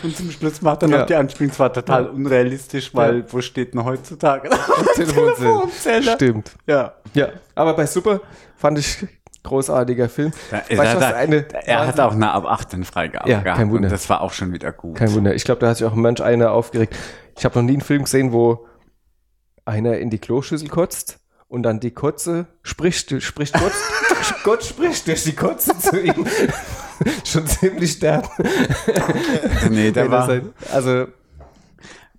Und 0.03 0.17
zum 0.17 0.31
Schluss 0.31 0.63
macht 0.63 0.83
er 0.83 0.89
noch 0.89 0.99
Ja. 1.01 1.05
die 1.07 1.15
Anspielung, 1.15 1.53
es 1.53 1.59
war 1.59 1.73
total 1.73 2.07
unrealistisch, 2.09 2.95
weil 2.95 3.19
Ja. 3.19 3.25
wo 3.29 3.41
steht 3.43 3.75
denn 3.75 3.85
heutzutage? 3.85 4.49
Telefonzelle. 4.95 5.35
Telefonzelle. 5.37 6.13
Stimmt. 6.15 6.53
Ja. 6.67 6.95
Ja, 7.13 7.29
aber 7.55 7.75
bei 7.75 7.87
Super 7.87 8.21
fand 8.57 8.79
ich 8.79 9.07
großartiger 9.43 10.09
Film. 10.09 10.33
Da, 10.51 10.63
da, 10.69 10.95
da, 10.95 11.11
er 11.65 11.87
hat 11.87 11.99
auch 12.01 12.13
eine 12.13 12.31
ab 12.31 12.45
18 12.47 12.85
Freigabe 12.85 13.29
Ja, 13.29 13.41
gehabt. 13.41 13.59
kein 13.59 13.71
Wunder. 13.71 13.87
Und 13.87 13.93
das 13.93 14.09
war 14.09 14.21
auch 14.21 14.33
schon 14.33 14.53
wieder 14.53 14.71
gut. 14.73 14.97
Kein 14.97 15.13
Wunder. 15.15 15.35
Ich 15.35 15.45
glaube, 15.45 15.61
da 15.61 15.69
hat 15.69 15.79
sich 15.79 15.87
auch 15.87 15.95
manch 15.95 16.23
einer 16.23 16.53
aufgeregt. 16.53 16.95
Ich 17.39 17.45
habe 17.45 17.59
noch 17.59 17.65
nie 17.65 17.73
einen 17.73 17.81
Film 17.81 18.05
gesehen, 18.05 18.33
wo 18.33 18.67
einer 19.71 19.99
in 19.99 20.11
die 20.11 20.19
Kloschüssel 20.19 20.69
kotzt 20.69 21.19
und 21.49 21.63
dann 21.63 21.81
die 21.81 21.91
Kotze 21.93 22.47
spricht, 22.63 23.23
spricht 23.23 23.55
Gott, 23.55 23.73
Gott 24.45 24.65
spricht 24.65 25.07
durch 25.07 25.25
die 25.25 25.33
Kotze 25.33 25.79
zu 25.79 26.01
ihm. 26.01 26.27
Schon 27.25 27.47
ziemlich 27.47 27.99
derb. 27.99 28.29
nee, 29.71 29.91
der 29.91 30.11
war, 30.11 30.27
halt- 30.27 30.45
also, 30.73 31.07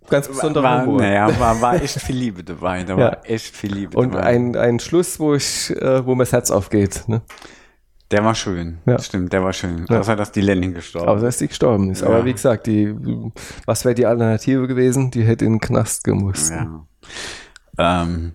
ganz 0.10 0.28
besonderer 0.28 0.64
war, 0.64 0.86
Humor. 0.86 1.02
Naja, 1.02 1.40
war, 1.40 1.62
war 1.62 1.76
echt 1.82 2.00
viel 2.02 2.16
Liebe 2.16 2.44
dabei. 2.44 2.84
Da 2.84 2.94
Ja. 2.94 3.00
war 3.00 3.30
echt 3.30 3.56
viel 3.56 3.74
Liebe 3.74 3.98
Und 3.98 4.14
dabei. 4.16 4.26
ein, 4.26 4.56
ein 4.56 4.80
Schluss, 4.80 5.20
wo 5.20 5.36
ich, 5.36 5.70
äh, 5.76 6.06
wo 6.06 6.16
mir 6.16 6.24
das 6.24 6.34
Herz 6.34 6.52
aufgeht. 6.52 7.04
Ne? 7.08 7.22
der 8.10 8.26
war 8.26 8.36
schön. 8.36 8.80
Ja. 8.86 9.00
Stimmt, 9.00 9.32
der 9.32 9.42
war 9.42 9.54
schön. 9.54 9.86
Ja. 9.90 10.00
Außer, 10.02 10.18
dass 10.18 10.34
die 10.34 10.42
Lenning 10.42 10.74
gestorben 10.74 11.08
Außer 11.08 11.26
dass 11.28 11.38
die 11.38 11.48
gestorben 11.48 11.92
ist. 11.92 12.02
Ja. 12.02 12.08
Aber 12.08 12.26
wie 12.26 12.34
gesagt, 12.34 12.68
die, 12.68 12.94
was 13.66 13.86
wäre 13.86 13.96
die 13.96 14.06
Alternative 14.06 14.68
gewesen? 14.68 15.12
Die 15.12 15.24
hätte 15.24 15.46
in 15.46 15.54
den 15.54 15.62
Knast 15.62 16.04
gemusst. 16.04 16.52
Ja. 16.52 16.86
Ähm, 17.78 18.34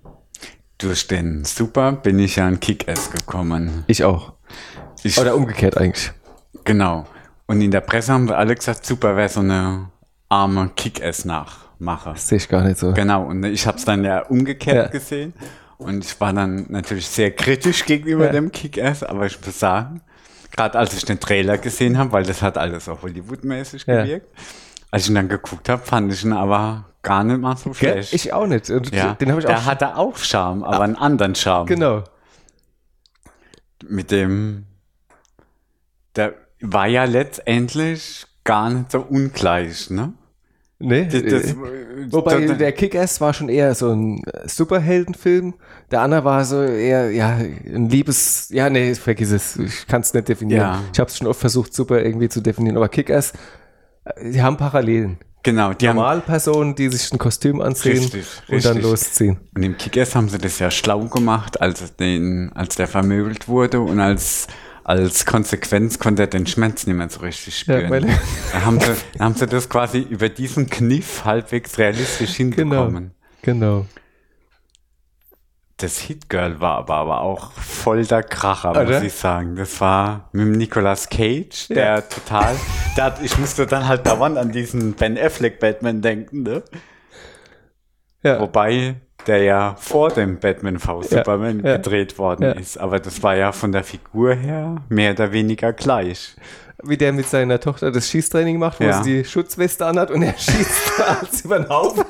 durch 0.78 1.08
den 1.08 1.44
Super 1.44 1.92
bin 1.92 2.18
ich 2.18 2.36
ja 2.36 2.46
an 2.46 2.60
Kick-Ass 2.60 3.10
gekommen. 3.10 3.84
Ich 3.86 4.04
auch. 4.04 4.32
Ich, 5.02 5.18
Oder 5.18 5.34
umgekehrt 5.36 5.76
eigentlich. 5.78 6.12
genau. 6.64 7.06
Und 7.46 7.60
in 7.60 7.70
der 7.70 7.80
Presse 7.80 8.12
haben 8.12 8.26
sie 8.28 8.36
alle 8.36 8.54
gesagt, 8.54 8.84
Super 8.84 9.16
wäre 9.16 9.28
so 9.28 9.40
eine 9.40 9.90
arme 10.28 10.70
Kick-Ass-Nachmacher. 10.74 12.12
Das 12.14 12.28
sehe 12.28 12.38
ich 12.38 12.48
gar 12.48 12.62
nicht 12.64 12.78
so. 12.78 12.92
Genau, 12.92 13.24
und 13.26 13.44
ich 13.44 13.66
habe 13.66 13.78
es 13.78 13.84
dann 13.84 14.04
ja 14.04 14.20
umgekehrt 14.26 14.76
Ja. 14.76 14.86
gesehen. 14.88 15.32
Und 15.78 16.04
ich 16.04 16.18
war 16.20 16.32
dann 16.32 16.66
natürlich 16.70 17.06
sehr 17.06 17.30
kritisch 17.30 17.84
gegenüber 17.84 18.26
Ja. 18.26 18.32
dem 18.32 18.50
Kick-Ass, 18.50 19.02
aber 19.02 19.26
ich 19.26 19.38
muss 19.44 19.58
sagen, 19.60 20.00
gerade 20.50 20.78
als 20.78 20.94
ich 20.94 21.04
den 21.04 21.20
Trailer 21.20 21.58
gesehen 21.58 21.98
habe, 21.98 22.12
weil 22.12 22.24
das 22.24 22.42
hat 22.42 22.58
alles 22.58 22.88
auch 22.88 23.02
Hollywood-mäßig 23.02 23.84
Ja. 23.86 24.02
gewirkt, 24.02 24.26
als 24.90 25.04
ich 25.04 25.08
ihn 25.10 25.14
dann 25.16 25.28
geguckt 25.28 25.68
habe, 25.68 25.82
fand 25.84 26.12
ich 26.12 26.24
ihn 26.24 26.32
aber 26.32 26.84
gar 27.02 27.22
nicht 27.24 27.40
mal 27.40 27.56
so 27.56 27.72
schlecht. 27.74 28.12
Ich 28.12 28.32
auch 28.32 28.46
nicht. 28.46 28.68
Und 28.70 28.92
ja, 28.94 29.14
Den 29.14 29.30
habe 29.30 29.40
ich 29.40 29.46
der 29.46 29.58
auch. 29.58 29.64
hatte 29.66 29.96
auch 29.96 30.16
Charme, 30.16 30.64
aber 30.64 30.80
einen 30.84 30.96
anderen 30.96 31.34
Charme. 31.34 31.66
Genau. 31.66 32.04
Mit 33.88 34.10
dem, 34.10 34.64
der 36.16 36.34
war 36.60 36.86
ja 36.86 37.04
letztendlich 37.04 38.26
gar 38.44 38.70
nicht 38.70 38.90
so 38.92 39.00
ungleich, 39.00 39.90
ne? 39.90 40.14
Nee, 40.78 41.06
Das, 41.06 41.22
das, 41.22 41.52
äh, 41.52 41.56
wobei 42.10 42.44
das- 42.46 42.58
der 42.58 42.72
Kick-Ass 42.72 43.20
war 43.22 43.32
schon 43.32 43.48
eher 43.48 43.74
so 43.74 43.92
ein 43.92 44.22
äh, 44.24 44.46
Superheldenfilm. 44.46 45.54
Der 45.90 46.02
andere 46.02 46.24
war 46.24 46.44
so 46.44 46.62
eher, 46.62 47.10
ja, 47.12 47.28
ein 47.30 47.88
Liebes, 47.88 48.48
ja, 48.50 48.68
nee, 48.68 48.94
vergiss 48.94 49.30
es. 49.30 49.56
Ich 49.56 49.86
kann 49.86 50.02
es 50.02 50.12
nicht 50.12 50.28
definieren. 50.28 50.60
Ja. 50.60 50.82
Ich 50.92 50.98
habe 51.00 51.08
es 51.08 51.16
schon 51.16 51.26
oft 51.28 51.40
versucht, 51.40 51.72
super 51.72 52.02
irgendwie 52.02 52.28
zu 52.28 52.42
definieren. 52.42 52.76
Aber 52.76 52.88
Kick-Ass, 52.90 53.32
die 54.22 54.40
haben 54.42 54.56
Parallelen. 54.56 55.18
genau, 55.42 55.72
die 55.72 55.88
haben 55.88 55.96
Normale 55.96 56.20
Personen, 56.20 56.74
die 56.74 56.88
sich 56.88 57.12
ein 57.12 57.18
Kostüm 57.18 57.60
anziehen 57.60 57.98
Richtig, 57.98 58.26
und 58.48 58.64
dann 58.64 58.80
losziehen. 58.82 59.38
Und 59.54 59.62
im 59.62 59.76
Kickers 59.76 60.14
haben 60.14 60.28
sie 60.28 60.38
das 60.38 60.58
ja 60.58 60.70
schlau 60.70 61.04
gemacht, 61.06 61.60
als, 61.60 61.94
den, 61.96 62.50
als 62.54 62.76
der 62.76 62.88
vermöbelt 62.88 63.48
wurde 63.48 63.80
und 63.80 64.00
als, 64.00 64.46
als 64.84 65.24
Konsequenz 65.26 65.98
konnte 65.98 66.22
er 66.22 66.28
den 66.28 66.46
Schmerz 66.46 66.86
nicht 66.86 66.96
mehr 66.96 67.08
so 67.08 67.20
richtig 67.20 67.58
spüren. 67.58 67.92
Ja, 68.08 68.18
da 68.52 68.64
haben 68.64 68.80
sie, 68.80 68.92
da 69.18 69.24
haben 69.24 69.34
sie 69.34 69.46
das 69.46 69.68
quasi 69.68 69.98
über 70.00 70.28
diesen 70.28 70.68
Kniff 70.68 71.24
halbwegs 71.24 71.78
realistisch 71.78 72.36
Genau. 72.36 72.56
hinbekommen. 72.56 73.10
Genau. 73.42 73.86
Das 75.78 75.98
Hit 75.98 76.30
Girl 76.30 76.58
war 76.60 76.78
aber, 76.78 76.94
aber 76.94 77.20
auch 77.20 77.52
voll 77.52 78.06
der 78.06 78.22
Kracher, 78.22 78.70
Oder? 78.70 78.84
muss 78.84 79.02
ich 79.02 79.12
sagen. 79.12 79.56
Das 79.56 79.78
war 79.80 80.30
mit 80.32 80.46
dem 80.46 80.52
Nicolas 80.52 81.10
Cage, 81.10 81.68
der 81.68 81.84
Ja. 81.96 82.00
total, 82.00 82.56
der 82.96 83.04
hat, 83.04 83.22
ich 83.22 83.36
musste 83.36 83.66
dann 83.66 83.86
halt 83.86 84.06
dauernd 84.06 84.38
an 84.38 84.52
diesen 84.52 84.94
Ben 84.94 85.18
Affleck 85.18 85.60
Batman 85.60 86.00
denken, 86.00 86.44
ne? 86.44 86.62
Ja. 88.22 88.40
Wobei 88.40 88.96
der 89.26 89.42
ja 89.42 89.76
vor 89.78 90.10
dem 90.10 90.38
Batman 90.40 90.78
v 90.78 91.02
Superman 91.02 91.62
ja, 91.62 91.76
gedreht 91.76 92.16
worden 92.16 92.56
ist. 92.58 92.78
Aber 92.78 92.98
das 92.98 93.22
war 93.22 93.36
ja 93.36 93.52
von 93.52 93.72
der 93.72 93.84
Figur 93.84 94.34
her 94.34 94.76
mehr 94.88 95.12
oder 95.12 95.32
weniger 95.32 95.72
gleich. 95.74 96.36
Wie 96.82 96.96
der 96.96 97.12
mit 97.12 97.26
seiner 97.28 97.58
Tochter 97.60 97.90
das 97.90 98.08
Schießtraining 98.08 98.58
macht, 98.58 98.80
wo 98.80 98.84
Ja. 98.84 99.02
sie 99.02 99.18
die 99.18 99.24
Schutzweste 99.24 99.84
anhat 99.84 100.10
und 100.10 100.22
er 100.22 100.32
schießt 100.38 101.02
alles 101.06 101.40
über 101.44 101.58
den 101.58 101.68
Haufen. 101.68 102.04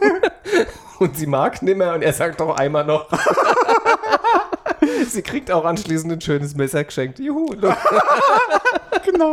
Und 0.98 1.16
sie 1.16 1.26
mag 1.26 1.62
nimmer 1.62 1.94
und 1.94 2.02
er 2.02 2.12
sagt 2.12 2.40
doch 2.40 2.56
einmal 2.56 2.84
noch. 2.84 3.08
sie 5.08 5.22
kriegt 5.22 5.50
auch 5.50 5.64
anschließend 5.64 6.12
ein 6.12 6.20
schönes 6.20 6.54
Messer 6.54 6.84
geschenkt. 6.84 7.18
Juhu. 7.18 7.46
Genau. 9.04 9.32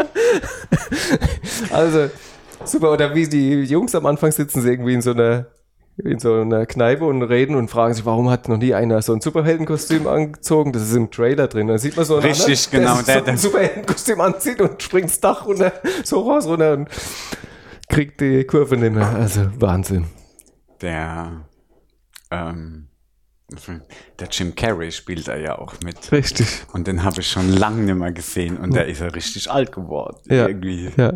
Also, 1.71 2.09
super. 2.63 2.91
Oder 2.91 3.15
wie 3.15 3.27
die 3.27 3.63
Jungs 3.63 3.95
am 3.95 4.05
Anfang 4.05 4.31
sitzen 4.31 4.61
sie 4.61 4.69
irgendwie 4.69 4.93
in 4.93 5.01
so 5.01 5.11
einer 5.11 5.47
in 5.97 6.17
so 6.19 6.41
einer 6.41 6.65
Kneipe 6.65 7.05
und 7.05 7.21
reden 7.23 7.55
und 7.55 7.69
fragen 7.69 7.93
sich, 7.93 8.03
warum 8.05 8.29
hat 8.29 8.49
noch 8.49 8.57
nie 8.57 8.73
einer 8.73 9.01
so 9.03 9.13
ein 9.13 9.21
Superheldenkostüm 9.21 10.07
angezogen? 10.07 10.73
Das 10.73 10.81
ist 10.83 10.95
im 10.95 11.09
Trailer 11.11 11.47
drin. 11.47 11.67
Da 11.67 11.77
sieht 11.77 11.95
man 11.95 12.05
so 12.05 12.15
einen 12.17 12.25
Richtig, 12.25 12.67
anderen, 12.73 12.97
genau, 12.97 13.01
der, 13.05 13.15
der- 13.21 13.23
so 13.23 13.31
ein 13.31 13.37
Superheldenkostüm 13.37 14.21
anzieht 14.21 14.61
und 14.61 14.81
springt 14.81 15.09
das 15.09 15.19
Dach 15.19 15.45
runter, 15.45 15.71
so 16.03 16.21
raus 16.21 16.45
runter 16.47 16.73
und 16.73 16.89
kriegt 17.89 18.21
die 18.21 18.43
Kurve 18.45 18.77
nicht 18.77 18.93
mehr. 18.93 19.07
Also 19.09 19.41
Wahnsinn. 19.59 20.05
Der, 20.81 21.31
ähm, 22.33 22.87
der 24.19 24.27
Jim 24.31 24.55
Carrey 24.55 24.91
spielt 24.91 25.27
da 25.27 25.35
ja 25.35 25.57
auch 25.59 25.75
mit. 25.83 26.11
Richtig. 26.11 26.47
Und 26.73 26.87
den 26.87 27.03
habe 27.03 27.21
ich 27.21 27.27
schon 27.29 27.49
lange 27.49 27.83
nicht 27.83 27.95
mehr 27.95 28.11
gesehen 28.11 28.57
und 28.57 28.73
der 28.73 28.87
ist 28.87 28.99
ja 29.01 29.07
richtig 29.07 29.49
alt 29.51 29.71
geworden. 29.71 30.17
Ja. 30.25 30.47
Irgendwie. 30.47 30.91
Ja, 30.97 31.13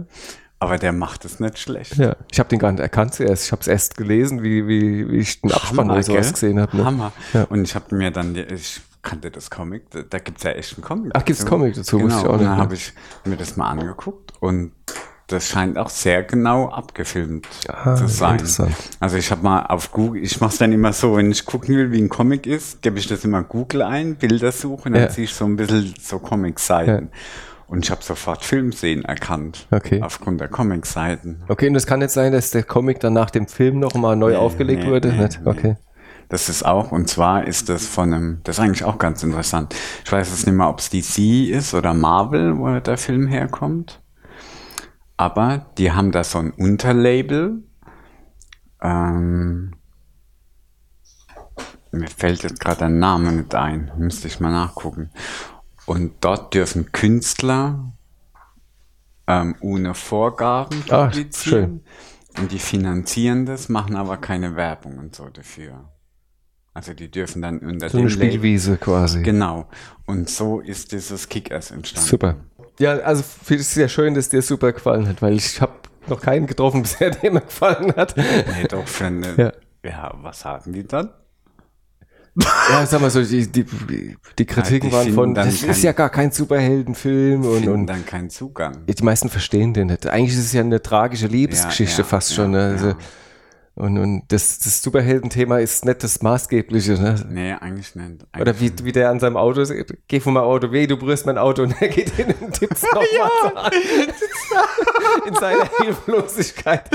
Aber 0.59 0.77
der 0.77 0.91
macht 0.93 1.25
es 1.25 1.39
nicht 1.39 1.57
schlecht. 1.57 1.95
ja. 1.97 2.15
Ich 2.31 2.39
habe 2.39 2.49
den 2.49 2.59
gar 2.59 2.71
nicht 2.71 2.81
erkannt 2.81 3.13
zuerst. 3.15 3.45
Ich 3.45 3.51
habe 3.51 3.61
es 3.61 3.67
erst 3.67 3.97
gelesen, 3.97 4.43
wie, 4.43 4.67
wie, 4.67 5.09
wie 5.09 5.17
ich 5.17 5.41
den 5.41 5.51
Abspann 5.51 5.89
oder 5.89 6.03
sowas 6.03 6.25
gell? 6.25 6.31
gesehen 6.33 6.59
habe. 6.59 6.77
Ne? 6.77 6.85
Hammer. 6.85 7.11
Ja. 7.33 7.43
Und 7.45 7.63
ich 7.63 7.73
habe 7.75 7.95
mir 7.95 8.11
dann, 8.11 8.35
ich 8.35 8.81
kannte 9.01 9.31
das 9.31 9.49
Comic, 9.49 9.89
da, 9.91 10.01
da 10.03 10.19
gibt 10.19 10.37
es 10.39 10.43
ja 10.43 10.51
echt 10.51 10.75
einen 10.75 10.83
Comic. 10.83 11.11
Ach, 11.15 11.23
gibt's 11.25 11.39
dazu. 11.41 11.49
Comic 11.49 11.73
dazu? 11.75 11.99
Wusste 12.01 12.07
Genau, 12.07 12.21
ich 12.21 12.27
auch 12.27 12.33
und 12.33 12.43
dann 12.43 12.55
ne? 12.57 12.61
habe 12.61 12.73
ich 12.75 12.93
mir 13.25 13.37
das 13.37 13.55
mal 13.55 13.69
angeguckt 13.69 14.33
und 14.41 14.73
das 15.27 15.49
scheint 15.49 15.77
auch 15.77 15.89
sehr 15.89 16.23
genau 16.23 16.69
abgefilmt 16.69 17.47
Ah, 17.67 17.95
zu 17.95 18.07
sein. 18.07 18.41
Also 18.99 19.17
ich 19.17 19.29
habe 19.31 19.43
mal 19.43 19.65
auf 19.65 19.91
Google, 19.91 20.23
ich 20.23 20.39
mache 20.39 20.51
es 20.51 20.57
dann 20.57 20.71
immer 20.71 20.93
so, 20.93 21.17
wenn 21.17 21.29
ich 21.31 21.45
gucken 21.45 21.75
will, 21.75 21.91
wie 21.91 22.01
ein 22.01 22.09
Comic 22.09 22.47
ist, 22.47 22.81
gebe 22.81 22.97
ich 22.97 23.07
das 23.07 23.25
immer 23.25 23.43
Google 23.43 23.81
ein, 23.81 24.15
Bilder 24.15 24.51
suchen, 24.51 24.93
dann 24.93 25.03
Ja. 25.03 25.09
sehe 25.09 25.25
ich 25.25 25.33
so 25.33 25.45
ein 25.45 25.55
bisschen 25.57 25.93
so 26.01 26.19
Comic-Seiten. 26.19 27.09
Und 27.67 27.83
ich 27.83 27.91
habe 27.91 28.01
sofort 28.01 28.45
Filmszenen 28.45 29.03
erkannt. 29.03 29.67
Okay. 29.71 30.01
Aufgrund 30.01 30.39
der 30.39 30.47
Comic-Seiten. 30.47 31.43
Okay, 31.49 31.67
und 31.67 31.75
es 31.75 31.85
kann 31.85 31.99
jetzt 31.99 32.13
sein, 32.13 32.31
dass 32.31 32.51
der 32.51 32.63
Comic 32.63 33.01
dann 33.01 33.11
nach 33.11 33.29
dem 33.29 33.47
Film 33.47 33.79
nochmal 33.79 34.15
neu 34.15 34.29
Nee, 34.31 34.35
aufgelegt 34.37 34.83
nee, 34.83 34.89
wurde? 34.89 35.09
nee, 35.11 35.23
nicht? 35.23 35.41
Okay. 35.43 35.75
Das 36.29 36.47
ist 36.47 36.65
auch, 36.65 36.91
und 36.93 37.09
zwar 37.09 37.45
ist 37.45 37.67
das 37.67 37.85
von 37.85 38.13
einem, 38.13 38.39
das 38.45 38.57
ist 38.57 38.63
eigentlich 38.63 38.83
auch 38.85 38.97
ganz 38.97 39.21
interessant. 39.23 39.75
Ich 40.05 40.11
weiß 40.11 40.29
jetzt 40.29 40.45
nicht 40.45 40.55
mehr, 40.55 40.69
ob 40.69 40.79
es 40.79 40.89
DC 40.89 41.49
ist 41.49 41.73
oder 41.73 41.93
Marvel, 41.93 42.57
wo 42.57 42.79
der 42.79 42.97
Film 42.97 43.27
herkommt. 43.27 44.01
Aber 45.17 45.65
die 45.77 45.91
haben 45.91 46.11
da 46.11 46.23
so 46.23 46.37
ein 46.37 46.51
Unterlabel. 46.51 47.63
Ähm, 48.81 49.73
mir 51.91 52.07
fällt 52.07 52.43
jetzt 52.43 52.59
gerade 52.59 52.79
der 52.79 52.89
Name 52.89 53.31
nicht 53.31 53.55
ein, 53.55 53.91
müsste 53.97 54.27
ich 54.27 54.39
mal 54.39 54.51
nachgucken. 54.51 55.09
Und 55.85 56.13
dort 56.21 56.53
dürfen 56.53 56.91
Künstler 56.91 57.91
ähm, 59.25 59.55
ohne 59.61 59.93
Vorgaben 59.95 60.83
Ah, 60.89 61.05
publizieren. 61.07 61.83
Und 62.37 62.51
die 62.51 62.59
finanzieren 62.59 63.45
das, 63.47 63.67
machen 63.69 63.95
aber 63.95 64.17
keine 64.17 64.55
Werbung 64.55 64.99
und 64.99 65.15
so 65.15 65.27
dafür. 65.29 65.91
Also 66.73 66.93
die 66.93 67.09
dürfen 67.09 67.41
dann 67.41 67.57
unter 67.59 67.89
So 67.89 67.97
eine 67.97 68.07
dem 68.09 68.19
Label- 68.19 68.29
Spielwiese 68.29 68.77
quasi. 68.77 69.23
Genau. 69.23 69.67
Und 70.05 70.29
so 70.29 70.59
ist 70.59 70.91
dieses 70.91 71.27
Kick-Ass 71.27 71.71
entstanden. 71.71 72.07
Super. 72.07 72.35
Ja, 72.79 72.93
also 72.97 73.23
finde 73.23 73.61
ich 73.61 73.67
sehr 73.67 73.89
schön, 73.89 74.13
dass 74.13 74.29
dir 74.29 74.41
super 74.41 74.71
gefallen 74.71 75.07
hat, 75.07 75.21
weil 75.21 75.33
ich 75.33 75.59
habe 75.61 75.73
noch 76.07 76.21
keinen 76.21 76.47
getroffen 76.47 76.81
bisher, 76.83 77.09
der 77.11 77.31
mir 77.31 77.41
gefallen 77.41 77.93
hat. 77.95 78.15
Nee, 78.17 78.67
doch 78.69 78.87
für 78.87 79.05
eine, 79.05 79.33
Ja. 79.37 79.51
ja. 79.89 80.13
was 80.21 80.41
sagen 80.41 80.73
die 80.73 80.85
dann? 80.87 81.09
Ja, 82.69 82.85
sag 82.85 83.01
mal 83.01 83.09
so, 83.09 83.23
die, 83.23 83.47
die, 83.47 83.65
die 84.37 84.45
Kritiken 84.45 84.89
die 84.91 84.95
waren 84.95 85.11
von, 85.11 85.33
das 85.33 85.61
kein- 85.61 85.69
ist 85.71 85.81
ja 85.81 85.91
gar 85.91 86.11
kein 86.11 86.29
Superheldenfilm 86.31 87.43
und, 87.43 87.67
und 87.67 87.87
dann 87.87 88.05
keinen 88.05 88.29
Zugang. 88.29 88.85
die 88.85 89.03
meisten 89.03 89.29
verstehen 89.29 89.73
den 89.73 89.87
nicht. 89.87 90.05
Eigentlich 90.05 90.37
ist 90.37 90.45
es 90.45 90.53
ja 90.53 90.61
eine 90.61 90.79
tragische 90.79 91.25
Liebesgeschichte 91.25 92.01
Ja, 92.01 92.05
ja, 92.05 92.09
fast 92.09 92.29
ja, 92.29 92.35
schon. 92.35 92.51
Ne? 92.51 92.63
Also, 92.73 92.87
ja. 92.89 92.97
Und, 93.77 93.99
und 93.99 94.23
das, 94.29 94.57
das 94.57 94.81
Superheldenthema 94.81 95.59
ist 95.59 95.85
nicht 95.85 96.03
das 96.03 96.23
Maßgebliche. 96.23 96.93
Ne? 96.93 97.23
Nee, 97.29 97.51
eigentlich 97.53 97.93
nicht. 97.93 98.25
Oder 98.39 98.51
Eigentlich 98.51 98.79
wie, 98.79 98.85
wie 98.85 98.91
der 98.91 99.11
an 99.11 99.19
seinem 99.19 99.37
Auto 99.37 99.63
sagt, 99.63 99.93
geh 100.07 100.19
von 100.19 100.33
meinem 100.33 100.45
Auto 100.45 100.71
weh, 100.71 100.87
du 100.87 100.97
berührst 100.97 101.27
mein 101.27 101.37
Auto 101.37 101.61
und 101.61 101.71
er 101.79 101.87
geht 101.89 102.09
hin 102.09 102.33
und 102.41 102.53
tippt 102.53 102.81
nochmal 102.81 103.65
an. 103.65 103.71
In 105.27 105.35
seiner 105.35 105.69
Hilflosigkeit. 105.79 106.89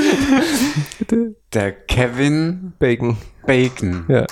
Der 1.53 1.73
Kevin 1.73 2.73
Bacon. 2.81 3.17
Bacon, 3.47 4.05
Ja. 4.09 4.27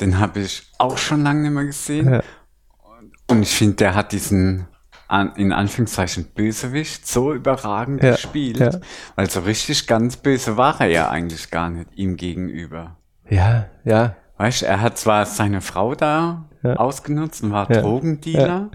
den 0.00 0.18
habe 0.20 0.40
ich 0.40 0.70
auch 0.78 0.98
schon 0.98 1.22
lange 1.24 1.42
nicht 1.42 1.52
mehr 1.52 1.64
gesehen. 1.64 2.08
Ja. 2.12 2.22
Und 3.28 3.42
ich 3.42 3.52
finde, 3.54 3.74
der 3.76 3.94
hat 3.96 4.12
diesen 4.12 4.66
an, 5.08 5.32
in 5.36 5.52
Anführungszeichen 5.52 6.26
Bösewicht 6.34 7.06
so 7.06 7.32
überragend 7.32 8.02
Ja, 8.02 8.12
gespielt. 8.12 8.58
ja. 8.58 8.70
Weil 9.14 9.30
so 9.30 9.40
richtig 9.40 9.86
ganz 9.86 10.16
böse 10.16 10.56
war 10.56 10.80
er 10.80 10.88
ja 10.88 11.08
eigentlich 11.10 11.50
gar 11.50 11.70
nicht 11.70 11.88
ihm 11.94 12.16
gegenüber. 12.16 12.96
Ja, 13.28 13.66
ja. 13.84 14.16
Weißt 14.38 14.62
du, 14.62 14.66
er 14.66 14.80
hat 14.80 14.98
zwar 14.98 15.24
seine 15.26 15.60
Frau 15.60 15.94
da 15.94 16.44
Ja. 16.62 16.74
ausgenutzt 16.76 17.42
und 17.42 17.52
war. 17.52 17.66
Drogendealer, 17.66 18.70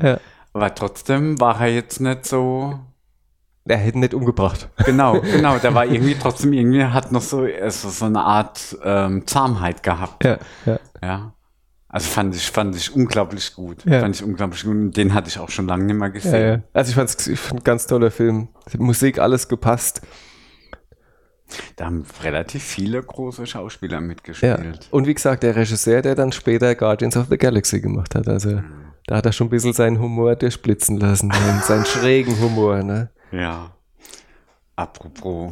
aber 0.53 0.73
trotzdem 0.75 1.39
war 1.39 1.61
er 1.61 1.73
jetzt 1.73 1.99
nicht 2.01 2.25
so 2.25 2.79
er 3.65 3.77
hätte 3.77 3.97
ihn 3.97 3.99
nicht 4.01 4.15
umgebracht. 4.15 4.69
Genau, 4.85 5.19
genau. 5.21 5.59
Der 5.59 5.73
war 5.75 5.85
irgendwie 5.85 6.15
trotzdem 6.15 6.51
irgendwie, 6.51 6.83
hat 6.83 7.11
noch 7.11 7.21
so, 7.21 7.41
also 7.61 7.89
so 7.89 8.05
eine 8.05 8.21
Art 8.21 8.75
ähm, 8.83 9.27
Zahmheit 9.27 9.83
gehabt. 9.83 10.23
Ja, 10.25 10.37
ja. 10.65 10.79
Ja. 11.03 11.33
Also 11.93 12.07
fand 12.09 12.33
ich, 12.35 12.49
fand 12.49 12.73
ich 12.75 12.95
unglaublich 12.95 13.53
gut. 13.53 13.83
Ja. 13.85 13.99
Fand 13.99 14.15
ich 14.15 14.23
unglaublich 14.23 14.63
gut. 14.63 14.71
Und 14.71 14.95
den 14.95 15.13
hatte 15.13 15.27
ich 15.27 15.37
auch 15.39 15.49
schon 15.49 15.67
lange 15.67 15.83
nicht 15.83 15.95
mehr 15.97 16.07
Ja, 16.07 16.13
gesehen. 16.13 16.47
ja. 16.47 16.61
Also 16.73 16.89
ich 16.89 16.95
fand's, 16.95 17.27
ich 17.27 17.39
fand 17.39 17.61
ein 17.61 17.63
ganz 17.65 17.85
toller 17.85 18.11
Film. 18.11 18.47
Musik, 18.77 19.19
alles 19.19 19.49
gepasst. 19.49 20.01
Da 21.75 21.85
haben 21.87 22.05
relativ 22.23 22.63
viele 22.63 23.03
große 23.03 23.45
Schauspieler 23.45 23.95
Ja. 23.95 24.01
mitgespielt. 24.01 24.87
Und 24.91 25.05
wie 25.05 25.13
gesagt, 25.13 25.43
der 25.43 25.53
Regisseur, 25.57 26.01
der 26.01 26.15
dann 26.15 26.31
später 26.31 26.73
Guardians 26.75 27.17
of 27.17 27.27
the 27.29 27.37
Galaxy 27.37 27.81
gemacht 27.81 28.15
hat. 28.15 28.29
Also 28.29 28.61
da 29.07 29.17
hat 29.17 29.25
er 29.25 29.33
schon 29.33 29.47
ein 29.47 29.49
bisschen 29.49 29.73
seinen 29.73 29.99
Humor 29.99 30.37
durchblitzen 30.37 30.97
lassen. 30.97 31.29
seinen, 31.29 31.59
seinen 31.61 31.85
schrägen 31.87 32.39
Humor, 32.39 32.83
ne? 32.83 33.09
Ja. 33.33 33.71
Apropos, 34.77 35.51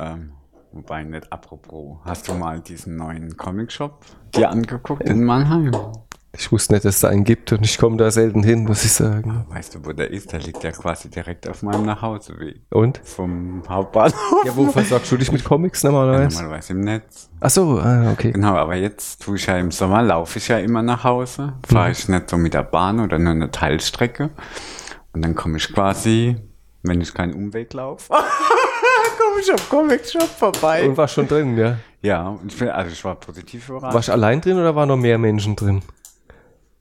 ähm, 0.00 0.32
wobei 0.76 1.02
nicht 1.02 1.32
apropos, 1.32 1.98
hast 2.04 2.28
du 2.28 2.34
mal 2.34 2.60
diesen 2.60 2.96
neuen 2.96 3.36
Comic-Shop 3.36 4.04
dir 4.34 4.50
angeguckt 4.50 5.08
in 5.08 5.24
Mannheim? 5.24 5.72
Ich 6.38 6.52
wusste 6.52 6.74
nicht, 6.74 6.84
dass 6.84 6.96
es 6.96 7.00
da 7.00 7.08
einen 7.08 7.24
gibt 7.24 7.50
und 7.52 7.64
ich 7.64 7.78
komme 7.78 7.96
da 7.96 8.10
selten 8.10 8.42
hin, 8.42 8.64
muss 8.64 8.84
ich 8.84 8.92
sagen. 8.92 9.46
Weißt 9.48 9.74
du, 9.74 9.84
wo 9.86 9.92
der 9.92 10.10
ist? 10.10 10.32
Der 10.32 10.40
liegt 10.40 10.62
ja 10.62 10.70
quasi 10.70 11.08
direkt 11.08 11.48
auf 11.48 11.62
meinem 11.62 11.86
Nachhauseweg. 11.86 12.60
Und? 12.70 13.00
Vom 13.02 13.62
Hauptbahnhof. 13.66 14.44
Ja, 14.44 14.54
wo 14.54 14.66
versorgst 14.66 15.10
du 15.10 15.16
dich 15.16 15.32
mit 15.32 15.42
Comics 15.44 15.82
normalerweise? 15.82 16.36
Normalerweise 16.36 16.72
im 16.74 16.80
Netz. 16.80 17.30
Ach 17.40 17.48
so, 17.48 17.80
ah, 17.80 18.12
okay. 18.12 18.32
Genau, 18.32 18.54
aber 18.54 18.76
jetzt 18.76 19.22
tue 19.22 19.36
ich 19.36 19.46
ja 19.46 19.56
im 19.56 19.70
Sommer, 19.70 20.02
laufe 20.02 20.38
ich 20.38 20.48
ja 20.48 20.58
immer 20.58 20.82
nach 20.82 21.04
Hause. 21.04 21.54
Fahre 21.66 21.92
ich 21.92 22.06
nicht 22.06 22.28
so 22.28 22.36
mit 22.36 22.52
der 22.52 22.64
Bahn 22.64 23.00
oder 23.00 23.18
nur 23.18 23.32
eine 23.32 23.50
Teilstrecke. 23.50 24.30
Und 25.14 25.22
dann 25.22 25.34
komme 25.34 25.56
ich 25.56 25.72
quasi, 25.72 26.36
wenn 26.82 27.00
ich 27.00 27.14
keinen 27.14 27.32
Umweg 27.32 27.72
laufe, 27.72 28.12
komme 29.18 29.40
ich 29.40 29.50
am 29.50 29.68
Comic 29.68 30.06
Shop 30.06 30.28
vorbei. 30.28 30.88
Und 30.88 30.96
war 30.96 31.08
schon 31.08 31.26
drin, 31.28 31.56
ja. 31.56 31.78
Ja, 32.02 32.28
und 32.28 32.52
ich 32.52 32.58
bin, 32.58 32.68
also 32.68 32.90
ich 32.92 33.04
war 33.04 33.14
positiv 33.16 33.68
überrascht. 33.68 33.94
Warst 33.94 34.08
du 34.08 34.12
allein 34.12 34.40
drin 34.40 34.58
oder 34.58 34.74
waren 34.74 34.88
noch 34.88 34.96
mehr 34.96 35.18
Menschen 35.18 35.56
drin? 35.56 35.82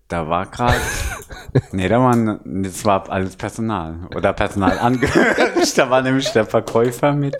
Da 0.07 0.29
war 0.29 0.45
gerade, 0.45 0.75
nee, 1.71 1.87
da 1.89 1.99
waren, 1.99 2.39
das 2.63 2.85
war 2.85 3.09
alles 3.09 3.35
Personal 3.35 4.07
oder 4.15 4.33
Personal 4.33 4.77
angehörig. 4.77 5.35
Da 5.75 5.89
war 5.89 6.03
nämlich 6.03 6.29
der 6.31 6.45
Verkäufer 6.45 7.13
mit 7.13 7.35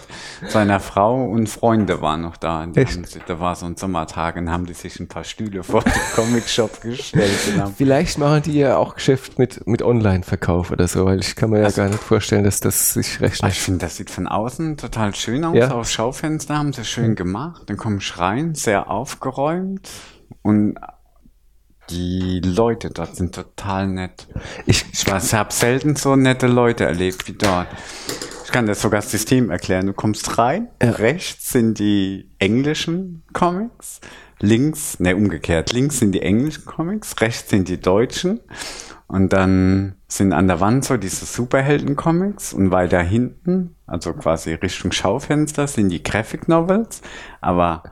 seiner 0.48 0.80
Frau 0.80 1.26
und 1.26 1.48
Freunde 1.48 2.02
waren 2.02 2.22
noch 2.22 2.38
da. 2.38 2.66
Sich, 2.74 2.98
da 3.28 3.40
war 3.40 3.56
so 3.56 3.68
ein 3.68 3.76
Sommertag 3.78 4.36
und 4.38 4.50
haben 4.50 4.66
die 4.66 4.74
sich 4.74 5.00
ein 5.00 5.08
paar 5.08 5.24
Stühle 5.24 5.62
vor 5.64 5.84
den 5.84 5.94
Comic-Shop 6.16 6.82
gestellt. 6.82 7.30
Vielleicht 7.78 8.18
machen 8.18 8.42
die 8.42 8.54
ja 8.58 8.78
auch 8.78 8.96
Geschäft 8.96 9.38
mit, 9.38 9.68
mit 9.68 9.84
Online-Verkauf 9.84 10.72
oder 10.72 10.88
so, 10.88 11.06
weil 11.06 11.20
ich 11.20 11.36
kann 11.36 11.52
mir 11.52 11.62
ja 11.62 11.70
gar 11.70 11.88
nicht 11.88 12.02
vorstellen, 12.02 12.44
dass 12.46 12.60
das 12.62 12.94
sich 12.94 13.18
Ah, 13.20 13.26
rechnet. 13.26 13.52
ich 13.52 13.62
finde, 13.62 13.86
das 13.86 13.98
sieht 13.98 14.10
von 14.10 14.28
außen 14.28 14.78
total 14.78 15.14
schön 15.14 15.46
aus. 15.46 15.56
Ja. 15.56 15.70
Aufs 15.70 15.94
Schaufenster 15.94 16.58
haben 16.58 16.74
sie 16.74 16.84
schön 16.84 17.14
gemacht. 17.16 17.62
Dann 17.68 17.78
komme 17.78 17.98
ich 18.00 18.18
rein, 18.18 18.56
sehr 18.56 18.90
aufgeräumt 18.90 19.88
und 20.42 20.76
die 21.90 22.40
Leute 22.44 22.90
dort 22.90 23.16
sind 23.16 23.36
total 23.36 23.88
nett. 23.88 24.28
Ich, 24.66 24.86
Ich 24.92 25.08
habe 25.08 25.54
selten 25.54 25.96
so 25.96 26.16
nette 26.16 26.48
Leute 26.48 26.86
erlebt 26.86 27.28
wie 27.28 27.34
dort. 27.34 27.68
Ich 28.44 28.52
kann 28.52 28.66
das 28.66 28.82
sogar 28.82 29.02
das 29.02 29.12
System 29.12 29.50
erklären. 29.50 29.88
Du 29.88 29.94
kommst 29.94 30.38
rein, 30.38 30.70
rechts 30.82 31.52
sind 31.52 31.80
die 31.80 32.30
englischen 32.40 33.24
Comics, 33.34 34.02
links, 34.40 35.00
ne, 35.00 35.16
umgekehrt, 35.16 35.74
links 35.74 36.00
sind 36.00 36.14
die 36.14 36.22
englischen 36.22 36.66
Comics, 36.66 37.20
rechts 37.22 37.50
sind 37.50 37.68
die 37.68 37.80
deutschen. 37.80 38.40
Und 39.08 39.34
dann 39.34 39.96
sind 40.08 40.34
an 40.34 40.48
der 40.48 40.60
Wand 40.62 40.84
so 40.84 40.98
diese 40.98 41.26
Superhelden-Comics 41.26 42.54
und 42.54 42.72
weiter 42.72 43.02
hinten, 43.02 43.76
also 43.86 44.14
quasi 44.14 44.54
Richtung 44.54 44.92
Schaufenster, 44.92 45.68
sind 45.68 45.90
die 45.90 46.02
Graphic 46.02 46.48
Novels, 46.48 47.02
aber 47.40 47.84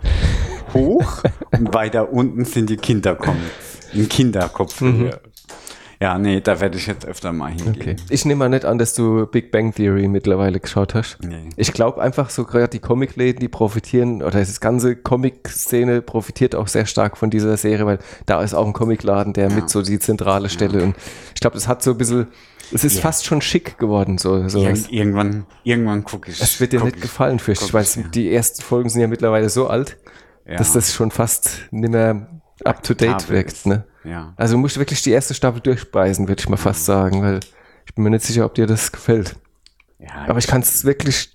hoch 0.73 1.23
und 1.51 1.73
weiter 1.73 2.11
unten 2.11 2.45
sind 2.45 2.69
die 2.69 2.77
Kindercomics. 2.77 3.72
In 3.93 4.09
Kinderkopfhöhe. 4.09 5.19
Ja, 6.01 6.17
nee, 6.17 6.41
da 6.41 6.59
werde 6.59 6.77
ich 6.77 6.87
jetzt 6.87 7.05
öfter 7.05 7.31
mal 7.31 7.51
hingehen. 7.51 7.75
okay. 7.79 7.95
ich 8.09 8.25
nehme 8.25 8.39
mal 8.39 8.49
nicht 8.49 8.65
an, 8.65 8.77
dass 8.77 8.93
du 8.93 9.25
Big 9.25 9.51
Bang 9.51 9.73
Theory 9.73 10.09
mittlerweile 10.09 10.59
geschaut 10.59 10.95
hast. 10.95 11.17
Nee. 11.23 11.47
Ich 11.55 11.71
glaube 11.71 12.01
einfach 12.01 12.29
so 12.29 12.43
gerade 12.43 12.67
die 12.67 12.79
Comicläden, 12.79 13.39
die 13.39 13.47
profitieren, 13.47 14.21
oder 14.21 14.39
das 14.39 14.59
ganze 14.59 14.97
Comic-Szene 14.97 16.01
profitiert 16.01 16.55
auch 16.55 16.67
sehr 16.67 16.85
stark 16.87 17.15
von 17.17 17.29
dieser 17.29 17.55
Serie, 17.55 17.85
weil 17.85 17.99
da 18.25 18.41
ist 18.43 18.53
auch 18.53 18.67
ein 18.67 18.73
Comicladen, 18.73 19.31
der 19.31 19.49
mit 19.49 19.69
so 19.69 19.81
die 19.81 19.97
zentrale 19.97 20.49
Stelle 20.49 20.83
und 20.83 20.95
ich 21.35 21.39
glaube, 21.39 21.53
das 21.55 21.69
hat 21.69 21.81
so 21.81 21.91
ein 21.91 21.97
bisschen, 21.97 22.27
es 22.73 22.83
ist 22.83 22.99
fast 22.99 23.23
schon 23.25 23.39
schick 23.41 23.77
geworden, 23.77 24.17
so, 24.17 24.49
so. 24.49 24.61
Ir 24.61 24.75
irgendwann, 24.89 25.45
irgendwann 25.63 26.03
gucke 26.03 26.31
ich. 26.31 26.39
Das 26.39 26.59
wird 26.59 26.73
dir 26.73 26.83
nicht 26.83 26.97
ich- 26.97 27.01
gefallen, 27.03 27.39
fürchte 27.39 27.63
ich, 27.63 27.73
weil 27.73 27.83
ich, 27.83 27.95
ja. 27.95 28.01
die 28.13 28.33
ersten 28.33 28.61
Folgen 28.61 28.89
sind 28.89 28.99
ja 28.99 29.07
mittlerweile 29.07 29.47
so 29.47 29.67
alt, 29.67 29.95
Ja. 30.45 30.57
dass 30.57 30.73
das 30.73 30.93
schon 30.93 31.11
fast 31.11 31.59
nicht 31.71 31.91
mehr 31.91 32.27
up 32.63 32.83
to 32.83 32.93
date 32.93 33.29
wirkt, 33.29 33.65
ne? 33.65 33.83
Ja. 34.03 34.33
Also 34.35 34.57
musst 34.57 34.75
du 34.75 34.79
wirklich 34.81 35.01
die 35.01 35.11
erste 35.11 35.33
Staffel 35.33 35.61
durchbeißen, 35.61 36.27
würde 36.27 36.39
ich 36.41 36.49
mal 36.49 36.57
fast 36.57 36.85
sagen, 36.85 37.21
weil 37.21 37.39
ich 37.85 37.95
bin 37.95 38.03
mir 38.03 38.09
nicht 38.11 38.25
sicher, 38.25 38.45
ob 38.45 38.53
dir 38.55 38.67
das 38.67 38.91
gefällt. 38.91 39.35
ja, 39.99 40.09
Aber 40.27 40.39
ich 40.39 40.47
kann 40.47 40.61
es 40.61 40.83
wirklich 40.85 41.33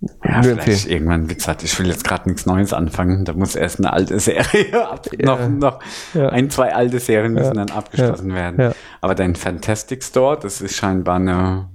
ja, 0.00 0.08
nur 0.34 0.42
vielleicht 0.44 0.68
empfehlen. 0.68 0.90
irgendwann, 0.92 1.28
wie 1.30 1.34
gesagt, 1.34 1.64
ich 1.64 1.76
will 1.78 1.88
jetzt 1.88 2.04
gerade 2.04 2.28
nichts 2.28 2.46
Neues 2.46 2.72
anfangen. 2.72 3.24
Da 3.24 3.32
muss 3.32 3.56
erst 3.56 3.78
eine 3.78 3.92
alte 3.92 4.20
Serie 4.20 4.88
ab. 4.90 5.06
Noch, 5.20 5.48
noch 5.48 5.80
Ja. 6.14 6.28
ein, 6.28 6.50
zwei 6.50 6.72
alte 6.74 7.00
Serien 7.00 7.32
müssen 7.32 7.54
dann 7.54 7.70
abgeschlossen 7.70 8.30
Ja. 8.30 8.36
werden. 8.36 8.60
Ja. 8.60 8.72
Aber 9.00 9.14
dein 9.14 9.34
Fantastic 9.34 10.04
Store, 10.04 10.38
das 10.38 10.60
ist 10.60 10.76
scheinbar 10.76 11.16
eine, 11.16 11.68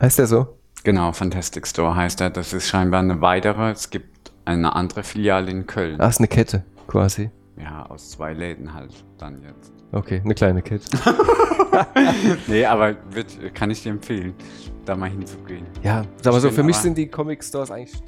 Heißt 0.00 0.18
der 0.18 0.26
so? 0.28 0.56
genau, 0.84 1.12
Fantastic 1.12 1.66
Store 1.66 1.94
heißt 1.96 2.20
er. 2.22 2.30
Das 2.30 2.52
ist 2.52 2.68
scheinbar 2.68 3.00
eine 3.00 3.20
weitere. 3.20 3.70
Es 3.70 3.90
gibt 3.90 4.30
eine 4.46 4.74
andere 4.74 5.02
Filiale 5.02 5.50
in 5.50 5.66
Köln. 5.66 6.00
Ah, 6.00 6.08
ist 6.08 6.18
eine 6.20 6.28
Kette 6.28 6.62
quasi. 6.86 7.30
Ja, 7.60 7.86
aus 7.86 8.10
zwei 8.10 8.32
Läden 8.32 8.72
halt 8.72 8.92
dann 9.18 9.42
jetzt. 9.42 9.72
Okay, 9.92 10.20
eine 10.24 10.34
kleine 10.34 10.62
Kette. 10.62 10.88
Nee, 12.48 12.64
aber 12.64 12.96
wird, 13.10 13.54
kann 13.54 13.70
ich 13.70 13.82
dir 13.82 13.90
empfehlen, 13.90 14.34
da 14.84 14.96
mal 14.96 15.10
hinzugehen. 15.10 15.66
Ja, 15.82 16.02
sag 16.22 16.32
mal 16.32 16.40
so, 16.40 16.50
für 16.50 16.62
mich 16.64 16.76
sind 16.76 16.98
die 16.98 17.06
Comic 17.06 17.44
Stores 17.44 17.70
eigentlich. 17.70 18.02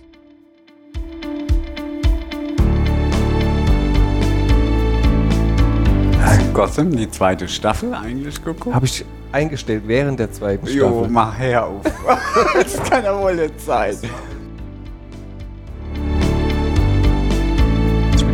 Gotham, 6.53 6.95
die 6.95 7.09
zweite 7.11 7.49
Staffel 7.49 7.95
eigentlich 7.95 8.43
geguckt? 8.45 8.75
Habe 8.75 8.85
ich 8.85 9.05
eingestellt 9.33 9.85
während 9.87 10.19
der 10.19 10.33
zweiten 10.33 10.67
Jo, 10.67 10.89
Staffel. 10.89 11.09
mach 11.09 11.39
her 11.39 11.67
auf. 11.67 11.83
das 12.55 12.83
kann 12.83 13.05
ja 13.05 13.19
wohl 13.19 13.37
nicht 13.37 13.61
sein. 13.61 13.97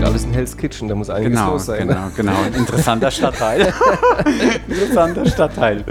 Alles 0.06 0.24
in 0.24 0.32
Hell's 0.32 0.56
Kitchen, 0.56 0.88
da 0.88 0.94
muss 0.94 1.10
einiges 1.10 1.38
Genau, 1.38 1.52
los 1.52 1.66
sein. 1.66 1.86
ne? 1.86 1.94
genau, 1.94 2.10
genau. 2.16 2.42
Ein 2.46 2.54
interessanter 2.54 3.10
Stadtteil. 3.10 3.72
interessanter 4.68 5.26
Stadtteil. 5.26 5.84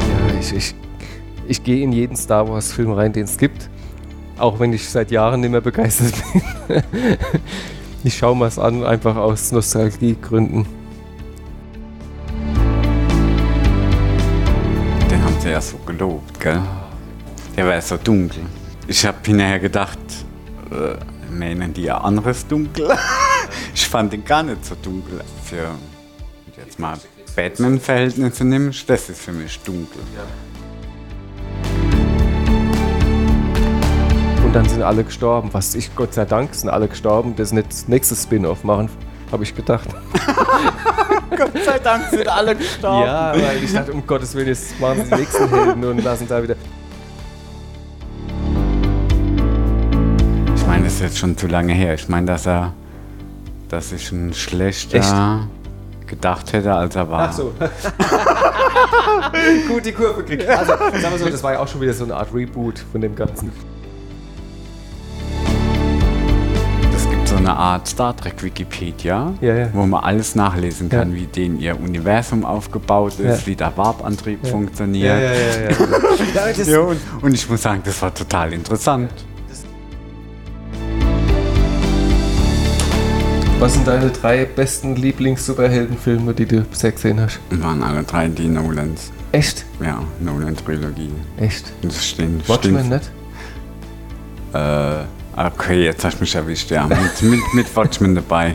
Ja, 0.00 0.40
ich, 0.40 0.52
ich, 0.54 0.74
ich 1.48 1.64
gehe 1.64 1.82
in 1.82 1.92
jeden 1.92 2.16
Star 2.16 2.48
Wars 2.48 2.72
Film 2.72 2.92
rein, 2.92 3.12
den 3.12 3.24
es 3.24 3.36
gibt. 3.38 3.68
Auch 4.38 4.58
wenn 4.58 4.72
ich 4.72 4.88
seit 4.88 5.10
Jahren 5.10 5.40
nicht 5.40 5.50
mehr 5.50 5.60
begeistert 5.60 6.14
bin. 6.68 6.82
ich 8.04 8.16
schaue 8.16 8.36
mal 8.36 8.46
es 8.48 8.58
an, 8.58 8.84
einfach 8.84 9.16
aus 9.16 9.52
Nostalgiegründen. 9.52 10.64
Den 15.10 15.22
haben 15.22 15.34
sie 15.40 15.50
ja 15.50 15.60
so 15.60 15.76
gelobt, 15.84 16.40
gell? 16.40 16.60
Der 17.56 17.66
war 17.66 17.74
ja 17.74 17.80
so 17.80 17.96
dunkel. 18.02 18.42
Ich 18.90 19.06
habe 19.06 19.18
hinterher 19.24 19.60
gedacht, 19.60 20.00
äh, 20.72 20.96
meinen 21.32 21.72
die 21.72 21.82
ja 21.82 21.98
anderes 21.98 22.44
Dunkel? 22.48 22.88
ich 23.74 23.86
fand 23.86 24.12
den 24.12 24.24
gar 24.24 24.42
nicht 24.42 24.64
so 24.64 24.74
dunkel. 24.82 25.20
Für 25.44 25.76
jetzt 26.56 26.76
mal 26.80 26.98
Batman-Verhältnisse 27.36 28.44
nimmst, 28.44 28.90
das 28.90 29.08
ist 29.08 29.20
für 29.20 29.30
mich 29.30 29.60
dunkel. 29.60 30.02
Und 34.44 34.52
dann 34.52 34.68
sind 34.68 34.82
alle 34.82 35.04
gestorben. 35.04 35.50
Was 35.52 35.76
ich, 35.76 35.94
Gott 35.94 36.12
sei 36.12 36.24
Dank, 36.24 36.52
sind 36.52 36.68
alle 36.68 36.88
gestorben. 36.88 37.36
Das 37.36 37.52
nächste 37.52 38.16
Spin-off 38.16 38.64
machen, 38.64 38.90
habe 39.30 39.44
ich 39.44 39.54
gedacht. 39.54 39.88
Gott 41.30 41.52
sei 41.64 41.78
Dank 41.78 42.10
sind 42.10 42.26
alle 42.26 42.56
gestorben. 42.56 43.06
Ja, 43.06 43.34
weil 43.34 43.62
ich 43.62 43.72
dachte, 43.72 43.92
um 43.92 44.04
Gottes 44.04 44.34
Willen, 44.34 44.48
jetzt 44.48 44.80
machen 44.80 45.04
sie 45.04 45.10
die 45.10 45.20
nächsten 45.20 45.48
Helden 45.48 45.84
und 45.84 46.02
lassen 46.02 46.26
da 46.26 46.42
wieder. 46.42 46.56
Ist 51.00 51.12
jetzt 51.12 51.18
schon 51.18 51.36
zu 51.36 51.46
lange 51.46 51.72
her. 51.72 51.94
Ich 51.94 52.08
meine, 52.08 52.26
dass 52.26 52.46
er, 52.46 52.72
dass 53.68 53.92
ich 53.92 54.10
ein 54.12 54.32
schlechter 54.34 55.48
gedacht 56.06 56.52
hätte, 56.52 56.74
als 56.74 56.96
er 56.96 57.08
war. 57.10 57.28
Ach 57.28 57.32
so. 57.32 57.52
Gut, 59.68 59.86
die 59.86 59.92
Kurve 59.92 60.22
kriegt. 60.24 60.46
Also, 60.48 60.72
sagen 60.72 61.12
wir 61.12 61.18
so, 61.18 61.28
das 61.30 61.42
war 61.42 61.52
ja 61.52 61.60
auch 61.60 61.68
schon 61.68 61.80
wieder 61.80 61.94
so 61.94 62.04
eine 62.04 62.16
Art 62.16 62.34
Reboot 62.34 62.80
von 62.92 63.00
dem 63.00 63.14
Ganzen. 63.14 63.52
Es 66.94 67.08
gibt 67.08 67.28
so 67.28 67.36
eine 67.36 67.54
Art 67.56 67.86
Star 67.86 68.16
Trek 68.16 68.42
Wikipedia, 68.42 69.32
Ja, 69.40 69.54
ja. 69.54 69.68
wo 69.72 69.86
man 69.86 70.02
alles 70.02 70.34
nachlesen 70.34 70.88
kann, 70.88 71.10
Ja. 71.12 71.16
wie 71.16 71.26
denen 71.26 71.60
ihr 71.60 71.78
Universum 71.80 72.44
aufgebaut 72.44 73.18
ist, 73.20 73.46
wie 73.46 73.54
der 73.56 73.74
Warp-Antrieb 73.76 74.46
funktioniert. 74.46 75.18
ja, 75.18 75.32
ja. 75.32 76.64
Ja, 76.66 76.80
und, 76.80 77.00
und 77.22 77.34
ich 77.34 77.48
muss 77.48 77.62
sagen, 77.62 77.80
das 77.84 78.02
war 78.02 78.12
total 78.12 78.52
interessant. 78.52 79.10
Was 83.60 83.74
sind 83.74 83.86
deine 83.86 84.08
drei 84.08 84.46
besten 84.46 84.96
Lieblings-Superheldenfilme, 84.96 86.32
die 86.32 86.46
du 86.46 86.62
bisher 86.62 86.92
gesehen 86.92 87.20
hast? 87.20 87.40
Waren 87.50 87.82
alle 87.82 88.02
drei 88.04 88.26
die 88.26 88.48
Nolans. 88.48 89.12
Echt? 89.32 89.66
Ja, 89.82 90.02
Nolan-Trilogie. 90.18 91.10
Echt? 91.36 91.70
Das 91.82 92.06
stehen, 92.06 92.40
Watchmen 92.46 92.88
nicht? 92.88 93.10
Äh, 94.54 95.04
okay, 95.36 95.84
jetzt 95.84 96.02
hast 96.02 96.16
du 96.16 96.22
mich 96.22 96.34
erwischt, 96.34 96.70
ja. 96.70 96.86
Mit, 96.86 97.22
mit, 97.22 97.40
mit 97.52 97.76
Watchmen 97.76 98.14
dabei. 98.14 98.54